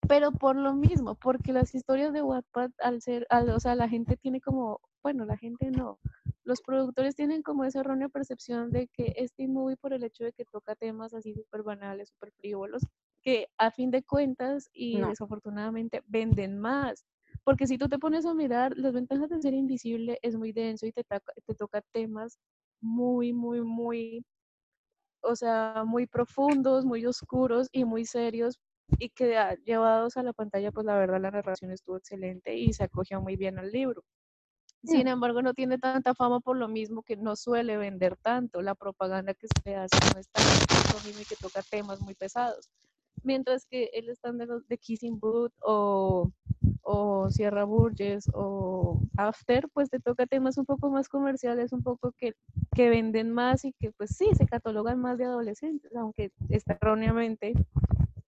pero 0.09 0.33
por 0.33 0.57
lo 0.57 0.75
mismo, 0.75 1.15
porque 1.17 1.53
las 1.53 1.75
historias 1.75 2.13
de 2.13 2.23
Wattpad 2.23 2.71
al 2.79 3.03
ser, 3.03 3.27
al- 3.31 3.51
o 3.51 3.61
sea, 3.61 3.75
la 3.75 3.89
gente 3.89 4.17
tiene 4.17 4.41
como, 4.41 4.81
bueno, 5.03 5.25
la 5.27 5.37
gente 5.37 5.71
no, 5.71 5.99
los 6.45 6.63
productores 6.63 7.15
tienen 7.15 7.43
como 7.43 7.65
esa 7.65 7.81
errónea 7.81 8.09
percepción 8.09 8.71
de 8.71 8.89
que 8.89 9.13
este 9.17 9.47
movie 9.49 9.77
por 9.77 9.93
el 9.93 10.03
hecho 10.05 10.25
de 10.25 10.33
que 10.33 10.45
toca 10.47 10.75
temas 10.77 11.13
así 11.15 11.35
súper 11.35 11.63
banales, 11.63 12.09
súper 12.09 12.33
frívolos, 12.33 12.83
que 13.23 13.49
a 13.59 13.71
fin 13.71 13.91
de 13.91 14.03
cuentas 14.03 14.71
y 14.73 14.99
No. 14.99 15.09
desafortunadamente 15.09 16.03
venden 16.07 16.59
más. 16.59 17.05
Porque 17.45 17.67
si 17.67 17.79
tú 17.79 17.89
te 17.89 17.99
pones 17.99 18.27
a 18.27 18.35
mirar, 18.35 18.77
las 18.77 18.93
ventajas 18.93 19.29
de 19.31 19.41
ser 19.43 19.55
invisible 19.55 20.19
es 20.23 20.37
muy 20.37 20.53
denso 20.53 20.87
y 20.87 20.93
te, 20.93 21.05
te 21.05 21.55
toca 21.55 21.83
temas 21.93 22.39
muy, 22.81 23.33
muy, 23.33 23.61
muy, 23.63 24.25
o 25.23 25.37
sea, 25.37 25.85
muy 25.87 26.07
profundos, 26.07 26.85
muy 26.85 27.05
oscuros 27.07 27.69
y 27.73 27.85
muy 27.85 28.05
serios 28.07 28.59
y 28.99 29.11
que 29.11 29.37
ah, 29.37 29.57
llevados 29.65 30.17
a 30.17 30.23
la 30.23 30.33
pantalla, 30.33 30.73
pues 30.73 30.87
la 30.87 30.97
verdad 30.99 31.21
la 31.21 31.31
narración 31.31 31.73
estuvo 31.73 31.97
excelente 31.99 32.57
y 32.57 32.73
se 32.73 32.85
acogió 32.85 33.21
muy 33.21 33.37
bien 33.37 33.59
al 33.59 33.71
libro. 33.71 34.03
Sin 34.85 35.09
embargo, 35.09 35.43
no 35.43 35.55
tiene 35.55 35.79
tanta 35.79 36.15
fama 36.15 36.41
por 36.41 36.57
lo 36.57 36.69
mismo 36.69 37.03
que 37.03 37.17
no 37.17 37.37
suele 37.37 37.77
vender 37.77 38.17
tanto. 38.17 38.63
La 38.63 38.75
propaganda 38.75 39.35
que 39.35 39.49
se 39.49 39.71
le 39.71 39.77
hace 39.77 39.97
no 40.15 40.21
es 40.21 40.29
por 40.31 40.95
lo 40.95 41.01
mismo 41.07 41.21
y 41.23 41.27
que 41.27 41.37
toca 41.37 41.63
temas 41.63 42.01
muy 42.01 42.15
pesados. 42.15 42.71
Mientras 43.23 43.67
que 43.67 43.91
el 43.95 44.09
stand 44.11 44.41
de, 44.41 44.47
los- 44.47 44.67
de 44.69 44.79
Kissing 44.79 45.19
Booth 45.21 45.53
o, 45.63 46.31
o 46.91 47.31
Sierra 47.31 47.65
Burgess 47.65 48.31
o 48.33 48.99
After, 49.19 49.69
pues 49.75 49.91
te 49.91 50.01
toca 50.01 50.27
temas 50.27 50.57
un 50.57 50.65
poco 50.65 50.89
más 50.89 51.11
comerciales, 51.11 51.71
un 51.75 51.83
poco 51.83 52.13
que, 52.17 52.33
que 52.75 52.89
venden 52.89 53.31
más 53.31 53.67
y 53.67 53.75
que 53.75 53.93
pues 53.93 54.17
sí, 54.17 54.31
se 54.35 54.47
catalogan 54.47 54.99
más 54.99 55.19
de 55.19 55.27
adolescentes, 55.27 55.95
aunque 55.95 56.33
está 56.49 56.79
erróneamente 56.81 57.53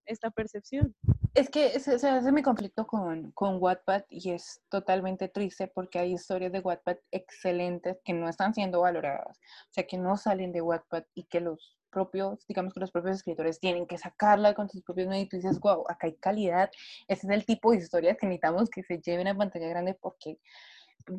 esta 0.05 0.29
percepción. 0.29 0.95
Es 1.33 1.49
que 1.49 1.79
se, 1.79 1.97
se 1.97 2.07
hace 2.07 2.31
mi 2.31 2.43
conflicto 2.43 2.85
con, 2.85 3.31
con 3.31 3.57
Wattpad 3.59 4.03
y 4.09 4.29
es 4.29 4.61
totalmente 4.69 5.27
triste 5.27 5.67
porque 5.67 5.97
hay 5.97 6.13
historias 6.13 6.51
de 6.51 6.59
Wattpad 6.59 6.97
excelentes 7.09 7.97
que 8.03 8.13
no 8.13 8.29
están 8.29 8.53
siendo 8.53 8.81
valoradas, 8.81 9.39
o 9.39 9.73
sea, 9.73 9.87
que 9.87 9.97
no 9.97 10.17
salen 10.17 10.51
de 10.51 10.61
Wattpad 10.61 11.05
y 11.15 11.23
que 11.23 11.39
los 11.39 11.80
propios, 11.91 12.45
digamos 12.47 12.73
que 12.73 12.79
los 12.79 12.91
propios 12.91 13.17
escritores 13.17 13.59
tienen 13.59 13.85
que 13.85 13.97
sacarla 13.97 14.55
con 14.55 14.69
sus 14.69 14.81
propios 14.81 15.07
medios 15.07 15.31
y 15.31 15.37
dices, 15.37 15.59
wow, 15.59 15.83
acá 15.87 16.07
hay 16.07 16.15
calidad, 16.15 16.71
ese 17.07 17.27
es 17.27 17.33
el 17.33 17.45
tipo 17.45 17.71
de 17.71 17.77
historias 17.77 18.17
que 18.17 18.25
necesitamos 18.25 18.69
que 18.69 18.83
se 18.83 18.99
lleven 18.99 19.27
a 19.27 19.37
pantalla 19.37 19.67
grande 19.67 19.93
porque 19.93 20.39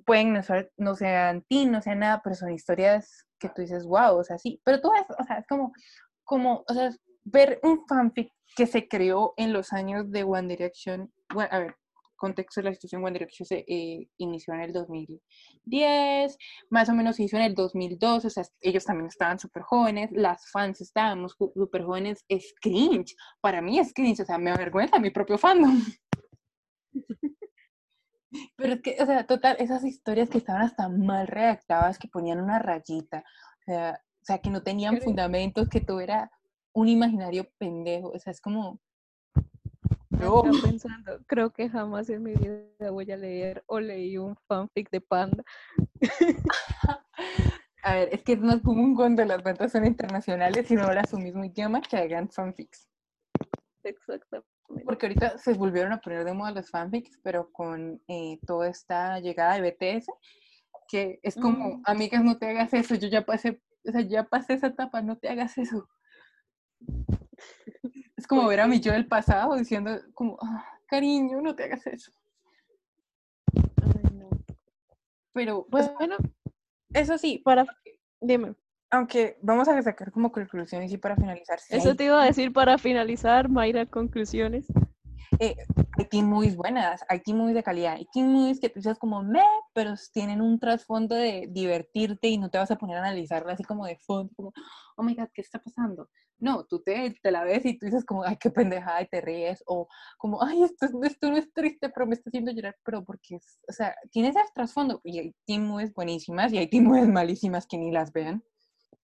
pueden 0.05 0.33
no, 0.33 0.43
ser, 0.43 0.73
no 0.77 0.95
sean 0.95 1.43
teen, 1.43 1.71
no 1.71 1.81
sean 1.83 2.01
nada, 2.01 2.21
pero 2.23 2.35
son 2.35 2.51
historias 2.51 3.27
que 3.39 3.49
tú 3.49 3.63
dices, 3.63 3.85
wow, 3.85 4.17
o 4.17 4.25
sea, 4.25 4.39
sí, 4.39 4.61
pero 4.65 4.81
tú 4.81 4.91
ves, 4.91 5.05
o 5.19 5.25
sea, 5.25 5.39
es 5.39 5.47
como, 5.47 5.73
como, 6.25 6.65
o 6.69 6.75
sea, 6.75 6.91
ver 7.25 7.61
un 7.63 7.87
fanfic 7.87 8.33
que 8.57 8.67
se 8.67 8.89
creó 8.89 9.35
en 9.37 9.53
los 9.53 9.73
años 9.73 10.11
de 10.11 10.25
One 10.25 10.49
Direction, 10.49 11.13
bueno, 11.33 11.49
a 11.53 11.59
ver, 11.59 11.77
contexto 12.23 12.61
de 12.61 12.67
la 12.67 12.73
situación, 12.73 13.05
One 13.05 13.15
Direction 13.15 13.45
se 13.45 13.65
eh, 13.67 14.09
inició 14.19 14.55
en 14.55 14.61
el 14.61 14.73
2010, 14.73 16.39
más 16.71 16.89
o 16.89 16.95
menos 16.95 17.17
se 17.17 17.25
hizo 17.25 17.37
en 17.37 17.43
el 17.43 17.55
2002, 17.55 18.25
o 18.25 18.31
sea, 18.31 18.45
ellos 18.61 18.85
también 18.85 19.09
estaban 19.09 19.41
súper 19.41 19.65
jóvenes, 19.65 20.11
las 20.13 20.49
fans 20.53 20.81
estábamos 20.81 21.35
súper 21.37 21.83
jóvenes, 21.83 22.25
es 22.29 22.55
cringe, 22.61 23.17
para 23.41 23.61
mí 23.61 23.81
es 23.81 23.93
cringe, 23.93 24.21
o 24.21 24.25
sea, 24.25 24.39
me 24.39 24.53
avergüenza 24.53 25.01
mi 25.01 25.11
propio 25.11 25.37
fandom. 25.37 25.83
Pero 28.57 28.75
es 28.75 28.83
que, 28.83 28.97
o 29.01 29.07
sea, 29.07 29.27
total, 29.27 29.57
esas 29.59 29.85
historias 29.85 30.31
que 30.31 30.39
estaban 30.39 30.63
hasta 30.63 30.89
mal 30.89 31.27
redactadas, 31.27 31.99
que 31.99 32.07
ponían 32.07 32.41
una 32.41 32.61
rayita, 32.61 33.25
o 33.63 33.65
sea, 33.65 34.01
o 34.23 34.25
sea 34.25 34.39
que 34.39 34.51
no 34.51 34.63
tenían 34.63 35.01
fundamentos, 35.01 35.69
que 35.69 35.81
todo 35.81 36.01
era 36.01 36.31
un 36.73 36.87
imaginario 36.89 37.49
pendejo, 37.59 38.11
o 38.11 38.19
sea, 38.21 38.31
es 38.31 38.41
como, 38.41 38.81
no. 40.23 40.43
pensando, 40.63 41.19
creo 41.27 41.51
que 41.51 41.69
jamás 41.69 42.09
en 42.11 42.23
mi 42.23 42.35
vida 42.35 42.91
voy 42.91 43.11
a 43.11 43.17
leer 43.17 43.63
o 43.67 43.81
leí 43.81 44.19
un 44.19 44.37
fanfic 44.49 44.91
de 44.91 45.01
Panda. 45.01 45.45
a 47.83 47.95
ver, 47.95 48.09
es 48.13 48.23
que 48.23 48.33
es 48.35 48.41
más 48.41 48.61
común 48.63 48.95
cuando 48.95 49.25
las 49.25 49.43
ventas 49.43 49.73
son 49.73 49.87
internacionales 49.87 50.71
y 50.71 50.75
no 50.75 50.85
hablan 50.85 51.07
su 51.07 51.19
mismo 51.19 51.45
idioma 51.45 51.81
que 51.81 51.97
hagan 51.97 52.29
fanfics. 52.31 52.89
Exactamente. 53.85 54.49
Porque 54.85 55.07
ahorita 55.07 55.39
se 55.39 55.55
volvieron 55.55 55.93
a 55.93 56.01
poner 56.01 56.25
de 56.25 56.33
moda 56.33 56.53
los 56.53 56.71
fanfics, 56.71 57.19
pero 57.23 57.51
con 57.53 58.01
eh, 58.09 58.39
toda 58.47 58.69
esta 58.69 59.19
llegada 59.21 59.61
de 59.61 59.71
BTS, 59.71 60.07
que 60.89 61.21
es 61.23 61.35
como, 61.35 61.79
mm. 61.79 61.83
amigas, 61.85 62.23
no 62.25 62.39
te 62.39 62.47
hagas 62.49 62.73
eso, 62.73 62.95
yo 62.95 63.09
ya 63.09 63.25
pasé, 63.25 63.61
o 63.85 63.91
sea, 63.93 64.01
ya 64.03 64.25
pasé 64.25 64.55
esa 64.55 64.69
etapa, 64.69 65.03
no 65.03 65.19
te 65.19 65.29
hagas 65.29 65.59
eso. 65.59 65.89
Es 68.23 68.29
como 68.29 68.47
ver 68.47 68.61
a 68.61 68.69
mi 68.69 68.79
yo 68.79 68.93
del 68.93 69.09
pasado 69.09 69.57
diciendo 69.57 69.99
como, 70.15 70.39
ah, 70.41 70.65
cariño, 70.87 71.41
no 71.41 71.57
te 71.57 71.65
hagas 71.65 71.85
eso. 71.89 72.13
Pero, 75.33 75.67
pues, 75.69 75.93
bueno, 75.95 76.19
eso 76.95 77.19
sí, 77.19 77.43
para, 77.45 77.67
dime. 78.21 78.55
Aunque 78.91 79.39
vamos 79.43 79.67
a 79.67 79.83
sacar 79.83 80.13
como 80.13 80.31
conclusiones 80.31 80.93
y 80.93 80.99
para 80.99 81.17
finalizar. 81.17 81.59
eso 81.69 81.97
te 81.97 82.05
iba 82.05 82.23
a 82.23 82.27
decir 82.27 82.53
para 82.53 82.79
finalizar, 82.79 83.49
Mayra, 83.49 83.87
conclusiones. 83.87 84.69
Hay 85.41 86.05
team 86.11 86.29
movies 86.29 86.57
buenas, 86.57 87.05
hay 87.09 87.21
team 87.21 87.39
movies 87.39 87.55
de 87.55 87.63
calidad, 87.63 87.95
hay 87.95 88.07
team 88.13 88.29
movies 88.29 88.61
que 88.61 88.69
tú 88.69 88.79
dices 88.79 88.99
como 88.99 89.23
me, 89.23 89.43
pero 89.75 89.95
tienen 90.13 90.41
un 90.41 90.59
trasfondo 90.59 91.15
de 91.15 91.49
divertirte 91.51 92.29
y 92.29 92.39
no 92.39 92.51
te 92.51 92.59
vas 92.59 92.71
a 92.71 92.77
poner 92.77 92.97
a 92.97 93.01
analizarla 93.01 93.53
así 93.53 93.65
como 93.65 93.87
de 93.87 93.97
fondo, 93.99 94.33
como, 94.37 94.53
oh 94.97 95.03
my 95.03 95.15
god, 95.15 95.29
¿qué 95.35 95.41
está 95.41 95.59
pasando? 95.59 96.09
No, 96.39 96.65
tú 96.65 96.83
te, 96.83 97.15
la 97.25 97.45
ves 97.45 97.65
y 97.65 97.79
tú 97.79 97.87
dices 97.87 98.05
como, 98.05 98.25
ay, 98.25 98.37
qué 98.37 98.51
pendejada 98.51 99.03
y 99.03 99.07
te 99.07 99.21
ríes, 99.21 99.63
o 99.67 99.87
como, 100.19 100.43
ay, 100.43 100.63
esto, 100.65 100.87
esto 101.05 101.31
no 101.31 101.37
es 101.37 101.53
triste, 101.53 101.89
pero 101.91 102.07
me 102.07 102.15
está 102.15 102.31
haciendo 102.31 102.51
llorar, 102.53 102.77
pero 102.85 103.05
porque, 103.05 103.37
es, 103.37 103.61
o 103.69 103.73
sea, 103.73 103.95
tienes 104.11 104.37
ese 104.37 104.49
trasfondo 104.55 105.01
y 105.05 105.19
hay 105.19 105.35
team 105.47 105.67
movies 105.67 105.93
buenísimas 105.95 106.53
y 106.53 106.59
hay 106.59 106.69
team 106.69 106.85
movies 106.85 107.09
malísimas 107.09 107.67
que 107.67 107.79
ni 107.79 107.93
las 107.93 108.13
vean 108.13 108.43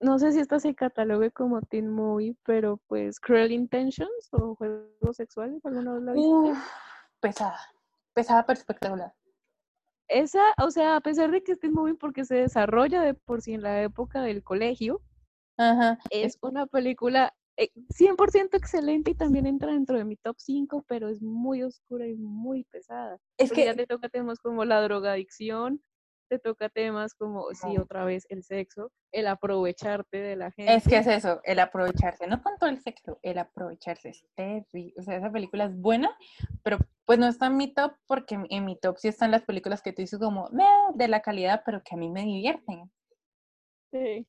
no 0.00 0.18
sé 0.18 0.32
si 0.32 0.40
esta 0.40 0.60
se 0.60 0.74
catalogue 0.74 1.30
como 1.30 1.60
teen 1.62 1.88
movie, 1.88 2.36
pero 2.44 2.78
pues 2.86 3.20
Cruel 3.20 3.52
Intentions 3.52 4.28
o 4.32 4.54
juegos 4.54 5.16
sexuales, 5.16 5.64
¿alguna 5.64 5.94
vez 5.94 6.02
la 6.02 6.12
viste? 6.12 6.60
pesada, 7.20 7.58
pesada 8.14 8.46
pero 8.46 8.58
espectacular. 8.58 9.14
Esa, 10.08 10.42
o 10.62 10.70
sea, 10.70 10.96
a 10.96 11.00
pesar 11.00 11.30
de 11.30 11.42
que 11.42 11.52
es 11.52 11.60
teen 11.60 11.72
movie 11.72 11.94
porque 11.94 12.24
se 12.24 12.36
desarrolla 12.36 13.02
de 13.02 13.14
por 13.14 13.42
sí 13.42 13.54
en 13.54 13.62
la 13.62 13.82
época 13.82 14.22
del 14.22 14.42
colegio, 14.42 15.02
es 16.10 16.38
una 16.40 16.66
película 16.66 17.34
100% 17.58 18.54
eh, 18.54 18.56
excelente 18.56 19.10
y 19.10 19.14
también 19.14 19.46
entra 19.46 19.72
dentro 19.72 19.98
de 19.98 20.04
mi 20.04 20.16
top 20.16 20.36
5, 20.38 20.84
pero 20.86 21.08
es 21.08 21.20
muy 21.20 21.62
oscura 21.62 22.06
y 22.06 22.14
muy 22.14 22.64
pesada. 22.64 23.18
Es 23.36 23.50
que 23.50 23.64
ya 23.64 23.74
te 23.74 23.86
toca 23.86 24.08
temas 24.08 24.38
como 24.38 24.64
la 24.64 24.80
drogadicción, 24.80 25.82
te 26.28 26.38
toca 26.38 26.68
temas 26.68 27.14
como, 27.14 27.52
sí, 27.52 27.78
otra 27.78 28.04
vez 28.04 28.26
el 28.28 28.44
sexo, 28.44 28.92
el 29.12 29.26
aprovecharte 29.26 30.18
de 30.18 30.36
la 30.36 30.50
gente. 30.52 30.74
Es 30.74 30.86
que 30.86 30.98
es 30.98 31.06
eso, 31.06 31.40
el 31.44 31.58
aprovecharse, 31.58 32.26
no 32.26 32.40
tanto 32.40 32.66
el 32.66 32.80
sexo, 32.80 33.18
el 33.22 33.38
aprovecharse. 33.38 34.10
Es 34.36 34.66
O 34.96 35.02
sea, 35.02 35.16
esa 35.16 35.32
película 35.32 35.64
es 35.64 35.76
buena, 35.76 36.10
pero 36.62 36.78
pues 37.04 37.18
no 37.18 37.26
está 37.26 37.46
en 37.46 37.56
mi 37.56 37.72
top 37.72 37.94
porque 38.06 38.38
en 38.48 38.64
mi 38.64 38.78
top 38.78 38.98
sí 38.98 39.08
están 39.08 39.30
las 39.30 39.42
películas 39.42 39.82
que 39.82 39.92
tú 39.92 40.02
dices 40.02 40.18
como, 40.18 40.48
de 40.94 41.08
la 41.08 41.20
calidad, 41.20 41.62
pero 41.64 41.82
que 41.82 41.94
a 41.94 41.98
mí 41.98 42.10
me 42.10 42.22
divierten. 42.22 42.90
Sí. 43.90 44.26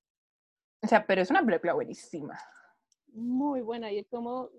O 0.81 0.87
sea, 0.87 1.05
pero 1.05 1.21
es 1.21 1.29
una 1.29 1.45
película 1.45 1.73
buenísima. 1.73 2.39
Muy 3.11 3.61
buena 3.61 3.91
y 3.91 3.99
es 3.99 4.07
como 4.07 4.49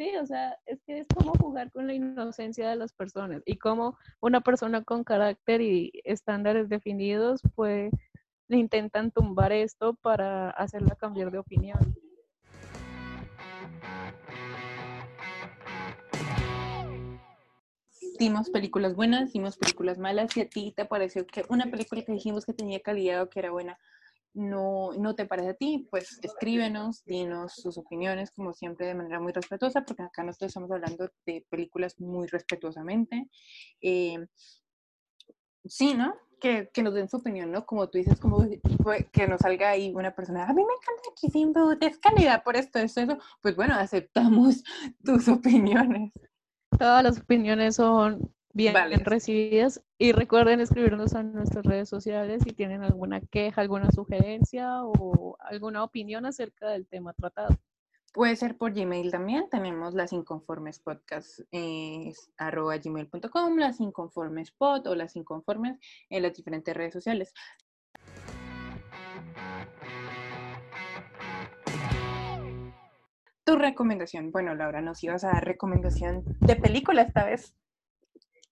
Sí, 0.00 0.16
o 0.16 0.24
sea, 0.24 0.56
es 0.64 0.80
que 0.86 1.00
es 1.00 1.06
como 1.14 1.34
jugar 1.34 1.70
con 1.72 1.86
la 1.86 1.92
inocencia 1.92 2.70
de 2.70 2.76
las 2.76 2.94
personas 2.94 3.42
y 3.44 3.58
como 3.58 3.98
una 4.20 4.40
persona 4.40 4.82
con 4.82 5.04
carácter 5.04 5.60
y 5.60 5.92
estándares 6.04 6.70
definidos, 6.70 7.42
pues 7.54 7.92
le 8.48 8.56
intentan 8.56 9.10
tumbar 9.10 9.52
esto 9.52 9.92
para 10.00 10.48
hacerla 10.52 10.94
cambiar 10.94 11.30
de 11.30 11.36
opinión. 11.40 11.78
Dimos 18.18 18.48
películas 18.48 18.96
buenas, 18.96 19.34
dimos 19.34 19.58
películas 19.58 19.98
malas 19.98 20.34
y 20.34 20.40
a 20.40 20.48
ti 20.48 20.72
te 20.74 20.86
pareció 20.86 21.26
que 21.26 21.44
una 21.50 21.66
película 21.66 22.00
que 22.00 22.12
dijimos 22.12 22.46
que 22.46 22.54
tenía 22.54 22.80
calidad 22.80 23.20
o 23.20 23.28
que 23.28 23.40
era 23.40 23.50
buena 23.50 23.78
no, 24.34 24.92
no 24.92 25.14
te 25.14 25.26
parece 25.26 25.50
a 25.50 25.54
ti, 25.54 25.88
pues 25.90 26.18
escríbenos, 26.22 27.04
dinos 27.04 27.54
sus 27.54 27.78
opiniones, 27.78 28.30
como 28.30 28.52
siempre, 28.52 28.86
de 28.86 28.94
manera 28.94 29.20
muy 29.20 29.32
respetuosa, 29.32 29.82
porque 29.84 30.02
acá 30.02 30.22
nosotros 30.22 30.50
estamos 30.50 30.70
hablando 30.70 31.10
de 31.26 31.44
películas 31.48 31.98
muy 32.00 32.28
respetuosamente. 32.28 33.28
Eh, 33.80 34.18
sí, 35.64 35.94
¿no? 35.94 36.14
Que, 36.40 36.70
que, 36.72 36.82
nos 36.82 36.94
den 36.94 37.08
su 37.08 37.18
opinión, 37.18 37.50
¿no? 37.50 37.66
Como 37.66 37.88
tú 37.90 37.98
dices, 37.98 38.18
como 38.18 38.46
que 39.12 39.28
nos 39.28 39.40
salga 39.40 39.70
ahí 39.70 39.92
una 39.94 40.14
persona, 40.14 40.44
a 40.44 40.54
mí 40.54 40.64
me 40.64 40.72
encanta 40.72 41.10
Kissing 41.20 41.52
Booth, 41.52 41.82
es 41.82 41.98
calidad 41.98 42.42
por 42.42 42.56
esto, 42.56 42.78
esto, 42.78 43.00
eso. 43.02 43.18
Pues 43.42 43.56
bueno, 43.56 43.74
aceptamos 43.74 44.62
tus 45.04 45.28
opiniones. 45.28 46.12
Todas 46.78 47.02
las 47.04 47.18
opiniones 47.18 47.76
son 47.76 48.32
bien 48.52 49.04
recibidas. 49.04 49.82
Y 49.98 50.12
recuerden 50.12 50.60
escribirnos 50.60 51.14
a 51.14 51.22
nuestras 51.22 51.64
redes 51.64 51.88
sociales 51.88 52.42
si 52.44 52.52
tienen 52.52 52.82
alguna 52.82 53.20
queja, 53.20 53.60
alguna 53.60 53.90
sugerencia 53.90 54.84
o 54.84 55.36
alguna 55.40 55.84
opinión 55.84 56.26
acerca 56.26 56.68
del 56.68 56.86
tema 56.86 57.12
tratado. 57.12 57.56
Puede 58.12 58.34
ser 58.34 58.56
por 58.56 58.72
Gmail 58.72 59.12
también. 59.12 59.48
Tenemos 59.50 59.94
las 59.94 60.12
inconformes 60.12 60.80
podcast 60.80 61.40
eh, 61.52 62.12
arroba 62.38 62.76
gmail.com, 62.76 63.56
las 63.56 63.80
inconformes 63.80 64.50
pod 64.50 64.88
o 64.88 64.96
las 64.96 65.14
inconformes 65.14 65.78
en 66.08 66.22
las 66.24 66.34
diferentes 66.34 66.76
redes 66.76 66.92
sociales. 66.92 67.32
Tu 73.44 73.56
recomendación. 73.56 74.32
Bueno, 74.32 74.56
Laura, 74.56 74.80
nos 74.80 75.02
ibas 75.04 75.22
a 75.22 75.28
dar 75.28 75.44
recomendación 75.44 76.24
de 76.40 76.56
película 76.56 77.02
esta 77.02 77.24
vez. 77.24 77.54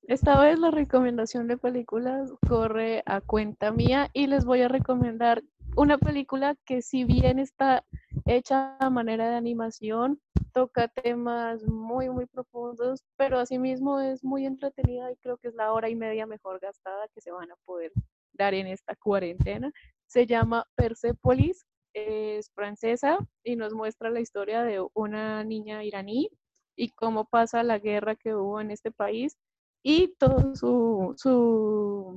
Esta 0.09 0.41
vez 0.41 0.59
la 0.59 0.71
recomendación 0.71 1.49
de 1.49 1.59
películas 1.59 2.33
corre 2.49 3.03
a 3.05 3.21
cuenta 3.21 3.73
mía 3.73 4.09
y 4.15 4.27
les 4.27 4.47
voy 4.47 4.63
a 4.63 4.69
recomendar 4.69 5.43
una 5.77 5.99
película 5.99 6.57
que 6.65 6.81
si 6.81 7.05
bien 7.05 7.39
está 7.39 7.85
hecha 8.25 8.79
a 8.81 8.89
manera 8.89 9.29
de 9.29 9.37
animación, 9.37 10.19
toca 10.55 10.89
temas 10.89 11.63
muy, 11.65 12.09
muy 12.09 12.25
profundos, 12.25 13.05
pero 13.19 13.39
asimismo 13.39 14.01
es 14.01 14.25
muy 14.25 14.47
entretenida 14.47 15.13
y 15.13 15.17
creo 15.17 15.37
que 15.37 15.49
es 15.49 15.55
la 15.55 15.75
hora 15.75 15.91
y 15.91 15.95
media 15.95 16.25
mejor 16.27 16.59
gastada 16.59 17.07
que 17.15 17.21
se 17.21 17.31
van 17.31 17.51
a 17.51 17.57
poder 17.67 17.93
dar 18.33 18.55
en 18.55 18.67
esta 18.67 18.97
cuarentena. 18.97 19.71
Se 20.07 20.25
llama 20.25 20.65
Persepolis, 20.75 21.67
es 21.93 22.51
francesa 22.53 23.19
y 23.45 23.57
nos 23.57 23.75
muestra 23.75 24.09
la 24.09 24.21
historia 24.21 24.63
de 24.63 24.83
una 24.95 25.45
niña 25.45 25.85
iraní 25.85 26.31
y 26.77 26.93
cómo 26.93 27.27
pasa 27.27 27.63
la 27.63 27.79
guerra 27.79 28.17
que 28.17 28.35
hubo 28.35 28.59
en 28.63 28.71
este 28.71 28.91
país 28.91 29.37
y 29.83 30.15
todo 30.19 30.55
su, 30.55 31.15
su, 31.17 32.15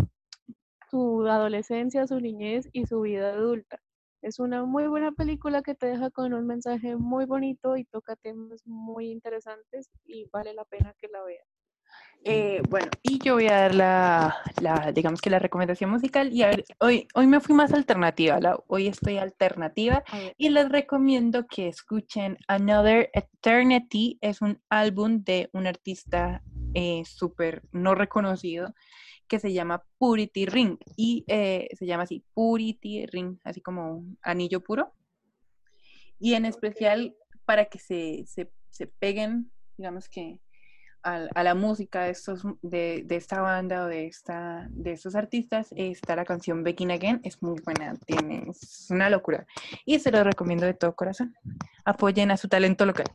su 0.90 1.28
adolescencia, 1.28 2.08
su 2.08 2.20
niñez 2.20 2.70
y 2.74 2.86
su 2.86 3.02
vida 3.02 3.30
adulta. 3.32 3.80
Es 4.22 4.40
una 4.40 4.66
muy 4.66 4.88
buena 4.88 5.12
película 5.12 5.64
que 5.64 5.74
te 5.74 5.88
deja 5.88 6.12
con 6.12 6.34
un 6.34 6.46
mensaje 6.46 6.96
muy 6.96 7.26
bonito 7.26 7.76
y 7.76 7.86
toca 7.86 8.16
temas 8.16 8.62
muy 8.66 9.10
interesantes 9.10 9.90
y 10.06 10.28
vale 10.32 10.54
la 10.54 10.64
pena 10.66 10.94
que 11.02 11.08
la 11.08 11.24
veas. 11.24 11.48
Eh, 12.24 12.62
bueno, 12.70 12.88
y 13.02 13.18
yo 13.18 13.34
voy 13.34 13.48
a 13.48 13.54
dar 13.62 13.74
la, 13.74 14.36
la, 14.62 14.92
digamos 14.92 15.22
que 15.22 15.32
la 15.32 15.40
recomendación 15.40 15.90
musical. 15.90 16.32
Y 16.32 16.44
a 16.44 16.50
ver, 16.50 16.64
hoy, 16.80 17.08
hoy 17.16 17.26
me 17.26 17.40
fui 17.40 17.56
más 17.56 17.74
alternativa, 17.74 18.40
la- 18.40 18.60
hoy 18.68 18.88
estoy 18.88 19.18
alternativa. 19.18 20.04
Y 20.38 20.50
les 20.50 20.70
recomiendo 20.70 21.48
que 21.48 21.68
escuchen 21.68 22.38
Another 22.48 23.10
Eternity. 23.14 24.20
Es 24.22 24.42
un 24.44 24.62
álbum 24.70 25.24
de 25.24 25.50
un 25.54 25.66
artista 25.66 26.44
eh, 26.74 27.04
súper 27.06 27.64
no 27.72 27.96
reconocido 27.96 28.74
que 29.28 29.40
se 29.40 29.54
llama 29.54 29.84
Purity 29.98 30.46
Ring. 30.46 30.78
Y 30.98 31.24
eh, 31.28 31.70
se 31.78 31.86
llama 31.86 32.04
así, 32.04 32.24
Purity 32.34 33.06
Ring, 33.06 33.38
así 33.46 33.62
como 33.62 33.98
un 33.98 34.20
anillo 34.22 34.62
puro. 34.62 34.94
Y 36.20 36.34
en 36.34 36.46
especial 36.46 37.16
para 37.46 37.66
que 37.66 37.80
se, 37.80 38.26
se, 38.28 38.52
se 38.70 38.88
peguen, 38.88 39.50
digamos 39.78 40.10
que 40.10 40.42
a, 41.04 41.28
a 41.34 41.44
la 41.44 41.56
música 41.56 42.04
de, 42.04 42.12
estos, 42.12 42.44
de, 42.62 43.04
de 43.06 43.16
esta 43.16 43.42
banda 43.42 43.86
o 43.86 43.88
de, 43.88 44.06
esta, 44.06 44.68
de 44.70 44.92
estos 44.92 45.16
artistas 45.16 45.70
está 45.78 46.16
la 46.16 46.26
canción 46.26 46.64
Begin 46.64 46.92
Again. 46.92 47.22
Es 47.24 47.42
muy 47.42 47.60
buena, 47.64 47.96
tiene, 48.06 48.48
es 48.50 48.88
una 48.90 49.10
locura. 49.10 49.48
Y 49.86 49.98
se 50.00 50.12
lo 50.12 50.24
recomiendo 50.26 50.66
de 50.66 50.74
todo 50.74 50.94
corazón. 50.94 51.34
Apoyen 51.86 52.32
a 52.32 52.38
su 52.38 52.50
talento 52.50 52.86
local. 52.86 53.08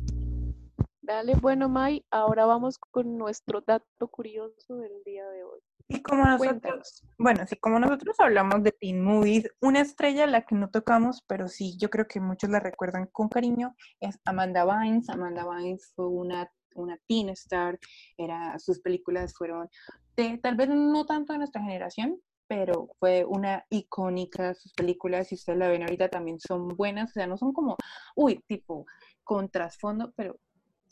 Dale, 1.07 1.35
bueno, 1.41 1.69
Mai, 1.69 2.05
ahora 2.11 2.47
vamos 2.47 2.79
con 2.79 3.17
nuestro 3.17 3.61
dato 3.61 4.09
curioso 4.09 4.77
del 4.79 5.05
día 5.05 5.25
de 5.25 5.45
hoy. 5.45 5.61
Y 5.87 6.03
como 6.03 6.25
nosotros, 6.25 6.49
Cuéntanos. 6.49 7.05
bueno, 7.17 7.47
sí, 7.47 7.55
como 7.59 7.79
nosotros 7.79 8.17
hablamos 8.19 8.65
de 8.65 8.73
teen 8.73 9.05
movies, 9.05 9.49
una 9.61 9.83
estrella 9.83 10.25
a 10.25 10.27
la 10.27 10.43
que 10.43 10.57
no 10.57 10.69
tocamos, 10.69 11.23
pero 11.29 11.47
sí, 11.47 11.77
yo 11.79 11.91
creo 11.91 12.09
que 12.09 12.19
muchos 12.19 12.51
la 12.51 12.59
recuerdan 12.59 13.07
con 13.13 13.29
cariño, 13.29 13.77
es 14.01 14.19
Amanda 14.25 14.65
Bynes. 14.65 15.09
Amanda 15.09 15.45
Bynes 15.45 15.93
fue 15.95 16.09
una, 16.09 16.51
una 16.75 16.99
teen 17.07 17.29
star, 17.29 17.79
era, 18.19 18.59
sus 18.59 18.81
películas 18.81 19.33
fueron 19.33 19.69
de, 20.17 20.39
tal 20.39 20.57
vez 20.57 20.71
no 20.71 21.07
tanto 21.07 21.35
de 21.35 21.39
nuestra 21.39 21.63
generación, 21.63 22.21
pero 22.49 22.89
fue 22.99 23.25
una 23.25 23.65
icónica, 23.71 24.55
sus 24.55 24.73
películas, 24.73 25.29
si 25.29 25.37
ustedes 25.37 25.57
la 25.57 25.69
ven 25.69 25.83
ahorita, 25.83 26.09
también 26.09 26.41
son 26.41 26.67
buenas, 26.67 27.11
o 27.11 27.13
sea, 27.13 27.29
no 27.29 27.37
son 27.37 27.53
como, 27.53 27.77
uy, 28.17 28.43
tipo, 28.49 28.87
con 29.23 29.49
trasfondo, 29.49 30.13
pero 30.17 30.37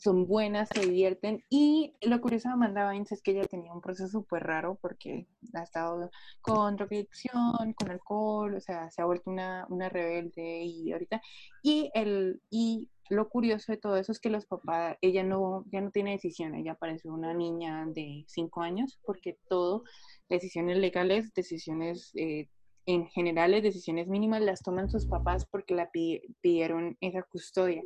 son 0.05 0.25
buenas, 0.27 0.69
se 0.73 0.81
divierten. 0.81 1.43
Y 1.49 1.93
lo 2.01 2.21
curioso 2.21 2.47
de 2.47 2.53
Amanda 2.53 2.89
Bynes 2.89 3.11
es 3.11 3.21
que 3.21 3.31
ella 3.31 3.45
tenía 3.45 3.73
un 3.73 3.81
proceso 3.81 4.07
súper 4.07 4.43
raro 4.43 4.77
porque 4.81 5.27
ha 5.53 5.63
estado 5.63 6.09
con 6.41 6.75
drogadicción, 6.77 7.73
con 7.75 7.89
alcohol, 7.89 8.55
o 8.55 8.61
sea, 8.61 8.89
se 8.91 9.01
ha 9.01 9.05
vuelto 9.05 9.29
una, 9.29 9.65
una 9.69 9.89
rebelde 9.89 10.63
y 10.63 10.91
ahorita. 10.93 11.21
Y, 11.63 11.91
el, 11.93 12.41
y 12.49 12.87
lo 13.09 13.27
curioso 13.29 13.71
de 13.71 13.77
todo 13.77 13.97
eso 13.97 14.11
es 14.11 14.19
que 14.19 14.29
los 14.29 14.45
papás, 14.45 14.95
ella 15.01 15.23
no, 15.23 15.65
ya 15.71 15.81
no 15.81 15.91
tiene 15.91 16.11
decisión, 16.11 16.55
ella 16.55 16.75
parece 16.75 17.09
una 17.09 17.33
niña 17.33 17.85
de 17.87 18.23
cinco 18.27 18.61
años 18.61 18.99
porque 19.05 19.37
todo, 19.49 19.83
decisiones 20.29 20.77
legales, 20.77 21.33
decisiones... 21.33 22.11
eh, 22.15 22.47
en 22.87 23.07
generales, 23.07 23.63
decisiones 23.63 24.07
mínimas 24.07 24.43
las 24.43 24.61
toman 24.61 24.91
sus 24.91 25.07
papás 25.07 25.47
porque 25.49 25.73
la 25.73 25.89
pi- 25.89 26.21
pidieron 26.41 26.95
esa 27.01 27.23
custodia. 27.23 27.81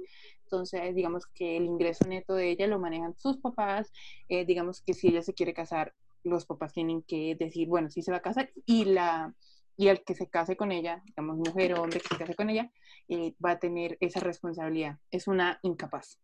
Entonces, 0.52 0.96
digamos 0.96 1.28
que 1.28 1.58
el 1.58 1.66
ingreso 1.66 2.08
neto 2.08 2.34
de 2.34 2.50
ella 2.50 2.66
lo 2.66 2.80
manejan 2.80 3.14
sus 3.20 3.38
papás. 3.38 3.92
eh, 4.30 4.46
digamos 4.46 4.82
que 4.82 4.96
si 4.96 5.10
ella 5.10 5.22
se 5.22 5.36
quiere 5.36 5.54
casar, 5.54 5.94
los 6.24 6.46
papás 6.48 6.74
tienen 6.74 7.04
que 7.04 7.36
decir, 7.36 7.68
bueno, 7.68 7.90
sí 7.90 8.02
se 8.02 8.12
va 8.12 8.18
a 8.18 8.22
casar 8.22 8.52
y 8.66 8.86
la 8.86 9.34
y 9.78 9.88
el 9.88 10.04
que 10.04 10.14
se 10.14 10.30
case 10.30 10.58
con 10.58 10.74
ella, 10.74 11.02
digamos, 11.06 11.38
mujer 11.38 11.74
o 11.74 11.84
hombre 11.84 12.02
que 12.02 12.10
se 12.10 12.18
case 12.18 12.36
con 12.36 12.50
ella, 12.50 12.70
eh, 13.08 13.34
va 13.44 13.52
a 13.52 13.60
tener 13.60 13.96
esa 14.02 14.20
responsabilidad. 14.20 14.98
Es 15.10 15.26
una 15.28 15.58
incapaz. 15.62 16.20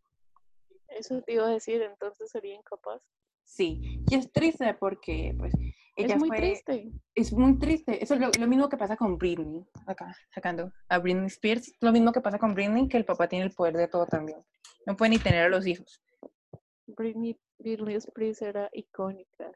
Eso 0.89 1.21
te 1.21 1.33
iba 1.33 1.47
a 1.47 1.51
decir, 1.51 1.81
entonces 1.81 2.29
sería 2.31 2.55
incapaz. 2.55 3.01
Sí, 3.45 3.79
y 4.09 4.15
es 4.15 4.29
triste 4.33 4.73
porque, 4.73 5.33
pues, 5.37 5.53
ella 5.95 6.15
es 6.15 6.19
muy 6.19 6.27
fue, 6.29 6.37
triste. 6.37 6.91
es 7.15 7.33
muy 7.33 7.57
triste. 7.59 8.03
Eso 8.03 8.15
es 8.15 8.19
lo, 8.19 8.29
lo 8.39 8.47
mismo 8.47 8.69
que 8.69 8.77
pasa 8.77 8.95
con 8.97 9.17
Britney, 9.17 9.65
acá, 9.87 10.15
sacando 10.33 10.71
a 10.89 10.97
Britney 10.99 11.27
Spears. 11.27 11.73
Lo 11.81 11.91
mismo 11.91 12.11
que 12.11 12.21
pasa 12.21 12.37
con 12.39 12.53
Britney, 12.53 12.87
que 12.87 12.97
el 12.97 13.05
papá 13.05 13.27
tiene 13.27 13.45
el 13.45 13.51
poder 13.51 13.75
de 13.77 13.87
todo 13.87 14.05
también. 14.05 14.39
No 14.85 14.95
puede 14.95 15.11
ni 15.11 15.19
tener 15.19 15.43
a 15.45 15.49
los 15.49 15.65
hijos. 15.65 16.01
Britney, 16.87 17.39
Britney 17.57 17.95
Spears 17.95 18.41
era 18.41 18.69
icónica. 18.73 19.51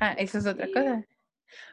Ah, 0.00 0.12
eso 0.12 0.38
es 0.38 0.46
otra 0.46 0.66
Sí. 0.66 0.72
cosa. 0.72 1.04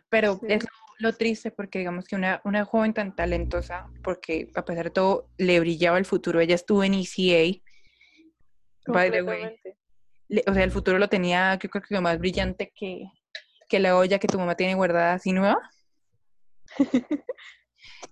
Pero 0.09 0.35
Sí. 0.35 0.45
es 0.49 0.63
lo, 0.63 0.69
lo 1.09 1.13
triste 1.17 1.51
porque 1.51 1.79
digamos 1.79 2.05
que 2.07 2.15
una, 2.15 2.39
una 2.45 2.63
joven 2.65 2.93
tan 2.93 3.15
talentosa, 3.15 3.89
porque 4.03 4.49
a 4.55 4.63
pesar 4.63 4.85
de 4.85 4.91
todo 4.91 5.27
le 5.37 5.59
brillaba 5.59 5.97
el 5.97 6.05
futuro, 6.05 6.39
ella 6.39 6.55
estuvo 6.55 6.83
en 6.83 6.93
ECA, 6.93 7.59
by 8.87 9.11
the 9.11 9.23
way. 9.23 9.55
le- 10.29 10.43
o 10.47 10.53
sea, 10.53 10.63
el 10.63 10.71
futuro 10.71 10.97
lo 10.99 11.09
tenía, 11.09 11.57
yo 11.61 11.69
creo 11.69 11.83
que 11.83 11.99
más 11.99 12.17
brillante 12.19 12.71
que, 12.75 13.03
que 13.73 13.79
la 13.79 13.97
olla 13.97 14.19
que 14.19 14.27
tu 14.27 14.37
mamá 14.37 14.53
tiene 14.53 14.75
guardada 14.75 15.13
así 15.13 15.31
nueva. 15.33 15.57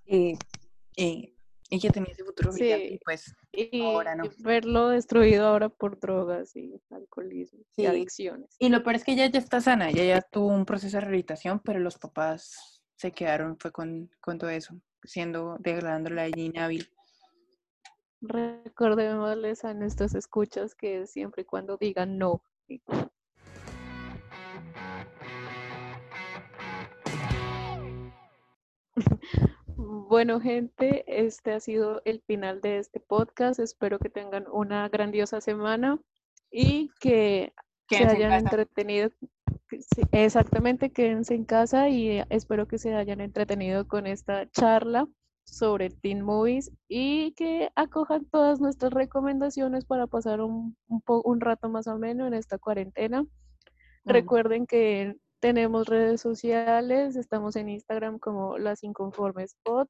y, 0.08 0.34
y 0.98 1.36
ella 1.70 1.92
tenía 1.92 2.12
ese 2.14 2.24
futuro 2.24 2.52
brillante 2.52 2.86
y 2.86 2.90
Sí. 2.90 3.00
pues 3.06 3.36
Y 3.52 3.84
Ahora 3.84 4.16
no. 4.16 4.24
verlo 4.40 4.90
destruido 4.90 5.46
ahora 5.46 5.70
por 5.70 6.00
drogas 6.00 6.56
y 6.56 6.82
alcoholismo 6.90 7.60
Sí. 7.76 7.84
y 7.84 7.86
adicciones. 7.86 8.56
Y 8.58 8.70
lo 8.70 8.82
peor 8.82 8.96
es 8.96 9.04
que 9.04 9.12
ella 9.12 9.28
ya 9.28 9.38
está 9.38 9.62
sana, 9.62 9.90
ella 9.92 10.04
ya 10.04 10.22
tuvo 10.24 10.48
un 10.48 10.66
proceso 10.66 10.98
de 10.98 11.02
rehabilitación, 11.02 11.60
pero 11.60 11.78
los 11.80 12.00
papás 12.00 12.82
se 12.96 13.12
quedaron, 13.12 13.56
fue 13.60 13.72
con, 13.72 14.10
con 14.20 14.40
todo 14.40 14.50
eso, 14.50 14.74
siendo, 15.04 15.58
degradando 15.60 16.10
la 16.10 16.28
Gina 16.28 16.68
Bill. 16.70 16.90
Recordémosles 18.22 19.64
a 19.64 19.76
nuestros 19.76 20.16
escuchas 20.16 20.74
que 20.74 21.06
siempre 21.06 21.44
y 21.44 21.46
cuando 21.46 21.78
digan 21.78 22.18
no. 22.18 22.44
Bueno, 29.84 30.40
gente, 30.40 31.04
este 31.08 31.54
ha 31.54 31.60
sido 31.60 32.02
el 32.06 32.22
final 32.22 32.62
de 32.62 32.78
este 32.78 33.00
podcast. 33.00 33.60
Espero 33.60 33.98
que 33.98 34.10
tengan 34.10 34.46
una 34.52 34.88
grandiosa 34.90 35.42
semana 35.42 36.00
y 36.52 36.92
que 37.00 37.54
se 37.90 37.98
Quédense 37.98 38.18
hayan 38.18 38.34
entretenido. 38.34 39.10
Exactamente, 40.12 40.92
quédense 40.92 41.34
en 41.34 41.46
casa 41.46 41.90
y 41.90 42.22
espero 42.30 42.68
que 42.68 42.78
se 42.78 42.94
hayan 42.94 43.22
entretenido 43.22 43.88
con 43.88 44.06
esta 44.06 44.50
charla 44.52 45.08
sobre 45.46 45.90
teen 45.90 46.22
movies 46.22 46.72
y 46.88 47.32
que 47.34 47.72
acojan 47.76 48.26
todas 48.26 48.60
nuestras 48.60 48.94
recomendaciones 48.94 49.86
para 49.86 50.08
pasar 50.08 50.42
un, 50.42 50.78
un, 50.88 51.02
un 51.08 51.42
rato 51.42 51.70
más 51.70 51.88
o 51.88 51.98
menos 51.98 52.28
en 52.28 52.34
esta 52.34 52.58
cuarentena. 52.58 53.24
Mm. 53.24 53.28
Recuerden 54.06 54.68
que 54.68 55.16
tenemos 55.42 55.88
redes 55.88 56.22
sociales, 56.22 57.16
estamos 57.16 57.56
en 57.56 57.68
Instagram 57.68 58.20
como 58.20 58.60
Las 58.60 58.84
Inconformes 58.84 59.58
Pod, 59.64 59.88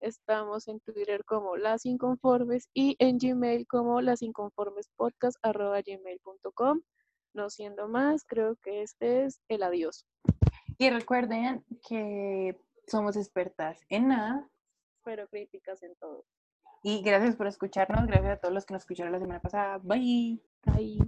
estamos 0.00 0.68
en 0.68 0.78
Twitter 0.80 1.24
como 1.24 1.56
Las 1.56 1.84
Inconformes 1.84 2.68
y 2.72 2.94
en 3.00 3.18
Gmail 3.18 3.66
como 3.66 4.00
Las 4.00 4.22
Inconformes 4.22 4.88
Podcast 4.96 5.36
arroba 5.42 5.80
gmail.com. 5.82 6.80
No 7.34 7.50
siendo 7.50 7.88
más, 7.88 8.24
creo 8.24 8.54
que 8.62 8.82
este 8.82 9.24
es 9.24 9.40
el 9.48 9.64
adiós. 9.64 10.06
Y 10.78 10.88
recuerden 10.90 11.64
que 11.88 12.56
somos 12.86 13.16
expertas 13.16 13.80
en 13.88 14.08
nada. 14.08 14.48
Pero 15.04 15.26
críticas 15.28 15.82
en 15.82 15.96
todo. 15.96 16.24
Y 16.84 17.02
gracias 17.02 17.34
por 17.34 17.48
escucharnos, 17.48 18.06
gracias 18.06 18.34
a 18.34 18.36
todos 18.36 18.54
los 18.54 18.64
que 18.64 18.74
nos 18.74 18.84
escucharon 18.84 19.12
la 19.12 19.18
semana 19.18 19.40
pasada. 19.40 19.78
Bye. 19.82 20.40
Bye. 20.64 20.98